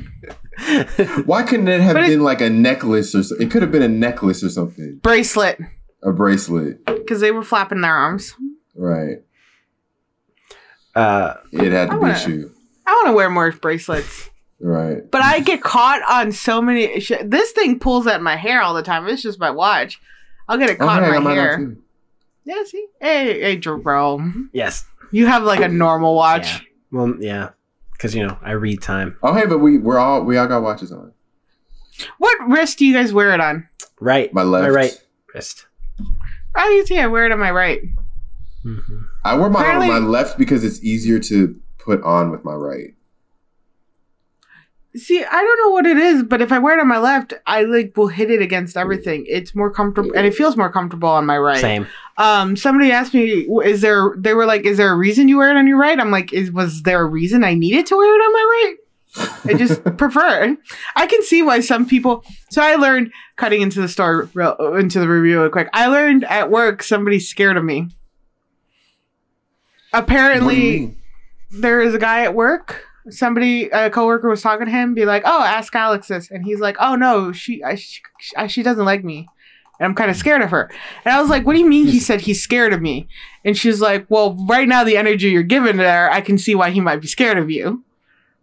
Why 1.25 1.43
couldn't 1.43 1.69
it 1.69 1.81
have 1.81 1.95
But 1.95 2.05
it- 2.05 2.09
been 2.09 2.23
like 2.23 2.41
a 2.41 2.51
necklace 2.51 3.15
or 3.15 3.23
so? 3.23 3.35
It 3.37 3.51
could 3.51 3.63
have 3.63 3.73
been 3.73 3.83
a 3.83 3.89
necklace 3.89 4.43
or 4.45 4.49
something. 4.49 5.01
Bracelet, 5.03 5.59
A 6.03 6.13
bracelet. 6.13 6.85
because 6.87 7.21
they 7.21 7.31
were 7.33 7.43
flapping 7.43 7.81
their 7.81 7.95
arms. 7.95 8.35
Right. 8.77 9.19
Uh, 10.95 11.35
It 11.53 11.73
had 11.73 11.87
to 11.91 11.93
be 11.97 11.99
wanna- 12.01 12.15
a 12.15 12.19
shoe. 12.19 12.51
I 12.87 12.91
want 12.93 13.07
to 13.09 13.13
wear 13.13 13.31
more 13.31 13.51
bracelets. 13.53 14.29
Right. 14.61 15.09
But 15.11 15.23
I 15.23 15.41
get 15.41 15.63
caught 15.63 16.03
on 16.09 16.33
so 16.33 16.61
many. 16.63 17.01
Sh- 17.01 17.13
this 17.25 17.53
thing 17.53 17.79
pulls 17.79 18.07
at 18.07 18.23
my 18.23 18.37
hair 18.37 18.61
all 18.63 18.75
the 18.75 18.83
time. 18.83 19.09
It's 19.09 19.23
just 19.23 19.39
my 19.41 19.51
watch. 19.51 20.01
I'll 20.49 20.59
get 20.59 20.71
it 20.71 20.77
Oh, 20.81 20.85
caught 20.87 21.03
hey, 21.03 21.09
in 21.09 21.15
my 21.15 21.19
mine 21.21 21.39
on 21.39 21.45
hair. 21.45 21.77
Yeah, 22.45 22.63
see? 22.67 22.87
Hey, 23.01 23.41
hey, 23.41 23.57
Jerome. 23.57 24.51
yes. 24.53 24.85
You 25.13 25.27
have 25.27 25.43
like 25.45 25.61
a 25.61 25.69
normal 25.69 26.15
watch. 26.15 26.47
Yeah. 26.47 26.61
Well, 26.91 27.15
yeah, 27.21 27.51
because 27.93 28.15
you 28.15 28.27
know 28.27 28.37
I 28.43 28.53
read 28.53 28.83
time. 28.83 29.17
Oh, 29.23 29.33
hey, 29.35 29.47
but 29.47 29.59
we 29.59 29.79
we're 29.79 29.99
all 29.99 30.23
we 30.25 30.37
all 30.37 30.47
got 30.49 30.63
watches 30.63 30.91
on. 30.93 31.13
What 32.19 32.37
wrist 32.49 32.79
do 32.79 32.87
you 32.87 32.95
guys 32.95 33.13
wear 33.13 33.33
it 33.33 33.41
on? 33.41 33.69
Right, 34.01 34.33
My 34.35 34.43
left. 34.43 34.65
my 34.65 34.69
right 34.71 34.93
wrist. 35.35 35.67
Oh, 36.57 36.69
you 36.71 36.85
see, 36.87 36.99
I 36.99 37.07
wear 37.07 37.27
it 37.27 37.33
on 37.33 37.39
my 37.39 37.51
right. 37.51 37.81
hmm 38.63 39.02
I 39.25 39.35
wear 39.35 39.49
mine 39.51 39.63
Apparently- 39.63 39.91
on 39.91 40.03
my 40.03 40.09
left 40.09 40.39
because 40.39 40.65
it's 40.65 40.83
easier 40.83 41.19
to 41.21 41.61
put 41.79 42.03
on 42.03 42.31
with 42.31 42.45
my 42.45 42.55
right. 42.55 42.95
See, 44.95 45.25
I 45.25 45.31
don't 45.43 45.59
know 45.65 45.71
what 45.71 45.87
it 45.87 45.97
is, 45.97 46.23
but 46.23 46.43
if 46.43 46.53
I 46.53 46.59
wear 46.59 46.77
it 46.77 46.81
on 46.81 46.87
my 46.87 46.99
left, 46.99 47.33
I 47.47 47.63
like 47.63 47.97
will 47.97 48.09
hit 48.09 48.31
it 48.31 48.43
against 48.43 48.77
everything. 48.77 49.25
It's 49.27 49.55
more 49.55 49.73
comfortable, 49.73 50.11
and 50.15 50.27
it 50.27 50.35
feels 50.35 50.55
more 50.55 50.71
comfortable 50.71 51.09
on 51.09 51.25
my 51.25 51.39
right. 51.39 51.57
Same. 51.63 51.87
Um, 52.19 52.57
somebody 52.57 52.93
asked 52.93 53.15
me, 53.15 53.49
"Is 53.65 53.81
there?" 53.81 54.15
They 54.19 54.35
were 54.35 54.45
like, 54.45 54.67
"Is 54.67 54.77
there 54.77 54.93
a 54.93 54.97
reason 54.97 55.29
you 55.29 55.39
wear 55.39 55.51
it 55.51 55.57
on 55.57 55.67
your 55.67 55.79
right?" 55.79 55.99
I'm 55.99 56.11
like, 56.11 56.35
"Is 56.35 56.53
was 56.53 56.83
there 56.83 57.01
a 57.01 57.07
reason 57.07 57.43
I 57.43 57.55
needed 57.55 57.87
to 57.87 57.97
wear 57.97 58.15
it 58.15 58.19
on 58.23 58.33
my 58.35 58.47
right?" 58.51 58.77
I 59.47 59.55
just 59.55 59.83
prefer 59.97 60.45
it. 60.45 60.59
I 60.95 61.07
can 61.07 61.23
see 61.23 61.41
why 61.43 61.61
some 61.61 61.87
people. 61.87 62.23
So 62.51 62.61
I 62.61 62.75
learned 62.75 63.13
cutting 63.37 63.63
into 63.63 63.81
the 63.81 63.89
store, 63.89 64.29
real, 64.35 64.57
into 64.77 65.01
the 65.01 65.09
review 65.09 65.41
real 65.41 65.49
quick. 65.49 65.71
I 65.73 65.87
learned 65.87 66.25
at 66.25 66.51
work 66.51 66.83
somebody's 66.83 67.27
scared 67.27 67.57
of 67.57 67.65
me. 67.65 67.89
What 69.93 70.07
do 70.07 70.13
you 70.15 70.19
Apparently, 70.19 70.97
there 71.51 71.81
is 71.81 71.95
a 71.95 71.99
guy 71.99 72.25
at 72.25 72.35
work. 72.35 72.85
Somebody, 73.11 73.69
a 73.71 73.91
coworker, 73.91 74.29
was 74.29 74.43
talking 74.43 74.67
to 74.67 74.73
him, 74.73 74.95
be 74.95 75.05
like, 75.05 75.23
"Oh, 75.25 75.43
ask 75.43 75.75
Alex 75.75 76.09
this," 76.09 76.31
and 76.31 76.45
he's 76.45 76.61
like, 76.61 76.77
"Oh 76.81 76.95
no, 76.95 77.33
she, 77.33 77.63
I, 77.63 77.75
she, 77.75 78.01
I, 78.37 78.47
she 78.47 78.63
doesn't 78.63 78.85
like 78.85 79.05
me." 79.05 79.29
And 79.79 79.87
I'm 79.87 79.95
kind 79.95 80.11
of 80.11 80.17
scared 80.17 80.43
of 80.43 80.51
her. 80.51 80.71
And 81.05 81.13
I 81.13 81.21
was 81.21 81.29
like, 81.29 81.45
what 81.45 81.55
do 81.55 81.59
you 81.59 81.69
mean 81.69 81.87
he 81.87 81.99
said 81.99 82.21
he's 82.21 82.41
scared 82.41 82.73
of 82.73 82.81
me? 82.81 83.09
And 83.45 83.57
she's 83.57 83.81
like, 83.81 84.07
well, 84.09 84.37
right 84.49 84.69
now, 84.69 84.85
the 84.85 84.97
energy 84.97 85.31
you're 85.31 85.43
giving 85.43 85.77
there, 85.77 86.09
I 86.09 86.21
can 86.21 86.39
see 86.39 86.55
why 86.55 86.71
he 86.71 86.81
might 86.81 87.01
be 87.01 87.09
scared 87.09 87.37
of 87.37 87.51
you. 87.51 87.83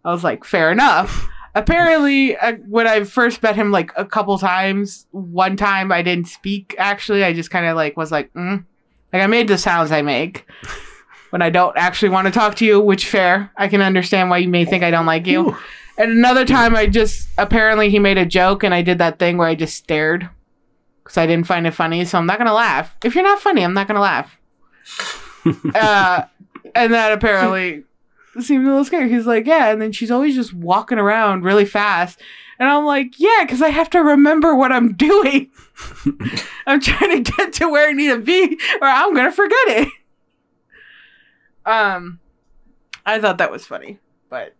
I 0.04 0.12
was 0.12 0.22
like, 0.22 0.44
fair 0.44 0.70
enough. 0.70 1.26
Apparently, 1.54 2.36
uh, 2.36 2.56
when 2.68 2.86
I 2.86 3.04
first 3.04 3.42
met 3.42 3.56
him, 3.56 3.70
like 3.70 3.90
a 3.96 4.04
couple 4.04 4.36
times, 4.38 5.06
one 5.12 5.56
time 5.56 5.90
I 5.90 6.02
didn't 6.02 6.28
speak, 6.28 6.74
actually. 6.76 7.24
I 7.24 7.32
just 7.32 7.50
kind 7.50 7.64
of 7.64 7.74
like 7.74 7.96
was 7.96 8.12
like, 8.12 8.30
mm. 8.34 8.62
like 9.10 9.22
I 9.22 9.26
made 9.26 9.48
the 9.48 9.56
sounds 9.56 9.92
I 9.92 10.02
make 10.02 10.46
when 11.30 11.42
I 11.42 11.50
don't 11.50 11.76
actually 11.76 12.10
want 12.10 12.26
to 12.26 12.32
talk 12.32 12.56
to 12.56 12.64
you, 12.64 12.80
which 12.80 13.06
fair. 13.06 13.50
I 13.56 13.68
can 13.68 13.80
understand 13.80 14.30
why 14.30 14.38
you 14.38 14.48
may 14.48 14.64
think 14.64 14.84
I 14.84 14.90
don't 14.90 15.06
like 15.06 15.26
you. 15.26 15.56
And 15.96 16.12
another 16.12 16.44
time, 16.44 16.74
I 16.74 16.86
just 16.86 17.28
apparently 17.38 17.90
he 17.90 17.98
made 17.98 18.18
a 18.18 18.26
joke, 18.26 18.62
and 18.62 18.74
I 18.74 18.82
did 18.82 18.98
that 18.98 19.18
thing 19.18 19.36
where 19.36 19.48
I 19.48 19.54
just 19.54 19.76
stared 19.76 20.28
because 21.02 21.16
I 21.18 21.26
didn't 21.26 21.46
find 21.46 21.66
it 21.66 21.72
funny. 21.72 22.04
So 22.04 22.18
I'm 22.18 22.26
not 22.26 22.38
gonna 22.38 22.54
laugh. 22.54 22.96
If 23.04 23.14
you're 23.14 23.24
not 23.24 23.40
funny, 23.40 23.64
I'm 23.64 23.74
not 23.74 23.86
gonna 23.86 24.00
laugh. 24.00 24.38
uh, 25.74 26.22
and 26.74 26.92
that 26.92 27.12
apparently 27.12 27.84
seemed 28.38 28.66
a 28.66 28.68
little 28.68 28.84
scary. 28.84 29.10
He's 29.10 29.26
like, 29.26 29.46
yeah, 29.46 29.70
and 29.70 29.80
then 29.82 29.92
she's 29.92 30.10
always 30.10 30.34
just 30.34 30.54
walking 30.54 30.98
around 30.98 31.44
really 31.44 31.64
fast. 31.64 32.20
And 32.58 32.68
I'm 32.68 32.84
like, 32.84 33.18
yeah, 33.18 33.42
because 33.42 33.62
I 33.62 33.70
have 33.70 33.90
to 33.90 34.00
remember 34.00 34.54
what 34.54 34.72
I'm 34.72 34.92
doing. 34.94 35.50
I'm 36.66 36.80
trying 36.80 37.24
to 37.24 37.32
get 37.32 37.52
to 37.54 37.68
where 37.68 37.88
I 37.88 37.92
need 37.92 38.08
to 38.08 38.18
be, 38.18 38.58
or 38.80 38.86
I'm 38.86 39.14
gonna 39.14 39.32
forget 39.32 39.58
it. 39.68 39.88
Um, 41.70 42.18
I 43.06 43.20
thought 43.20 43.38
that 43.38 43.50
was 43.50 43.64
funny, 43.66 43.98
but 44.28 44.54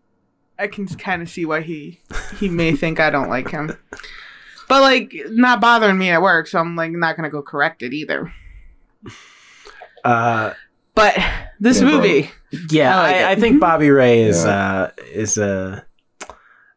I 0.59 0.67
can 0.69 0.87
kind 0.87 1.23
of 1.23 1.29
see 1.29 1.45
why 1.45 1.61
he 1.63 2.01
he 2.39 2.49
may 2.49 2.73
think 2.77 3.01
I 3.01 3.11
don't 3.11 3.29
like 3.29 3.51
him. 3.51 3.77
But 4.69 4.83
like, 4.83 5.13
not 5.31 5.61
bothering 5.61 5.99
me 5.99 6.11
at 6.11 6.23
work, 6.23 6.47
so 6.47 6.59
I'm 6.61 6.77
like 6.77 6.93
not 6.93 7.17
gonna 7.17 7.31
go 7.31 7.43
correct 7.43 7.83
it 7.83 7.93
either. 7.93 8.33
Uh, 10.05 10.53
But 10.95 11.19
this 11.61 11.81
Yeah, 11.81 11.89
bro. 11.89 11.97
movie, 11.99 12.31
yeah, 12.71 12.99
I 12.99 13.03
like 13.03 13.17
I. 13.17 13.31
I 13.33 13.35
think 13.37 13.61
Bobby 13.61 13.91
Ray 13.91 14.23
is 14.23 14.45
Yeah. 14.45 14.51
uh, 14.83 14.91
is 15.13 15.39
a. 15.39 15.85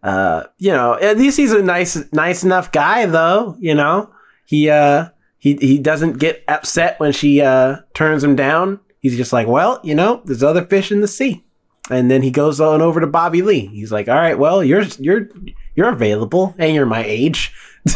Uh, 0.02 0.44
you 0.58 0.72
know, 0.72 0.96
at 1.00 1.18
least 1.18 1.38
he's 1.38 1.54
a 1.54 1.62
nice, 1.62 1.98
nice 2.12 2.44
enough 2.44 2.72
guy, 2.74 3.06
though. 3.06 3.56
You 3.60 3.74
know, 3.76 4.12
he 4.46 4.70
uh, 4.70 5.10
he 5.40 5.56
he 5.56 5.78
doesn't 5.80 6.20
get 6.20 6.44
upset 6.48 7.00
when 7.00 7.12
she 7.14 7.42
uh 7.42 7.78
turns 7.94 8.24
him 8.24 8.36
down. 8.36 8.80
He's 9.04 9.16
just 9.16 9.32
like, 9.34 9.48
well, 9.48 9.80
you 9.84 9.94
know, 9.94 10.22
there's 10.26 10.42
other 10.42 10.66
fish 10.66 10.92
in 10.92 11.02
the 11.02 11.08
sea, 11.08 11.44
and 11.92 12.10
then 12.10 12.24
he 12.24 12.32
goes 12.32 12.60
on 12.60 12.82
over 12.82 13.00
to 13.00 13.06
Bobby 13.08 13.44
Lee. 13.44 13.68
He's 13.68 13.92
like, 13.92 14.08
all 14.10 14.16
right, 14.16 14.40
well, 14.40 14.64
you're 14.64 14.84
you're 14.98 15.30
you're 15.76 15.90
available, 15.90 16.56
and 16.58 16.74
you're 16.74 16.88
my 16.88 17.04
age. 17.06 17.54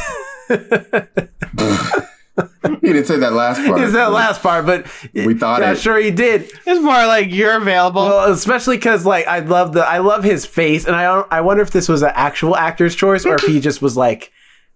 He 2.82 2.94
didn't 2.94 3.06
say 3.06 3.18
that 3.18 3.34
last 3.34 3.66
part. 3.66 3.82
Is 3.82 3.94
that 3.94 4.12
last 4.12 4.42
part? 4.44 4.66
But 4.66 4.86
We 5.14 5.34
thought 5.34 5.62
yeah, 5.62 5.72
it. 5.72 5.78
sure 5.80 5.98
he 5.98 6.12
did. 6.12 6.44
it's 6.66 6.80
more 6.82 7.06
like 7.08 7.32
you're 7.34 7.58
available. 7.58 8.04
Well, 8.04 8.32
especially 8.32 8.78
because 8.78 9.06
like 9.06 9.26
I 9.28 9.40
love 9.40 9.74
the 9.74 9.84
I 9.86 9.98
love 9.98 10.24
his 10.24 10.46
face, 10.46 10.86
and 10.86 10.96
I 10.96 11.04
I 11.32 11.42
wonder 11.42 11.64
if 11.64 11.72
this 11.72 11.90
was 11.90 12.04
an 12.04 12.12
actual 12.14 12.56
actor's 12.56 12.96
choice 12.96 13.26
or 13.26 13.36
if 13.36 13.42
he 13.42 13.60
just 13.68 13.82
was 13.82 13.98
like 13.98 14.32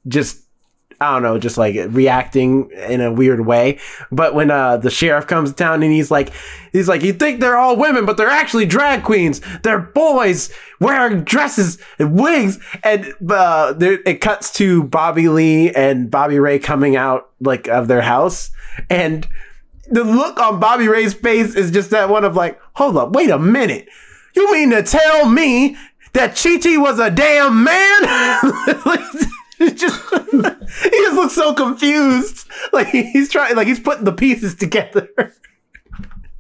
just 0.08 0.42
I 1.02 1.14
don't 1.14 1.24
know, 1.24 1.40
just 1.40 1.58
like 1.58 1.76
reacting 1.90 2.70
in 2.70 3.02
a 3.02 3.12
weird 3.12 3.44
way. 3.44 3.80
But 4.12 4.36
when 4.36 4.52
uh, 4.52 4.78
the 4.78 4.92
sheriff 4.92 5.26
comes 5.26 5.50
to 5.50 5.56
town 5.56 5.82
and 5.82 5.92
he's 5.92 6.12
like, 6.12 6.32
he's 6.72 6.88
like, 6.88 7.02
you 7.02 7.12
think 7.12 7.40
they're 7.40 7.58
all 7.58 7.76
women, 7.76 8.06
but 8.06 8.18
they're 8.18 8.30
actually 8.30 8.68
drag 8.68 9.04
queens. 9.04 9.42
They're 9.64 9.80
boys 9.80 10.54
wearing 10.80 11.24
dresses 11.24 11.80
and 11.98 12.20
wigs, 12.20 12.60
and 12.84 13.16
uh, 13.28 13.74
there, 13.74 13.98
it 14.06 14.22
cuts 14.22 14.54
to 14.54 14.84
Bobby 14.84 15.28
Lee 15.28 15.72
and 15.72 16.12
Bobby 16.12 16.38
Ray 16.38 16.60
coming 16.60 16.96
out 16.96 17.32
like 17.40 17.68
of 17.68 17.88
their 17.88 18.02
house, 18.02 18.52
and 18.88 19.28
the 19.90 20.04
look 20.04 20.40
on 20.40 20.60
Bobby 20.60 20.88
Ray's 20.88 21.16
face 21.16 21.56
is 21.56 21.72
just 21.72 21.90
that 21.90 22.10
one 22.10 22.24
of 22.24 22.36
like, 22.36 22.62
hold 22.74 22.96
up, 22.96 23.14
wait 23.14 23.32
a 23.32 23.40
minute. 23.40 23.88
You 24.36 24.52
mean 24.54 24.70
to 24.70 24.84
tell 24.84 25.28
me 25.28 25.78
that 26.14 26.36
Chi 26.36 26.60
Chi 26.60 26.78
was 26.78 27.00
a 27.00 27.10
damn 27.10 27.64
man? 27.64 29.28
Just, 29.76 30.10
he 30.12 30.90
just 30.90 31.16
looks 31.16 31.34
so 31.34 31.54
confused. 31.54 32.48
Like 32.74 32.88
he's 32.88 33.30
trying, 33.30 33.56
like 33.56 33.68
he's 33.68 33.80
putting 33.80 34.06
the 34.06 34.12
pieces 34.12 34.56
together. 34.56 35.08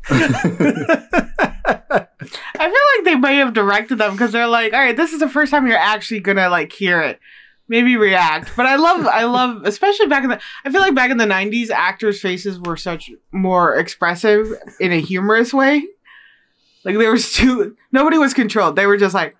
I 0.09 2.07
feel 2.25 2.87
like 2.97 3.05
they 3.05 3.15
may 3.15 3.35
have 3.37 3.53
directed 3.53 3.97
them 3.97 4.13
because 4.13 4.31
they're 4.31 4.47
like, 4.47 4.73
all 4.73 4.79
right, 4.79 4.95
this 4.95 5.13
is 5.13 5.19
the 5.19 5.29
first 5.29 5.51
time 5.51 5.67
you're 5.67 5.77
actually 5.77 6.21
gonna 6.21 6.49
like 6.49 6.71
hear 6.71 6.99
it. 7.01 7.19
Maybe 7.67 7.95
react. 7.95 8.53
But 8.57 8.65
I 8.65 8.77
love 8.77 9.05
I 9.05 9.25
love 9.25 9.65
especially 9.65 10.07
back 10.07 10.23
in 10.23 10.31
the 10.31 10.41
I 10.65 10.71
feel 10.71 10.81
like 10.81 10.95
back 10.95 11.11
in 11.11 11.17
the 11.17 11.27
nineties 11.27 11.69
actors' 11.69 12.21
faces 12.21 12.59
were 12.59 12.77
such 12.77 13.11
more 13.31 13.75
expressive 13.75 14.51
in 14.79 14.91
a 14.91 14.99
humorous 14.99 15.53
way. 15.53 15.85
Like 16.83 16.97
there 16.97 17.11
was 17.11 17.33
too 17.33 17.77
nobody 17.91 18.17
was 18.17 18.33
controlled. 18.33 18.75
They 18.75 18.87
were 18.87 18.97
just 18.97 19.13
like 19.13 19.35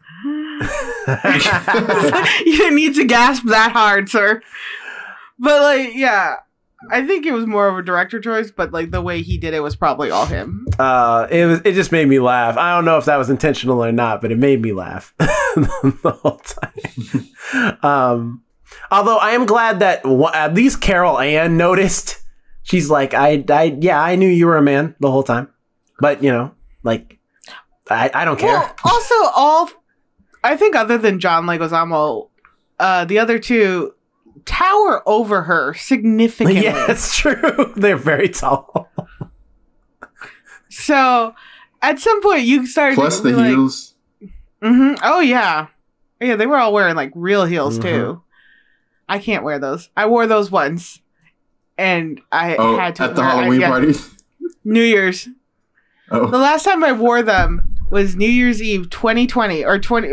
you 2.46 2.58
didn't 2.58 2.76
need 2.76 2.96
to 2.96 3.06
gasp 3.06 3.44
that 3.46 3.72
hard, 3.74 4.10
sir. 4.10 4.42
But 5.40 5.62
like, 5.62 5.92
yeah. 5.96 6.38
I 6.90 7.06
think 7.06 7.28
it 7.28 7.32
was 7.32 7.46
more 7.46 7.68
of 7.68 7.78
a 7.78 7.84
director 7.84 8.20
choice, 8.20 8.50
but 8.50 8.72
like 8.72 8.90
the 8.90 9.02
way 9.02 9.22
he 9.22 9.38
did 9.38 9.54
it 9.54 9.60
was 9.60 9.76
probably 9.76 10.10
all 10.10 10.26
him. 10.26 10.66
uh, 10.80 11.28
it 11.30 11.46
was, 11.46 11.62
it 11.64 11.74
just 11.74 11.92
made 11.92 12.08
me 12.08 12.20
laugh. 12.20 12.58
I 12.58 12.76
don't 12.76 12.86
know 12.86 12.98
if 12.98 13.06
that 13.06 13.18
was 13.18 13.30
intentional 13.30 13.84
or 13.84 13.92
not, 13.92 14.20
but 14.20 14.32
it 14.32 14.40
made 14.40 14.64
me 14.64 14.74
laugh 14.74 15.14
the 15.20 16.18
whole 16.24 16.42
time. 16.42 17.78
um, 17.84 18.44
although 18.90 19.18
I 19.18 19.32
am 19.32 19.46
glad 19.46 19.80
that 19.80 20.04
one, 20.04 20.34
at 20.34 20.56
least 20.56 20.82
Carol 20.82 21.20
Ann 21.20 21.56
noticed. 21.56 22.20
She's 22.64 22.90
like, 22.90 23.14
I, 23.14 23.44
I, 23.50 23.78
yeah, 23.80 24.02
I 24.02 24.16
knew 24.16 24.28
you 24.28 24.48
were 24.48 24.58
a 24.58 24.62
man 24.62 24.96
the 25.00 25.12
whole 25.12 25.24
time, 25.24 25.50
but 26.00 26.24
you 26.24 26.32
know, 26.32 26.52
like, 26.84 27.20
I, 27.90 28.10
I 28.14 28.26
don't 28.26 28.40
care. 28.40 28.54
Well, 28.54 28.76
also 28.86 29.16
all 29.36 29.70
I 30.44 30.56
think 30.58 30.76
other 30.76 30.98
than 30.98 31.20
John 31.20 31.46
Leguizamo, 31.46 32.30
uh, 32.80 33.06
the 33.06 33.20
other 33.20 33.38
two 33.40 33.94
tower 34.46 35.08
over 35.08 35.44
her 35.44 35.74
significantly. 35.76 36.64
yeah, 36.64 36.88
it's 36.90 37.16
true. 37.18 37.74
They're 37.76 37.98
very 37.98 38.30
tall. 38.30 38.90
So 40.70 41.36
at 41.82 42.00
some 42.00 42.22
point 42.22 42.44
you 42.44 42.66
started 42.66 42.96
Plus 42.96 43.18
to 43.20 43.32
the 43.32 43.38
like, 43.38 43.48
heels. 43.50 43.94
mhm, 44.64 44.98
Oh 45.04 45.20
yeah, 45.20 45.68
yeah. 46.20 46.36
They 46.36 46.46
were 46.48 46.58
all 46.58 46.74
wearing 46.74 46.96
like 46.96 47.12
real 47.14 47.46
heels 47.46 47.78
Mhm. 47.78 47.82
too. 47.82 48.24
I 49.10 49.20
can't 49.20 49.44
wear 49.44 49.60
those. 49.60 49.90
I 49.98 50.06
wore 50.06 50.28
those 50.28 50.50
once, 50.50 51.02
and 51.78 52.22
I 52.32 52.56
Oh, 52.56 52.78
had 52.78 52.96
to 52.96 53.04
at 53.04 53.16
the 53.16 53.24
Halloween 53.24 53.60
yeah, 53.60 53.68
party. 53.70 53.94
New 54.64 54.82
Year's. 54.84 55.26
The 56.10 56.20
Oh, 56.22 56.26
last 56.28 56.64
time 56.64 56.84
I 56.84 56.94
wore 56.94 57.22
them 57.22 57.71
was 57.92 58.16
New 58.16 58.30
Year's 58.30 58.62
Eve 58.62 58.90
2020 58.90 59.66
or 59.66 59.78
20, 59.78 60.08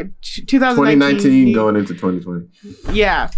2019. 0.47 0.99
2019 0.99 1.53
going 1.55 1.77
into 1.77 1.95
2020. 1.95 2.49
Yeah. 2.93 3.31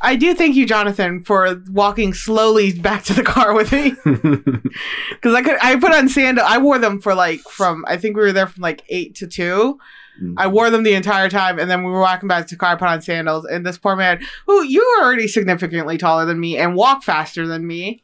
I 0.00 0.16
do 0.16 0.34
thank 0.34 0.56
you, 0.56 0.66
Jonathan, 0.66 1.22
for 1.22 1.62
walking 1.70 2.14
slowly 2.14 2.72
back 2.72 3.04
to 3.04 3.14
the 3.14 3.22
car 3.22 3.54
with 3.54 3.72
me. 3.72 3.94
Because 5.10 5.34
I 5.34 5.42
could, 5.42 5.58
I 5.62 5.76
put 5.76 5.92
on 5.92 6.08
sandal. 6.08 6.44
I 6.46 6.58
wore 6.58 6.78
them 6.78 7.00
for 7.00 7.14
like 7.14 7.40
from 7.42 7.84
I 7.86 7.96
think 7.96 8.16
we 8.16 8.22
were 8.22 8.32
there 8.32 8.46
from 8.46 8.62
like 8.62 8.82
eight 8.88 9.14
to 9.16 9.26
two. 9.26 9.78
Mm. 10.20 10.34
I 10.36 10.46
wore 10.48 10.70
them 10.70 10.82
the 10.82 10.94
entire 10.94 11.30
time, 11.30 11.58
and 11.58 11.70
then 11.70 11.84
we 11.84 11.90
were 11.90 12.00
walking 12.00 12.28
back 12.28 12.46
to 12.48 12.54
the 12.54 12.58
car. 12.58 12.72
I 12.72 12.76
put 12.76 12.88
on 12.88 13.00
sandals, 13.00 13.44
and 13.44 13.64
this 13.64 13.78
poor 13.78 13.96
man, 13.96 14.20
who 14.46 14.62
you 14.62 14.80
were 14.80 15.04
already 15.04 15.28
significantly 15.28 15.96
taller 15.96 16.26
than 16.26 16.40
me 16.40 16.58
and 16.58 16.74
walk 16.74 17.02
faster 17.02 17.46
than 17.46 17.66
me, 17.66 18.02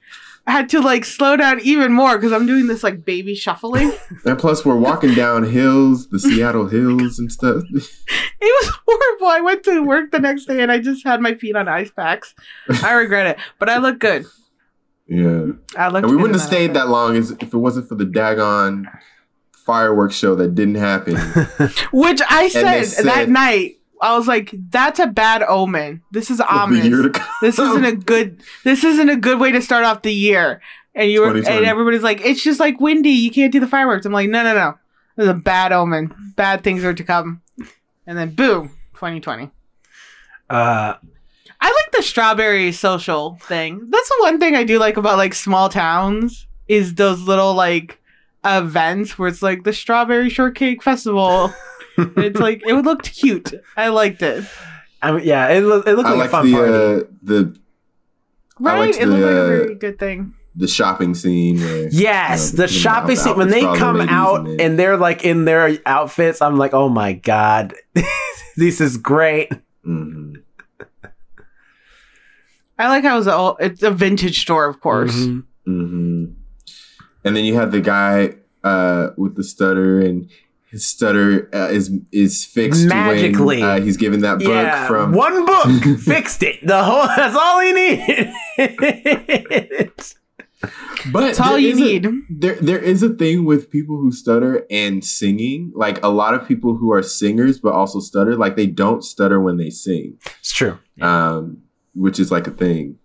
had 0.48 0.68
to 0.70 0.80
like 0.80 1.04
slow 1.04 1.36
down 1.36 1.60
even 1.60 1.92
more 1.92 2.16
because 2.16 2.32
I'm 2.32 2.46
doing 2.46 2.66
this 2.66 2.82
like 2.82 3.04
baby 3.04 3.34
shuffling. 3.34 3.92
And 4.24 4.38
plus, 4.38 4.64
we're 4.64 4.76
walking 4.76 5.14
down 5.14 5.44
hills, 5.44 6.08
the 6.08 6.18
Seattle 6.18 6.62
oh 6.66 6.66
hills 6.66 7.18
and 7.18 7.30
stuff. 7.30 7.62
It 8.40 8.44
was 8.62 8.72
horrible. 8.86 9.26
I 9.26 9.40
went 9.40 9.64
to 9.64 9.82
work 9.82 10.12
the 10.12 10.20
next 10.20 10.44
day 10.44 10.62
and 10.62 10.70
I 10.70 10.78
just 10.78 11.04
had 11.04 11.20
my 11.20 11.34
feet 11.34 11.56
on 11.56 11.66
ice 11.66 11.90
packs. 11.90 12.34
I 12.84 12.92
regret 12.92 13.26
it, 13.26 13.38
but 13.58 13.68
I 13.68 13.78
look 13.78 13.98
good. 13.98 14.26
yeah. 15.08 15.46
I 15.76 15.88
look. 15.88 16.06
We 16.06 16.14
wouldn't 16.14 16.34
have 16.38 16.46
stayed 16.46 16.74
that 16.74 16.88
long 16.88 17.16
if 17.16 17.32
it 17.42 17.54
wasn't 17.54 17.88
for 17.88 17.96
the 17.96 18.04
daggone 18.04 18.84
fireworks 19.66 20.14
show 20.14 20.36
that 20.36 20.54
didn't 20.54 20.76
happen. 20.76 21.16
Which 21.92 22.20
I 22.30 22.48
said, 22.48 22.84
said- 22.84 23.04
that 23.06 23.28
night. 23.28 23.77
I 24.00 24.16
was 24.16 24.26
like, 24.28 24.54
"That's 24.70 24.98
a 24.98 25.06
bad 25.06 25.42
omen. 25.42 26.02
This 26.12 26.30
is 26.30 26.40
ominous. 26.40 26.86
year 26.86 27.02
to 27.02 27.10
come. 27.10 27.26
This 27.42 27.58
isn't 27.58 27.84
a 27.84 27.94
good. 27.94 28.40
This 28.64 28.84
isn't 28.84 29.08
a 29.08 29.16
good 29.16 29.38
way 29.40 29.52
to 29.52 29.60
start 29.62 29.84
off 29.84 30.02
the 30.02 30.12
year." 30.12 30.60
And 30.94 31.10
you 31.10 31.20
were, 31.20 31.36
and 31.36 31.46
everybody's 31.46 32.02
like, 32.02 32.20
"It's 32.24 32.42
just 32.42 32.58
like 32.60 32.80
windy. 32.80 33.10
You 33.10 33.30
can't 33.30 33.52
do 33.52 33.60
the 33.60 33.68
fireworks." 33.68 34.04
I'm 34.06 34.12
like, 34.12 34.28
"No, 34.28 34.42
no, 34.42 34.54
no. 34.54 34.78
This 35.16 35.24
is 35.24 35.30
a 35.30 35.34
bad 35.34 35.72
omen. 35.72 36.32
Bad 36.36 36.62
things 36.64 36.82
are 36.84 36.94
to 36.94 37.04
come." 37.04 37.42
And 38.06 38.16
then, 38.18 38.30
boom, 38.30 38.68
2020. 38.94 39.50
uh, 40.50 40.94
I 41.60 41.66
like 41.66 41.92
the 41.92 42.02
strawberry 42.02 42.72
social 42.72 43.36
thing. 43.42 43.90
That's 43.90 44.08
the 44.08 44.16
one 44.20 44.38
thing 44.38 44.54
I 44.54 44.64
do 44.64 44.78
like 44.78 44.96
about 44.96 45.18
like 45.18 45.34
small 45.34 45.68
towns 45.68 46.46
is 46.68 46.94
those 46.94 47.22
little 47.22 47.54
like 47.54 48.00
events 48.44 49.18
where 49.18 49.28
it's 49.28 49.42
like 49.42 49.64
the 49.64 49.72
strawberry 49.72 50.30
shortcake 50.30 50.82
festival. 50.82 51.52
it's 52.16 52.38
like 52.40 52.62
it 52.66 52.72
would 52.72 52.84
look 52.84 53.02
cute. 53.02 53.52
I 53.76 53.88
liked 53.88 54.22
it. 54.22 54.44
I 55.02 55.12
mean, 55.12 55.24
yeah, 55.24 55.48
it, 55.48 55.60
loo- 55.62 55.82
it 55.86 55.92
looked 55.94 56.08
I 56.08 56.12
like 56.14 56.18
like 56.18 56.28
a 56.28 56.30
fun 56.30 56.46
the 56.46 56.52
party. 56.52 56.72
uh, 56.72 57.06
the 57.22 57.60
Right? 58.60 58.78
liked 58.86 58.98
it 58.98 59.06
looked 59.06 59.22
like 59.22 59.30
a 59.30 59.34
the, 59.34 59.42
uh, 59.42 59.46
very 59.48 59.74
good 59.76 59.98
thing. 59.98 60.34
the 60.56 60.66
shopping 60.68 61.14
scene. 61.14 61.60
Where, 61.60 61.88
Yes, 61.90 62.52
you 62.52 62.58
know, 62.58 62.66
the 62.66 62.72
you 62.72 62.76
know, 62.78 62.80
shopping 62.82 63.16
scene 63.16 63.36
when 63.36 63.48
they 63.50 63.62
outfits 63.64 63.78
for 63.80 63.86
all 63.86 63.92
the 63.94 63.98
come 64.06 64.08
out 64.08 64.40
and 64.48 64.60
and 64.60 64.78
they're 64.78 64.96
like 64.96 65.24
in 65.24 65.44
their 65.44 65.78
outfits, 65.86 66.42
I'm 66.42 66.56
like, 66.56 66.74
oh 66.74 66.88
my 66.88 67.12
god, 67.12 67.74
this 68.56 68.80
is 68.80 68.96
great. 68.96 69.52
Mhm. 69.86 70.42
I 72.78 72.88
like 72.88 73.02
how 73.04 73.18
it's 73.18 73.26
a 73.26 73.54
it's 73.64 73.82
a 73.82 73.90
vintage 73.90 74.40
store, 74.40 74.66
of 74.66 74.80
course. 74.80 75.14
Mhm. 75.16 75.44
hmm 75.64 76.24
And 77.24 77.36
then 77.36 77.44
you 77.44 77.54
have 77.54 77.72
the 77.72 77.80
guy 77.80 78.34
uh, 78.64 79.10
with 79.16 79.36
the 79.36 79.44
stutter, 79.44 80.00
and 80.00 80.28
his 80.70 80.86
stutter 80.86 81.48
uh, 81.54 81.68
is 81.70 81.90
is 82.12 82.44
fixed 82.44 82.86
Magically. 82.86 83.62
when 83.62 83.64
uh, 83.64 83.80
he's 83.80 83.96
given 83.96 84.20
that 84.20 84.38
book 84.38 84.48
Yeah, 84.48 84.86
from. 84.86 85.12
one 85.12 85.46
book 85.46 85.98
fixed 86.00 86.42
it. 86.42 86.64
The 86.66 86.82
whole 86.84 87.06
that's 87.06 87.34
all 87.36 87.60
he 87.60 87.72
needs. 87.72 88.34
But 91.12 91.20
That's 91.20 91.38
all 91.40 91.56
you 91.56 91.68
is 91.70 91.78
a- 91.78 91.80
need. 91.84 92.06
there, 92.28 92.56
there 92.56 92.80
is 92.80 93.04
a 93.04 93.10
thing 93.10 93.44
with 93.44 93.70
people 93.70 93.96
who 93.96 94.10
stutter 94.10 94.66
and 94.68 95.04
singing. 95.04 95.70
Like 95.74 96.02
a 96.02 96.08
lot 96.08 96.34
of 96.34 96.48
people 96.48 96.74
who 96.76 96.92
are 96.92 97.00
singers 97.02 97.60
but 97.60 97.72
also 97.72 98.00
stutter, 98.00 98.34
like 98.34 98.56
they 98.56 98.66
don't 98.66 99.04
stutter 99.04 99.40
when 99.40 99.56
they 99.56 99.70
sing, 99.70 100.18
it's 100.40 100.52
true. 100.52 100.76
um, 101.00 101.58
which 101.94 102.18
is 102.18 102.32
like 102.32 102.48
a 102.48 102.50
thing. 102.50 102.98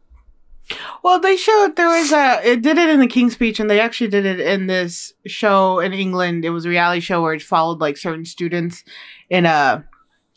Well, 1.04 1.20
they 1.20 1.36
showed 1.36 1.76
there 1.76 1.88
was 1.88 2.12
a 2.12 2.40
it 2.44 2.62
did 2.62 2.78
it 2.78 2.90
in 2.90 3.00
the 3.00 3.08
King's 3.08 3.34
Speech, 3.34 3.60
and 3.60 3.70
they 3.70 3.80
actually 3.80 4.10
did 4.10 4.26
it 4.26 4.40
in 4.40 4.68
this 4.68 5.14
show 5.26 5.80
in 5.80 5.94
England. 5.94 6.46
It 6.46 6.52
was 6.52 6.66
a 6.66 6.70
reality 6.70 7.02
show 7.02 7.22
where 7.22 7.34
it 7.34 7.42
followed 7.42 7.80
like 7.80 7.98
certain 7.98 8.26
students 8.26 8.84
in 9.30 9.46
a 9.46 9.86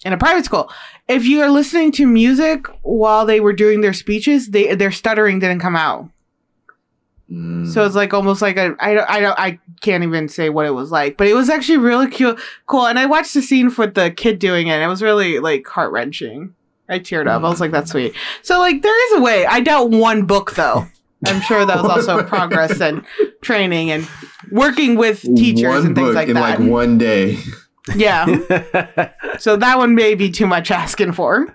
in 0.05 0.13
a 0.13 0.19
private 0.19 0.45
school. 0.45 0.71
If 1.09 1.25
you 1.27 1.41
are 1.43 1.51
listening 1.51 1.93
to 1.93 2.07
music 2.07 2.67
while 2.83 3.25
they 3.25 3.41
were 3.41 3.53
doing 3.53 3.81
their 3.81 3.93
speeches, 3.93 4.51
they 4.51 4.75
their 4.75 4.93
stuttering 4.93 5.39
didn't 5.39 5.61
come 5.61 5.77
out. 5.77 6.11
Mm. 7.31 7.73
So 7.73 7.85
it's 7.85 7.95
like 7.95 8.15
almost 8.15 8.43
like 8.43 8.57
a 8.57 8.77
I 8.79 8.95
don't 8.95 9.11
I 9.11 9.21
don't 9.21 9.39
I 9.39 9.59
can't 9.81 10.05
even 10.05 10.29
say 10.29 10.49
what 10.49 10.67
it 10.67 10.71
was 10.71 10.91
like, 10.91 11.17
but 11.17 11.27
it 11.27 11.35
was 11.35 11.49
actually 11.49 11.79
really 11.79 12.09
cute, 12.09 12.39
cool. 12.67 12.87
And 12.87 12.99
I 12.99 13.07
watched 13.07 13.35
the 13.35 13.43
scene 13.43 13.73
with 13.77 13.95
the 13.95 14.11
kid 14.11 14.39
doing 14.39 14.69
it. 14.69 14.73
And 14.73 14.83
it 14.83 14.89
was 14.89 15.03
really 15.03 15.39
like 15.39 15.67
heart 15.67 15.93
wrenching. 15.93 16.55
I 16.89 16.99
teared 17.01 17.27
up. 17.29 17.43
I 17.43 17.49
was 17.49 17.61
like, 17.61 17.71
"That's 17.73 17.91
sweet." 17.91 18.15
So 18.43 18.59
like, 18.59 18.83
there 18.83 19.07
is 19.15 19.19
a 19.19 19.23
way. 19.23 19.45
I 19.47 19.61
doubt 19.61 19.91
one 19.91 20.25
book 20.27 20.53
though. 20.55 20.87
I'm 21.27 21.41
sure 21.41 21.65
that 21.65 21.83
was 21.83 21.91
also 22.07 22.23
progress 22.29 22.81
and 22.81 23.05
training 23.43 23.91
and 23.91 24.07
working 24.53 24.97
with 24.97 25.23
teachers 25.23 25.69
one 25.69 25.87
and 25.87 25.95
things 25.97 26.09
book 26.09 26.15
like 26.15 26.29
in 26.29 26.35
that. 26.35 26.61
like 26.61 26.69
one 26.71 26.99
day. 26.99 27.39
yeah. 27.97 28.27
So 29.39 29.57
that 29.57 29.77
one 29.79 29.95
may 29.95 30.15
be 30.15 30.31
too 30.31 30.47
much 30.47 30.71
asking 30.71 31.13
for. 31.13 31.47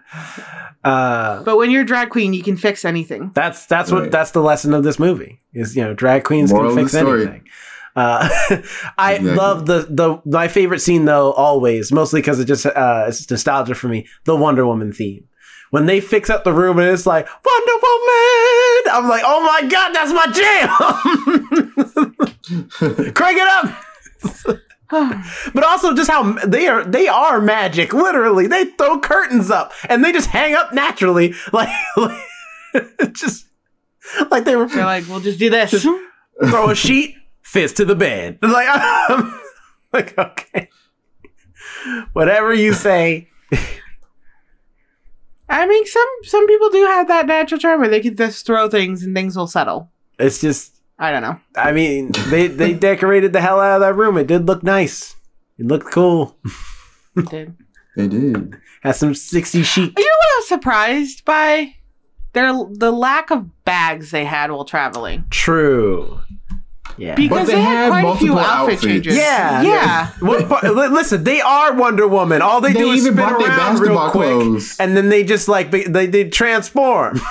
uh, 0.84 1.44
But 1.44 1.58
when 1.58 1.72
you're 1.72 1.82
a 1.82 1.86
drag 1.86 2.10
queen, 2.10 2.34
you 2.34 2.44
can 2.44 2.58
fix 2.58 2.86
anything. 2.86 3.32
that's 3.34 3.66
that's 3.66 3.92
what 3.92 4.12
that's 4.12 4.32
the 4.32 4.42
lesson 4.42 4.74
of 4.74 4.84
this 4.84 5.00
movie 5.00 5.40
is 5.54 5.76
you 5.76 5.84
know 5.84 5.94
drag 5.94 6.24
queens 6.24 6.52
Moral 6.54 6.76
can 6.76 6.84
fix 6.86 6.94
anything. 6.96 7.48
Uh, 7.96 8.30
I 8.98 9.14
Exactly. 9.16 9.36
love 9.36 9.66
the 9.66 9.86
the 9.90 10.22
my 10.26 10.48
favorite 10.48 10.80
scene 10.80 11.06
though 11.06 11.34
always 11.34 11.92
mostly 11.92 12.22
because 12.22 12.40
it 12.40 12.46
just 12.46 12.66
uh, 12.66 13.06
it's 13.08 13.30
nostalgia 13.30 13.76
for 13.76 13.88
me 13.90 14.08
the 14.26 14.36
Wonder 14.36 14.66
Woman 14.66 14.94
theme. 14.94 15.26
When 15.72 15.86
they 15.86 16.00
fix 16.02 16.30
up 16.30 16.44
the 16.44 16.54
room 16.54 16.80
and 16.80 16.90
it's 16.90 17.06
like 17.06 17.26
Wonder 17.46 17.74
Woman! 17.74 18.84
I'm 18.94 19.08
like 19.10 19.24
oh 19.26 19.42
my 19.42 19.68
god 19.70 19.94
that's 19.94 20.12
my 20.14 20.28
jam! 20.32 20.70
Crank 23.14 23.38
it 23.38 23.48
up! 23.48 24.58
But 25.54 25.64
also 25.64 25.94
just 25.96 26.10
how 26.12 26.34
they 26.46 26.68
are 26.68 26.84
they 26.84 27.08
are 27.08 27.40
magic 27.40 27.94
literally. 27.94 28.48
They 28.48 28.66
throw 28.66 29.00
curtains 29.00 29.50
up 29.50 29.72
and 29.88 30.04
they 30.04 30.12
just 30.12 30.28
hang 30.28 30.54
up 30.54 30.74
naturally 30.74 31.34
like, 31.54 31.70
like 31.96 32.20
just 33.14 33.46
like 34.30 34.44
they 34.44 34.58
were 34.58 34.66
They're 34.68 34.84
like, 34.84 35.08
"We'll 35.08 35.22
just 35.22 35.40
do 35.40 35.50
this." 35.50 35.72
throw 36.50 36.70
a 36.72 36.76
sheet 36.76 37.16
fist 37.52 37.78
to 37.78 37.86
the 37.86 37.96
bed 37.96 38.38
like 38.42 38.68
I'm 38.70 39.40
like 39.94 40.18
okay 40.18 40.70
whatever 42.14 42.54
you 42.54 42.74
say 42.74 43.28
I 45.50 45.68
mean, 45.68 45.86
some 45.86 46.08
some 46.24 46.48
people 46.48 46.70
do 46.70 46.86
have 46.86 47.10
that 47.10 47.26
natural 47.28 47.60
charm 47.60 47.82
where 47.82 47.90
they 47.90 48.00
can 48.00 48.16
just 48.16 48.46
throw 48.46 48.70
things 48.70 49.04
and 49.04 49.14
things 49.14 49.36
will 49.36 49.48
settle. 49.48 49.90
it's 50.18 50.40
just 50.40 50.78
I 50.98 51.12
don't 51.12 51.22
know. 51.24 51.40
i 51.56 51.72
mean 51.74 52.12
they 52.30 52.48
they 52.48 52.74
decorated 52.90 53.34
the 53.34 53.42
hell 53.42 53.60
out 53.60 53.76
of 53.76 53.82
that 53.82 53.96
room 53.96 54.18
it 54.18 54.28
did 54.28 54.46
look 54.48 54.64
nice 54.64 55.16
it 55.58 55.66
looked 55.68 55.92
cool 55.92 56.38
It 57.18 57.30
Did. 57.30 57.56
they 57.98 58.08
did. 58.08 58.56
has 58.84 58.98
some 58.98 59.14
60 59.14 59.64
chic 59.64 60.00
You 60.00 60.06
know 60.06 60.18
what 60.20 60.36
I 60.36 60.38
was 60.38 60.48
surprised 60.48 61.26
by? 61.26 61.76
Their 62.34 62.54
the 62.72 62.92
lack 62.92 63.30
of 63.30 63.66
bags 63.66 64.12
they 64.12 64.24
had 64.24 64.52
while 64.52 64.64
traveling. 64.64 65.26
true 65.30 66.22
yeah 67.02 67.16
Because 67.16 67.48
they 67.48 67.56
they, 67.56 67.62
had, 67.62 67.92
had 67.94 68.02
quite 68.02 68.16
a 68.16 68.18
few 68.18 68.38
outfit 68.40 68.52
outfits. 68.76 68.82
changes. 68.84 69.16
Yeah. 69.18 69.62
Yeah. 69.64 70.08
What 70.20 70.48
part- 70.48 70.64
li- 70.64 70.88
listen, 70.88 71.24
they 71.24 71.42
are 71.42 71.74
Wonder 71.74 72.08
Woman. 72.08 72.42
All 72.42 72.62
they, 72.62 72.74
They 72.74 72.80
do 72.80 72.92
is 72.92 73.02
even 73.06 73.14
spin 73.16 73.28
brought 73.28 73.40
their 73.40 73.50
around 73.50 73.80
real 73.80 73.96
basketball 73.96 74.12
quick, 74.12 74.30
clothes. 74.30 74.78
and 74.80 74.96
then 74.96 75.10
they 75.10 75.24
just 75.24 75.48
like 75.48 75.72
they 75.72 75.84
they 76.08 76.30
transform. 76.30 77.20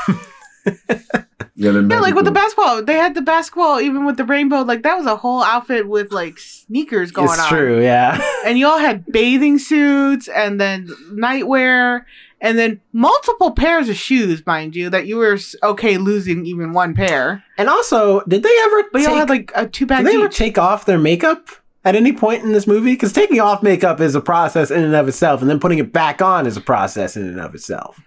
Yeah, 1.57 1.73
Yeah, 1.73 2.01
like 2.01 2.15
with 2.15 2.25
the 2.25 2.31
basketball, 2.31 2.83
they 2.83 2.95
had 2.95 3.15
the 3.15 3.21
basketball 3.21 3.81
even 3.81 4.07
with 4.07 4.17
the 4.17 4.25
rainbow. 4.25 4.63
Like 4.63 4.83
that 4.83 4.97
was 4.97 5.07
a 5.07 5.17
whole 5.17 5.43
outfit 5.43 5.87
with 5.89 6.11
like 6.11 6.39
sneakers 6.39 7.11
going 7.13 7.29
it's 7.29 7.39
on. 7.39 7.49
true, 7.49 7.83
yeah. 7.83 8.19
And 8.47 8.59
y'all 8.59 8.79
had 8.79 9.05
bathing 9.07 9.59
suits 9.59 10.27
and 10.29 10.59
then 10.61 10.89
nightwear 11.13 12.05
and 12.41 12.59
then 12.59 12.81
multiple 12.93 13.51
pairs 13.53 13.89
of 13.89 13.97
shoes, 13.97 14.45
mind 14.47 14.75
you, 14.75 14.89
that 14.91 15.07
you 15.07 15.17
were 15.17 15.39
okay 15.62 15.99
losing 15.99 16.47
even 16.47 16.73
one 16.73 16.95
pair. 16.95 17.45
And 17.59 17.69
also, 17.69 18.21
did 18.23 18.43
they 18.43 18.57
ever? 18.65 18.85
But 18.93 18.99
take, 19.01 19.09
had 19.09 19.29
like 19.29 19.53
a 19.55 19.67
two 19.67 19.85
did 19.85 19.89
bags 19.89 20.09
they 20.09 20.17
ever 20.17 20.29
take 20.29 20.57
off 20.57 20.87
their 20.87 20.99
makeup 20.99 21.49
at 21.85 21.95
any 21.95 22.12
point 22.12 22.43
in 22.43 22.53
this 22.53 22.67
movie? 22.67 22.93
Because 22.93 23.12
taking 23.12 23.41
off 23.41 23.62
makeup 23.62 24.01
is 24.01 24.15
a 24.15 24.21
process 24.21 24.71
in 24.71 24.83
and 24.83 24.95
of 24.95 25.07
itself, 25.09 25.43
and 25.43 25.51
then 25.51 25.61
putting 25.61 25.79
it 25.79 25.93
back 25.93 26.23
on 26.23 26.47
is 26.47 26.57
a 26.57 26.62
process 26.62 27.17
in 27.17 27.27
and 27.27 27.41
of 27.41 27.55
itself. 27.55 28.01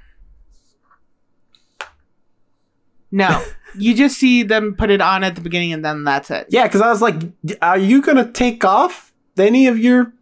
No. 3.11 3.43
you 3.77 3.93
just 3.93 4.18
see 4.18 4.41
them 4.41 4.76
put 4.76 4.89
it 4.89 5.01
on 5.01 5.23
at 5.23 5.35
the 5.35 5.41
beginning 5.41 5.73
and 5.73 5.85
then 5.85 6.03
that's 6.03 6.31
it. 6.31 6.47
Yeah, 6.49 6.64
because 6.64 6.81
I 6.81 6.89
was 6.89 7.01
like, 7.01 7.15
are 7.61 7.77
you 7.77 8.01
gonna 8.01 8.31
take 8.31 8.65
off 8.65 9.14
any 9.38 9.68
of 9.68 9.77
your 9.77 10.14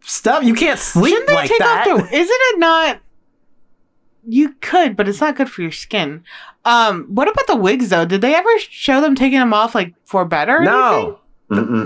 stuff? 0.00 0.42
You 0.42 0.54
can't 0.54 0.78
sleep 0.78 1.12
Shouldn't 1.12 1.28
they 1.28 1.34
like 1.34 1.48
take 1.48 1.58
that. 1.58 1.86
off 1.88 2.10
the 2.10 2.16
isn't 2.16 2.36
it 2.40 2.58
not 2.58 3.00
you 4.26 4.54
could, 4.60 4.96
but 4.96 5.08
it's 5.08 5.20
not 5.20 5.36
good 5.36 5.50
for 5.50 5.62
your 5.62 5.72
skin. 5.72 6.24
Um, 6.64 7.04
what 7.08 7.28
about 7.28 7.46
the 7.46 7.56
wigs 7.56 7.90
though? 7.90 8.04
Did 8.04 8.20
they 8.20 8.34
ever 8.34 8.58
show 8.58 9.00
them 9.00 9.14
taking 9.14 9.38
them 9.38 9.52
off 9.52 9.74
like 9.74 9.94
for 10.04 10.24
better? 10.24 10.58
Or 10.58 10.64
no. 10.64 11.20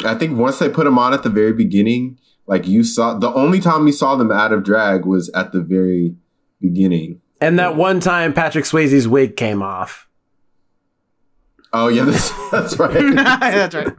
I 0.05 0.15
think 0.15 0.39
once 0.39 0.59
they 0.59 0.69
put 0.69 0.85
them 0.85 0.99
on 0.99 1.13
at 1.13 1.23
the 1.23 1.31
very 1.31 1.53
beginning, 1.53 2.19
like 2.47 2.67
you 2.67 2.85
saw, 2.85 3.19
the 3.19 3.33
only 3.33 3.61
time 3.61 3.87
you 3.87 3.93
saw 3.93 4.17
them 4.17 4.31
out 4.31 4.53
of 4.53 4.63
drag 4.65 5.05
was 5.05 5.29
at 5.31 5.53
the 5.53 5.61
very 5.61 6.15
beginning. 6.61 7.21
And 7.41 7.59
that 7.59 7.77
one 7.77 8.01
time 8.01 8.33
Patrick 8.33 8.65
Swayze's 8.65 9.07
wig 9.07 9.37
came 9.37 9.63
off. 9.63 10.09
Oh 11.73 11.89
yeah, 11.89 12.05
that's, 12.07 12.51
that's 12.51 12.79
right. 12.79 12.93
That's 13.15 13.75
right. 13.75 13.93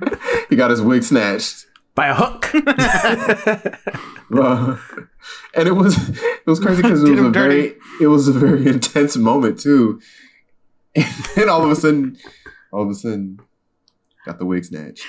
he 0.50 0.56
got 0.56 0.72
his 0.72 0.82
wig 0.82 1.04
snatched. 1.04 1.68
By 2.00 2.08
a 2.08 2.14
hook. 2.14 2.46
And 5.54 5.68
it 5.68 5.72
was 5.74 5.98
it 6.20 6.46
was 6.46 6.60
crazy 6.62 6.82
because 6.82 7.04
it 7.04 7.10
was 7.10 7.20
a 7.20 7.32
dirty. 7.32 7.62
very 7.62 7.78
it 8.00 8.08
was 8.08 8.28
a 8.30 8.32
very 8.32 8.68
intense 8.76 9.18
moment 9.18 9.60
too. 9.60 10.00
And 10.96 11.06
then 11.36 11.50
all 11.50 11.64
of 11.66 11.70
a 11.72 11.76
sudden, 11.76 12.18
all 12.72 12.84
of 12.84 12.90
a 12.90 12.96
sudden, 12.96 13.40
got 14.26 14.40
the 14.40 14.46
wig 14.46 14.64
snatched. 14.64 15.04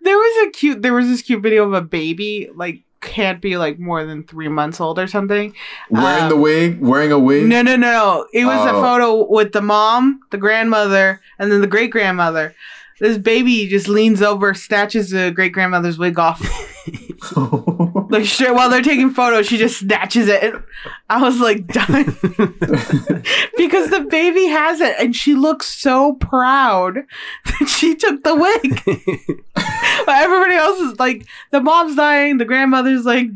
There 0.00 0.16
was 0.16 0.48
a 0.48 0.50
cute. 0.52 0.80
There 0.80 0.94
was 0.94 1.08
this 1.08 1.20
cute 1.20 1.42
video 1.42 1.64
of 1.66 1.74
a 1.74 1.82
baby, 1.82 2.48
like 2.54 2.84
can't 3.02 3.40
be 3.42 3.56
like 3.58 3.78
more 3.78 4.04
than 4.06 4.24
three 4.24 4.48
months 4.48 4.80
old 4.80 4.98
or 4.98 5.06
something. 5.06 5.54
Wearing 5.90 6.22
Um, 6.24 6.28
the 6.30 6.36
wig, 6.36 6.80
wearing 6.80 7.12
a 7.12 7.18
wig. 7.18 7.46
No, 7.46 7.60
no, 7.62 7.76
no, 7.76 7.90
no. 7.92 8.26
It 8.32 8.46
was 8.46 8.66
a 8.66 8.72
Oh. 8.74 8.80
photo 8.82 9.26
with 9.30 9.52
the 9.52 9.62
mom, 9.62 10.20
the 10.30 10.38
grandmother, 10.38 11.20
and 11.38 11.52
then 11.52 11.60
the 11.60 11.66
great 11.66 11.90
grandmother. 11.90 12.54
This 13.00 13.18
baby 13.18 13.66
just 13.66 13.88
leans 13.88 14.22
over, 14.22 14.54
snatches 14.54 15.10
the 15.10 15.30
great 15.30 15.52
grandmother's 15.52 15.98
wig 15.98 16.18
off. 16.18 16.40
Like 18.10 18.24
straight 18.24 18.54
while 18.54 18.68
they're 18.68 18.82
taking 18.82 19.10
photos, 19.10 19.46
she 19.46 19.56
just 19.56 19.78
snatches 19.78 20.26
it. 20.26 20.42
And 20.42 20.62
I 21.08 21.22
was 21.22 21.38
like 21.38 21.64
done. 21.68 22.04
because 23.56 23.90
the 23.90 24.06
baby 24.10 24.46
has 24.46 24.80
it 24.80 24.96
and 24.98 25.14
she 25.14 25.34
looks 25.34 25.68
so 25.68 26.14
proud 26.14 27.04
that 27.44 27.68
she 27.68 27.94
took 27.94 28.24
the 28.24 28.34
wig. 28.34 28.82
but 29.54 30.08
everybody 30.08 30.54
else 30.54 30.80
is 30.80 30.98
like 30.98 31.24
the 31.52 31.60
mom's 31.60 31.94
dying, 31.94 32.38
the 32.38 32.44
grandmother's 32.44 33.04
like 33.04 33.28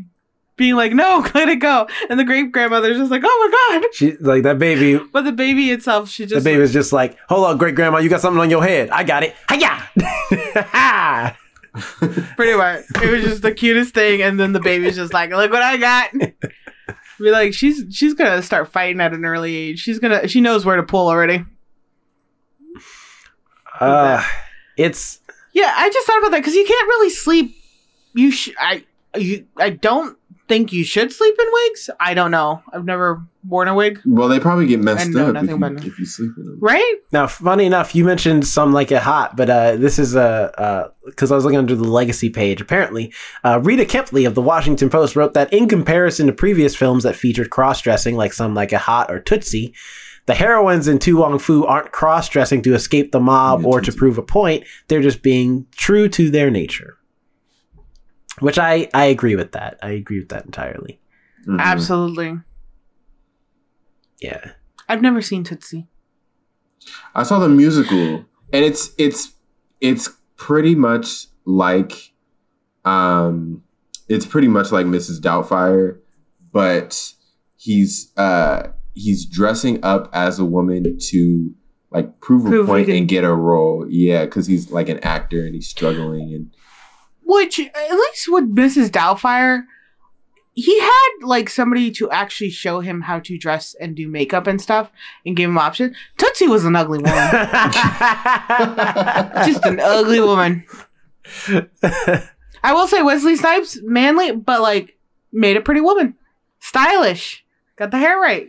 being 0.57 0.75
like, 0.75 0.93
No, 0.93 1.25
let 1.35 1.49
it 1.49 1.57
go. 1.57 1.87
And 2.09 2.19
the 2.19 2.23
great 2.23 2.51
grandmother's 2.51 2.97
just 2.97 3.11
like, 3.11 3.23
Oh 3.25 3.51
my 3.71 3.79
god. 3.81 3.87
she 3.93 4.15
like 4.17 4.43
that 4.43 4.57
baby 4.59 4.97
But 5.11 5.23
the 5.23 5.31
baby 5.31 5.71
itself, 5.71 6.09
she 6.09 6.23
the 6.23 6.29
just 6.35 6.43
baby 6.45 6.59
was 6.61 6.73
just 6.73 6.93
like, 6.93 7.17
Hold 7.29 7.45
on, 7.45 7.57
great 7.57 7.75
grandma, 7.75 7.97
you 7.99 8.09
got 8.09 8.21
something 8.21 8.41
on 8.41 8.49
your 8.49 8.63
head. 8.63 8.89
I 8.89 9.03
got 9.03 9.23
it. 9.23 9.35
Hiya! 9.51 9.81
pretty 12.35 12.55
much. 12.57 12.83
It 13.03 13.11
was 13.11 13.23
just 13.23 13.41
the 13.41 13.53
cutest 13.53 13.93
thing, 13.93 14.21
and 14.21 14.39
then 14.39 14.53
the 14.53 14.61
baby's 14.61 14.95
just 14.95 15.13
like, 15.13 15.29
"Look 15.31 15.51
what 15.51 15.61
I 15.61 15.75
got." 15.77 16.11
Be 17.19 17.31
like, 17.31 17.53
she's 17.53 17.83
she's 17.91 18.13
gonna 18.13 18.41
start 18.41 18.71
fighting 18.71 19.01
at 19.01 19.13
an 19.13 19.25
early 19.25 19.55
age. 19.55 19.79
She's 19.79 19.99
gonna 19.99 20.27
she 20.27 20.39
knows 20.41 20.65
where 20.65 20.77
to 20.77 20.83
pull 20.83 21.07
already. 21.09 21.43
uh, 23.79 24.23
it's 24.77 25.19
Yeah, 25.53 25.73
I 25.75 25.89
just 25.89 26.07
thought 26.07 26.19
about 26.19 26.31
that 26.31 26.39
because 26.39 26.55
you 26.55 26.65
can't 26.65 26.87
really 26.87 27.09
sleep. 27.09 27.55
You 28.13 28.31
sh- 28.31 28.51
I 28.59 28.85
you 29.17 29.45
I 29.57 29.69
don't 29.71 30.17
think 30.47 30.71
you 30.71 30.83
should 30.83 31.11
sleep 31.11 31.35
in 31.39 31.47
wigs. 31.51 31.89
I 31.99 32.13
don't 32.13 32.31
know. 32.31 32.61
I've 32.71 32.85
never 32.85 33.23
worn 33.47 33.67
a 33.67 33.75
wig. 33.75 34.01
well, 34.05 34.27
they 34.27 34.39
probably 34.39 34.67
get 34.67 34.79
messed 34.79 35.09
know 35.11 35.29
up 35.29 35.35
if 35.35 35.49
you, 35.49 35.55
about 35.55 35.85
if 35.85 35.99
you 35.99 36.05
sleep 36.05 36.31
in 36.37 36.45
them. 36.45 36.57
Right? 36.59 36.95
now 37.11 37.27
funny 37.27 37.65
enough, 37.65 37.93
you 37.93 38.03
mentioned 38.03 38.47
some 38.47 38.73
like 38.73 38.91
it 38.91 39.01
hot, 39.01 39.35
but 39.35 39.49
uh, 39.49 39.75
this 39.75 39.99
is 39.99 40.15
a 40.15 40.91
because 41.05 41.31
I 41.31 41.35
was 41.35 41.43
looking 41.43 41.59
under 41.59 41.75
the 41.75 41.83
legacy 41.83 42.29
page. 42.29 42.61
Apparently, 42.61 43.13
uh, 43.43 43.59
Rita 43.63 43.85
Kempley 43.85 44.25
of 44.27 44.35
the 44.35 44.41
Washington 44.41 44.89
Post 44.89 45.15
wrote 45.15 45.33
that 45.33 45.51
in 45.53 45.67
comparison 45.67 46.27
to 46.27 46.33
previous 46.33 46.75
films 46.75 47.03
that 47.03 47.15
featured 47.15 47.49
cross 47.49 47.81
dressing, 47.81 48.15
like 48.15 48.33
some 48.33 48.53
like 48.55 48.71
a 48.71 48.79
hot 48.79 49.11
or 49.11 49.19
Tootsie. 49.19 49.73
The 50.27 50.33
heroines 50.33 50.87
in 50.87 50.97
To 50.99 51.17
Wong 51.17 51.37
Foo 51.37 51.65
aren't 51.65 51.91
cross 51.91 52.27
dressing 52.29 52.63
to 52.63 52.73
escape 52.73 53.11
the 53.11 53.19
mob 53.19 53.61
Yeah, 53.61 53.67
or 53.67 53.81
to 53.81 53.91
prove 53.91 54.17
a 54.17 54.23
point. 54.23 54.65
They're 54.87 55.03
just 55.03 55.21
being 55.21 55.67
true 55.75 56.09
to 56.09 56.31
their 56.31 56.49
nature. 56.49 56.97
Which 58.39 58.57
I, 58.59 58.89
I 58.93 59.05
agree 59.05 59.35
with 59.35 59.53
that. 59.53 59.77
I 59.81 59.91
agree 59.91 60.19
with 60.19 60.29
that 60.29 60.45
entirely. 60.45 60.99
Mhm. 61.47 61.59
Absolutely. 61.59 62.39
Yeah. 64.21 64.51
I've 64.87 65.01
never 65.01 65.21
seen 65.21 65.43
Tootsie. 65.43 65.87
I 67.15 67.23
saw 67.23 67.39
the 67.39 67.49
musical, 67.49 68.25
and 68.53 68.65
it's 68.65 68.91
it's 68.97 69.33
it's 69.81 70.09
pretty 70.35 70.75
much 70.75 71.27
like, 71.45 72.13
um, 72.83 73.63
it's 74.07 74.25
pretty 74.25 74.47
much 74.47 74.71
like 74.71 74.85
Mrs. 74.85 75.19
Doubtfire, 75.19 75.97
but 76.51 77.13
he's 77.55 78.11
uh 78.17 78.67
he's 78.93 79.25
dressing 79.25 79.83
up 79.83 80.09
as 80.13 80.37
a 80.37 80.45
woman 80.45 80.97
to 80.99 81.55
like 81.89 82.19
prove, 82.19 82.45
Prove 82.45 82.65
a 82.65 82.71
point 82.71 82.85
can- 82.87 82.95
and 82.97 83.07
get 83.07 83.23
a 83.23 83.33
role. 83.33 83.85
Yeah, 83.89 84.25
because 84.25 84.45
he's 84.45 84.71
like 84.71 84.89
an 84.89 84.99
actor 84.99 85.43
and 85.45 85.55
he's 85.55 85.67
struggling 85.67 86.33
and 86.33 86.51
Which, 87.25 87.59
at 87.59 87.91
least 87.91 88.27
with 88.29 88.55
Mrs. 88.55 88.89
Doubtfire, 88.89 89.63
he 90.53 90.79
had 90.79 91.09
like 91.21 91.49
somebody 91.49 91.91
to 91.91 92.09
actually 92.11 92.49
show 92.49 92.79
him 92.79 93.01
how 93.01 93.19
to 93.19 93.37
dress 93.37 93.75
and 93.79 93.93
do 93.95 94.07
makeup 94.07 94.47
and 94.47 94.61
stuff 94.61 94.89
and 95.25 95.35
give 95.35 95.49
him 95.49 95.57
options. 95.57 95.97
Tootsie 96.17 96.47
was 96.47 96.63
an 96.63 96.77
ugly 96.77 96.99
woman. 96.99 97.13
Just 99.45 99.65
an 99.65 99.81
ugly 99.81 100.21
woman. 100.21 100.63
I 102.63 102.73
will 102.73 102.87
say 102.87 103.01
Wesley 103.01 103.35
Snipes, 103.35 103.79
manly, 103.83 104.31
but 104.31 104.61
like 104.61 104.97
made 105.33 105.57
a 105.57 105.61
pretty 105.61 105.81
woman. 105.81 106.15
Stylish. 106.59 107.43
Got 107.75 107.91
the 107.91 107.97
hair 107.97 108.17
right. 108.17 108.47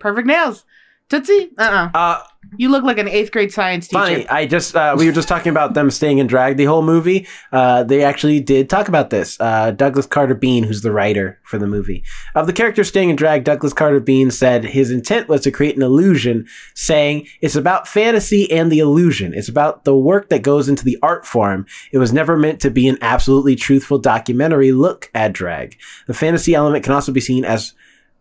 Perfect 0.00 0.26
nails. 0.26 0.64
Tootsie? 1.08 1.52
Uh 1.56 1.62
uh 1.62 1.90
uh, 1.96 2.22
You 2.56 2.68
look 2.68 2.84
like 2.84 2.98
an 2.98 3.08
eighth 3.08 3.32
grade 3.32 3.52
science 3.52 3.88
teacher. 3.88 4.00
Funny, 4.00 4.28
I 4.28 4.46
just 4.46 4.74
uh, 4.76 4.94
we 4.98 5.06
were 5.06 5.12
just 5.12 5.28
talking 5.28 5.50
about 5.50 5.74
them 5.74 5.90
staying 5.90 6.18
in 6.18 6.26
drag 6.26 6.56
the 6.56 6.64
whole 6.64 6.82
movie. 6.82 7.26
Uh, 7.52 7.82
they 7.82 8.02
actually 8.02 8.40
did 8.40 8.70
talk 8.70 8.88
about 8.88 9.10
this. 9.10 9.38
Uh, 9.40 9.72
Douglas 9.72 10.06
Carter 10.06 10.34
Beane, 10.34 10.64
who's 10.64 10.82
the 10.82 10.92
writer 10.92 11.38
for 11.42 11.58
the 11.58 11.66
movie, 11.66 12.04
of 12.34 12.46
the 12.46 12.52
character 12.52 12.84
staying 12.84 13.10
in 13.10 13.16
drag, 13.16 13.44
Douglas 13.44 13.72
Carter 13.72 14.00
Beane 14.00 14.30
said 14.30 14.64
his 14.64 14.90
intent 14.90 15.28
was 15.28 15.42
to 15.42 15.50
create 15.50 15.76
an 15.76 15.82
illusion, 15.82 16.46
saying 16.74 17.26
it's 17.40 17.56
about 17.56 17.88
fantasy 17.88 18.50
and 18.50 18.70
the 18.70 18.78
illusion. 18.78 19.34
It's 19.34 19.48
about 19.48 19.84
the 19.84 19.96
work 19.96 20.28
that 20.28 20.42
goes 20.42 20.68
into 20.68 20.84
the 20.84 20.98
art 21.02 21.26
form. 21.26 21.66
It 21.92 21.98
was 21.98 22.12
never 22.12 22.36
meant 22.36 22.60
to 22.60 22.70
be 22.70 22.88
an 22.88 22.98
absolutely 23.00 23.56
truthful 23.56 23.98
documentary 23.98 24.72
look 24.72 25.10
at 25.14 25.32
drag. 25.32 25.78
The 26.06 26.14
fantasy 26.14 26.54
element 26.54 26.84
can 26.84 26.92
also 26.92 27.12
be 27.12 27.20
seen 27.20 27.44
as 27.44 27.74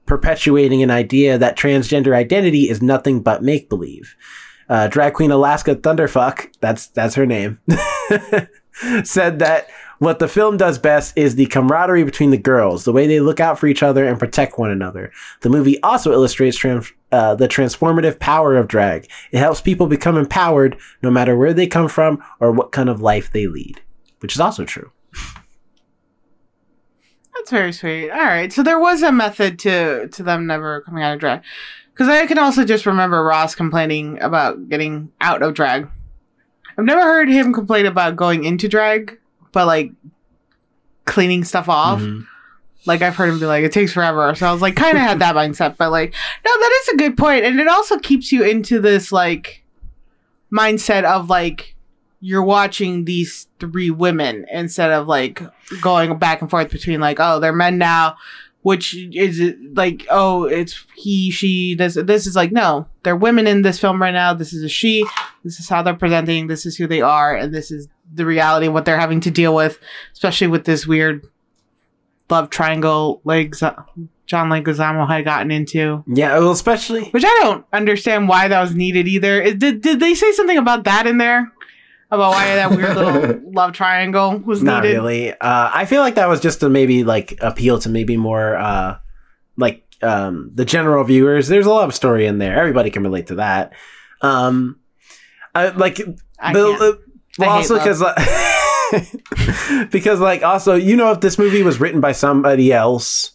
perpetuating 0.05 0.83
an 0.83 0.91
idea 0.91 1.37
that 1.37 1.57
transgender 1.57 2.15
identity 2.15 2.69
is 2.69 2.81
nothing 2.81 3.21
but 3.21 3.43
make 3.43 3.69
believe 3.69 4.15
uh, 4.69 4.87
drag 4.87 5.13
queen 5.13 5.31
Alaska 5.31 5.75
Thunderfuck, 5.75 6.53
that's 6.59 6.87
that's 6.87 7.15
her 7.15 7.25
name, 7.25 7.59
said 9.03 9.39
that 9.39 9.67
what 9.99 10.19
the 10.19 10.27
film 10.27 10.57
does 10.57 10.77
best 10.77 11.17
is 11.17 11.35
the 11.35 11.45
camaraderie 11.45 12.03
between 12.03 12.31
the 12.31 12.37
girls, 12.37 12.83
the 12.83 12.91
way 12.91 13.07
they 13.07 13.21
look 13.21 13.39
out 13.39 13.57
for 13.57 13.67
each 13.67 13.81
other 13.81 14.05
and 14.05 14.19
protect 14.19 14.59
one 14.59 14.69
another. 14.69 15.11
The 15.41 15.49
movie 15.49 15.81
also 15.83 16.11
illustrates 16.11 16.57
trans- 16.57 16.91
uh, 17.11 17.35
the 17.35 17.47
transformative 17.47 18.19
power 18.19 18.57
of 18.57 18.67
drag. 18.67 19.09
It 19.31 19.37
helps 19.37 19.61
people 19.61 19.87
become 19.87 20.17
empowered 20.17 20.77
no 21.01 21.09
matter 21.09 21.37
where 21.37 21.53
they 21.53 21.67
come 21.67 21.87
from 21.87 22.21
or 22.41 22.51
what 22.51 22.73
kind 22.73 22.89
of 22.89 23.01
life 23.01 23.31
they 23.31 23.47
lead, 23.47 23.81
which 24.19 24.35
is 24.35 24.41
also 24.41 24.65
true. 24.65 24.91
That's 27.45 27.51
very 27.51 27.73
sweet. 27.73 28.09
All 28.09 28.17
right, 28.23 28.51
so 28.51 28.63
there 28.63 28.79
was 28.79 29.03
a 29.03 29.11
method 29.11 29.59
to 29.59 30.07
to 30.07 30.23
them 30.23 30.47
never 30.47 30.81
coming 30.81 31.03
out 31.03 31.13
of 31.13 31.19
drag, 31.19 31.43
because 31.93 32.07
I 32.07 32.25
can 32.25 32.39
also 32.39 32.65
just 32.65 32.87
remember 32.87 33.23
Ross 33.23 33.53
complaining 33.53 34.19
about 34.19 34.67
getting 34.67 35.11
out 35.21 35.43
of 35.43 35.53
drag. 35.53 35.87
I've 36.75 36.85
never 36.85 37.03
heard 37.03 37.29
him 37.29 37.53
complain 37.53 37.85
about 37.85 38.15
going 38.15 38.45
into 38.45 38.67
drag, 38.67 39.19
but 39.51 39.67
like 39.67 39.91
cleaning 41.05 41.43
stuff 41.43 41.69
off. 41.69 41.99
Mhm. 42.01 42.25
Like 42.87 43.03
I've 43.03 43.15
heard 43.15 43.29
him 43.29 43.39
be 43.39 43.45
like, 43.45 43.63
it 43.63 43.71
takes 43.71 43.93
forever. 43.93 44.33
So 44.33 44.47
I 44.47 44.51
was 44.51 44.63
like, 44.63 44.75
kind 44.75 44.97
of 44.97 45.03
had 45.03 45.19
that 45.19 45.35
mindset, 45.41 45.77
but 45.77 45.91
like, 45.91 46.15
no, 46.43 46.51
that 46.51 46.79
is 46.81 46.87
a 46.95 46.97
good 46.97 47.15
point, 47.15 47.45
and 47.45 47.59
it 47.59 47.67
also 47.67 47.99
keeps 47.99 48.31
you 48.31 48.43
into 48.43 48.81
this 48.81 49.11
like 49.11 49.63
mindset 50.51 51.03
of 51.03 51.29
like 51.29 51.74
you're 52.25 52.43
watching 52.43 53.05
these 53.05 53.47
three 53.59 53.91
women 53.91 54.47
instead 54.51 54.89
of 54.89 55.07
like 55.07 55.43
going 55.79 56.17
back 56.17 56.41
and 56.41 56.49
forth 56.49 56.71
between 56.71 56.99
like, 56.99 57.19
oh, 57.19 57.39
they're 57.39 57.53
men 57.53 57.77
now, 57.77 58.15
which 58.63 58.95
is 59.13 59.53
like, 59.75 60.07
oh, 60.09 60.45
it's 60.45 60.87
he, 60.95 61.29
she. 61.29 61.75
This 61.75 61.93
this 61.93 62.25
is 62.25 62.35
like, 62.35 62.51
no, 62.51 62.87
they're 63.03 63.15
women 63.15 63.45
in 63.45 63.61
this 63.61 63.79
film 63.79 64.01
right 64.01 64.13
now. 64.13 64.33
This 64.33 64.53
is 64.53 64.63
a 64.63 64.69
she. 64.69 65.05
This 65.43 65.59
is 65.59 65.69
how 65.69 65.83
they're 65.83 65.93
presenting. 65.93 66.47
This 66.47 66.65
is 66.65 66.77
who 66.77 66.87
they 66.87 66.99
are, 66.99 67.35
and 67.35 67.53
this 67.53 67.69
is 67.69 67.87
the 68.11 68.25
reality 68.25 68.65
of 68.65 68.73
what 68.73 68.85
they're 68.85 68.99
having 68.99 69.19
to 69.21 69.29
deal 69.29 69.53
with, 69.53 69.77
especially 70.13 70.47
with 70.47 70.65
this 70.65 70.87
weird 70.87 71.27
love 72.27 72.49
triangle 72.49 73.21
like 73.23 73.53
Z- 73.53 73.67
John 74.25 74.49
Leguizamo 74.49 75.07
had 75.07 75.25
gotten 75.25 75.51
into, 75.51 76.03
Yeah, 76.07 76.39
well, 76.39 76.51
especially 76.51 77.09
which 77.09 77.23
I 77.23 77.39
don't 77.43 77.65
understand 77.71 78.27
why 78.27 78.47
that 78.47 78.61
was 78.61 78.73
needed 78.73 79.07
either. 79.07 79.53
Did 79.53 79.81
did 79.81 79.99
they 79.99 80.15
say 80.15 80.31
something 80.31 80.57
about 80.57 80.85
that 80.85 81.05
in 81.05 81.19
there? 81.19 81.51
About 82.15 82.31
why 82.31 82.55
that 82.55 82.71
weird 82.71 82.95
little 82.95 83.51
love 83.53 83.73
triangle 83.73 84.37
was 84.39 84.63
not 84.63 84.83
needed? 84.83 84.95
really. 84.97 85.31
Uh, 85.31 85.37
I 85.73 85.85
feel 85.85 86.01
like 86.01 86.15
that 86.15 86.27
was 86.27 86.39
just 86.41 86.59
to 86.61 86.69
maybe 86.69 87.03
like 87.03 87.37
appeal 87.41 87.79
to 87.79 87.89
maybe 87.89 88.17
more 88.17 88.55
uh, 88.55 88.97
like 89.57 89.83
um, 90.01 90.51
the 90.53 90.65
general 90.65 91.03
viewers. 91.03 91.47
There's 91.47 91.65
a 91.65 91.71
love 91.71 91.93
story 91.93 92.25
in 92.25 92.37
there. 92.39 92.57
Everybody 92.57 92.89
can 92.89 93.03
relate 93.03 93.27
to 93.27 93.35
that. 93.35 93.73
Um, 94.21 94.79
I, 95.53 95.69
like 95.69 95.99
I 96.39 96.53
the, 96.53 96.59
the- 96.59 97.01
well, 97.37 97.49
also 97.49 97.77
because 97.77 98.01
because 99.91 100.19
like 100.19 100.43
also 100.43 100.75
you 100.75 100.95
know 100.95 101.11
if 101.11 101.19
this 101.21 101.37
movie 101.37 101.63
was 101.63 101.79
written 101.79 102.01
by 102.01 102.11
somebody 102.11 102.71
else 102.71 103.31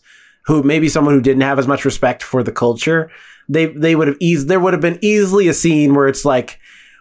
who 0.47 0.63
maybe 0.63 0.89
someone 0.89 1.15
who 1.15 1.21
didn't 1.21 1.43
have 1.43 1.59
as 1.59 1.67
much 1.67 1.85
respect 1.85 2.23
for 2.23 2.43
the 2.43 2.53
culture 2.53 3.11
they 3.49 3.67
they 3.67 3.95
would 3.95 4.09
have 4.09 4.17
eased 4.21 4.49
there 4.49 4.61
would 4.61 4.73
have 4.73 4.81
been 4.81 4.99
easily 5.03 5.49
a 5.49 5.53
scene 5.55 5.95
where 5.95 6.09
it's 6.09 6.25
like 6.25 6.59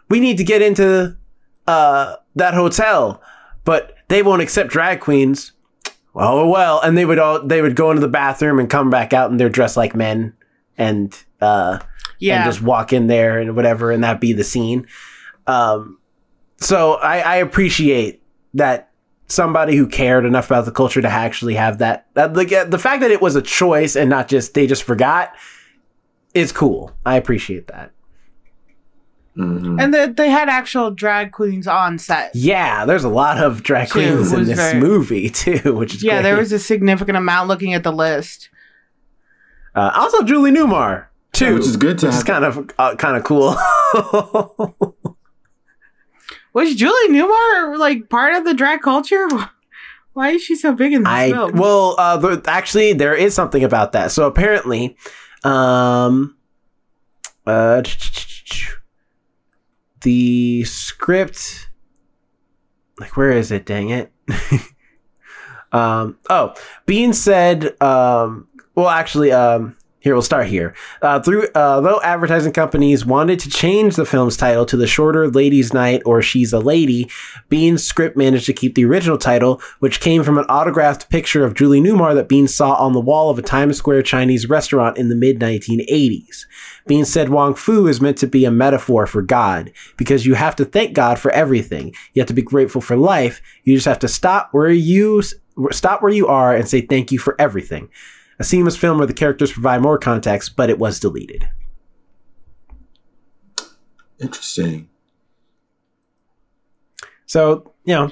we 0.10 0.20
need 0.20 0.38
to 0.38 0.44
get 0.44 0.62
into 0.62 1.16
uh 1.70 2.16
that 2.36 2.54
hotel 2.54 3.22
but 3.64 3.96
they 4.08 4.22
won't 4.24 4.42
accept 4.42 4.70
drag 4.72 5.00
queens 5.00 5.52
oh 6.16 6.48
well 6.50 6.80
and 6.82 6.98
they 6.98 7.06
would 7.06 7.20
all 7.20 7.46
they 7.46 7.62
would 7.62 7.76
go 7.76 7.90
into 7.92 8.02
the 8.02 8.08
bathroom 8.08 8.58
and 8.60 8.70
come 8.70 8.90
back 8.90 9.14
out 9.14 9.30
and 9.30 9.40
they're 9.40 9.50
dressed 9.60 9.78
like 9.78 9.96
men 9.96 10.34
and 10.78 11.24
uh 11.42 11.78
Yeah. 12.20 12.38
and 12.38 12.46
just 12.52 12.62
walk 12.62 12.92
in 12.94 13.08
there 13.08 13.40
and 13.40 13.56
whatever, 13.56 13.92
and 13.92 14.04
that 14.04 14.20
be 14.20 14.34
the 14.34 14.44
scene. 14.44 14.88
Um, 15.48 15.98
so 16.58 16.94
I, 16.96 17.20
I 17.20 17.36
appreciate 17.38 18.22
that 18.56 18.92
somebody 19.28 19.76
who 19.78 19.88
cared 19.88 20.26
enough 20.26 20.48
about 20.48 20.66
the 20.66 20.72
culture 20.72 21.02
to 21.02 21.08
actually 21.08 21.56
have 21.56 21.78
that. 21.78 22.08
that 22.16 22.34
like, 22.36 22.52
uh, 22.52 22.66
the 22.66 22.78
fact 22.80 23.00
that 23.02 23.12
it 23.12 23.22
was 23.22 23.36
a 23.38 23.42
choice 23.42 23.96
and 23.96 24.10
not 24.10 24.28
just 24.28 24.54
they 24.54 24.68
just 24.68 24.84
forgot 24.84 25.34
is 26.34 26.52
cool. 26.52 26.92
I 27.06 27.16
appreciate 27.16 27.68
that. 27.68 27.92
Mhm. 29.40 29.82
and 29.82 29.94
that 29.94 30.18
they 30.18 30.30
had 30.30 30.50
actual 30.50 30.92
drag 30.92 31.32
queens 31.32 31.66
on 31.66 31.98
set. 31.98 32.32
Yeah, 32.36 32.86
there's 32.86 33.06
a 33.06 33.10
lot 33.10 33.38
of 33.38 33.64
drag 33.64 33.88
Too, 33.88 33.94
queens 33.94 34.34
in 34.34 34.44
this 34.46 34.58
very- 34.58 34.80
movie 34.80 35.30
too, 35.44 35.74
which 35.76 35.96
is 35.96 36.04
Yeah, 36.04 36.16
great. 36.16 36.24
there 36.24 36.38
was 36.38 36.52
a 36.52 36.60
significant 36.60 37.18
amount 37.18 37.48
looking 37.48 37.74
at 37.74 37.84
the 37.84 37.92
list. 37.94 38.50
uh, 39.76 39.92
also 39.96 40.24
Julie 40.24 40.52
Newmar 40.52 41.06
too, 41.32 41.54
Which 41.56 41.66
is 41.68 41.78
good 41.78 41.98
to 42.00 42.08
which 42.08 42.16
is 42.16 42.24
kind 42.24 42.44
of 42.44 42.70
uh, 42.78 42.96
kind 42.96 43.16
of 43.16 43.24
cool. 43.24 43.56
Was 46.54 46.74
Julie 46.76 47.10
Newmar 47.10 47.78
like 47.78 48.10
part 48.10 48.34
of 48.36 48.44
the 48.44 48.54
drag 48.54 48.82
culture? 48.82 49.28
Why 50.14 50.32
is 50.32 50.42
she 50.44 50.56
so 50.56 50.74
big 50.74 50.92
in 50.92 51.04
this 51.04 51.12
I 51.12 51.32
film? 51.32 51.52
well, 51.56 51.96
uh, 51.98 52.18
the, 52.18 52.42
actually, 52.48 52.94
there 52.94 53.14
is 53.14 53.34
something 53.36 53.64
about 53.64 53.92
that. 53.94 54.12
So 54.12 54.26
apparently, 54.26 54.98
um, 55.46 56.36
uh, 57.46 57.84
the 60.02 60.64
script, 60.64 61.70
like, 63.00 63.18
where 63.18 63.32
is 63.32 63.52
it? 63.52 63.66
Dang 63.66 63.90
it. 63.90 64.12
um, 65.72 66.18
oh, 66.30 66.54
being 66.86 67.14
said, 67.14 67.82
um, 67.82 68.48
well, 68.76 68.90
actually, 68.90 69.32
um, 69.32 69.78
here 70.02 70.14
we'll 70.14 70.22
start 70.22 70.48
here. 70.48 70.74
Uh, 71.02 71.20
through 71.20 71.48
uh, 71.56 71.82
though 71.82 72.00
advertising 72.02 72.54
companies 72.54 73.06
wanted 73.06 73.40
to 73.40 73.50
change 73.50 73.96
the 73.96 74.06
film's 74.06 74.38
title 74.38 74.66
to 74.66 74.78
the 74.78 74.88
shorter 74.88 75.28
"Ladies' 75.28 75.74
Night" 75.74 76.02
or 76.06 76.22
"She's 76.22 76.54
a 76.54 76.60
Lady," 76.60 77.10
Beane's 77.50 77.84
script 77.84 78.16
managed 78.16 78.46
to 78.46 78.54
keep 78.54 78.76
the 78.76 78.86
original 78.86 79.18
title, 79.18 79.62
which 79.80 80.00
came 80.00 80.24
from 80.24 80.38
an 80.38 80.46
autographed 80.46 81.10
picture 81.10 81.44
of 81.44 81.54
Julie 81.54 81.82
Newmar 81.82 82.16
that 82.16 82.30
Beane 82.30 82.48
saw 82.48 82.76
on 82.76 82.94
the 82.94 83.00
wall 83.00 83.30
of 83.30 83.38
a 83.38 83.42
Times 83.42 83.78
Square 83.78 84.04
Chinese 84.04 84.48
restaurant 84.48 84.98
in 84.98 85.10
the 85.10 85.16
mid 85.16 85.40
1980s. 85.40 86.46
Beane 86.88 87.06
said 87.06 87.30
Wong 87.30 87.54
Foo 87.54 87.86
is 87.86 88.02
meant 88.02 88.18
to 88.20 88.28
be 88.28 88.46
a 88.46 88.52
metaphor 88.52 89.06
for 89.06 89.22
God 89.22 89.72
because 89.98 90.26
you 90.26 90.34
have 90.36 90.56
to 90.56 90.66
thank 90.66 90.94
God 90.94 91.20
for 91.20 91.30
everything. 91.32 91.94
You 92.14 92.22
have 92.22 92.28
to 92.28 92.34
be 92.34 92.42
grateful 92.42 92.82
for 92.82 92.96
life. 92.96 93.42
You 93.64 93.76
just 93.76 93.86
have 93.86 94.00
to 94.00 94.08
stop 94.08 94.50
where 94.54 94.72
you 94.72 95.22
stop 95.72 96.02
where 96.02 96.12
you 96.12 96.28
are 96.28 96.56
and 96.56 96.68
say 96.70 96.80
thank 96.82 97.12
you 97.12 97.20
for 97.20 97.36
everything. 97.38 97.90
A 98.40 98.44
seamless 98.44 98.78
film 98.78 98.98
where 98.98 99.08
the 99.08 99.14
characters 99.14 99.52
provide 99.52 99.82
more 99.82 99.98
context, 99.98 100.56
but 100.56 100.70
it 100.70 100.80
was 100.80 101.00
deleted. 101.00 101.50
Interesting. 104.22 104.90
So, 107.26 107.74
you 107.86 107.94
know, 107.94 108.12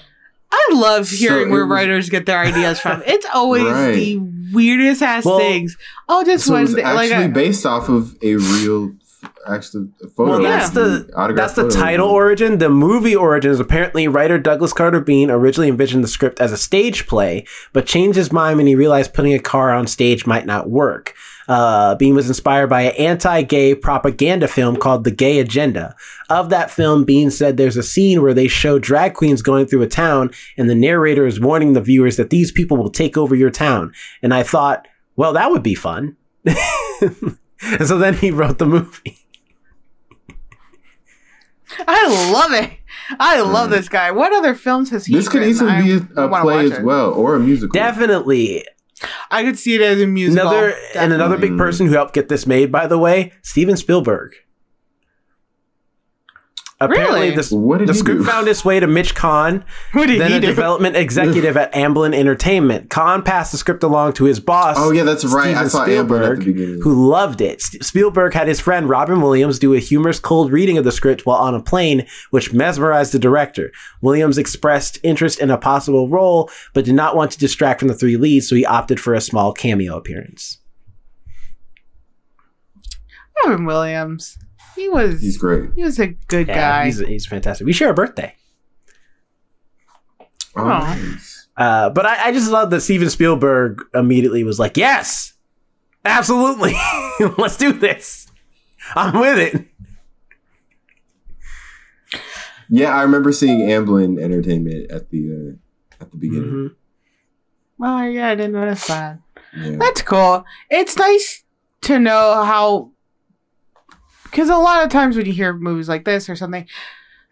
I 0.51 0.69
love 0.73 1.09
hearing 1.09 1.47
it 1.47 1.51
where 1.51 1.65
was- 1.65 1.71
writers 1.71 2.09
get 2.09 2.25
their 2.25 2.39
ideas 2.39 2.79
from. 2.79 3.01
It's 3.05 3.25
always 3.33 3.63
Right. 3.63 3.93
the 3.95 4.17
weirdest 4.53 5.01
ass 5.01 5.25
Well, 5.25 5.39
things. 5.39 5.75
Oh, 6.07 6.23
just 6.23 6.45
So 6.45 6.53
it 6.53 6.55
one 6.55 6.61
was 6.63 6.73
day, 6.75 6.83
like 6.83 7.11
actually 7.11 7.33
based 7.33 7.65
off 7.65 7.89
of 7.89 8.15
a 8.21 8.35
real, 8.35 8.93
actually, 9.49 9.89
photo. 10.15 10.31
Well, 10.31 10.41
that's 10.41 10.71
the 10.71 11.09
that's 11.35 11.53
the 11.53 11.69
title 11.69 12.09
origin. 12.09 12.57
The 12.57 12.69
movie 12.69 13.15
origin 13.15 13.51
is 13.51 13.59
apparently 13.59 14.07
writer 14.07 14.37
Douglas 14.37 14.73
Carter 14.73 14.99
Beane 14.99 15.31
originally 15.31 15.69
envisioned 15.69 16.03
the 16.03 16.07
script 16.07 16.39
as 16.39 16.51
a 16.51 16.57
stage 16.57 17.07
play, 17.07 17.45
but 17.73 17.85
changed 17.85 18.17
his 18.17 18.31
mind 18.31 18.57
when 18.57 18.67
he 18.67 18.75
realized 18.75 19.13
putting 19.13 19.33
a 19.33 19.39
car 19.39 19.73
on 19.73 19.87
stage 19.87 20.25
might 20.25 20.45
not 20.45 20.69
work. 20.69 21.15
Uh, 21.47 21.95
Beane 21.95 22.15
was 22.15 22.27
inspired 22.27 22.67
by 22.67 22.81
an 22.81 22.95
anti-gay 22.95 23.75
propaganda 23.75 24.47
film 24.47 24.75
called 24.75 25.03
The 25.03 25.11
Gay 25.11 25.39
Agenda. 25.39 25.95
Of 26.29 26.49
that 26.49 26.69
film, 26.69 27.05
Beane 27.05 27.31
said 27.31 27.55
there's 27.55 27.77
a 27.77 27.83
scene 27.83 28.21
where 28.21 28.33
they 28.33 28.49
show 28.49 28.79
drag 28.79 29.13
queens 29.13 29.41
going 29.41 29.65
through 29.65 29.83
a 29.83 29.87
town, 29.87 30.31
and 30.57 30.69
the 30.69 30.75
narrator 30.75 31.25
is 31.25 31.39
warning 31.39 31.73
the 31.73 31.81
viewers 31.81 32.17
that 32.17 32.29
these 32.29 32.51
people 32.51 32.75
will 32.75 32.89
take 32.89 33.17
over 33.17 33.33
your 33.33 33.49
town. 33.49 33.93
And 34.21 34.33
I 34.33 34.43
thought, 34.43 34.87
well, 35.15 35.33
that 35.33 35.49
would 35.49 35.63
be 35.63 35.75
fun. 35.75 36.17
and 36.45 37.87
so 37.87 37.97
then 37.97 38.15
he 38.15 38.31
wrote 38.31 38.57
the 38.57 38.65
movie. 38.65 39.26
I 41.87 42.31
love 42.31 42.51
it. 42.53 42.71
I 43.19 43.41
love 43.41 43.67
Mm. 43.69 43.71
this 43.71 43.89
guy. 43.89 44.11
What 44.11 44.33
other 44.33 44.55
films 44.55 44.89
has 44.91 45.05
he? 45.05 45.13
This 45.15 45.27
could 45.27 45.39
written? 45.39 45.49
easily 45.49 45.81
be 45.81 46.05
a, 46.15 46.23
a 46.25 46.41
play 46.41 46.65
as 46.65 46.71
it. 46.73 46.83
well, 46.83 47.13
or 47.13 47.35
a 47.35 47.39
musical. 47.39 47.73
Definitely. 47.73 48.65
I 49.29 49.43
could 49.43 49.59
see 49.59 49.75
it 49.75 49.81
as 49.81 50.01
a 50.01 50.07
musical. 50.07 50.47
Another 50.49 50.75
and 50.95 51.13
another 51.13 51.37
big 51.37 51.57
person 51.57 51.85
who 51.87 51.93
helped 51.93 52.13
get 52.13 52.29
this 52.29 52.47
made, 52.47 52.71
by 52.71 52.87
the 52.87 52.97
way, 52.97 53.33
Steven 53.43 53.77
Spielberg. 53.77 54.33
Apparently, 56.79 57.21
Really? 57.21 57.35
this 57.35 57.51
What 57.51 57.79
did 57.79 57.87
the 57.87 57.93
he 57.93 57.97
script 57.99 58.19
do? 58.19 58.23
found 58.23 58.47
its 58.47 58.63
way 58.63 58.79
to 58.79 58.85
Mitch 58.85 59.15
Kohn, 59.15 59.65
What 59.93 60.05
did 60.05 60.21
then 60.21 60.29
he 60.29 60.37
a 60.37 60.39
do? 60.41 60.45
development 60.45 60.95
executive 60.95 61.57
at 61.57 61.73
Amblin 61.73 62.13
Entertainment. 62.13 62.91
Kohn 62.91 63.23
passed 63.23 63.51
the 63.51 63.57
script 63.57 63.81
along 63.81 64.13
to 64.13 64.25
his 64.25 64.39
boss. 64.39 64.75
Oh 64.77 64.91
yeah, 64.91 65.01
that's 65.01 65.25
right. 65.25 65.55
I 65.55 65.67
Steven 65.67 65.69
saw 65.71 65.79
Amblin 65.79 65.87
at 65.87 65.87
Spielberg, 65.87 66.39
the 66.41 66.45
beginning. 66.45 66.81
who 66.83 67.09
loved 67.09 67.41
it. 67.41 67.61
Spielberg 67.63 68.35
had 68.35 68.47
his 68.47 68.59
friend 68.59 68.87
Robin 68.87 69.21
Williams 69.21 69.57
do 69.57 69.73
a 69.73 69.79
humorous 69.79 70.19
cold 70.19 70.51
reading 70.51 70.77
of 70.77 70.83
the 70.83 70.91
script 70.91 71.25
while 71.25 71.39
on 71.39 71.55
a 71.55 71.63
plane, 71.63 72.05
which 72.29 72.53
mesmerized 72.53 73.11
the 73.11 73.17
director. 73.17 73.71
Williams 74.01 74.37
expressed 74.37 74.99
interest 75.01 75.39
in 75.39 75.49
a 75.49 75.57
possible 75.57 76.07
role, 76.09 76.47
but 76.75 76.85
did 76.85 76.93
not 76.93 77.15
want 77.15 77.31
to 77.31 77.39
distract 77.39 77.79
from 77.79 77.87
the 77.87 77.95
three 77.95 78.17
leads, 78.17 78.47
so 78.47 78.55
he 78.55 78.67
opted 78.67 78.99
for 78.99 79.15
a 79.15 79.21
small 79.21 79.51
cameo 79.51 79.97
appearance. 79.97 80.59
Robin 83.45 83.65
Williams. 83.65 84.37
He 84.77 84.87
was. 84.89 85.19
He's 85.21 85.37
great. 85.37 85.71
He 85.75 85.83
was 85.83 85.99
a 85.99 86.07
good 86.07 86.47
Yeah, 86.47 86.55
guy. 86.55 86.85
he's, 86.85 86.99
he's 86.99 87.25
fantastic. 87.25 87.65
We 87.65 87.73
share 87.73 87.89
a 87.89 87.93
birthday. 87.93 88.35
Oh, 90.55 90.63
Aw. 90.63 90.95
nice. 90.95 91.47
Uh, 91.57 91.89
but 91.89 92.05
I, 92.05 92.27
I 92.27 92.31
just 92.31 92.49
love 92.51 92.69
that 92.69 92.81
Steven 92.81 93.09
Spielberg 93.09 93.83
immediately 93.93 94.43
was 94.43 94.59
like, 94.59 94.77
yes, 94.77 95.33
absolutely. 96.05 96.75
Let's 97.37 97.57
do 97.57 97.73
this. 97.73 98.27
I'm 98.95 99.19
with 99.19 99.37
it. 99.39 99.65
Yeah, 102.69 102.95
I 102.95 103.01
remember 103.03 103.31
seeing 103.31 103.59
Amblin 103.59 104.21
Entertainment 104.21 104.91
at 104.91 105.09
the 105.09 105.29
uh, 105.31 106.03
at 106.03 106.11
the 106.11 106.17
beginning. 106.17 106.49
Mhm. 106.49 106.75
Oh 107.81 108.03
yeah, 108.03 108.29
I 108.29 108.35
didn't 108.35 108.53
notice 108.53 108.85
that. 108.87 109.19
Yeah. 109.55 109.77
That's 109.77 110.01
cool. 110.01 110.43
It's 110.69 110.97
nice 110.97 111.43
to 111.81 111.97
know 111.99 112.43
how, 112.43 112.91
because 114.29 114.49
a 114.49 114.57
lot 114.57 114.83
of 114.83 114.89
times 114.89 115.15
when 115.15 115.25
you 115.25 115.33
hear 115.33 115.53
movies 115.53 115.89
like 115.89 116.05
this 116.05 116.29
or 116.29 116.35
something, 116.35 116.67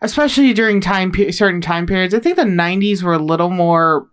especially 0.01 0.53
during 0.53 0.81
time 0.81 1.11
pe- 1.11 1.31
certain 1.31 1.61
time 1.61 1.85
periods, 1.85 2.13
I 2.13 2.19
think 2.19 2.35
the 2.35 2.43
'90s 2.43 3.03
were 3.03 3.13
a 3.13 3.19
little 3.19 3.49
more 3.49 4.07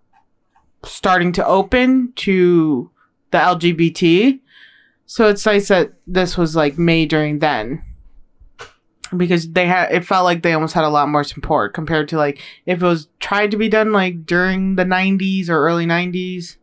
starting 0.84 1.32
to 1.32 1.46
open 1.46 2.12
to 2.16 2.90
the 3.30 3.38
LGBT. 3.38 4.40
So 5.06 5.28
it's 5.28 5.44
nice 5.44 5.68
that 5.68 5.92
this 6.06 6.36
was 6.36 6.56
like 6.56 6.78
made 6.78 7.10
during 7.10 7.40
then. 7.40 7.82
Because 9.14 9.50
they 9.50 9.66
had, 9.66 9.92
it 9.92 10.06
felt 10.06 10.24
like 10.24 10.42
they 10.42 10.54
almost 10.54 10.72
had 10.72 10.84
a 10.84 10.88
lot 10.88 11.08
more 11.08 11.22
support 11.24 11.74
compared 11.74 12.08
to 12.08 12.16
like 12.16 12.40
if 12.64 12.82
it 12.82 12.86
was 12.86 13.08
tried 13.20 13.50
to 13.50 13.58
be 13.58 13.68
done 13.68 13.92
like 13.92 14.24
during 14.24 14.76
the 14.76 14.84
90s 14.86 15.50
or 15.50 15.66
early 15.66 15.84
90s. 15.84 16.56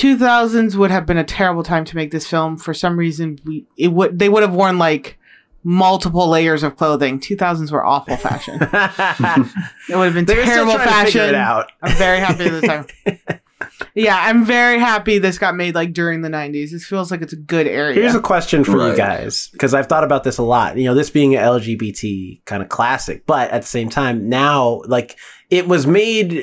2000s 0.00 0.76
would 0.76 0.90
have 0.90 1.04
been 1.04 1.18
a 1.18 1.24
terrible 1.24 1.62
time 1.62 1.84
to 1.84 1.94
make 1.94 2.10
this 2.10 2.26
film. 2.26 2.56
For 2.56 2.72
some 2.72 2.98
reason, 2.98 3.38
we 3.44 3.66
it 3.76 3.88
would 3.88 4.18
they 4.18 4.30
would 4.30 4.42
have 4.42 4.54
worn 4.54 4.78
like 4.78 5.18
multiple 5.62 6.26
layers 6.26 6.62
of 6.62 6.76
clothing. 6.76 7.20
2000s 7.20 7.70
were 7.70 7.84
awful 7.84 8.16
fashion. 8.16 8.58
It 9.88 9.96
would 9.96 10.04
have 10.06 10.14
been 10.14 10.24
they 10.24 10.36
were 10.36 10.42
still 10.42 10.54
terrible 10.54 10.72
to 10.72 10.78
fashion. 10.78 11.28
it 11.28 11.34
out. 11.34 11.70
I'm 11.82 11.96
very 11.96 12.18
happy 12.18 12.48
this 12.48 12.64
time. 12.64 12.86
yeah, 13.94 14.16
I'm 14.18 14.44
very 14.44 14.78
happy 14.78 15.18
this 15.18 15.36
got 15.36 15.54
made 15.54 15.74
like 15.74 15.92
during 15.92 16.22
the 16.22 16.30
90s. 16.30 16.70
This 16.70 16.86
feels 16.86 17.10
like 17.10 17.20
it's 17.20 17.34
a 17.34 17.36
good 17.36 17.66
area. 17.66 17.94
Here's 17.94 18.14
a 18.14 18.20
question 18.20 18.64
for 18.64 18.88
you 18.88 18.96
guys 18.96 19.48
because 19.52 19.74
I've 19.74 19.86
thought 19.86 20.04
about 20.04 20.24
this 20.24 20.38
a 20.38 20.42
lot. 20.42 20.78
You 20.78 20.84
know, 20.84 20.94
this 20.94 21.10
being 21.10 21.36
an 21.36 21.42
LGBT 21.42 22.42
kind 22.46 22.62
of 22.62 22.70
classic, 22.70 23.26
but 23.26 23.50
at 23.50 23.62
the 23.62 23.68
same 23.68 23.90
time, 23.90 24.30
now 24.30 24.80
like 24.86 25.18
it 25.50 25.68
was 25.68 25.86
made 25.86 26.42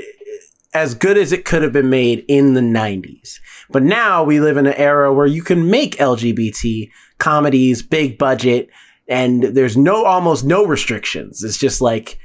as 0.73 0.93
good 0.93 1.17
as 1.17 1.31
it 1.31 1.43
could 1.45 1.63
have 1.63 1.71
been 1.71 1.89
made 1.89 2.23
in 2.27 2.53
the 2.53 2.61
90s. 2.61 3.39
But 3.69 3.83
now 3.83 4.23
we 4.23 4.39
live 4.39 4.57
in 4.57 4.67
an 4.67 4.73
era 4.73 5.13
where 5.13 5.25
you 5.25 5.41
can 5.41 5.69
make 5.69 5.97
LGBT 5.97 6.89
comedies, 7.17 7.81
big 7.81 8.17
budget, 8.17 8.69
and 9.07 9.43
there's 9.43 9.77
no 9.77 10.05
almost 10.05 10.45
no 10.45 10.65
restrictions. 10.65 11.43
It's 11.43 11.57
just 11.57 11.81
like 11.81 12.19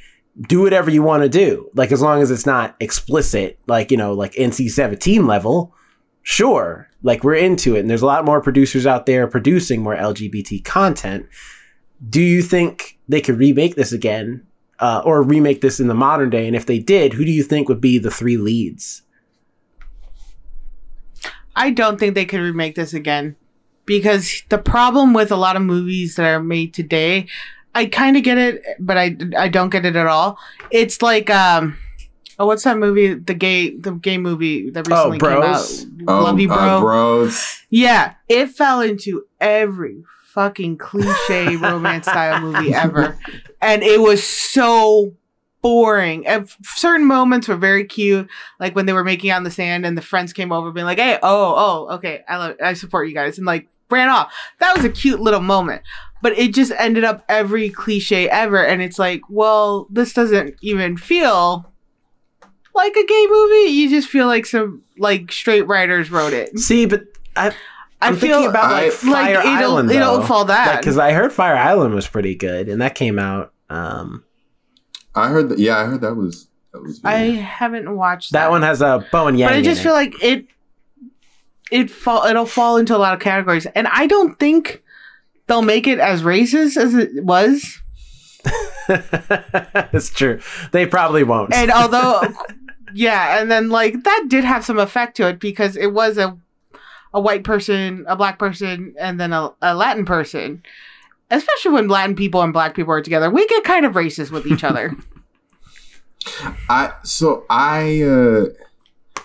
do 0.49 0.63
whatever 0.63 0.91
you 0.91 1.03
want 1.03 1.23
to 1.23 1.29
do. 1.29 1.71
Like 1.75 1.93
as 1.93 2.01
long 2.01 2.23
as 2.23 2.31
it's 2.31 2.47
not 2.47 2.77
explicit, 2.81 3.59
like 3.67 3.91
you 3.91 3.97
know, 3.97 4.13
like 4.13 4.33
NC 4.35 4.71
seventeen 4.71 5.27
level. 5.27 5.75
Sure, 6.25 6.89
like 7.03 7.25
we're 7.25 7.35
into 7.35 7.75
it, 7.75 7.81
and 7.81 7.91
there's 7.91 8.03
a 8.03 8.07
lot 8.07 8.25
more 8.25 8.41
producers 8.41 8.87
out 8.87 9.07
there 9.07 9.27
producing 9.27 9.83
more 9.83 9.97
LGBT 9.97 10.65
content. 10.65 11.27
Do 12.09 12.21
you 12.21 12.43
think 12.43 12.97
they 13.09 13.21
could 13.21 13.39
remake 13.39 13.75
this 13.75 13.93
again, 13.93 14.47
uh, 14.79 15.03
or 15.05 15.23
remake 15.23 15.63
this 15.63 15.81
in 15.81 15.89
the 15.89 15.95
modern 15.95 16.31
day? 16.31 16.47
And 16.47 16.55
if 16.55 16.67
they 16.67 16.79
did, 16.79 17.13
who 17.13 17.25
do 17.25 17.33
you 17.33 17.43
think 17.43 17.69
would 17.69 17.81
be 17.81 17.99
the 17.99 18.11
three 18.11 18.37
leads? 18.37 19.03
I 21.57 21.71
don't 21.71 21.99
think 21.99 22.15
they 22.15 22.25
could 22.25 22.41
remake 22.41 22.75
this 22.75 22.95
again 22.95 23.37
because 23.87 24.43
the 24.49 24.59
problem 24.59 25.13
with 25.13 25.31
a 25.31 25.37
lot 25.37 25.57
of 25.57 25.63
movies 25.63 26.17
that 26.17 26.27
are 26.27 26.43
made 26.43 26.73
today, 26.75 27.27
I 27.75 27.87
kind 27.87 28.17
of 28.17 28.23
get 28.23 28.39
it, 28.39 28.63
but 28.79 28.97
I 28.97 29.17
I 29.37 29.49
don't 29.49 29.71
get 29.71 29.85
it 29.85 29.97
at 29.97 30.07
all. 30.07 30.39
It's 30.71 31.03
like 31.03 31.31
um, 31.31 31.77
oh, 32.39 32.47
what's 32.47 32.65
that 32.65 32.79
movie? 32.79 33.15
The 33.15 33.35
gay 33.35 33.77
the 33.77 33.93
gay 33.93 34.19
movie 34.19 34.71
that 34.71 34.87
Oh, 34.91 35.11
recently 35.11 35.19
came 35.19 35.43
out. 35.43 35.85
Oh, 36.09 36.25
Love 36.25 36.41
you, 36.41 36.49
bro. 36.49 36.57
uh, 36.57 36.81
bros. 36.81 37.61
Yeah, 37.71 38.15
it 38.29 38.49
fell 38.51 38.81
into 38.81 39.25
every 39.41 40.03
fucking 40.33 40.79
cliche 40.79 41.57
romance 41.61 42.07
style 42.07 42.41
movie 42.41 42.73
ever. 42.75 43.19
And 43.61 43.83
it 43.83 44.01
was 44.01 44.27
so 44.27 45.15
boring. 45.63 46.27
At 46.27 46.49
certain 46.65 47.07
moments 47.07 47.49
were 47.49 47.57
very 47.57 47.85
cute, 47.85 48.29
like 48.61 48.75
when 48.77 48.87
they 48.87 48.93
were 48.93 49.05
making 49.05 49.31
out 49.31 49.39
in 49.39 49.45
the 49.45 49.51
sand 49.51 49.87
and 49.87 49.97
the 49.97 50.03
friends 50.03 50.33
came 50.33 50.53
over 50.53 50.71
being 50.73 50.87
like, 50.87 50.99
"Hey, 50.99 51.19
oh, 51.23 51.55
oh, 51.89 51.95
okay, 51.95 52.23
I 52.29 52.37
love 52.37 52.57
I 52.63 52.75
support 52.75 53.09
you 53.09 53.15
guys." 53.15 53.39
And 53.39 53.47
like 53.47 53.69
ran 53.91 54.09
off. 54.09 54.33
That 54.59 54.77
was 54.77 54.85
a 54.85 54.91
cute 54.91 55.21
little 55.21 55.41
moment. 55.41 55.83
But 56.23 56.39
it 56.39 56.55
just 56.55 56.73
ended 56.79 57.05
up 57.05 57.25
every 57.29 57.69
cliche 57.69 58.29
ever 58.29 58.65
and 58.65 58.81
it's 58.81 58.97
like, 58.99 59.23
well, 59.29 59.89
this 59.91 60.13
doesn't 60.13 60.55
even 60.63 60.97
feel 60.97 61.69
like 62.75 62.95
a 62.97 63.05
gay 63.07 63.27
movie. 63.29 63.71
You 63.73 63.91
just 63.91 64.09
feel 64.09 64.27
like 64.29 64.47
some 64.47 64.83
like 64.99 65.33
straight 65.33 65.67
writers 65.67 66.11
wrote 66.11 66.33
it. 66.33 66.59
See, 66.59 66.87
but 66.87 67.03
I, 67.37 67.49
I 67.49 67.55
I'm 68.01 68.17
feel 68.17 68.37
thinking 68.39 68.51
about 68.51 68.65
I- 68.73 68.83
like 68.85 68.93
Fire 68.93 69.11
like 69.13 69.31
it'll 69.37 69.73
Island. 69.77 69.91
it'll 69.91 70.23
fall 70.23 70.45
that 70.47 70.81
because 70.81 70.97
I 70.97 71.13
heard 71.13 71.33
Fire 71.33 71.57
Island 71.57 71.95
was 71.95 72.07
pretty 72.07 72.35
good, 72.35 72.69
and 72.69 72.81
that 72.81 72.95
came 72.95 73.19
out. 73.19 73.53
Um, 73.69 74.25
I 75.15 75.29
heard 75.29 75.49
that. 75.51 75.59
Yeah, 75.59 75.79
I 75.79 75.85
heard 75.85 76.01
that 76.01 76.15
was 76.15 76.49
that 76.73 76.83
was. 76.83 77.01
I 77.05 77.17
haven't 77.17 77.95
watched 77.97 78.33
that, 78.33 78.45
that 78.45 78.51
one 78.51 78.63
has 78.63 78.81
a 78.81 79.07
bow 79.13 79.29
and 79.29 79.39
yang. 79.39 79.49
but 79.49 79.55
I 79.55 79.59
in 79.59 79.65
just 79.65 79.81
it. 79.81 79.85
feel 79.85 79.93
like 79.93 80.23
it 80.23 80.47
it 81.71 81.91
fall 81.91 82.25
it'll 82.25 82.47
fall 82.47 82.77
into 82.77 82.97
a 82.97 82.99
lot 82.99 83.15
of 83.15 83.21
categories, 83.21 83.67
and 83.67 83.87
I 83.89 84.07
don't 84.07 84.39
think 84.39 84.83
they'll 85.47 85.63
make 85.63 85.87
it 85.87 85.99
as 85.99 86.23
racist 86.23 86.77
as 86.77 86.95
it 86.95 87.25
was. 87.25 87.81
it's 88.89 90.11
true. 90.11 90.41
They 90.73 90.87
probably 90.87 91.25
won't. 91.25 91.55
And 91.55 91.71
although, 91.73 92.23
yeah, 92.95 93.41
and 93.41 93.51
then 93.51 93.69
like 93.71 94.03
that 94.05 94.27
did 94.29 94.45
have 94.45 94.65
some 94.65 94.79
effect 94.79 95.17
to 95.19 95.29
it 95.29 95.41
because 95.41 95.77
it 95.77 95.93
was 95.93 96.19
a 96.19 96.39
a 97.15 97.21
white 97.21 97.45
person, 97.45 98.05
a 98.09 98.17
black 98.17 98.39
person, 98.39 98.95
and 98.99 99.21
then 99.21 99.33
a, 99.33 99.53
a 99.61 99.75
Latin 99.75 100.05
person. 100.05 100.63
Especially 101.33 101.73
when 101.73 101.89
Latin 101.89 102.15
people 102.15 102.43
and 102.43 102.53
black 102.53 102.75
people 102.75 102.93
are 102.93 103.01
together, 103.01 103.31
we 103.31 103.47
get 103.47 103.65
kind 103.65 103.85
of 103.87 103.95
racist 103.95 104.31
with 104.31 104.47
each 104.47 104.63
other. 104.63 104.95
I 106.69 106.93
so 107.03 107.45
I 107.51 108.03
uh 108.03 108.45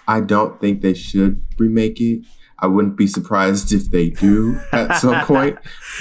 I 0.07 0.21
don't 0.21 0.59
think 0.59 0.81
they 0.81 0.93
should 0.95 1.43
remake 1.59 1.99
it. 2.01 2.23
I 2.59 2.65
wouldn't 2.65 2.95
be 2.95 3.05
surprised 3.05 3.71
if 3.71 3.91
they 3.91 4.09
do 4.09 4.59
at 4.71 4.97
some 4.97 5.23
point. 5.25 5.59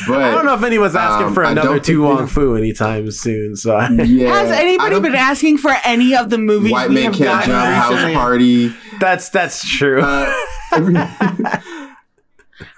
But 0.09 0.23
I 0.23 0.31
don't 0.31 0.47
know 0.47 0.55
if 0.55 0.62
anyone's 0.62 0.95
asking 0.95 1.27
um, 1.28 1.35
for 1.35 1.43
another 1.43 1.69
don't 1.74 1.85
To 1.85 2.03
Wong 2.03 2.27
Foo 2.27 2.55
anytime 2.57 3.11
soon. 3.11 3.57
So 3.57 3.78
Yeah, 3.91 4.31
Has 4.31 4.51
anybody 4.53 5.01
been 5.01 5.15
asking 5.15 5.59
for 5.59 5.74
any 5.85 6.16
of 6.16 6.31
the 6.31 6.39
movies 6.39 6.73
White 6.73 6.89
we 6.89 6.95
Man 6.95 7.05
have 7.12 7.15
Can't 7.16 7.45
Jump, 7.45 7.74
House? 7.74 8.15
Party. 8.15 8.74
that's 9.01 9.28
that's 9.28 9.69
true. 9.69 10.01
Uh, 10.01 10.33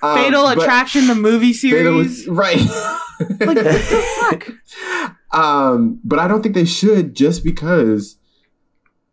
um, 0.02 0.16
Fatal 0.16 0.48
Attraction, 0.48 1.06
the 1.06 1.14
movie 1.14 1.52
Fatal- 1.52 2.04
series. 2.04 2.28
right. 2.28 2.58
like 2.58 3.40
what 3.40 3.54
the 3.56 4.14
fuck? 4.20 4.48
Um, 5.30 6.00
but 6.04 6.18
I 6.18 6.26
don't 6.26 6.42
think 6.42 6.54
they 6.54 6.64
should 6.64 7.14
just 7.14 7.44
because 7.44 8.16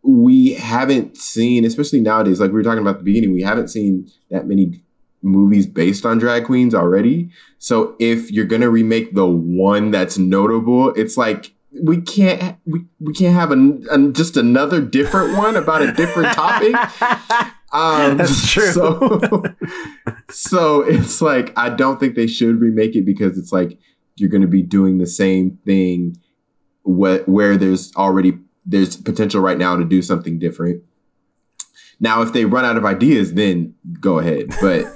we 0.02 0.54
haven't 0.54 1.18
seen, 1.18 1.66
especially 1.66 2.00
nowadays, 2.00 2.40
like 2.40 2.48
we 2.48 2.54
were 2.54 2.62
talking 2.62 2.80
about 2.80 2.94
at 2.94 2.98
the 3.00 3.04
beginning, 3.04 3.34
we 3.34 3.42
haven't 3.42 3.68
seen 3.68 4.10
that 4.30 4.46
many 4.46 4.82
movies 5.22 5.66
based 5.66 6.06
on 6.06 6.18
drag 6.18 6.46
queens 6.46 6.74
already. 6.74 7.30
So 7.58 7.96
if 7.98 8.30
you're 8.30 8.46
gonna 8.46 8.70
remake 8.70 9.14
the 9.14 9.26
one 9.26 9.90
that's 9.90 10.16
notable, 10.16 10.90
it's 10.94 11.18
like 11.18 11.52
we 11.82 12.00
can't 12.00 12.56
we, 12.64 12.86
we 13.00 13.12
can't 13.12 13.34
have 13.34 13.50
an, 13.50 13.86
an, 13.90 14.14
just 14.14 14.36
another 14.36 14.80
different 14.80 15.36
one 15.36 15.56
about 15.56 15.82
a 15.82 15.92
different 15.92 16.32
topic. 16.34 16.74
Um, 17.76 18.16
That's 18.16 18.50
true. 18.50 18.72
So, 18.72 19.20
so 20.30 20.80
it's 20.80 21.20
like 21.20 21.52
I 21.58 21.68
don't 21.68 22.00
think 22.00 22.14
they 22.14 22.26
should 22.26 22.60
remake 22.60 22.96
it 22.96 23.04
because 23.04 23.36
it's 23.36 23.52
like 23.52 23.78
you're 24.16 24.30
going 24.30 24.42
to 24.42 24.48
be 24.48 24.62
doing 24.62 24.96
the 24.96 25.06
same 25.06 25.58
thing 25.66 26.16
where, 26.84 27.22
where 27.24 27.56
there's 27.58 27.94
already 27.94 28.38
there's 28.64 28.96
potential 28.96 29.42
right 29.42 29.58
now 29.58 29.76
to 29.76 29.84
do 29.84 30.00
something 30.00 30.38
different. 30.38 30.82
Now, 32.00 32.22
if 32.22 32.32
they 32.32 32.44
run 32.46 32.64
out 32.64 32.76
of 32.76 32.84
ideas, 32.84 33.34
then 33.34 33.74
go 34.00 34.18
ahead. 34.18 34.48
But 34.60 34.86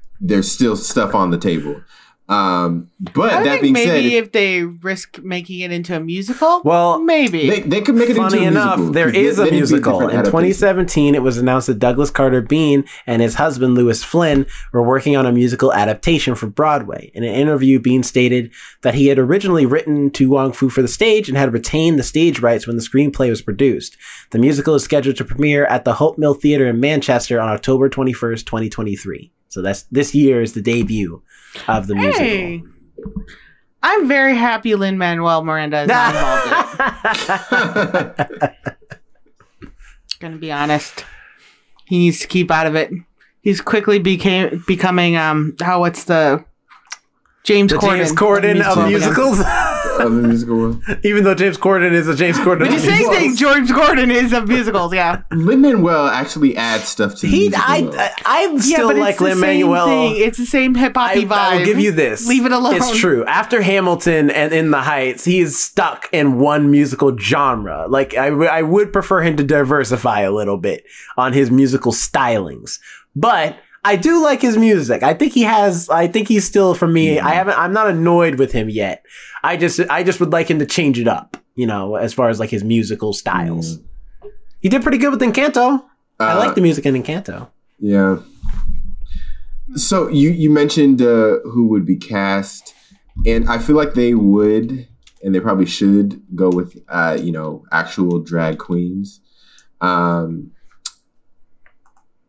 there's 0.20 0.50
still 0.50 0.76
stuff 0.76 1.14
on 1.14 1.30
the 1.30 1.38
table. 1.38 1.80
Um, 2.28 2.90
but 3.14 3.32
I 3.32 3.42
that 3.44 3.50
think 3.60 3.62
being 3.62 3.72
maybe 3.74 4.10
said, 4.10 4.24
if 4.24 4.32
they 4.32 4.62
risk 4.64 5.22
making 5.22 5.60
it 5.60 5.70
into 5.70 5.96
a 5.96 6.00
musical, 6.00 6.60
Well, 6.64 6.98
maybe. 7.00 7.48
they, 7.48 7.60
they 7.60 7.80
could 7.80 7.94
make 7.94 8.10
it 8.10 8.16
Funny 8.16 8.38
into 8.38 8.48
a 8.48 8.50
enough, 8.50 8.78
musical, 8.78 8.92
there 8.94 9.06
'cause 9.12 9.16
is 9.16 9.36
then 9.36 9.48
a 9.48 9.50
musical. 9.52 10.08
In 10.08 10.24
2017, 10.24 11.14
it 11.14 11.22
was 11.22 11.38
announced 11.38 11.68
that 11.68 11.78
Douglas 11.78 12.10
Carter 12.10 12.40
Beane 12.40 12.84
and 13.06 13.22
his 13.22 13.34
husband 13.36 13.76
Lewis 13.76 14.02
Flynn 14.02 14.44
were 14.72 14.82
working 14.82 15.16
on 15.16 15.24
a 15.24 15.30
musical 15.30 15.72
adaptation 15.72 16.34
for 16.34 16.48
Broadway. 16.48 17.12
In 17.14 17.22
an 17.22 17.32
interview, 17.32 17.78
Beane 17.78 18.02
stated 18.02 18.50
that 18.82 18.96
he 18.96 19.06
had 19.06 19.20
originally 19.20 19.64
written 19.64 20.10
to 20.10 20.28
Wong 20.28 20.52
Foo 20.52 20.68
for 20.68 20.82
the 20.82 20.88
stage 20.88 21.28
and 21.28 21.38
had 21.38 21.52
retained 21.52 21.96
the 21.96 22.02
stage 22.02 22.40
rights 22.40 22.66
when 22.66 22.74
the 22.76 22.82
screenplay 22.82 23.30
was 23.30 23.40
produced. 23.40 23.96
The 24.32 24.38
musical 24.38 24.74
is 24.74 24.82
scheduled 24.82 25.16
to 25.18 25.24
premiere 25.24 25.64
at 25.66 25.84
the 25.84 25.94
Hope 25.94 26.18
Mill 26.18 26.34
Theatre 26.34 26.66
in 26.66 26.80
Manchester 26.80 27.40
on 27.40 27.48
October 27.50 27.88
21st, 27.88 28.44
2023. 28.46 29.30
So 29.56 29.62
that's 29.62 29.84
this 29.84 30.14
year 30.14 30.42
is 30.42 30.52
the 30.52 30.60
debut 30.60 31.22
of 31.66 31.86
the 31.86 31.94
musical. 31.94 32.68
I'm 33.82 34.06
very 34.06 34.36
happy 34.36 34.74
Lin 34.74 34.98
Manuel 34.98 35.42
Miranda 35.44 35.80
is 35.80 35.88
not 35.88 36.14
involved 36.14 37.52
in 37.52 38.42
it. 38.42 38.56
Gonna 40.20 40.36
be 40.36 40.52
honest, 40.52 41.06
he 41.86 41.96
needs 41.96 42.20
to 42.20 42.26
keep 42.26 42.50
out 42.50 42.66
of 42.66 42.74
it. 42.74 42.90
He's 43.40 43.62
quickly 43.62 43.98
became 43.98 44.62
becoming 44.66 45.16
um 45.16 45.56
how 45.62 45.80
what's 45.80 46.04
the 46.04 46.44
James 47.42 47.72
the 47.72 47.78
Corden 47.78 47.96
James 47.96 48.12
Corden 48.12 48.60
of 48.60 48.76
Corden. 48.76 49.72
musicals, 49.98 50.00
Other 50.00 50.28
musical 50.28 50.56
one. 50.58 51.00
even 51.04 51.24
though 51.24 51.34
James 51.34 51.56
Corden 51.58 51.92
is 51.92 52.08
a 52.08 52.14
James 52.14 52.36
Corden. 52.38 52.60
But 52.60 52.68
of 52.68 52.74
the 52.74 52.80
same 52.80 52.98
musicals. 53.08 53.16
thing 53.16 53.36
George 53.36 53.68
Gordon 53.72 54.10
is 54.10 54.32
of 54.32 54.48
musicals, 54.48 54.94
yeah. 54.94 55.22
Lin 55.32 55.60
Manuel 55.60 56.06
actually 56.06 56.56
adds 56.56 56.84
stuff 56.84 57.14
to 57.16 57.26
the 57.26 57.28
He, 57.28 57.38
musical, 57.48 57.64
I, 57.66 57.80
though. 57.82 57.98
I, 57.98 58.12
I 58.24 58.52
yeah, 58.52 58.58
still 58.60 58.88
but 58.88 58.96
like 58.96 59.10
it's 59.10 59.18
the 59.18 59.24
Lin 59.24 59.34
same 59.34 59.40
Manuel. 59.40 60.12
It's 60.16 60.38
the 60.38 60.46
same 60.46 60.74
hip 60.74 60.92
hoppy 60.96 61.20
I, 61.20 61.24
vibe. 61.24 61.32
I 61.32 61.56
will 61.58 61.64
give 61.64 61.80
you 61.80 61.92
this. 61.92 62.26
Leave 62.26 62.46
it 62.46 62.52
alone. 62.52 62.76
It's 62.76 62.98
true. 62.98 63.24
After 63.26 63.62
Hamilton 63.62 64.30
and 64.30 64.52
In 64.52 64.70
the 64.70 64.82
Heights, 64.82 65.24
he 65.24 65.40
is 65.40 65.60
stuck 65.60 66.08
in 66.12 66.38
one 66.38 66.70
musical 66.70 67.16
genre. 67.16 67.86
Like 67.88 68.16
I, 68.16 68.30
w- 68.30 68.48
I 68.48 68.62
would 68.62 68.92
prefer 68.92 69.22
him 69.22 69.36
to 69.36 69.44
diversify 69.44 70.20
a 70.20 70.30
little 70.32 70.56
bit 70.58 70.84
on 71.16 71.32
his 71.32 71.50
musical 71.50 71.92
stylings, 71.92 72.78
but. 73.14 73.56
I 73.86 73.94
do 73.96 74.22
like 74.22 74.42
his 74.42 74.56
music. 74.56 75.02
I 75.04 75.14
think 75.14 75.32
he 75.32 75.42
has. 75.42 75.88
I 75.88 76.08
think 76.08 76.26
he's 76.28 76.44
still 76.44 76.74
for 76.74 76.88
me. 76.88 77.20
I 77.20 77.34
haven't. 77.34 77.56
I'm 77.56 77.72
not 77.72 77.88
annoyed 77.88 78.34
with 78.38 78.50
him 78.50 78.68
yet. 78.68 79.04
I 79.44 79.56
just. 79.56 79.78
I 79.88 80.02
just 80.02 80.18
would 80.20 80.32
like 80.32 80.50
him 80.50 80.58
to 80.58 80.66
change 80.66 80.98
it 80.98 81.06
up. 81.06 81.36
You 81.54 81.66
know, 81.66 81.94
as 81.94 82.12
far 82.12 82.28
as 82.28 82.40
like 82.40 82.50
his 82.50 82.64
musical 82.64 83.12
styles. 83.12 83.78
He 84.60 84.68
did 84.68 84.82
pretty 84.82 84.98
good 84.98 85.10
with 85.12 85.20
Encanto. 85.20 85.84
I 86.18 86.32
Uh, 86.32 86.38
like 86.38 86.54
the 86.56 86.60
music 86.60 86.84
in 86.84 87.00
Encanto. 87.00 87.48
Yeah. 87.78 88.18
So 89.76 90.08
you 90.08 90.30
you 90.30 90.50
mentioned 90.50 91.00
uh, 91.00 91.38
who 91.44 91.68
would 91.68 91.86
be 91.86 91.96
cast, 91.96 92.74
and 93.24 93.48
I 93.48 93.58
feel 93.58 93.76
like 93.76 93.94
they 93.94 94.14
would, 94.14 94.88
and 95.22 95.34
they 95.34 95.40
probably 95.40 95.66
should 95.66 96.20
go 96.34 96.48
with 96.50 96.76
uh, 96.88 97.16
you 97.20 97.30
know 97.32 97.64
actual 97.70 98.18
drag 98.18 98.58
queens. 98.58 99.20
Um, 99.80 100.50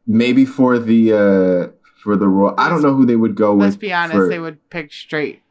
maybe 0.08 0.46
for 0.46 0.80
the 0.80 1.14
uh, 1.14 1.72
for 2.04 2.16
the 2.16 2.28
role, 2.28 2.54
I 2.58 2.70
don't 2.70 2.82
know 2.82 2.96
who 2.96 3.06
they 3.06 3.16
would 3.16 3.36
go 3.36 3.54
with. 3.54 3.66
Let's 3.66 3.76
be 3.76 3.94
honest, 3.94 4.16
for- 4.16 4.30
they 4.30 4.40
would 4.40 4.70
pick 4.70 4.92
straight. 4.94 5.42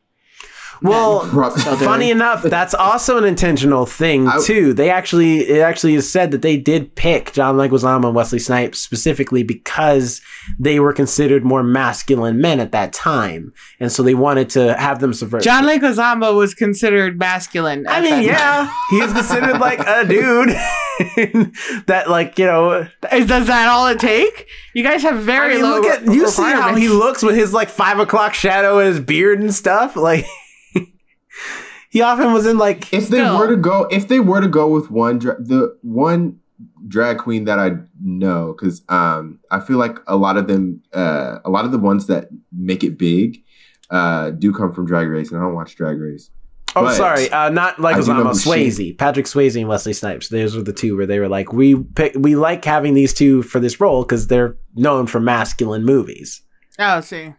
Well, 0.83 1.21
funny 1.79 2.11
enough, 2.11 2.43
that's 2.43 2.75
also 2.75 3.17
an 3.17 3.25
intentional 3.25 3.87
thing 3.87 4.29
I- 4.29 4.39
too. 4.45 4.75
They 4.75 4.91
actually, 4.91 5.39
it 5.39 5.61
actually 5.61 5.95
is 5.95 6.11
said 6.11 6.31
that 6.33 6.43
they 6.43 6.59
did 6.59 6.95
pick 6.95 7.33
John 7.33 7.57
Leguizamo 7.57 8.05
and 8.07 8.15
Wesley 8.15 8.39
Snipes 8.39 8.79
specifically 8.79 9.43
because 9.43 10.21
they 10.59 10.79
were 10.79 10.93
considered 10.93 11.45
more 11.45 11.63
masculine 11.63 12.43
men 12.43 12.61
at 12.61 12.73
that 12.73 12.93
time, 12.93 13.55
and 13.81 13.91
so 13.91 14.03
they 14.03 14.15
wanted 14.15 14.51
to 14.51 14.77
have 14.77 15.01
them 15.01 15.15
subvert. 15.15 15.43
John 15.43 15.65
Leguizamo 15.65 16.37
was 16.37 16.53
considered 16.55 17.19
masculine. 17.19 17.87
I 17.89 18.03
mean, 18.03 18.23
yeah, 18.25 18.71
he 18.91 19.01
was 19.01 19.13
considered 19.15 19.59
like 19.59 19.81
a 19.81 20.05
dude 20.09 20.55
that, 21.87 22.05
like, 22.09 22.39
you 22.39 22.47
know. 22.47 22.89
Is, 23.13 23.27
does 23.27 23.47
that 23.47 23.69
all 23.69 23.87
it 23.89 24.01
take? 24.01 24.49
You 24.75 24.83
guys 24.83 25.03
have 25.03 25.17
I 25.17 25.23
very 25.23 25.55
mean, 25.55 25.63
low. 25.63 25.81
look 25.81 25.87
at 25.87 26.05
you 26.05 26.29
see 26.29 26.43
how 26.43 26.75
he 26.75 26.89
looks 26.89 27.23
with 27.23 27.35
his 27.35 27.53
like 27.53 27.69
five 27.69 27.99
o'clock 27.99 28.35
shadow 28.35 28.79
and 28.79 28.89
his 28.89 29.01
beard 29.01 29.41
and 29.41 29.55
stuff. 29.55 29.97
Like 29.97 30.27
he 31.91 32.03
often 32.03 32.33
was 32.33 32.47
in 32.47 32.59
like 32.59 32.93
if 32.93 33.09
they 33.09 33.19
Still. 33.19 33.39
were 33.39 33.49
to 33.49 33.57
go, 33.57 33.89
if 33.91 34.09
they 34.09 34.21
were 34.21 34.41
to 34.41 34.49
go 34.49 34.69
with 34.69 34.91
one, 34.91 35.19
dra- 35.19 35.41
the 35.41 35.79
one 35.83 36.41
drag 36.89 37.19
queen 37.19 37.45
that 37.45 37.59
I 37.59 37.73
know, 38.03 38.55
because 38.57 38.83
um, 38.89 39.41
I 39.51 39.61
feel 39.61 39.79
like 39.79 39.99
a 40.07 40.17
lot 40.17 40.37
of 40.37 40.47
them, 40.47 40.83
uh, 40.95 41.39
a 41.45 41.51
lot 41.51 41.65
of 41.65 41.73
the 41.73 41.79
ones 41.79 42.07
that 42.07 42.29
make 42.53 42.85
it 42.85 42.99
big, 42.99 43.43
uh, 43.91 44.31
do 44.31 44.53
come 44.53 44.73
from 44.73 44.87
Drag 44.87 45.09
Race, 45.09 45.31
and 45.31 45.41
I 45.41 45.45
don't 45.45 45.55
watch 45.55 45.75
Drag 45.77 45.99
Race. 45.99 46.31
Oh 46.77 46.83
But 46.85 46.95
sorry, 46.95 47.31
uh, 47.31 47.49
not 47.49 47.81
like 47.81 47.97
I 47.97 48.01
do 48.01 48.07
know 48.15 48.25
Osama 48.25 48.33
who 48.33 48.39
she- 48.39 48.51
Swayze, 48.93 48.99
Patrick 48.99 49.27
Swayze 49.27 49.59
and 49.59 49.69
Wesley 49.69 49.93
Snipes. 49.93 50.29
Those 50.29 50.55
were 50.57 50.63
the 50.63 50.73
two 50.73 50.97
where 50.97 51.07
they 51.07 51.19
were 51.19 51.29
like 51.29 51.53
we 51.53 51.75
pick 51.83 52.15
we 52.17 52.37
like 52.37 52.65
having 52.65 52.95
these 52.95 53.13
two 53.15 53.43
for 53.43 53.59
this 53.59 53.81
role 53.81 54.03
because 54.05 54.29
they're 54.29 54.57
known 54.75 55.07
for 55.07 55.19
masculine 55.19 55.85
movies. 55.85 56.43
Oh, 56.79 57.01
see. 57.01 57.33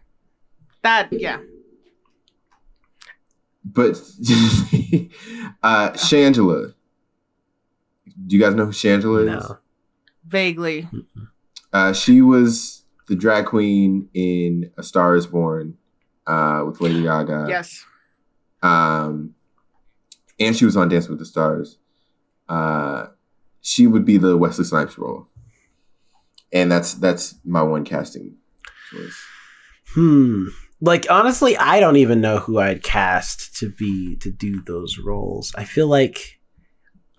That, 0.82 1.08
yeah. 1.12 1.38
But 3.64 3.90
uh, 5.62 5.90
Shangela, 5.92 6.74
do 8.26 8.36
you 8.36 8.42
guys 8.42 8.54
know 8.54 8.66
who 8.66 8.72
Shangela 8.72 9.20
is? 9.22 9.48
No, 9.48 9.58
Vaguely. 10.26 10.88
Uh, 11.72 11.92
she 11.92 12.22
was 12.22 12.84
the 13.08 13.16
drag 13.16 13.46
queen 13.46 14.08
in 14.14 14.70
A 14.78 14.82
Star 14.82 15.14
Is 15.16 15.26
Born 15.26 15.76
uh, 16.26 16.62
with 16.66 16.80
Lady 16.80 17.02
Gaga. 17.02 17.46
yes. 17.48 17.84
Um, 18.62 19.34
and 20.38 20.56
she 20.56 20.64
was 20.64 20.76
on 20.76 20.88
Dance 20.88 21.08
with 21.08 21.18
the 21.18 21.24
Stars. 21.24 21.78
Uh, 22.48 23.06
she 23.60 23.86
would 23.86 24.04
be 24.04 24.16
the 24.16 24.36
Wesley 24.36 24.64
Snipes 24.64 24.98
role, 24.98 25.28
and 26.52 26.70
that's 26.70 26.94
that's 26.94 27.34
my 27.44 27.62
one 27.62 27.84
casting 27.84 28.36
choice. 28.90 29.24
hmm. 29.94 30.46
Like 30.80 31.06
honestly, 31.10 31.56
I 31.56 31.80
don't 31.80 31.96
even 31.96 32.20
know 32.20 32.38
who 32.38 32.58
I'd 32.58 32.84
cast 32.84 33.56
to 33.56 33.68
be 33.68 34.16
to 34.16 34.30
do 34.30 34.62
those 34.62 34.98
roles. 34.98 35.52
I 35.56 35.64
feel 35.64 35.88
like. 35.88 36.37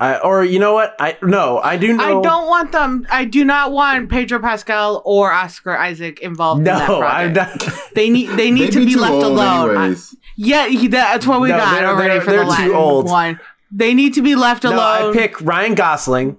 I, 0.02 0.18
or 0.20 0.46
you 0.46 0.60
know 0.60 0.74
what? 0.74 0.96
I 1.00 1.18
no, 1.22 1.58
I 1.60 1.76
do 1.76 1.94
know. 1.94 2.20
I 2.20 2.22
don't 2.24 2.48
want 2.48 2.72
them. 2.72 3.06
I 3.12 3.26
do 3.26 3.44
not 3.44 3.74
want 3.74 4.10
Pedro 4.10 4.40
Pascal 4.40 5.02
or 5.04 5.32
Oscar 5.32 5.78
Isaac 5.78 6.20
involved 6.22 6.60
in 6.60 6.66
that 6.66 6.88
No, 6.88 7.02
I'm 7.04 7.34
not. 7.34 7.68
They 7.96 8.10
need 8.10 8.30
they 8.38 8.50
need 8.50 8.72
to 8.72 8.86
be, 8.86 8.94
too 8.94 9.00
left 9.02 9.14
alone. 9.24 9.78
I- 9.78 9.96
yeah, 10.38 10.68
he, 10.68 10.88
that's 10.88 11.28
what 11.28 11.42
we 11.42 11.50
No, 11.50 11.58
got 11.58 11.74
they're- 11.76 11.86
already 11.88 12.14
they're- 12.14 12.22
for 12.22 12.32
they're 12.32 12.40
the 12.46 12.46
too 12.46 12.50
Latin 12.52 12.76
old. 12.76 13.06
one. 13.08 13.40
They 13.72 13.94
need 13.94 14.14
to 14.14 14.22
be 14.22 14.36
left 14.36 14.64
No, 14.64 14.70
alone. 14.72 15.12
I 15.12 15.14
pick 15.14 15.42
Ryan 15.42 15.76
Gosling 15.76 16.38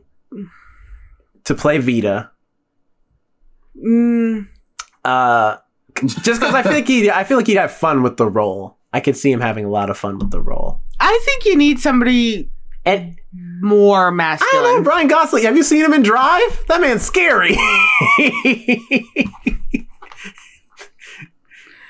to 1.44 1.54
play 1.54 1.76
Vida. 1.78 2.30
Mm, 3.76 4.48
Uh, 5.04 5.56
just 6.22 6.40
because 6.40 6.54
I 6.54 6.62
feel 6.62 6.72
like 6.72 6.88
he, 6.88 7.10
I 7.10 7.24
feel 7.24 7.36
like 7.36 7.46
he'd 7.46 7.56
have 7.56 7.72
fun 7.72 8.02
with 8.02 8.16
the 8.16 8.26
role. 8.26 8.78
I 8.92 9.00
could 9.00 9.16
see 9.16 9.30
him 9.30 9.40
having 9.40 9.64
a 9.64 9.68
lot 9.70 9.90
of 9.90 9.96
fun 9.98 10.18
with 10.18 10.30
the 10.30 10.40
role. 10.40 10.80
I 10.98 11.20
think 11.24 11.44
you 11.44 11.56
need 11.56 11.78
somebody 11.78 12.50
And 12.84 13.18
mm. 13.34 13.60
more 13.62 14.08
I 14.18 14.36
don't 14.52 14.76
know. 14.78 14.82
Brian 14.82 15.08
Gosling. 15.08 15.44
Have 15.44 15.56
you 15.56 15.62
seen 15.62 15.84
him 15.84 15.92
in 15.92 16.02
Drive? 16.02 16.64
That 16.68 16.80
man's 16.80 17.02
scary. 17.02 17.54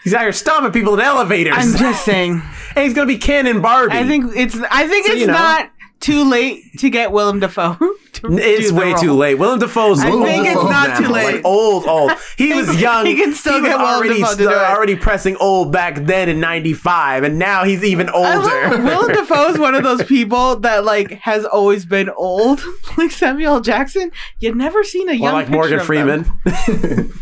he's 0.05 0.15
out 0.15 0.23
here 0.23 0.33
stomping 0.33 0.73
people 0.73 0.95
in 0.95 1.01
elevators. 1.01 1.55
I'm 1.57 1.77
just 1.77 2.05
saying. 2.05 2.43
and 2.77 2.85
he's 2.85 2.95
gonna 2.95 3.07
be 3.07 3.19
Ken 3.19 3.47
and 3.47 3.62
Barbie. 3.62 3.95
I 3.95 4.07
think 4.07 4.33
it's. 4.37 4.57
I 4.71 4.87
think 4.89 5.07
So, 5.07 5.12
it's 5.12 5.21
you 5.21 5.27
know. 5.27 5.35
not 5.35 5.71
too 6.01 6.29
late 6.29 6.65
to 6.79 6.91
get 6.91 7.12
Willem 7.12 7.41
Dafoe. 7.41 7.77
to 8.21 8.29
It's 8.39 8.69
do 8.69 8.73
the 8.75 8.81
way 8.81 8.93
role. 8.93 9.03
too 9.03 9.13
late. 9.13 9.35
Willem 9.35 9.59
Dafoe's 9.59 10.01
I 10.01 10.11
old 10.11 10.25
think 10.25 10.47
it's 10.47 10.55
not 10.55 10.89
now. 10.89 10.99
too 10.99 11.09
late. 11.09 11.35
Like 11.37 11.45
old, 11.45 11.87
old. 11.87 12.13
He 12.37 12.53
was 12.55 12.81
young. 12.81 13.05
He 13.07 13.17
can 13.17 13.35
still 13.35 13.61
was 13.61 13.69
get 13.71 13.79
already 13.81 14.21
Dafoe 14.21 14.31
to 14.33 14.37
do 14.39 14.45
st- 14.45 14.57
it. 14.57 14.63
already 14.63 14.97
pressing 14.97 15.37
old 15.37 15.73
back 15.73 15.97
then 16.07 16.29
in 16.29 16.41
'95, 16.41 17.25
and 17.25 17.39
now 17.39 17.65
he's 17.65 17.85
even 17.85 18.09
older. 18.09 18.69
Willem 18.83 19.13
Dafoe 19.15 19.49
is 19.51 19.59
one 19.59 19.75
of 19.75 19.83
those 19.83 20.03
people 20.05 20.57
that 20.61 20.85
like 20.85 21.11
has 21.21 21.45
always 21.45 21.85
been 21.85 22.09
old, 22.11 22.63
like 22.97 23.11
Samuel 23.11 23.61
Jackson. 23.61 24.11
You'd 24.39 24.57
never 24.57 24.83
seen 24.85 25.09
a 25.09 25.13
young 25.13 25.31
or 25.31 25.33
like 25.33 25.49
Morgan 25.51 25.81
of 25.81 25.87
Freeman. 25.87 26.23
them. 26.45 27.13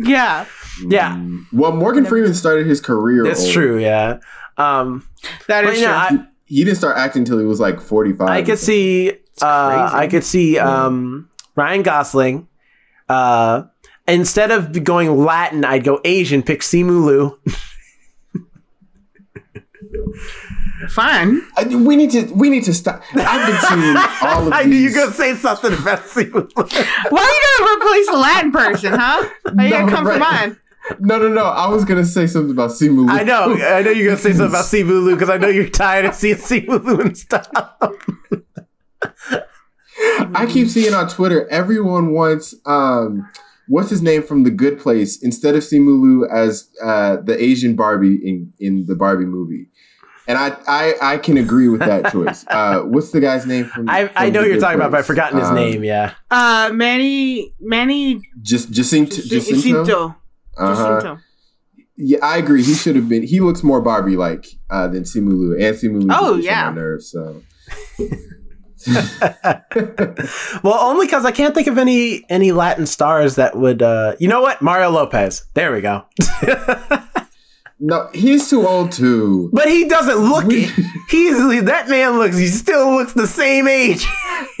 Yeah, 0.00 0.46
Yeah. 0.86 1.16
Mm. 1.16 1.46
Well, 1.52 1.72
Morgan 1.72 2.04
Freeman 2.06 2.32
started 2.34 2.66
his 2.68 2.80
career. 2.80 3.24
That's 3.24 3.42
old. 3.42 3.52
true. 3.52 3.78
Yeah. 3.80 4.18
Um, 4.56 5.08
that 5.48 5.64
but 5.64 5.74
is 5.74 5.80
you 5.80 5.86
know, 5.86 6.06
true. 6.08 6.18
I, 6.20 6.26
He 6.46 6.62
didn't 6.64 6.76
start 6.78 6.96
acting 6.96 7.22
until 7.22 7.38
he 7.40 7.44
was 7.44 7.58
like 7.58 7.80
forty-five. 7.80 8.28
I 8.28 8.42
could 8.42 8.58
see. 8.60 9.14
Uh, 9.42 9.88
crazy. 9.90 9.96
I 10.04 10.06
could 10.08 10.24
see 10.24 10.58
um, 10.58 11.28
Ryan 11.56 11.82
Gosling. 11.82 12.48
Uh, 13.08 13.64
instead 14.06 14.50
of 14.50 14.84
going 14.84 15.16
Latin, 15.16 15.64
I'd 15.64 15.84
go 15.84 16.00
Asian. 16.04 16.42
Pick 16.42 16.60
Simu 16.60 17.04
Liu. 17.04 17.38
Fine. 20.90 21.42
I, 21.56 21.64
we 21.64 21.96
need 21.96 22.10
to. 22.12 22.22
We 22.34 22.50
need 22.50 22.64
to 22.64 22.74
stop. 22.74 23.02
I've 23.14 23.46
been 23.46 23.60
seeing 23.82 23.96
all 24.22 24.46
of 24.46 24.52
I 24.52 24.62
knew 24.64 24.76
you 24.76 24.90
were 24.90 24.94
gonna 24.96 25.12
say 25.12 25.34
something 25.34 25.72
about 25.72 26.00
Simu 26.00 26.32
Liu. 26.34 26.48
Why 27.10 27.22
are 27.22 27.26
you 27.26 27.66
gonna 27.66 27.76
replace 27.76 28.08
a 28.08 28.16
Latin 28.16 28.52
person, 28.52 28.92
huh? 28.94 29.28
Are 29.46 29.64
you 29.64 29.70
No, 29.70 29.78
gonna 29.80 29.90
come 29.92 30.04
for 30.04 30.10
right. 30.12 30.20
mine? 30.48 30.56
No, 31.00 31.18
no, 31.18 31.28
no. 31.28 31.44
I 31.44 31.68
was 31.68 31.84
gonna 31.84 32.04
say 32.04 32.26
something 32.26 32.52
about 32.52 32.70
Simu. 32.70 33.06
Liu. 33.06 33.08
I 33.10 33.22
know. 33.24 33.54
I 33.54 33.82
know 33.82 33.90
you're 33.90 34.06
gonna 34.06 34.16
say 34.18 34.30
something 34.32 34.48
about 34.48 34.64
Simu 34.72 35.12
because 35.12 35.28
I 35.30 35.36
know 35.36 35.48
you're 35.48 35.68
tired 35.68 36.06
of 36.06 36.14
seeing 36.14 36.36
Simu 36.36 36.82
Liu 36.84 37.00
and 37.00 37.18
stuff. 37.18 37.48
I 40.34 40.46
keep 40.48 40.68
seeing 40.68 40.94
on 40.94 41.08
Twitter 41.08 41.48
everyone 41.48 42.12
wants 42.12 42.54
um 42.66 43.28
what's 43.66 43.90
his 43.90 44.00
name 44.02 44.22
from 44.22 44.44
The 44.44 44.50
Good 44.50 44.78
Place 44.78 45.22
instead 45.22 45.54
of 45.54 45.62
Simu 45.62 46.00
Liu 46.00 46.28
as 46.30 46.68
uh 46.82 47.16
the 47.22 47.42
Asian 47.42 47.74
Barbie 47.76 48.14
in 48.24 48.52
in 48.60 48.86
the 48.86 48.94
Barbie 48.94 49.24
movie. 49.26 49.68
And 50.28 50.36
I 50.38 50.56
I, 50.68 50.94
I 51.14 51.18
can 51.18 51.36
agree 51.38 51.68
with 51.68 51.80
that 51.80 52.12
choice. 52.12 52.44
Uh 52.50 52.80
what's 52.82 53.10
the 53.10 53.20
guy's 53.20 53.46
name 53.46 53.64
from 53.64 53.88
I, 53.88 54.10
I 54.14 54.30
know 54.30 54.42
The 54.42 54.46
you're 54.48 54.56
Good 54.56 54.60
talking 54.62 54.76
about, 54.76 54.90
but 54.92 54.98
I've 54.98 55.06
forgotten 55.06 55.38
his 55.38 55.48
Um, 55.48 55.54
name. 55.54 55.82
Yeah. 55.84 56.14
Uh, 56.30 56.70
Manny, 56.72 57.54
Manny 57.60 58.20
Just 58.42 58.70
Jacinto, 58.70 59.16
Jacinto? 59.16 59.54
Jacinto. 59.84 60.16
Uh-huh. 60.56 60.94
Jacinto. 61.00 61.18
Yeah, 62.00 62.18
I 62.22 62.36
agree. 62.38 62.62
He 62.62 62.74
should 62.74 62.94
have 62.94 63.08
been. 63.08 63.24
He 63.24 63.40
looks 63.40 63.64
more 63.64 63.80
Barbie 63.80 64.16
like 64.16 64.46
uh, 64.70 64.86
than 64.86 65.02
Simu 65.02 65.30
Liu, 65.30 65.52
and 65.58 65.74
Simu 65.76 66.02
Liu 66.02 66.08
Oh, 66.12 66.36
yeah. 66.36 66.68
on 66.68 66.74
my 66.76 66.80
nerves. 66.80 67.10
So 67.10 67.42
Well, 70.62 70.74
only 70.80 71.06
because 71.06 71.24
I 71.24 71.30
can't 71.32 71.54
think 71.54 71.66
of 71.68 71.78
any 71.78 72.24
any 72.28 72.52
Latin 72.52 72.86
stars 72.86 73.36
that 73.36 73.56
would. 73.56 73.82
uh 73.82 74.14
You 74.18 74.28
know 74.28 74.40
what? 74.40 74.60
Mario 74.62 74.90
Lopez. 74.90 75.44
There 75.54 75.72
we 75.72 75.80
go. 75.80 76.04
no, 77.80 78.08
he's 78.12 78.48
too 78.50 78.66
old 78.66 78.92
too. 78.92 79.50
But 79.52 79.68
he 79.68 79.86
doesn't 79.88 80.18
look 80.18 80.44
We- 80.46 80.68
He's 81.08 81.64
that 81.64 81.88
man 81.88 82.18
looks. 82.18 82.36
He 82.36 82.46
still 82.48 82.94
looks 82.96 83.12
the 83.14 83.26
same 83.26 83.66
age. 83.68 84.06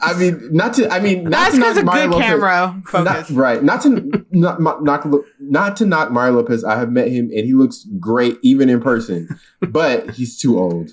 I 0.00 0.14
mean, 0.18 0.48
not 0.52 0.74
to. 0.74 0.88
I 0.92 1.00
mean, 1.00 1.24
not 1.24 1.30
That's 1.32 1.54
to 1.54 1.60
because 1.60 1.76
knock 1.76 1.78
of 1.78 1.84
Mario 1.86 2.04
good 2.08 2.10
Lopez- 2.12 2.26
camera 2.28 2.82
focus. 2.86 3.30
Not, 3.30 3.38
right. 3.38 3.62
Not 3.62 3.82
to 3.82 4.24
not, 4.32 4.60
not 4.60 4.82
knock 4.84 5.06
not 5.40 5.76
to 5.76 5.86
knock 5.86 6.10
Mario 6.10 6.34
Lopez. 6.34 6.64
I 6.64 6.76
have 6.78 6.90
met 6.90 7.08
him 7.08 7.30
and 7.34 7.44
he 7.46 7.54
looks 7.54 7.86
great 7.98 8.36
even 8.42 8.68
in 8.68 8.80
person, 8.80 9.28
but 9.60 10.10
he's 10.10 10.38
too 10.38 10.58
old. 10.58 10.90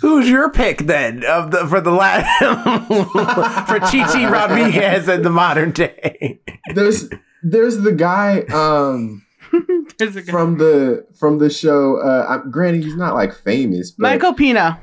Who's 0.00 0.28
your 0.28 0.50
pick 0.50 0.78
then 0.86 1.24
of 1.24 1.50
the 1.50 1.66
for 1.66 1.80
the 1.80 1.90
Latin 1.92 2.84
for 3.66 3.80
Chichi 3.90 4.24
Rodriguez 4.24 5.08
in 5.08 5.22
the 5.22 5.30
modern 5.30 5.70
day? 5.72 6.40
There's 6.74 7.08
there's 7.42 7.78
the 7.78 7.92
guy 7.92 8.40
um 8.52 9.24
There's 9.98 10.16
a 10.16 10.22
good- 10.22 10.30
from 10.30 10.58
the 10.58 11.06
from 11.18 11.38
the 11.38 11.50
show. 11.50 11.98
Uh, 12.00 12.26
I'm, 12.28 12.50
granted, 12.50 12.84
he's 12.84 12.96
not 12.96 13.14
like 13.14 13.34
famous. 13.34 13.90
But 13.90 14.02
Michael 14.02 14.34
Pina. 14.34 14.80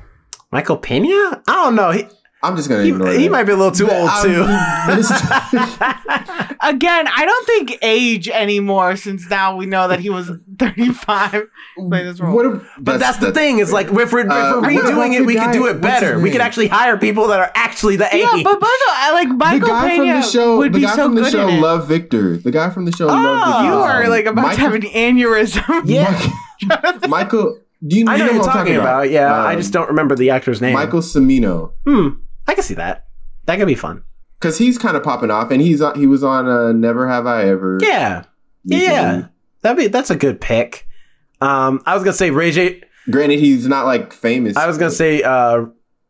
Michael 0.51 0.77
Pena? 0.77 1.07
I 1.47 1.53
don't 1.53 1.75
know. 1.75 1.91
He 1.91 2.05
I'm 2.45 2.55
just 2.55 2.69
gonna 2.69 2.83
he, 2.83 2.89
ignore 2.89 3.11
he 3.11 3.23
that. 3.25 3.31
might 3.31 3.43
be 3.43 3.51
a 3.53 3.55
little 3.55 3.71
too 3.71 3.87
But 3.87 3.95
old 3.97 4.09
I'm- 4.09 4.25
too. 4.25 4.41
Again, 6.61 7.07
I 7.07 7.25
don't 7.25 7.47
think 7.47 7.77
age 7.81 8.27
anymore 8.29 8.95
since 8.95 9.29
now 9.29 9.55
we 9.55 9.65
know 9.65 9.87
that 9.87 9.99
he 9.99 10.09
was 10.09 10.29
35. 10.59 11.47
Play 11.77 12.03
this 12.03 12.19
role. 12.19 12.35
What 12.35 12.45
if- 12.45 12.61
But 12.79 12.99
that's, 12.99 13.17
the 13.17 13.31
thing 13.31 13.59
is 13.59 13.71
like 13.71 13.87
if 13.87 13.93
we're, 13.93 14.03
if 14.05 14.11
we're 14.13 14.27
Uh, 14.29 14.61
redoing 14.61 15.15
it, 15.15 15.19
the 15.19 15.25
we 15.25 15.35
could 15.35 15.51
do 15.51 15.67
it 15.67 15.81
better. 15.81 16.19
We 16.19 16.31
could 16.31 16.41
actually 16.41 16.67
hire 16.67 16.97
people 16.97 17.27
that 17.27 17.39
are 17.39 17.51
actually 17.55 17.95
the 17.97 18.13
age. 18.15 18.21
Yeah, 18.23 18.41
but 18.43 18.59
Michael, 18.59 18.89
I 18.89 19.11
like 19.13 19.27
the 19.29 19.33
Michael 19.35 19.67
guy 19.67 19.89
Pena 19.89 20.13
from 20.13 20.21
the 20.21 20.27
show. 20.27 20.57
would 20.57 20.73
The 20.73 20.79
be 20.79 20.85
guy 20.85 20.95
so 20.95 21.03
from 21.05 21.15
the 21.15 21.21
good 21.21 21.31
show 21.31 21.47
in 21.47 21.55
it. 21.55 21.61
Love 21.61 21.87
Victor. 21.87 22.37
The 22.37 22.51
guy 22.51 22.69
from 22.69 22.85
the 22.85 22.91
show 22.91 23.05
Oh, 23.09 23.13
Love 23.13 23.47
Victor. 23.47 23.63
you 23.65 23.73
are 23.81 24.03
Um, 24.03 24.09
like 24.09 24.25
about 24.25 24.53
to 24.55 24.59
have 24.61 24.73
an 24.73 24.81
aneurysm. 24.83 25.81
yeah. 25.85 26.29
Michael, 27.07 27.59
Do 27.85 27.97
you, 27.97 28.05
I 28.07 28.17
know 28.17 28.25
you 28.25 28.31
what 28.31 28.35
you're 28.35 28.43
who 28.43 28.49
I'm 28.49 28.57
talking 28.57 28.75
about. 28.77 29.09
Yeah, 29.11 29.33
I 29.33 29.53
Um, 29.53 29.59
just 29.59 29.73
don't 29.73 29.89
remember 29.89 30.15
the 30.15 30.29
actor's 30.31 30.61
name. 30.61 30.73
Michael 30.73 31.01
Cimino. 31.01 31.71
Hmm. 31.85 32.07
I 32.47 32.53
can 32.53 32.63
see 32.63 32.73
that. 32.75 33.07
That 33.45 33.57
could 33.57 33.67
be 33.67 33.75
fun. 33.75 34.03
Because 34.39 34.57
he's 34.57 34.77
kind 34.77 34.95
of 34.97 35.03
popping 35.03 35.31
off, 35.31 35.51
and 35.51 35.61
he's 35.61 35.81
on, 35.81 35.97
he 35.99 36.07
was 36.07 36.23
on 36.23 36.47
uh, 36.47 36.71
Never 36.71 37.07
Have 37.07 37.25
I 37.25 37.45
Ever. 37.45 37.79
Yeah. 37.81 38.23
recently. 38.65 38.85
Yeah. 38.85 39.27
That'd 39.61 39.77
be 39.77 39.87
that's 39.87 40.09
a 40.11 40.15
good 40.15 40.39
pick. 40.39 40.87
Um, 41.41 41.81
I 41.85 41.95
was 41.95 42.03
gonna 42.03 42.13
say 42.13 42.29
Ray 42.31 42.51
J. 42.51 42.81
Granted, 43.09 43.39
he's 43.39 43.67
not 43.67 43.85
like 43.85 44.13
famous. 44.13 44.55
I 44.57 44.67
was 44.67 44.77
gonna 44.77 44.91
say 44.91 45.23
uh, 45.23 45.65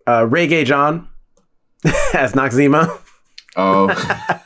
uh, 0.07 0.27
Ray 0.29 0.47
Gay 0.47 0.63
John 0.65 1.07
as 2.13 2.33
Noxeema. 2.33 2.99
Oh, 3.55 3.87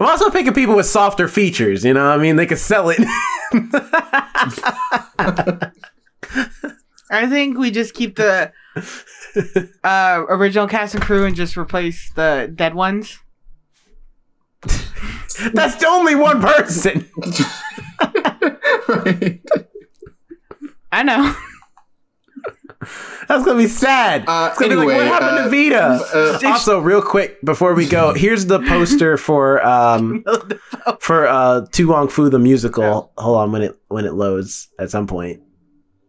I'm 0.00 0.06
also 0.06 0.30
picking 0.30 0.54
people 0.54 0.76
with 0.76 0.86
softer 0.86 1.26
features. 1.26 1.84
You 1.84 1.94
know, 1.94 2.08
I 2.08 2.18
mean, 2.18 2.36
they 2.36 2.46
could 2.46 2.58
sell 2.58 2.90
it. 2.90 2.98
I 7.10 7.26
think 7.26 7.58
we 7.58 7.70
just 7.70 7.94
keep 7.94 8.16
the 8.16 8.52
uh, 9.84 10.24
original 10.28 10.68
cast 10.68 10.94
and 10.94 11.02
crew 11.02 11.24
and 11.24 11.34
just 11.34 11.56
replace 11.56 12.10
the 12.14 12.50
dead 12.54 12.74
ones. 12.74 13.18
That's 15.52 15.82
only 15.84 16.14
one 16.14 16.40
person. 16.40 17.08
right. 18.88 19.40
I 20.92 21.02
know. 21.02 21.34
That's 23.28 23.44
gonna 23.44 23.58
be 23.58 23.66
sad. 23.68 24.24
Uh, 24.26 24.48
it's 24.50 24.58
gonna 24.58 24.72
anyway, 24.72 24.94
be 24.94 25.00
like, 25.00 25.10
what 25.10 25.22
happened 25.22 25.38
uh, 25.40 25.44
to 25.44 25.50
Vida? 25.50 26.00
uh, 26.14 26.50
also, 26.50 26.80
real 26.80 27.02
quick 27.02 27.40
before 27.42 27.74
we 27.74 27.86
go, 27.86 28.14
here's 28.14 28.46
the 28.46 28.60
poster 28.60 29.16
for 29.16 29.64
um 29.66 30.24
for 31.00 31.26
uh 31.26 31.66
To 31.72 31.88
Wong 31.88 32.08
Foo 32.08 32.30
the 32.30 32.38
musical. 32.38 33.12
Hold 33.18 33.36
on 33.38 33.52
when 33.52 33.62
it 33.62 33.78
when 33.88 34.04
it 34.06 34.14
loads 34.14 34.68
at 34.78 34.90
some 34.90 35.06
point. 35.06 35.42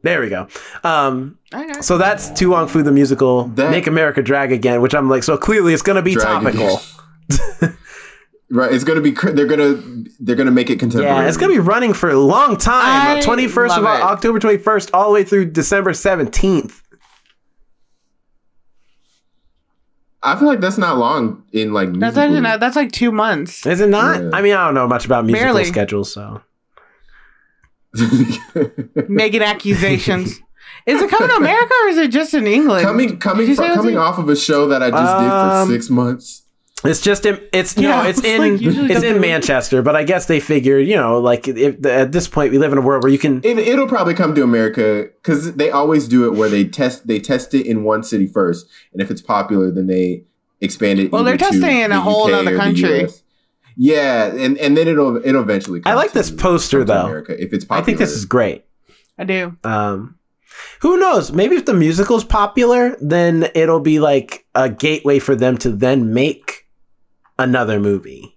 There 0.02 0.22
we 0.22 0.30
go. 0.30 0.48
Um, 0.84 1.38
Okay. 1.54 1.82
so 1.82 1.98
that's 1.98 2.30
To 2.32 2.52
Wong 2.52 2.68
Foo 2.68 2.84
the 2.84 2.92
musical, 2.92 3.46
That- 3.56 3.72
Make 3.72 3.88
America 3.88 4.22
Drag 4.22 4.52
Again, 4.52 4.82
which 4.82 4.94
I'm 4.96 5.10
like, 5.10 5.24
so 5.24 5.38
clearly 5.38 5.74
it's 5.74 5.82
gonna 5.84 6.02
be 6.02 6.16
topical. 6.16 6.80
right. 8.50 8.72
It's 8.72 8.84
gonna 8.84 9.02
be. 9.02 9.12
They're 9.12 9.46
gonna. 9.46 9.82
They're 10.20 10.36
gonna 10.36 10.52
make 10.52 10.70
it 10.70 10.80
contemporary. 10.80 11.16
Yeah, 11.24 11.28
it's 11.28 11.38
gonna 11.38 11.54
be 11.54 11.60
running 11.60 11.94
for 11.94 12.10
a 12.10 12.18
long 12.18 12.56
time. 12.58 13.22
Twenty 13.22 13.48
first 13.48 13.76
of 13.78 13.84
love 13.84 14.00
it. 14.00 14.04
October 14.04 14.40
twenty 14.40 14.58
first, 14.58 14.90
all 14.94 15.08
the 15.10 15.14
way 15.14 15.24
through 15.24 15.46
December 15.52 15.94
seventeenth. 15.94 16.82
I 20.22 20.38
feel 20.38 20.48
like 20.48 20.60
that's 20.60 20.78
not 20.78 20.98
long 20.98 21.44
in 21.54 21.72
like. 21.74 21.94
That's 21.94 22.18
actually 22.18 22.42
not, 22.42 22.60
that's 22.60 22.76
like 22.76 22.92
two 22.92 23.12
months. 23.12 23.66
Is 23.66 23.80
it 23.80 23.90
not? 23.90 24.22
Yeah. 24.22 24.30
I 24.34 24.42
mean, 24.42 24.54
I 24.54 24.66
don't 24.66 24.74
know 24.74 24.88
much 24.88 25.06
about 25.06 25.26
musical 25.26 25.46
Barely. 25.46 25.64
schedules, 25.66 26.14
so 26.14 26.42
Making 29.10 29.42
accusations. 29.42 30.40
Is 30.86 31.02
it 31.02 31.10
coming 31.10 31.30
to 31.30 31.36
America 31.36 31.74
or 31.84 31.88
is 31.90 31.98
it 31.98 32.12
just 32.12 32.34
in 32.34 32.48
England? 32.48 32.84
coming 32.86 33.18
coming 33.20 33.48
from, 33.48 33.56
say 33.56 33.66
it 33.66 33.70
was 33.70 33.78
coming 33.78 33.98
off 33.98 34.18
of 34.18 34.30
a 34.30 34.36
show 34.36 34.68
that 34.68 34.82
I 34.82 34.90
just 34.92 35.02
did 35.20 35.30
Um, 35.30 35.68
for 35.68 35.74
six 35.74 35.90
months. 35.90 36.44
it's 36.86 37.02
just 37.02 37.26
in, 37.26 37.40
it's 37.52 37.76
Yeah, 37.76 38.04
no, 38.04 38.10
it's 38.10 38.20
it's 38.20 38.28
in 38.28 38.42
like 38.42 38.90
it's 38.92 39.04
in 39.04 39.20
Manchester, 39.20 39.82
but 39.82 39.96
I 39.96 40.04
guess 40.04 40.28
they 40.28 40.40
figured, 40.40 40.88
you 40.88 40.96
know, 40.96 41.20
like 41.20 41.48
if, 41.48 41.86
at 41.86 42.12
this 42.12 42.28
point 42.28 42.52
we 42.52 42.58
live 42.58 42.72
in 42.72 42.78
a 42.78 42.82
world 42.82 43.04
where 43.04 43.12
you 43.12 43.20
can. 43.20 43.42
It, 43.44 43.58
it'll 43.60 43.88
probably 43.88 44.14
come 44.14 44.34
to 44.36 44.44
America 44.44 45.10
because 45.22 45.56
they 45.56 45.70
always 45.72 46.08
do 46.08 46.26
it 46.26 46.38
where 46.38 46.50
they 46.50 46.64
test 46.66 47.08
they 47.08 47.20
test 47.20 47.54
it 47.54 47.66
in 47.66 47.84
one 47.84 48.04
city 48.04 48.28
first, 48.28 48.68
and 48.94 49.02
if 49.02 49.12
it's 49.12 49.22
popular, 49.22 49.72
then 49.72 49.88
they 49.88 50.24
expand 50.62 51.00
it. 51.00 51.12
Well, 51.12 51.24
they're 51.24 51.34
either 51.34 51.46
to 51.46 51.60
testing 51.60 51.80
in 51.80 51.92
a 51.92 51.96
the 51.96 52.02
whole 52.02 52.34
other 52.34 52.48
or 52.50 52.52
the 52.52 52.58
country. 52.58 53.04
US. 53.06 53.24
Yeah, 53.82 54.26
and, 54.36 54.58
and 54.58 54.76
then 54.76 54.90
it'll 54.90 55.26
it'll 55.26 55.42
eventually. 55.42 55.80
Come. 55.80 55.90
I 55.90 55.96
like 55.96 56.10
to- 56.10 56.18
this 56.18 56.30
poster 56.30 56.84
though. 56.84 57.06
America 57.06 57.42
if 57.42 57.54
it's 57.54 57.64
popular. 57.64 57.82
I 57.82 57.86
think 57.86 57.98
this 57.98 58.12
is 58.12 58.26
great. 58.26 58.66
I 59.18 59.24
do. 59.24 59.56
Um, 59.64 60.18
who 60.82 60.98
knows? 60.98 61.32
Maybe 61.32 61.56
if 61.56 61.64
the 61.64 61.74
musical's 61.74 62.26
popular, 62.26 62.98
then 63.00 63.48
it'll 63.56 63.80
be 63.80 64.02
like 64.02 64.46
a 64.54 64.70
gateway 64.70 65.20
for 65.20 65.34
them 65.34 65.58
to 65.60 65.72
then 65.72 66.14
make 66.14 66.68
another 67.38 67.80
movie. 67.80 68.36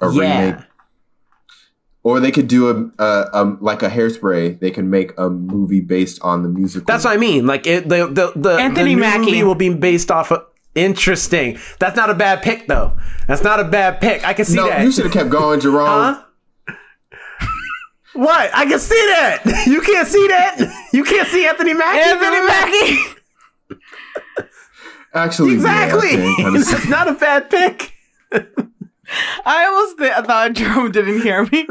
a 0.00 0.12
yeah. 0.12 0.44
remake, 0.46 0.64
or 2.02 2.18
they 2.18 2.32
could 2.32 2.48
do 2.48 2.68
a, 2.68 3.02
a, 3.02 3.28
a 3.32 3.56
like 3.60 3.84
a 3.84 3.88
hairspray. 3.88 4.58
They 4.58 4.72
can 4.72 4.90
make 4.90 5.12
a 5.18 5.30
movie 5.30 5.80
based 5.80 6.20
on 6.22 6.42
the 6.42 6.48
musical. 6.48 6.86
That's 6.86 7.04
what 7.04 7.14
I 7.14 7.16
mean. 7.16 7.46
Like 7.46 7.64
it, 7.64 7.88
the 7.88 8.08
the 8.08 8.32
the, 8.34 8.56
Anthony 8.56 8.90
the 8.90 8.96
new 8.96 9.00
Mackie. 9.02 9.24
movie 9.26 9.44
will 9.44 9.54
be 9.54 9.72
based 9.72 10.10
off 10.10 10.32
of. 10.32 10.47
Interesting. 10.78 11.58
That's 11.80 11.96
not 11.96 12.08
a 12.08 12.14
bad 12.14 12.42
pick 12.42 12.68
though. 12.68 12.96
That's 13.26 13.42
not 13.42 13.58
a 13.58 13.64
bad 13.64 14.00
pick. 14.00 14.24
I 14.24 14.32
can 14.32 14.44
see 14.44 14.54
no, 14.56 14.68
that. 14.68 14.84
you 14.84 14.92
should 14.92 15.04
have 15.04 15.12
kept 15.12 15.28
going, 15.30 15.60
Jerome. 15.64 15.86
Huh? 15.86 16.22
what? 18.14 18.50
I 18.54 18.64
can 18.64 18.78
see 18.78 18.94
that. 18.94 19.42
You 19.66 19.80
can't 19.80 20.06
see 20.06 20.26
that. 20.28 20.88
You 20.92 21.04
can't 21.04 21.28
see 21.28 21.46
Anthony 21.46 21.74
Mackie. 21.74 22.08
Anthony 22.10 22.46
Mackie! 22.46 23.78
Actually, 25.14 25.54
Exactly. 25.54 26.12
Yeah, 26.12 26.48
okay, 26.48 26.58
That's 26.58 26.88
not 26.88 27.08
a 27.08 27.12
bad 27.14 27.50
pick. 27.50 27.92
I 29.44 29.64
almost 29.66 29.98
th- 29.98 30.26
thought 30.26 30.52
Jerome 30.52 30.92
didn't 30.92 31.22
hear 31.22 31.44
me. 31.46 31.66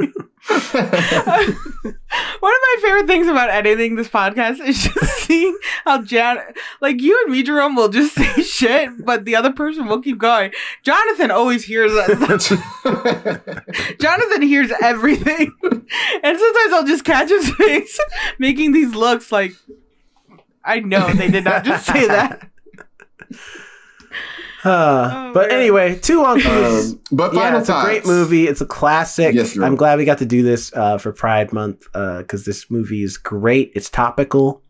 One 0.49 1.91
of 1.91 2.41
my 2.41 2.75
favorite 2.81 3.07
things 3.07 3.27
about 3.27 3.49
editing 3.49 3.95
this 3.95 4.07
podcast 4.07 4.65
is 4.65 4.81
just 4.81 5.13
seeing 5.25 5.57
how 5.83 6.01
Jan, 6.01 6.39
like 6.79 7.01
you 7.01 7.21
and 7.23 7.33
me, 7.33 7.43
Jerome, 7.43 7.75
will 7.75 7.89
just 7.89 8.15
say 8.15 8.31
shit, 8.43 9.05
but 9.05 9.25
the 9.25 9.35
other 9.35 9.51
person 9.51 9.87
will 9.87 10.01
keep 10.01 10.17
going. 10.17 10.53
Jonathan 10.83 11.31
always 11.31 11.65
hears 11.65 11.91
us. 11.91 12.47
Jonathan 13.99 14.41
hears 14.41 14.71
everything, 14.81 15.51
and 15.61 16.39
sometimes 16.39 16.73
I'll 16.73 16.87
just 16.87 17.03
catch 17.03 17.29
his 17.29 17.49
face 17.55 17.99
making 18.39 18.71
these 18.71 18.95
looks 18.95 19.31
like 19.31 19.53
I 20.63 20.79
know 20.79 21.11
they 21.13 21.29
did 21.29 21.43
not 21.43 21.65
just 21.65 21.85
say 21.85 22.07
that. 22.07 22.49
Uh, 24.67 25.09
Oh, 25.29 25.33
but 25.33 25.49
man. 25.49 25.59
anyway, 25.59 25.95
two 25.99 26.23
on 26.23 26.39
Cruise. 26.41 26.93
um, 26.93 26.99
but 27.11 27.33
yeah, 27.33 27.41
final 27.41 27.59
it's 27.61 27.69
a 27.69 27.81
great 27.83 28.05
movie. 28.05 28.47
It's 28.47 28.61
a 28.61 28.65
classic. 28.65 29.33
Yes, 29.35 29.57
I'm 29.57 29.75
glad 29.75 29.97
we 29.97 30.05
got 30.05 30.17
to 30.19 30.25
do 30.25 30.43
this 30.43 30.71
uh, 30.73 30.97
for 30.97 31.11
Pride 31.11 31.53
Month 31.53 31.85
because 31.93 32.45
this 32.45 32.69
movie 32.69 33.03
is 33.03 33.17
great. 33.17 33.71
It's 33.75 33.89
topical. 33.89 34.63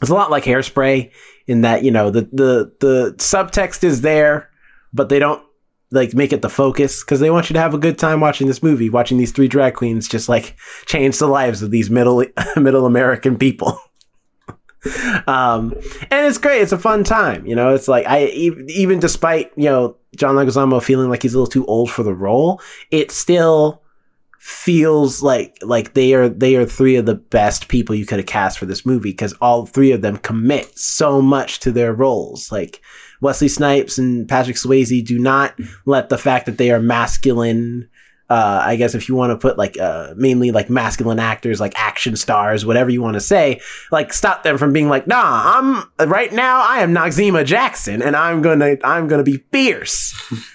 It's 0.00 0.10
a 0.10 0.14
lot 0.14 0.30
like 0.30 0.44
Hairspray 0.44 1.10
in 1.46 1.62
that 1.62 1.82
you 1.84 1.90
know 1.90 2.10
the 2.10 2.22
the 2.32 2.72
the 2.80 3.14
subtext 3.18 3.82
is 3.84 4.00
there, 4.02 4.50
but 4.92 5.08
they 5.08 5.18
don't 5.18 5.42
like 5.90 6.12
make 6.14 6.32
it 6.34 6.42
the 6.42 6.50
focus 6.50 7.02
because 7.02 7.18
they 7.18 7.30
want 7.30 7.48
you 7.48 7.54
to 7.54 7.60
have 7.60 7.72
a 7.74 7.78
good 7.78 7.98
time 7.98 8.20
watching 8.20 8.46
this 8.46 8.62
movie, 8.62 8.90
watching 8.90 9.16
these 9.18 9.32
three 9.32 9.48
drag 9.48 9.74
queens 9.74 10.06
just 10.06 10.28
like 10.28 10.56
change 10.86 11.18
the 11.18 11.26
lives 11.26 11.62
of 11.62 11.70
these 11.70 11.88
middle 11.90 12.24
middle 12.56 12.84
American 12.86 13.38
people. 13.38 13.78
Um, 15.26 15.74
and 16.10 16.26
it's 16.26 16.38
great. 16.38 16.62
It's 16.62 16.72
a 16.72 16.78
fun 16.78 17.04
time. 17.04 17.46
You 17.46 17.54
know, 17.54 17.74
it's 17.74 17.88
like 17.88 18.06
I 18.06 18.26
even 18.26 19.00
despite 19.00 19.50
you 19.56 19.64
know 19.64 19.96
John 20.16 20.36
Leguizamo 20.36 20.82
feeling 20.82 21.10
like 21.10 21.22
he's 21.22 21.34
a 21.34 21.38
little 21.38 21.50
too 21.50 21.66
old 21.66 21.90
for 21.90 22.02
the 22.02 22.14
role, 22.14 22.60
it 22.90 23.10
still 23.10 23.82
feels 24.38 25.22
like 25.22 25.58
like 25.62 25.94
they 25.94 26.14
are 26.14 26.28
they 26.28 26.56
are 26.56 26.64
three 26.64 26.96
of 26.96 27.06
the 27.06 27.14
best 27.14 27.68
people 27.68 27.94
you 27.94 28.06
could 28.06 28.18
have 28.18 28.26
cast 28.26 28.58
for 28.58 28.66
this 28.66 28.86
movie 28.86 29.10
because 29.10 29.34
all 29.40 29.66
three 29.66 29.92
of 29.92 30.00
them 30.00 30.16
commit 30.16 30.78
so 30.78 31.20
much 31.20 31.60
to 31.60 31.72
their 31.72 31.92
roles. 31.92 32.50
Like 32.52 32.80
Wesley 33.20 33.48
Snipes 33.48 33.98
and 33.98 34.28
Patrick 34.28 34.56
Swayze 34.56 35.04
do 35.04 35.18
not 35.18 35.58
let 35.86 36.08
the 36.08 36.18
fact 36.18 36.46
that 36.46 36.58
they 36.58 36.70
are 36.70 36.80
masculine. 36.80 37.88
Uh, 38.30 38.60
I 38.62 38.76
guess 38.76 38.94
if 38.94 39.08
you 39.08 39.14
want 39.14 39.30
to 39.30 39.38
put 39.38 39.56
like 39.56 39.78
uh, 39.80 40.12
mainly 40.16 40.50
like 40.50 40.68
masculine 40.68 41.18
actors, 41.18 41.60
like 41.60 41.72
action 41.80 42.14
stars, 42.14 42.66
whatever 42.66 42.90
you 42.90 43.00
want 43.00 43.14
to 43.14 43.20
say, 43.20 43.60
like 43.90 44.12
stop 44.12 44.42
them 44.42 44.58
from 44.58 44.72
being 44.72 44.88
like, 44.88 45.06
nah, 45.06 45.58
I'm 45.58 46.08
right 46.08 46.32
now. 46.32 46.62
I 46.62 46.80
am 46.80 46.94
Noxeema 46.94 47.44
Jackson, 47.46 48.02
and 48.02 48.14
I'm 48.14 48.42
gonna 48.42 48.76
I'm 48.84 49.08
gonna 49.08 49.22
be 49.22 49.38
fierce. 49.50 50.14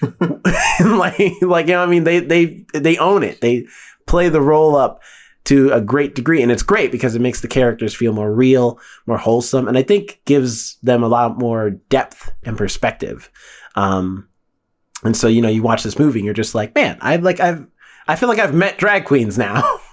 like 0.80 1.18
like 1.42 1.66
you 1.66 1.72
know, 1.72 1.80
what 1.80 1.88
I 1.88 1.90
mean, 1.90 2.04
they 2.04 2.20
they 2.20 2.64
they 2.74 2.96
own 2.98 3.22
it. 3.22 3.40
They 3.40 3.66
play 4.06 4.28
the 4.28 4.40
role 4.40 4.76
up 4.76 5.02
to 5.44 5.70
a 5.72 5.80
great 5.80 6.14
degree, 6.14 6.42
and 6.42 6.50
it's 6.50 6.62
great 6.62 6.90
because 6.90 7.14
it 7.14 7.20
makes 7.20 7.40
the 7.40 7.48
characters 7.48 7.94
feel 7.94 8.12
more 8.12 8.32
real, 8.32 8.78
more 9.06 9.18
wholesome, 9.18 9.68
and 9.68 9.76
I 9.76 9.82
think 9.82 10.20
gives 10.24 10.76
them 10.82 11.02
a 11.02 11.08
lot 11.08 11.38
more 11.38 11.70
depth 11.70 12.32
and 12.44 12.56
perspective. 12.56 13.30
Um, 13.74 14.28
and 15.04 15.16
so 15.16 15.28
you 15.28 15.42
know, 15.42 15.48
you 15.48 15.62
watch 15.62 15.82
this 15.82 15.98
movie, 15.98 16.20
and 16.20 16.24
you're 16.24 16.34
just 16.34 16.54
like, 16.54 16.74
man, 16.74 16.98
I 17.00 17.16
like 17.16 17.40
I've 17.40 17.66
I 18.08 18.16
feel 18.16 18.28
like 18.28 18.38
I've 18.38 18.54
met 18.54 18.78
drag 18.78 19.04
queens 19.04 19.38
now. 19.38 19.62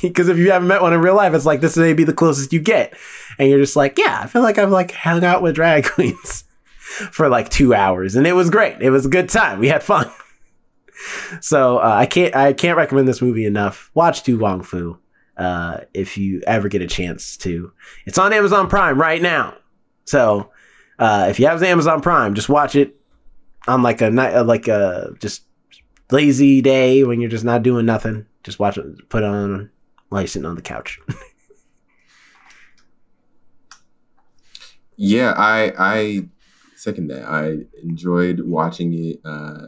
Because 0.00 0.28
if 0.28 0.38
you 0.38 0.52
haven't 0.52 0.68
met 0.68 0.80
one 0.80 0.92
in 0.92 1.00
real 1.00 1.16
life, 1.16 1.34
it's 1.34 1.44
like 1.44 1.60
this 1.60 1.76
may 1.76 1.92
be 1.92 2.04
the 2.04 2.12
closest 2.12 2.52
you 2.52 2.60
get, 2.60 2.96
and 3.36 3.50
you're 3.50 3.58
just 3.58 3.74
like, 3.74 3.98
yeah, 3.98 4.20
I 4.22 4.28
feel 4.28 4.42
like 4.42 4.58
I've 4.58 4.70
like 4.70 4.92
hung 4.92 5.24
out 5.24 5.42
with 5.42 5.56
drag 5.56 5.84
queens 5.90 6.44
for 7.10 7.28
like 7.28 7.48
two 7.48 7.74
hours, 7.74 8.14
and 8.14 8.28
it 8.28 8.32
was 8.34 8.48
great. 8.48 8.80
It 8.80 8.90
was 8.90 9.06
a 9.06 9.08
good 9.08 9.28
time. 9.28 9.58
We 9.58 9.68
had 9.68 9.82
fun. 9.82 10.10
So 11.42 11.76
uh, 11.76 11.94
I 11.94 12.06
can't 12.06 12.34
I 12.34 12.54
can't 12.54 12.78
recommend 12.78 13.06
this 13.06 13.20
movie 13.20 13.44
enough. 13.44 13.90
Watch 13.92 14.22
To 14.22 14.38
Wong 14.38 14.62
Foo 14.62 14.98
uh, 15.36 15.80
if 15.92 16.16
you 16.16 16.42
ever 16.46 16.68
get 16.68 16.80
a 16.80 16.86
chance 16.86 17.36
to. 17.38 17.70
It's 18.06 18.16
on 18.16 18.32
Amazon 18.32 18.66
Prime 18.68 18.98
right 18.98 19.20
now. 19.20 19.54
So 20.06 20.50
uh, 20.98 21.26
if 21.28 21.38
you 21.38 21.46
have 21.48 21.62
Amazon 21.62 22.00
Prime, 22.00 22.34
just 22.34 22.48
watch 22.48 22.74
it 22.74 22.96
on 23.66 23.82
like 23.82 24.00
a 24.00 24.10
night, 24.10 24.34
uh, 24.34 24.44
like 24.44 24.68
a 24.68 25.14
just 25.18 25.42
lazy 26.10 26.60
day 26.60 27.04
when 27.04 27.20
you're 27.20 27.30
just 27.30 27.44
not 27.44 27.62
doing 27.62 27.86
nothing. 27.86 28.26
Just 28.44 28.58
watch 28.58 28.78
it, 28.78 29.08
put 29.08 29.24
on 29.24 29.70
while 30.08 30.20
you're 30.22 30.28
sitting 30.28 30.46
on 30.46 30.56
the 30.56 30.62
couch. 30.62 31.00
Yeah, 34.96 35.34
I 35.36 35.72
I 35.78 36.28
second 36.74 37.08
that. 37.08 37.24
I 37.28 37.58
enjoyed 37.82 38.40
watching 38.40 38.94
it, 38.94 39.20
uh, 39.24 39.66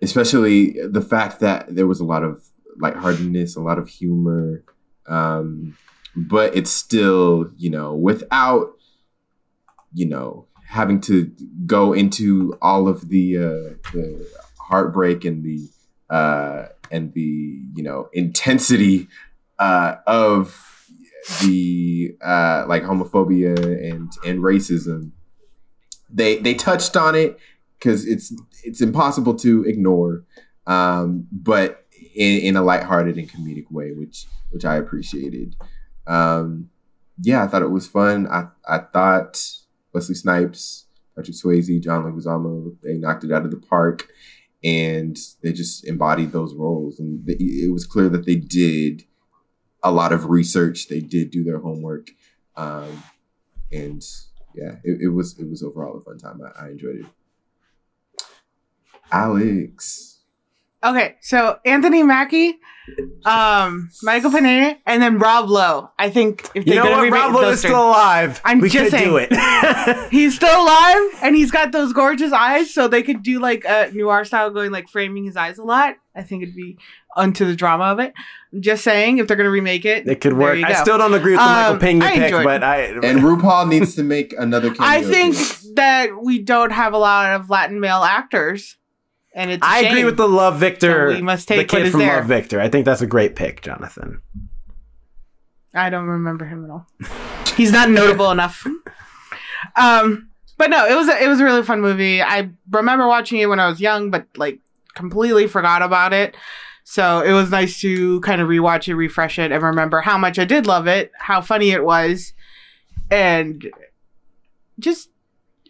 especially 0.00 0.76
the 0.86 1.00
fact 1.00 1.40
that 1.40 1.74
there 1.74 1.86
was 1.86 2.00
a 2.00 2.04
lot 2.04 2.22
of 2.22 2.44
lightheartedness, 2.78 3.56
a 3.56 3.60
lot 3.60 3.78
of 3.78 3.88
humor, 3.88 4.62
um, 5.08 5.76
but 6.14 6.56
it's 6.56 6.70
still 6.70 7.50
you 7.56 7.70
know 7.70 7.94
without 7.94 8.76
you 9.92 10.06
know 10.06 10.46
having 10.68 11.00
to 11.00 11.30
go 11.66 11.92
into 11.92 12.56
all 12.60 12.88
of 12.88 13.08
the 13.08 13.36
uh, 13.36 13.90
the 13.92 14.28
heartbreak 14.58 15.24
and 15.24 15.44
the 15.44 15.68
uh, 16.14 16.68
and 16.90 17.12
the 17.14 17.60
you 17.74 17.82
know 17.82 18.08
intensity 18.12 19.08
uh, 19.58 19.96
of 20.06 20.88
the 21.40 22.16
uh, 22.22 22.64
like 22.68 22.82
homophobia 22.82 23.56
and 23.56 24.12
and 24.24 24.40
racism. 24.40 25.12
They 26.10 26.38
they 26.38 26.54
touched 26.54 26.96
on 26.96 27.14
it 27.14 27.38
because 27.78 28.06
it's 28.06 28.34
it's 28.64 28.80
impossible 28.80 29.34
to 29.36 29.64
ignore, 29.64 30.24
um, 30.66 31.26
but 31.32 31.84
in, 32.14 32.40
in 32.40 32.56
a 32.56 32.62
lighthearted 32.62 33.18
and 33.18 33.30
comedic 33.30 33.70
way, 33.70 33.92
which 33.92 34.26
which 34.50 34.64
I 34.64 34.76
appreciated. 34.76 35.56
Um, 36.06 36.70
yeah, 37.20 37.42
I 37.42 37.48
thought 37.48 37.62
it 37.62 37.70
was 37.70 37.88
fun. 37.88 38.28
I 38.28 38.48
I 38.68 38.78
thought 38.78 39.42
Wesley 39.96 40.14
Snipes, 40.14 40.84
Patrick 41.16 41.34
Swayze, 41.34 41.82
John 41.82 42.04
Leguizamo, 42.04 42.76
they 42.82 42.98
knocked 42.98 43.24
it 43.24 43.32
out 43.32 43.46
of 43.46 43.50
the 43.50 43.56
park, 43.56 44.08
and 44.62 45.16
they 45.42 45.54
just 45.54 45.86
embodied 45.86 46.32
those 46.32 46.54
roles, 46.54 47.00
and 47.00 47.24
they, 47.24 47.32
it 47.32 47.72
was 47.72 47.86
clear 47.86 48.10
that 48.10 48.26
they 48.26 48.36
did 48.36 49.04
a 49.82 49.90
lot 49.90 50.12
of 50.12 50.28
research. 50.28 50.88
They 50.88 51.00
did 51.00 51.30
do 51.30 51.42
their 51.42 51.60
homework, 51.60 52.10
um, 52.56 53.02
and 53.72 54.04
yeah, 54.54 54.76
it, 54.84 55.00
it 55.00 55.08
was 55.08 55.38
it 55.38 55.48
was 55.48 55.62
overall 55.62 55.96
a 55.96 56.00
fun 56.02 56.18
time. 56.18 56.42
I, 56.42 56.66
I 56.66 56.68
enjoyed 56.68 56.96
it. 56.96 57.06
Alex, 59.10 60.15
Okay, 60.90 61.16
so 61.20 61.58
Anthony 61.64 62.02
Mackie, 62.02 62.58
um, 63.24 63.90
Michael 64.02 64.30
Pineda, 64.30 64.78
and 64.86 65.02
then 65.02 65.18
Rob 65.18 65.48
Lowe. 65.48 65.90
I 65.98 66.10
think 66.10 66.48
if 66.54 66.64
they're 66.64 66.76
know 66.76 66.84
gonna 66.84 66.96
what? 66.96 67.02
remake 67.02 67.20
Rob 67.20 67.34
Lowe 67.34 67.48
is 67.50 67.58
still 67.58 67.88
alive. 67.88 68.40
I'm 68.44 68.60
we 68.60 68.68
just 68.68 68.92
could 68.92 68.98
do 69.02 69.16
it. 69.20 69.32
He's 70.12 70.36
still 70.36 70.62
alive, 70.62 71.10
and 71.22 71.34
he's 71.34 71.50
got 71.50 71.72
those 71.72 71.92
gorgeous 71.92 72.32
eyes, 72.32 72.72
so 72.72 72.86
they 72.88 73.02
could 73.02 73.22
do 73.22 73.40
like 73.40 73.64
a 73.66 73.90
noir 73.92 74.24
style, 74.24 74.50
going 74.50 74.70
like 74.70 74.88
framing 74.88 75.24
his 75.24 75.36
eyes 75.36 75.58
a 75.58 75.64
lot. 75.64 75.96
I 76.14 76.22
think 76.22 76.42
it'd 76.44 76.54
be 76.54 76.78
onto 77.16 77.44
the 77.44 77.56
drama 77.56 77.84
of 77.84 77.98
it. 77.98 78.12
I'm 78.52 78.62
just 78.62 78.84
saying, 78.84 79.18
if 79.18 79.26
they're 79.26 79.36
gonna 79.36 79.50
remake 79.50 79.84
it, 79.84 80.06
it 80.06 80.20
could 80.20 80.32
there 80.32 80.38
work. 80.38 80.58
you 80.58 80.64
I 80.66 80.72
go. 80.74 80.82
still 80.82 80.98
don't 80.98 81.14
agree 81.14 81.32
with 81.32 81.40
the 81.40 81.46
Michael 81.46 81.72
Um, 81.74 81.78
Pena 81.80 82.04
I 82.04 82.14
pick, 82.14 82.22
enjoyed 82.24 82.44
but 82.44 82.62
I 82.62 82.80
and 82.84 83.00
RuPaul 83.20 83.68
needs 83.68 83.94
to 83.96 84.02
make 84.04 84.34
another. 84.38 84.68
Cameo 84.72 84.86
I 84.88 85.02
think 85.02 85.34
appearance. 85.34 85.66
that 85.74 86.10
we 86.22 86.38
don't 86.42 86.70
have 86.72 86.92
a 86.92 86.98
lot 86.98 87.32
of 87.32 87.50
Latin 87.50 87.80
male 87.80 88.02
actors, 88.04 88.76
and 89.36 89.50
it's. 89.52 89.64
I 89.64 89.82
agree 89.82 90.04
with 90.04 90.16
the 90.16 90.26
Love 90.26 90.58
Victor. 90.58 91.08
We 91.08 91.22
must 91.22 91.46
the 91.46 91.54
take 91.54 91.72
what 91.72 91.82
kid 91.82 91.90
from 91.92 92.00
there. 92.00 92.16
Love 92.16 92.26
Victor. 92.26 92.60
I 92.60 92.68
think 92.68 92.86
that's 92.86 93.02
a 93.02 93.06
great 93.06 93.36
pick, 93.36 93.62
Jonathan. 93.62 94.22
I 95.74 95.90
don't 95.90 96.06
remember 96.06 96.46
him 96.46 96.64
at 96.64 96.70
all. 96.70 96.86
He's 97.54 97.70
not 97.70 97.90
notable 97.90 98.30
enough. 98.30 98.66
Um, 99.76 100.30
but 100.56 100.70
no, 100.70 100.86
it 100.86 100.94
was 100.94 101.08
a, 101.08 101.22
it 101.22 101.28
was 101.28 101.38
a 101.38 101.44
really 101.44 101.62
fun 101.62 101.80
movie. 101.82 102.22
I 102.22 102.50
remember 102.70 103.06
watching 103.06 103.38
it 103.38 103.46
when 103.46 103.60
I 103.60 103.68
was 103.68 103.80
young, 103.80 104.10
but 104.10 104.26
like 104.36 104.58
completely 104.94 105.46
forgot 105.46 105.82
about 105.82 106.12
it. 106.12 106.34
So 106.84 107.20
it 107.20 107.32
was 107.32 107.50
nice 107.50 107.80
to 107.80 108.20
kind 108.20 108.40
of 108.40 108.48
rewatch 108.48 108.88
it, 108.88 108.94
refresh 108.94 109.38
it, 109.38 109.52
and 109.52 109.62
remember 109.62 110.00
how 110.00 110.16
much 110.16 110.38
I 110.38 110.44
did 110.44 110.66
love 110.66 110.86
it, 110.86 111.12
how 111.18 111.40
funny 111.40 111.70
it 111.70 111.84
was, 111.84 112.32
and 113.10 113.70
just 114.78 115.10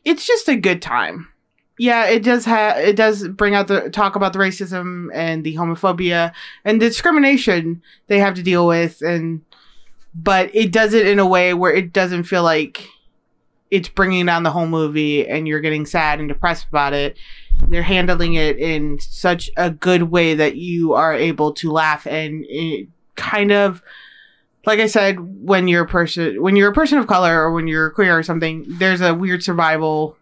it's 0.04 0.26
just 0.26 0.48
a 0.48 0.56
good 0.56 0.80
time. 0.80 1.28
Yeah, 1.78 2.06
it 2.06 2.22
does 2.22 2.44
have 2.46 2.78
it 2.78 2.96
does 2.96 3.28
bring 3.28 3.54
out 3.54 3.68
the 3.68 3.90
talk 3.90 4.16
about 4.16 4.32
the 4.32 4.38
racism 4.38 5.08
and 5.12 5.44
the 5.44 5.56
homophobia 5.56 6.32
and 6.64 6.80
discrimination 6.80 7.82
they 8.06 8.18
have 8.18 8.34
to 8.34 8.42
deal 8.42 8.66
with 8.66 9.02
and 9.02 9.42
but 10.14 10.54
it 10.54 10.72
does 10.72 10.94
it 10.94 11.06
in 11.06 11.18
a 11.18 11.26
way 11.26 11.52
where 11.52 11.74
it 11.74 11.92
doesn't 11.92 12.24
feel 12.24 12.42
like 12.42 12.88
it's 13.70 13.88
bringing 13.88 14.24
down 14.26 14.42
the 14.42 14.50
whole 14.50 14.66
movie 14.66 15.28
and 15.28 15.46
you're 15.46 15.60
getting 15.60 15.84
sad 15.84 16.18
and 16.18 16.28
depressed 16.28 16.66
about 16.68 16.94
it. 16.94 17.16
They're 17.68 17.82
handling 17.82 18.34
it 18.34 18.58
in 18.58 18.98
such 19.00 19.50
a 19.56 19.70
good 19.70 20.04
way 20.04 20.34
that 20.34 20.56
you 20.56 20.94
are 20.94 21.12
able 21.12 21.52
to 21.54 21.70
laugh 21.70 22.06
and 22.06 22.44
it 22.48 22.88
kind 23.16 23.50
of 23.52 23.82
like 24.64 24.80
I 24.80 24.88
said, 24.88 25.18
when 25.20 25.68
you're 25.68 25.84
a 25.84 25.88
person 25.88 26.42
when 26.42 26.56
you're 26.56 26.70
a 26.70 26.74
person 26.74 26.98
of 26.98 27.06
color 27.06 27.40
or 27.40 27.52
when 27.52 27.68
you're 27.68 27.90
queer 27.90 28.18
or 28.18 28.22
something, 28.22 28.64
there's 28.66 29.00
a 29.00 29.14
weird 29.14 29.42
survival 29.42 30.15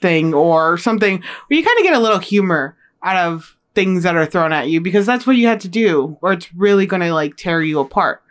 thing 0.00 0.34
or 0.34 0.76
something 0.78 1.22
where 1.46 1.58
you 1.58 1.64
kind 1.64 1.78
of 1.78 1.84
get 1.84 1.94
a 1.94 1.98
little 2.00 2.18
humor 2.18 2.76
out 3.02 3.16
of 3.16 3.56
things 3.74 4.02
that 4.02 4.16
are 4.16 4.26
thrown 4.26 4.52
at 4.52 4.68
you 4.68 4.80
because 4.80 5.06
that's 5.06 5.26
what 5.26 5.36
you 5.36 5.46
had 5.46 5.60
to 5.60 5.68
do 5.68 6.18
or 6.22 6.32
it's 6.32 6.52
really 6.54 6.86
going 6.86 7.02
to 7.02 7.12
like 7.12 7.36
tear 7.36 7.62
you 7.62 7.78
apart. 7.78 8.22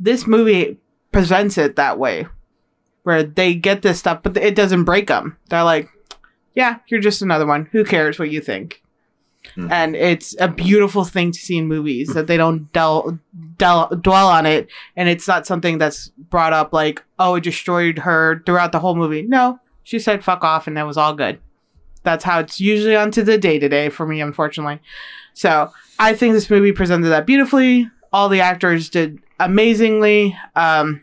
This 0.00 0.26
movie 0.26 0.78
presents 1.12 1.58
it 1.58 1.76
that 1.76 1.98
way 1.98 2.26
where 3.02 3.22
they 3.22 3.54
get 3.54 3.82
this 3.82 3.98
stuff 3.98 4.22
but 4.22 4.36
it 4.36 4.54
doesn't 4.54 4.84
break 4.84 5.08
them. 5.08 5.36
They're 5.48 5.64
like, 5.64 5.88
yeah, 6.54 6.78
you're 6.88 7.00
just 7.00 7.22
another 7.22 7.46
one. 7.46 7.68
Who 7.72 7.84
cares 7.84 8.18
what 8.18 8.30
you 8.30 8.40
think? 8.40 8.82
Mhm. 9.56 9.72
And 9.72 9.96
it's 9.96 10.36
a 10.38 10.46
beautiful 10.46 11.04
thing 11.04 11.32
to 11.32 11.38
see 11.38 11.58
in 11.58 11.66
movies 11.66 12.14
that 12.14 12.28
they 12.28 12.36
don't 12.36 12.72
del- 12.72 13.18
del- 13.58 13.88
dwell 14.00 14.28
on 14.28 14.46
it 14.46 14.68
and 14.96 15.08
it's 15.08 15.26
not 15.26 15.46
something 15.48 15.78
that's 15.78 16.08
brought 16.30 16.52
up 16.52 16.72
like, 16.72 17.02
oh, 17.18 17.34
it 17.34 17.42
destroyed 17.44 17.98
her 17.98 18.40
throughout 18.46 18.70
the 18.70 18.78
whole 18.78 18.94
movie. 18.94 19.22
No, 19.22 19.58
she 19.82 19.98
said 19.98 20.24
fuck 20.24 20.44
off 20.44 20.66
and 20.66 20.76
that 20.76 20.86
was 20.86 20.96
all 20.96 21.14
good. 21.14 21.40
That's 22.02 22.24
how 22.24 22.40
it's 22.40 22.60
usually 22.60 22.96
on 22.96 23.10
to 23.12 23.22
the 23.22 23.38
day 23.38 23.58
to 23.58 23.68
day 23.68 23.88
for 23.88 24.06
me, 24.06 24.20
unfortunately. 24.20 24.80
So 25.34 25.70
I 25.98 26.14
think 26.14 26.34
this 26.34 26.50
movie 26.50 26.72
presented 26.72 27.08
that 27.08 27.26
beautifully. 27.26 27.88
All 28.12 28.28
the 28.28 28.40
actors 28.40 28.90
did 28.90 29.20
amazingly. 29.38 30.36
Um, 30.56 31.02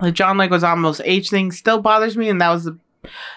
the 0.00 0.12
John 0.12 0.36
Leguizamo's 0.36 1.00
age 1.04 1.30
thing 1.30 1.52
still 1.52 1.80
bothers 1.80 2.16
me, 2.16 2.28
and 2.28 2.40
that 2.40 2.50
was 2.50 2.64
the 2.64 2.78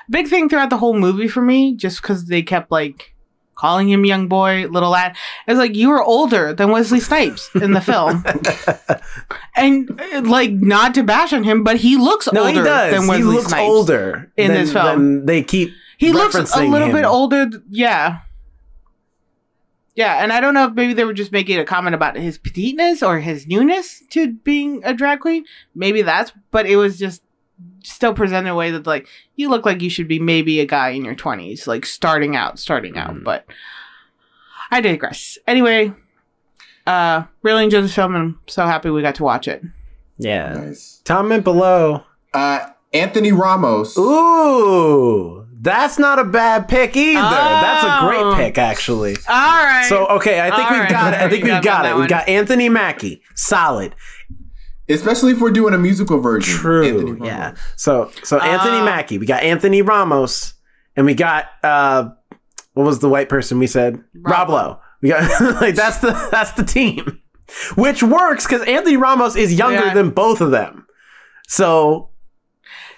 big 0.10 0.27
thing 0.27 0.49
throughout 0.49 0.69
the 0.69 0.77
whole 0.77 0.98
movie 0.98 1.27
for 1.27 1.41
me, 1.41 1.76
just 1.76 2.02
because 2.02 2.26
they 2.26 2.41
kept 2.41 2.72
like 2.72 3.14
calling 3.58 3.90
him 3.90 4.06
young 4.06 4.28
boy, 4.28 4.68
little 4.70 4.92
lad. 4.92 5.16
It's 5.48 5.58
like 5.58 5.76
you 5.76 5.90
were 5.90 6.02
older 6.04 6.54
than 6.54 6.72
Wesley 6.72 7.00
Snipes 7.00 7.50
in 7.56 7.72
the 7.74 7.82
film, 7.82 8.24
and 9.56 9.90
like 10.30 10.52
not 10.52 10.94
to 10.96 11.04
bash 11.04 11.34
on 11.34 11.44
him, 11.44 11.64
but 11.64 11.78
he 11.78 11.98
looks 11.98 12.32
No, 12.32 12.42
older 12.46 12.52
he 12.54 12.64
does. 12.64 12.92
than 12.94 13.08
Wesley 13.08 13.18
he 13.18 13.24
looks 13.24 13.48
Snipes. 13.48 13.62
older 13.70 14.32
in 14.38 14.52
than- 14.54 14.62
this 14.62 14.72
film. 14.74 15.26
They 15.26 15.44
keep 15.44 15.74
He 15.98 16.14
looks 16.14 16.36
a 16.36 16.42
little 16.64 16.88
him. 16.90 16.94
bit 16.96 17.06
older. 17.06 17.50
Yeah. 17.70 18.20
Yeah, 19.96 20.22
and 20.24 20.32
I 20.32 20.40
don't 20.42 20.54
know 20.54 20.66
if 20.68 20.74
maybe 20.76 20.94
they 20.94 21.06
were 21.06 21.14
just 21.14 21.32
making 21.32 21.58
a 21.58 21.66
comment 21.66 21.96
about 21.96 22.16
his 22.16 22.38
petiteness 22.38 23.02
or 23.02 23.20
his 23.20 23.48
newness 23.48 24.04
to 24.12 24.34
being 24.34 24.82
a 24.84 24.94
drag 24.94 25.22
queen. 25.22 25.44
Maybe 25.74 26.04
that's, 26.04 26.32
but 26.52 26.68
it 26.68 26.76
was 26.76 27.00
just 27.00 27.24
still 27.84 28.14
presented 28.14 28.48
in 28.48 28.54
a 28.54 28.56
way 28.56 28.72
that 28.72 28.86
like 28.88 29.08
you 29.36 29.50
look 29.50 29.66
like 29.66 29.82
you 29.82 29.90
should 29.90 30.08
be 30.08 30.20
maybe 30.20 30.60
a 30.60 30.66
guy 30.66 30.90
in 30.90 31.04
your 31.06 31.16
twenties, 31.16 31.68
like 31.68 31.86
starting 31.86 32.36
out, 32.36 32.60
starting 32.60 32.98
out. 32.98 33.14
Mhm. 33.16 33.24
But 33.24 33.46
I 34.72 34.82
digress. 34.82 35.38
Anyway, 35.48 35.94
uh, 36.86 37.24
really 37.44 37.64
enjoyed 37.64 37.84
this 37.84 37.96
film, 37.96 38.16
and 38.16 38.24
I'm 38.24 38.40
so 38.48 38.66
happy 38.66 38.90
we 38.90 39.02
got 39.02 39.16
to 39.16 39.24
watch 39.24 39.48
it. 39.48 39.64
Yeah. 40.18 40.54
nice. 40.54 41.02
Comment 41.06 41.44
below. 41.44 42.04
Uh, 42.34 42.60
Anthony 42.94 43.32
Ramos. 43.32 43.98
Ooh, 43.98 45.46
that's 45.62 46.00
not 46.00 46.20
a 46.20 46.24
bad 46.24 46.68
pick 46.68 46.96
either. 46.96 47.22
That's 47.22 47.84
a 47.84 47.98
Oh. 48.02 48.08
great 48.36 48.36
pick, 48.46 48.58
actually. 48.58 49.16
All 49.28 49.36
right. 49.64 49.86
So 49.88 50.06
okay, 50.08 50.40
I 50.42 50.50
think 50.56 50.66
All 50.66 50.72
we've 50.72 50.80
right. 50.82 50.90
got 50.90 51.14
it. 51.14 51.20
I 51.22 51.30
think 51.30 51.44
We 51.44 51.52
we've 51.52 51.62
got 51.62 51.64
got 51.64 51.84
that 51.84 51.92
it. 51.96 52.00
We've 52.00 52.10
got 52.10 52.28
Anthony 52.28 52.70
Mackie, 52.70 53.22
solid, 53.36 53.96
Especially 54.90 55.34
if 55.34 55.42
we're 55.42 55.52
doing 55.52 55.74
a 55.74 55.78
musical 55.78 56.20
version. 56.20 56.58
true, 56.58 56.86
Anthony 57.10 57.28
yeah. 57.28 57.56
So 57.76 58.12
so 58.24 58.40
Anthony 58.40 58.78
Uh, 58.78 58.86
Mackie, 58.86 59.18
we 59.18 59.26
got 59.26 59.44
Anthony 59.44 59.82
Ramos, 59.82 60.54
and 60.96 61.06
we 61.06 61.14
got 61.14 61.46
uh, 61.64 62.10
what 62.74 62.86
was 62.86 63.00
the 63.00 63.10
white 63.10 63.28
person 63.30 63.60
we 63.60 63.68
said? 63.68 63.96
Rob 64.16 64.48
Rob 64.48 64.50
Lowe. 64.50 64.80
We 65.02 65.10
got 65.10 65.42
like 65.62 65.76
that's 65.76 65.98
the 66.00 66.12
that's 66.32 66.52
the 66.54 66.64
team, 66.64 67.20
which 67.76 68.02
works 68.02 68.46
because 68.46 68.62
Anthony 68.64 68.98
Ramos 68.98 69.36
is 69.36 69.54
younger 69.54 69.88
Yeah. 69.88 69.94
than 69.94 70.10
both 70.12 70.40
of 70.42 70.52
them, 70.52 70.86
so 71.48 72.10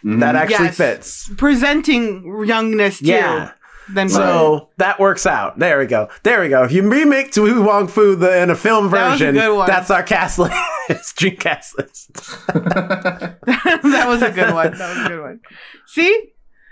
Mhm. 0.06 0.20
that 0.22 0.36
actually 0.36 0.66
Yes. 0.68 0.78
fits. 0.78 1.32
presenting 1.38 2.44
youngness 2.46 3.00
too. 3.00 3.06
Yeah. 3.08 3.52
Then 3.92 4.08
So 4.08 4.70
that 4.78 5.00
works 5.00 5.26
out. 5.26 5.58
There 5.58 5.80
we 5.80 5.88
go. 5.88 6.10
There 6.24 6.40
we 6.42 6.48
go. 6.50 6.64
If 6.64 6.72
you 6.72 6.88
remake 6.88 7.32
To 7.34 7.64
Wong 7.64 7.88
Foo 7.88 8.16
the, 8.16 8.40
in 8.44 8.52
a 8.52 8.56
film 8.56 8.90
That 8.92 9.08
a 9.08 9.10
version, 9.12 9.34
good 9.36 9.68
that's 9.68 9.90
our 9.90 10.04
cast 10.04 10.38
list. 10.40 10.54
Dream 11.18 11.36
cast 11.38 11.78
list. 11.78 12.14
that 12.48 14.06
was 14.08 14.22
a 14.22 14.32
good 14.32 14.54
one. 14.54 14.78
That 14.78 14.98
was 14.98 15.06
a 15.06 15.10
good 15.10 15.22
one. 15.22 15.40
See, 15.88 16.32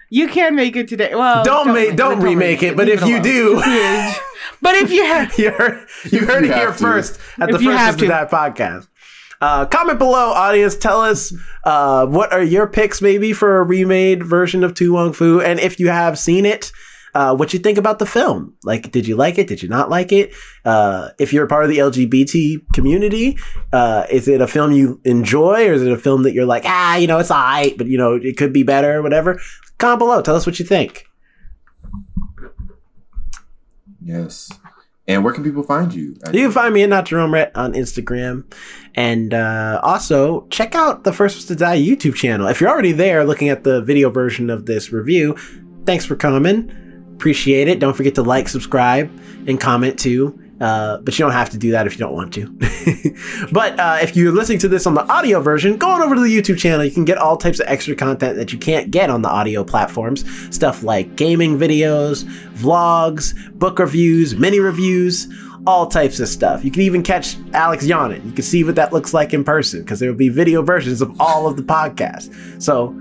you 0.10 0.28
can 0.28 0.56
make 0.56 0.76
it 0.76 0.88
today. 0.88 1.14
Well, 1.14 1.44
Don't 1.44 1.74
make- 1.74 1.96
don't 1.96 2.20
remake 2.22 2.64
it, 2.64 2.76
but 2.78 2.88
if 2.90 3.06
you 3.06 3.22
do- 3.22 3.56
but 4.62 4.76
if 4.76 4.92
you 4.92 5.04
have, 5.06 5.38
You 5.38 5.52
heard, 5.52 5.88
you 6.12 6.26
heard 6.26 6.46
You 6.46 6.52
it 6.52 6.56
here 6.58 6.68
to. 6.68 6.74
first 6.74 7.20
at 7.40 7.50
the 7.50 7.56
If 7.56 7.62
you 7.62 7.70
first 7.72 7.80
have 7.80 7.96
Is 7.96 8.00
to 8.00 8.06
to. 8.06 8.10
that 8.10 8.32
podcast. 8.32 8.88
Uh, 9.40 9.66
comment 9.68 10.00
below, 10.00 10.32
audience. 10.32 10.76
Tell 10.76 11.00
us 11.02 11.32
uh, 11.64 12.08
what 12.08 12.34
are 12.34 12.42
your 12.42 12.66
picks, 12.66 13.02
maybe 13.04 13.34
for 13.34 13.60
a 13.60 13.64
remade 13.64 14.24
version 14.24 14.64
of 14.64 14.74
To 14.76 14.94
Wong 14.94 15.14
Foo, 15.14 15.40
and 15.42 15.60
if 15.60 15.80
you 15.80 15.90
have 15.90 16.18
seen 16.18 16.44
it, 16.44 16.72
uh, 17.14 17.36
what 17.36 17.54
you 17.54 17.60
think 17.60 17.78
about 17.78 18.00
the 18.00 18.06
film. 18.06 18.56
Like, 18.64 18.92
did 18.92 19.08
you 19.08 19.16
like 19.16 19.38
it? 19.38 19.48
Did 19.48 19.62
you 19.62 19.70
not 19.70 19.90
like 19.90 20.12
it? 20.12 20.34
Uh, 20.66 21.10
if 21.20 21.34
you're 21.34 21.46
a 21.46 21.48
part 21.48 21.64
of 21.64 21.70
the 21.70 21.80
LGBT 21.80 22.74
community, 22.74 23.38
uh, 23.74 24.06
is 24.10 24.28
it 24.28 24.42
a 24.42 24.48
film 24.48 24.72
you 24.72 25.02
enjoy, 25.04 25.68
or 25.68 25.74
is 25.74 25.82
it 25.82 25.92
a 25.92 25.98
film 25.98 26.24
that 26.24 26.34
you're 26.34 26.46
like, 26.46 26.64
ah, 26.66 26.98
you 26.98 27.08
know, 27.08 27.20
it's 27.20 27.32
alright, 27.32 27.78
but 27.78 27.88
you 27.88 27.98
know, 27.98 28.14
it 28.14 28.38
could 28.38 28.54
be 28.54 28.64
better, 28.64 28.98
or 28.98 29.02
whatever? 29.02 29.40
Comment 29.78 30.00
below. 30.00 30.22
Tell 30.22 30.36
us 30.36 30.46
what 30.46 30.60
you 30.60 30.66
think. 30.66 31.06
Yes. 34.02 34.50
And 35.08 35.24
where 35.24 35.34
can 35.34 35.44
people 35.44 35.64
find 35.64 35.94
you? 35.94 36.18
You 36.34 36.44
can 36.44 36.52
find 36.52 36.74
me 36.74 36.84
at 36.84 36.90
Not 36.90 37.06
Jerome 37.06 37.34
Rhett 37.34 37.56
on 37.56 37.74
Instagram. 37.74 38.44
And 38.96 39.34
uh, 39.34 39.80
also, 39.82 40.48
check 40.50 40.76
out 40.76 41.06
the 41.06 41.14
First 41.14 41.38
Ones 41.38 41.46
to 41.46 41.56
Die 41.56 41.82
YouTube 41.82 42.16
channel. 42.16 42.48
If 42.48 42.60
you're 42.60 42.70
already 42.70 42.92
there 42.92 43.24
looking 43.24 43.48
at 43.48 43.64
the 43.64 43.82
video 43.82 44.10
version 44.10 44.50
of 44.50 44.66
this 44.66 44.92
review, 44.92 45.38
thanks 45.86 46.04
for 46.04 46.18
coming. 46.18 46.87
Appreciate 47.18 47.68
it. 47.68 47.80
Don't 47.80 47.96
forget 47.96 48.14
to 48.16 48.22
like, 48.22 48.48
subscribe, 48.48 49.12
and 49.48 49.60
comment 49.60 49.98
too. 49.98 50.40
Uh, 50.62 50.98
but 51.00 51.18
you 51.18 51.26
don't 51.26 51.34
have 51.34 51.50
to 51.50 51.58
do 51.58 51.72
that 51.72 51.88
if 51.88 51.94
you 51.94 52.00
don't 52.00 52.14
want 52.14 52.32
to. 52.34 52.48
but 53.52 53.80
uh, 53.80 53.98
if 54.02 54.16
you're 54.16 54.32
listening 54.32 54.60
to 54.60 54.68
this 54.68 54.86
on 54.86 54.94
the 54.94 55.04
audio 55.12 55.40
version, 55.40 55.78
go 55.78 55.90
on 55.90 56.02
over 56.02 56.16
to 56.16 56.22
the 56.22 56.36
YouTube 56.36 56.60
channel. 56.60 56.84
You 56.84 56.92
can 56.92 57.06
get 57.06 57.18
all 57.18 57.38
types 57.38 57.60
of 57.60 57.68
extra 57.68 57.96
content 57.96 58.38
that 58.38 58.54
you 58.54 58.60
can't 58.60 58.92
get 58.92 59.10
on 59.10 59.24
the 59.24 59.30
audio 59.30 59.64
platforms. 59.64 60.26
Stuff 60.56 60.84
like 60.84 61.16
gaming 61.16 61.58
videos, 61.58 62.24
vlogs, 62.56 63.36
book 63.58 63.80
reviews, 63.80 64.36
mini 64.36 64.60
reviews, 64.60 65.28
all 65.68 65.88
types 65.88 66.20
of 66.20 66.28
stuff. 66.28 66.64
You 66.64 66.72
can 66.72 66.82
even 66.82 67.04
catch 67.04 67.36
Alex 67.54 67.86
yawning. 67.86 68.26
You 68.26 68.32
can 68.32 68.44
see 68.44 68.64
what 68.64 68.76
that 68.76 68.94
looks 68.94 69.14
like 69.14 69.34
in 69.34 69.44
person 69.44 69.82
because 69.82 70.00
there 70.00 70.10
will 70.10 70.18
be 70.18 70.30
video 70.30 70.62
versions 70.62 71.02
of 71.02 71.20
all 71.20 71.46
of 71.46 71.58
the 71.58 71.64
podcasts. 71.64 72.62
So 72.62 72.96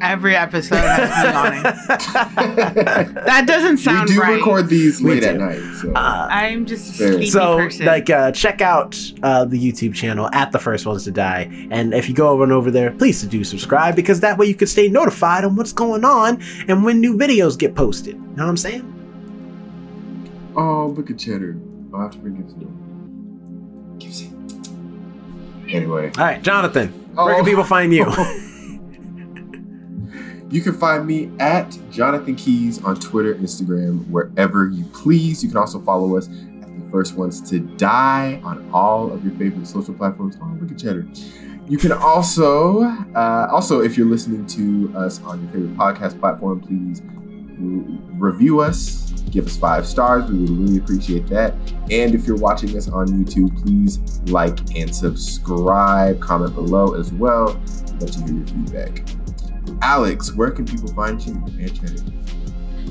Every 0.00 0.36
episode 0.36 0.76
has 0.76 1.24
me 1.24 1.32
yawning. 1.32 1.62
That 3.26 3.44
doesn't 3.46 3.78
sound. 3.78 4.08
we 4.08 4.08
sound 4.08 4.08
do 4.08 4.20
right. 4.20 4.36
record 4.36 4.68
these 4.68 5.00
late 5.00 5.22
at 5.24 5.36
night. 5.36 5.60
So. 5.80 5.92
uh, 5.94 6.28
I'm 6.30 6.66
just 6.66 6.90
a 6.90 6.92
sleepy 6.94 7.26
so 7.30 7.56
person. 7.58 7.86
like 7.86 8.10
uh, 8.10 8.30
check 8.32 8.60
out 8.60 8.96
uh, 9.22 9.44
the 9.44 9.58
youtube 9.58 9.94
channel 9.94 10.28
at 10.32 10.52
the 10.52 10.58
first 10.58 10.86
ones 10.86 11.04
to 11.04 11.10
die 11.10 11.48
and 11.70 11.92
if 11.94 12.08
you 12.08 12.14
go 12.14 12.28
over 12.28 12.42
and 12.44 12.52
over 12.52 12.70
there 12.70 12.90
please 12.92 13.22
do 13.22 13.42
subscribe 13.44 13.96
because 13.96 14.20
that 14.20 14.38
way 14.38 14.46
you 14.46 14.54
can 14.54 14.66
stay 14.66 14.88
notified 14.88 15.44
on 15.44 15.56
what's 15.56 15.72
going 15.72 16.04
on 16.04 16.40
and 16.68 16.84
when 16.84 17.00
new 17.00 17.16
videos 17.16 17.58
get 17.58 17.74
posted 17.74 18.14
you 18.14 18.20
know 18.20 18.44
what 18.44 18.48
i'm 18.48 18.56
saying 18.56 18.82
oh, 20.56 20.86
look 20.96 21.10
at 21.10 21.18
Cheddar. 21.18 21.58
I'll 21.92 22.00
have 22.02 22.12
to 22.12 22.18
bring 22.18 22.36
Gibson 22.36 22.62
over. 22.64 23.98
Gibson. 23.98 25.66
Anyway. 25.68 26.12
all 26.18 26.24
right 26.24 26.42
jonathan 26.42 26.88
where 27.14 27.34
can 27.34 27.42
Oh. 27.42 27.44
people 27.44 27.64
find 27.64 27.92
you 27.92 28.04
You 30.48 30.60
can 30.60 30.74
find 30.74 31.04
me 31.06 31.30
at 31.40 31.76
Jonathan 31.90 32.36
Keys 32.36 32.82
on 32.84 32.94
Twitter, 32.96 33.34
Instagram, 33.34 34.08
wherever 34.08 34.68
you 34.68 34.84
please. 34.92 35.42
You 35.42 35.48
can 35.48 35.58
also 35.58 35.80
follow 35.80 36.16
us 36.16 36.28
at 36.62 36.84
the 36.84 36.88
first 36.90 37.16
ones 37.16 37.40
to 37.50 37.58
die 37.58 38.40
on 38.44 38.70
all 38.72 39.10
of 39.12 39.24
your 39.24 39.34
favorite 39.34 39.66
social 39.66 39.92
platforms. 39.92 40.36
Oh, 40.40 40.56
look 40.60 40.70
at 40.70 40.78
Cheddar. 40.78 41.06
You 41.68 41.78
can 41.78 41.90
also, 41.90 42.82
uh, 42.84 43.48
also 43.50 43.80
if 43.80 43.98
you're 43.98 44.06
listening 44.06 44.46
to 44.46 44.96
us 44.96 45.20
on 45.22 45.42
your 45.42 45.52
favorite 45.52 45.76
podcast 45.76 46.20
platform, 46.20 46.60
please 46.60 47.02
re- 47.58 47.98
review 48.12 48.60
us, 48.60 49.10
give 49.30 49.46
us 49.46 49.56
five 49.56 49.84
stars. 49.84 50.30
We 50.30 50.38
would 50.38 50.50
really 50.50 50.78
appreciate 50.78 51.26
that. 51.26 51.54
And 51.90 52.14
if 52.14 52.24
you're 52.24 52.36
watching 52.36 52.76
us 52.76 52.88
on 52.88 53.08
YouTube, 53.08 53.60
please 53.64 54.20
like 54.30 54.58
and 54.76 54.94
subscribe. 54.94 56.20
Comment 56.20 56.54
below 56.54 56.94
as 56.94 57.12
well. 57.12 57.60
Love 57.98 58.10
to 58.12 58.20
hear 58.20 58.34
your 58.34 58.46
feedback. 58.46 59.15
Alex, 59.82 60.34
where 60.34 60.50
can 60.50 60.64
people 60.64 60.92
find 60.94 61.24
you 61.24 61.34
and 61.34 61.74
Cheddar? 61.80 62.02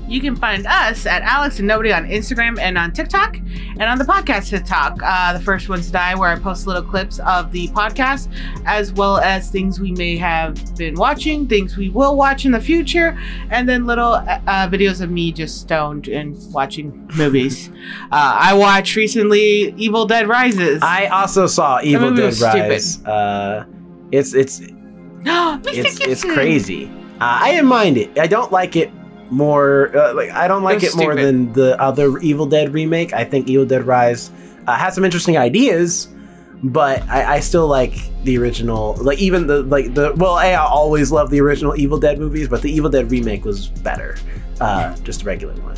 You 0.08 0.22
can 0.22 0.36
find 0.36 0.68
us 0.68 1.08
at 1.08 1.24
Alex 1.24 1.58
and 1.58 1.68
Nobody 1.68 1.92
on 1.92 2.08
Instagram 2.08 2.60
and 2.60 2.78
on 2.78 2.92
TikTok, 2.92 3.38
and 3.38 3.84
on 3.84 3.98
the 3.98 4.04
podcast 4.04 4.50
TikTok. 4.50 5.00
Uh, 5.04 5.34
the 5.34 5.40
first 5.40 5.68
ones 5.68 5.88
to 5.88 5.94
die, 5.94 6.14
where 6.14 6.30
I 6.30 6.38
post 6.38 6.68
little 6.68 6.84
clips 6.84 7.20
of 7.20 7.52
the 7.52 7.70
podcast, 7.70 8.32
as 8.66 8.94
well 8.94 9.18
as 9.18 9.50
things 9.50 9.80
we 9.80 9.94
may 9.94 10.16
have 10.18 10.78
been 10.78 10.94
watching, 10.94 11.48
things 11.48 11.76
we 11.76 11.90
will 11.90 12.16
watch 12.16 12.46
in 12.46 12.52
the 12.52 12.62
future, 12.62 13.18
and 13.50 13.68
then 13.68 13.88
little 13.88 14.14
uh, 14.14 14.40
uh, 14.46 14.68
videos 14.70 15.02
of 15.02 15.10
me 15.10 15.32
just 15.32 15.60
stoned 15.62 16.08
and 16.08 16.38
watching 16.54 17.10
movies. 17.18 17.70
uh, 18.12 18.38
I 18.40 18.54
watched 18.54 18.96
recently 18.96 19.74
Evil 19.76 20.06
Dead 20.06 20.28
Rises. 20.28 20.84
i 20.84 21.08
also 21.08 21.48
saw 21.48 21.80
evil 21.82 22.14
dead 22.14 22.26
was 22.26 22.38
stupid. 22.38 22.60
rise 22.60 23.04
uh, 23.06 23.66
it's 24.12 24.36
it's 24.36 24.60
Mr. 24.60 24.75
it's 25.66 26.00
it's 26.00 26.24
crazy. 26.24 26.88
Uh, 27.20 27.40
I 27.42 27.52
didn't 27.52 27.68
mind 27.68 27.98
it. 27.98 28.18
I 28.20 28.28
don't 28.28 28.52
like 28.52 28.76
it 28.76 28.92
more. 29.32 29.96
Uh, 29.96 30.14
like 30.14 30.32
I 30.32 30.48
don't 30.48 30.64
like 30.64 30.82
was 30.82 30.96
it 30.96 30.98
more 30.98 31.16
than 31.16 31.52
the 31.54 31.80
other 31.82 32.18
Evil 32.20 32.46
Dead 32.46 32.74
remake. 32.74 33.14
I 33.14 33.24
think 33.24 33.48
Evil 33.48 33.66
Dead 33.66 33.84
Rise 33.86 34.32
uh, 34.68 34.76
has 34.76 34.94
some 34.96 35.06
interesting 35.06 35.38
ideas, 35.38 36.10
but 36.64 37.02
I, 37.10 37.36
I 37.36 37.40
still 37.40 37.68
like 37.68 37.94
the 38.24 38.38
original. 38.38 38.96
Like 39.00 39.20
even 39.20 39.48
the 39.48 39.64
like 39.64 39.94
the 39.94 40.14
well, 40.16 40.36
I 40.36 40.54
always 40.54 41.12
love 41.12 41.30
the 41.30 41.42
original 41.42 41.76
Evil 41.76 41.98
Dead 41.98 42.20
movies, 42.20 42.48
but 42.48 42.62
the 42.62 42.72
Evil 42.72 42.90
Dead 42.90 43.10
remake 43.10 43.46
was 43.46 43.68
better. 43.68 44.18
Uh, 44.62 44.96
just 44.98 45.24
a 45.24 45.26
regular 45.26 45.54
one. 45.62 45.76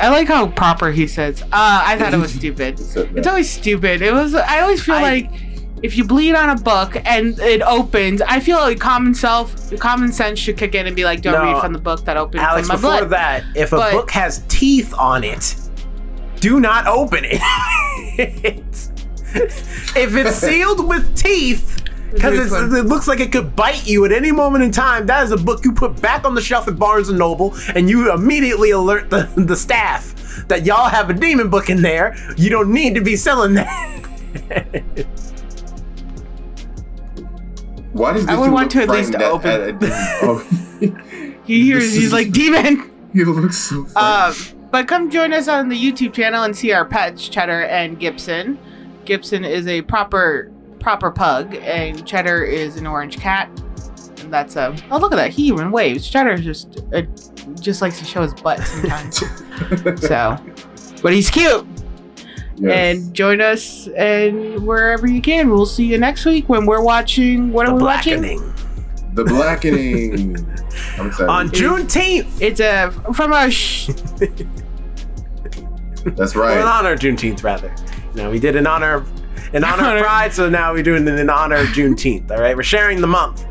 I 0.00 0.08
like 0.10 0.28
how 0.28 0.46
proper 0.48 0.90
he 0.92 1.06
says. 1.06 1.42
Uh, 1.42 1.48
I 1.52 1.98
thought 1.98 2.14
it 2.14 2.18
was 2.18 2.32
stupid. 2.34 2.78
It's 2.78 3.26
always 3.26 3.50
stupid. 3.50 4.00
It 4.02 4.12
was. 4.12 4.34
I 4.34 4.60
always 4.60 4.82
feel 4.82 4.94
I- 4.94 5.02
like 5.02 5.30
if 5.82 5.96
you 5.96 6.04
bleed 6.04 6.34
on 6.34 6.50
a 6.50 6.56
book 6.56 6.96
and 7.04 7.38
it 7.38 7.62
opens, 7.62 8.22
I 8.22 8.40
feel 8.40 8.56
like 8.58 8.78
common 8.78 9.14
self, 9.14 9.54
common 9.78 10.12
sense 10.12 10.38
should 10.38 10.56
kick 10.56 10.74
in 10.74 10.86
and 10.86 10.96
be 10.96 11.04
like, 11.04 11.20
"Don't 11.22 11.34
No. 11.34 11.52
read 11.52 11.60
from 11.60 11.72
the 11.72 11.78
book 11.78 12.04
that 12.06 12.16
opened 12.16 12.40
Alex, 12.42 12.66
from 12.66 12.76
my 12.80 12.80
before 12.80 12.98
blood." 13.08 13.10
that, 13.10 13.44
if 13.54 13.72
a 13.72 13.76
But- 13.76 13.92
book 13.92 14.10
has 14.12 14.42
teeth 14.48 14.94
on 14.98 15.22
it, 15.24 15.54
do 16.40 16.60
not 16.60 16.86
open 16.86 17.24
it. 17.24 17.40
if 18.18 20.14
it's 20.16 20.36
sealed 20.36 20.86
with 20.88 21.14
teeth, 21.16 21.82
because 22.12 22.52
it 22.72 22.86
looks 22.86 23.06
like 23.08 23.20
it 23.20 23.30
could 23.32 23.54
bite 23.54 23.86
you 23.86 24.04
at 24.06 24.12
any 24.12 24.32
moment 24.32 24.64
in 24.64 24.70
time, 24.70 25.04
that 25.06 25.24
is 25.24 25.32
a 25.32 25.36
book 25.36 25.64
you 25.64 25.72
put 25.72 26.00
back 26.00 26.24
on 26.24 26.34
the 26.34 26.40
shelf 26.40 26.66
at 26.68 26.78
Barnes 26.78 27.08
and 27.10 27.18
Noble, 27.18 27.54
and 27.74 27.90
you 27.90 28.10
immediately 28.12 28.70
alert 28.70 29.10
the, 29.10 29.28
the 29.36 29.56
staff 29.56 30.14
that 30.48 30.64
y'all 30.64 30.88
have 30.88 31.10
a 31.10 31.14
demon 31.14 31.50
book 31.50 31.68
in 31.68 31.82
there. 31.82 32.16
You 32.36 32.48
don't 32.48 32.72
need 32.72 32.94
to 32.94 33.00
be 33.02 33.16
selling 33.16 33.54
that. 33.54 33.92
Why 37.96 38.12
does 38.12 38.26
I 38.28 38.38
would 38.38 38.52
want 38.52 38.70
to 38.72 38.82
at 38.82 38.88
least 38.88 39.14
open- 39.16 39.50
at- 39.50 39.82
at- 39.82 39.82
oh, 40.22 40.38
he 41.44 41.62
hears, 41.64 41.94
he's 41.94 42.12
like, 42.12 42.30
"Demon." 42.32 42.90
he 43.12 43.24
looks 43.24 43.56
so 43.58 43.76
Um, 43.96 44.32
frightened. 44.32 44.70
but 44.70 44.88
come 44.88 45.10
join 45.10 45.32
us 45.32 45.48
on 45.48 45.68
the 45.68 45.76
YouTube 45.76 46.12
channel 46.12 46.42
and 46.44 46.54
see 46.56 46.72
our 46.72 46.84
pets, 46.84 47.28
Cheddar 47.28 47.62
and 47.64 47.98
Gibson. 47.98 48.58
Gibson 49.04 49.44
is 49.44 49.66
a 49.66 49.82
proper 49.82 50.50
proper 50.80 51.10
pug, 51.10 51.54
and 51.56 52.06
Cheddar 52.06 52.44
is 52.44 52.76
an 52.76 52.86
orange 52.86 53.18
cat. 53.18 53.48
And 54.20 54.32
that's 54.32 54.56
a 54.56 54.74
oh 54.90 54.98
look 54.98 55.12
at 55.12 55.16
that 55.16 55.30
he 55.30 55.44
even 55.48 55.70
waves. 55.70 56.08
Cheddar 56.08 56.38
just 56.38 56.82
uh, 56.92 57.02
just 57.60 57.80
likes 57.82 57.98
to 58.00 58.04
show 58.04 58.22
his 58.22 58.34
butt 58.34 58.60
sometimes. 58.60 59.18
so, 60.06 60.36
but 61.02 61.12
he's 61.12 61.30
cute. 61.30 61.66
Yes. 62.58 62.96
And 63.06 63.14
join 63.14 63.40
us 63.40 63.86
and 63.88 64.66
wherever 64.66 65.06
you 65.06 65.20
can. 65.20 65.50
We'll 65.50 65.66
see 65.66 65.84
you 65.84 65.98
next 65.98 66.24
week 66.24 66.48
when 66.48 66.64
we're 66.66 66.82
watching. 66.82 67.52
What 67.52 67.66
the 67.66 67.72
are 67.72 67.76
we 67.76 67.82
watching? 67.82 68.20
blackening. 68.20 68.54
the 69.14 69.24
blackening. 69.24 70.36
I'm 70.98 71.08
excited. 71.08 71.28
On 71.28 71.48
Juneteenth. 71.50 72.40
It's 72.40 72.60
a 72.60 72.90
from 73.14 73.32
a. 73.32 73.50
Sh- 73.50 73.88
That's 76.04 76.34
Well, 76.34 76.50
in 76.52 76.58
right. 76.58 76.64
honor 76.64 76.92
of 76.92 77.00
Juneteenth, 77.00 77.42
rather. 77.42 77.74
You 78.14 78.22
know, 78.22 78.30
we 78.30 78.38
did 78.38 78.56
in 78.56 78.66
honor 78.66 78.94
of 78.94 79.08
in 79.54 79.62
honor 79.64 79.82
Honor- 79.84 79.96
of 79.98 80.02
Pride, 80.04 80.32
so 80.32 80.48
now 80.48 80.72
we're 80.72 80.82
doing 80.82 81.06
it 81.06 81.18
in 81.18 81.28
honor 81.30 81.56
of 81.56 81.66
Juneteenth. 81.68 82.30
All 82.30 82.38
right, 82.40 82.56
we're 82.56 82.62
sharing 82.62 83.00
the 83.00 83.06
month. 83.06 83.42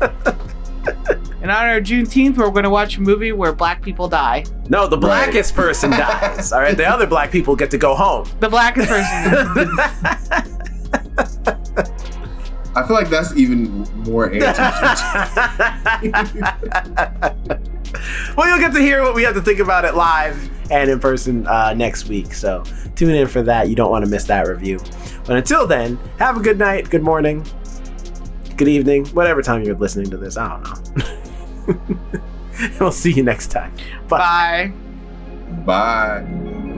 in 1.42 1.50
honor 1.50 1.76
of 1.76 1.84
Juneteenth, 1.84 2.36
we're 2.36 2.50
going 2.50 2.64
to 2.64 2.70
watch 2.70 2.96
a 2.96 3.00
movie 3.00 3.32
where 3.32 3.52
black 3.52 3.82
people 3.82 4.08
die. 4.08 4.44
No, 4.68 4.86
the 4.86 4.96
blackest 4.96 5.54
person 5.54 5.90
dies. 5.92 6.52
All 6.52 6.60
right, 6.60 6.76
the 6.76 6.86
other 6.86 7.06
black 7.06 7.30
people 7.30 7.56
get 7.56 7.70
to 7.72 7.78
go 7.78 7.94
home. 7.94 8.28
The 8.40 8.48
blackest 8.48 8.88
person. 8.88 9.70
I 12.76 12.84
feel 12.86 12.96
like 12.96 13.08
that's 13.08 13.36
even 13.36 13.82
more 14.04 14.32
anti. 14.32 14.48
well, 18.36 18.48
you'll 18.48 18.58
get 18.58 18.72
to 18.72 18.80
hear 18.80 19.02
what 19.02 19.14
we 19.14 19.22
have 19.22 19.34
to 19.34 19.42
think 19.42 19.60
about 19.60 19.84
it 19.84 19.94
live 19.94 20.50
and 20.70 20.90
in 20.90 20.98
person 20.98 21.46
uh, 21.46 21.72
next 21.74 22.08
week. 22.08 22.34
So 22.34 22.64
tune 22.96 23.14
in 23.14 23.28
for 23.28 23.42
that. 23.42 23.68
You 23.68 23.76
don't 23.76 23.90
want 23.90 24.04
to 24.04 24.10
miss 24.10 24.24
that 24.24 24.48
review. 24.48 24.80
But 25.24 25.36
until 25.36 25.66
then, 25.66 25.98
have 26.18 26.36
a 26.36 26.40
good 26.40 26.58
night, 26.58 26.90
good 26.90 27.02
morning, 27.02 27.46
good 28.56 28.68
evening, 28.68 29.06
whatever 29.08 29.42
time 29.42 29.62
you're 29.62 29.76
listening 29.76 30.10
to 30.10 30.16
this. 30.16 30.36
I 30.36 30.48
don't 30.48 30.96
know. 30.96 32.20
we'll 32.80 32.92
see 32.92 33.12
you 33.12 33.22
next 33.22 33.48
time. 33.48 33.74
Bye. 34.08 34.72
Bye. 35.64 36.22
Bye. 36.22 36.70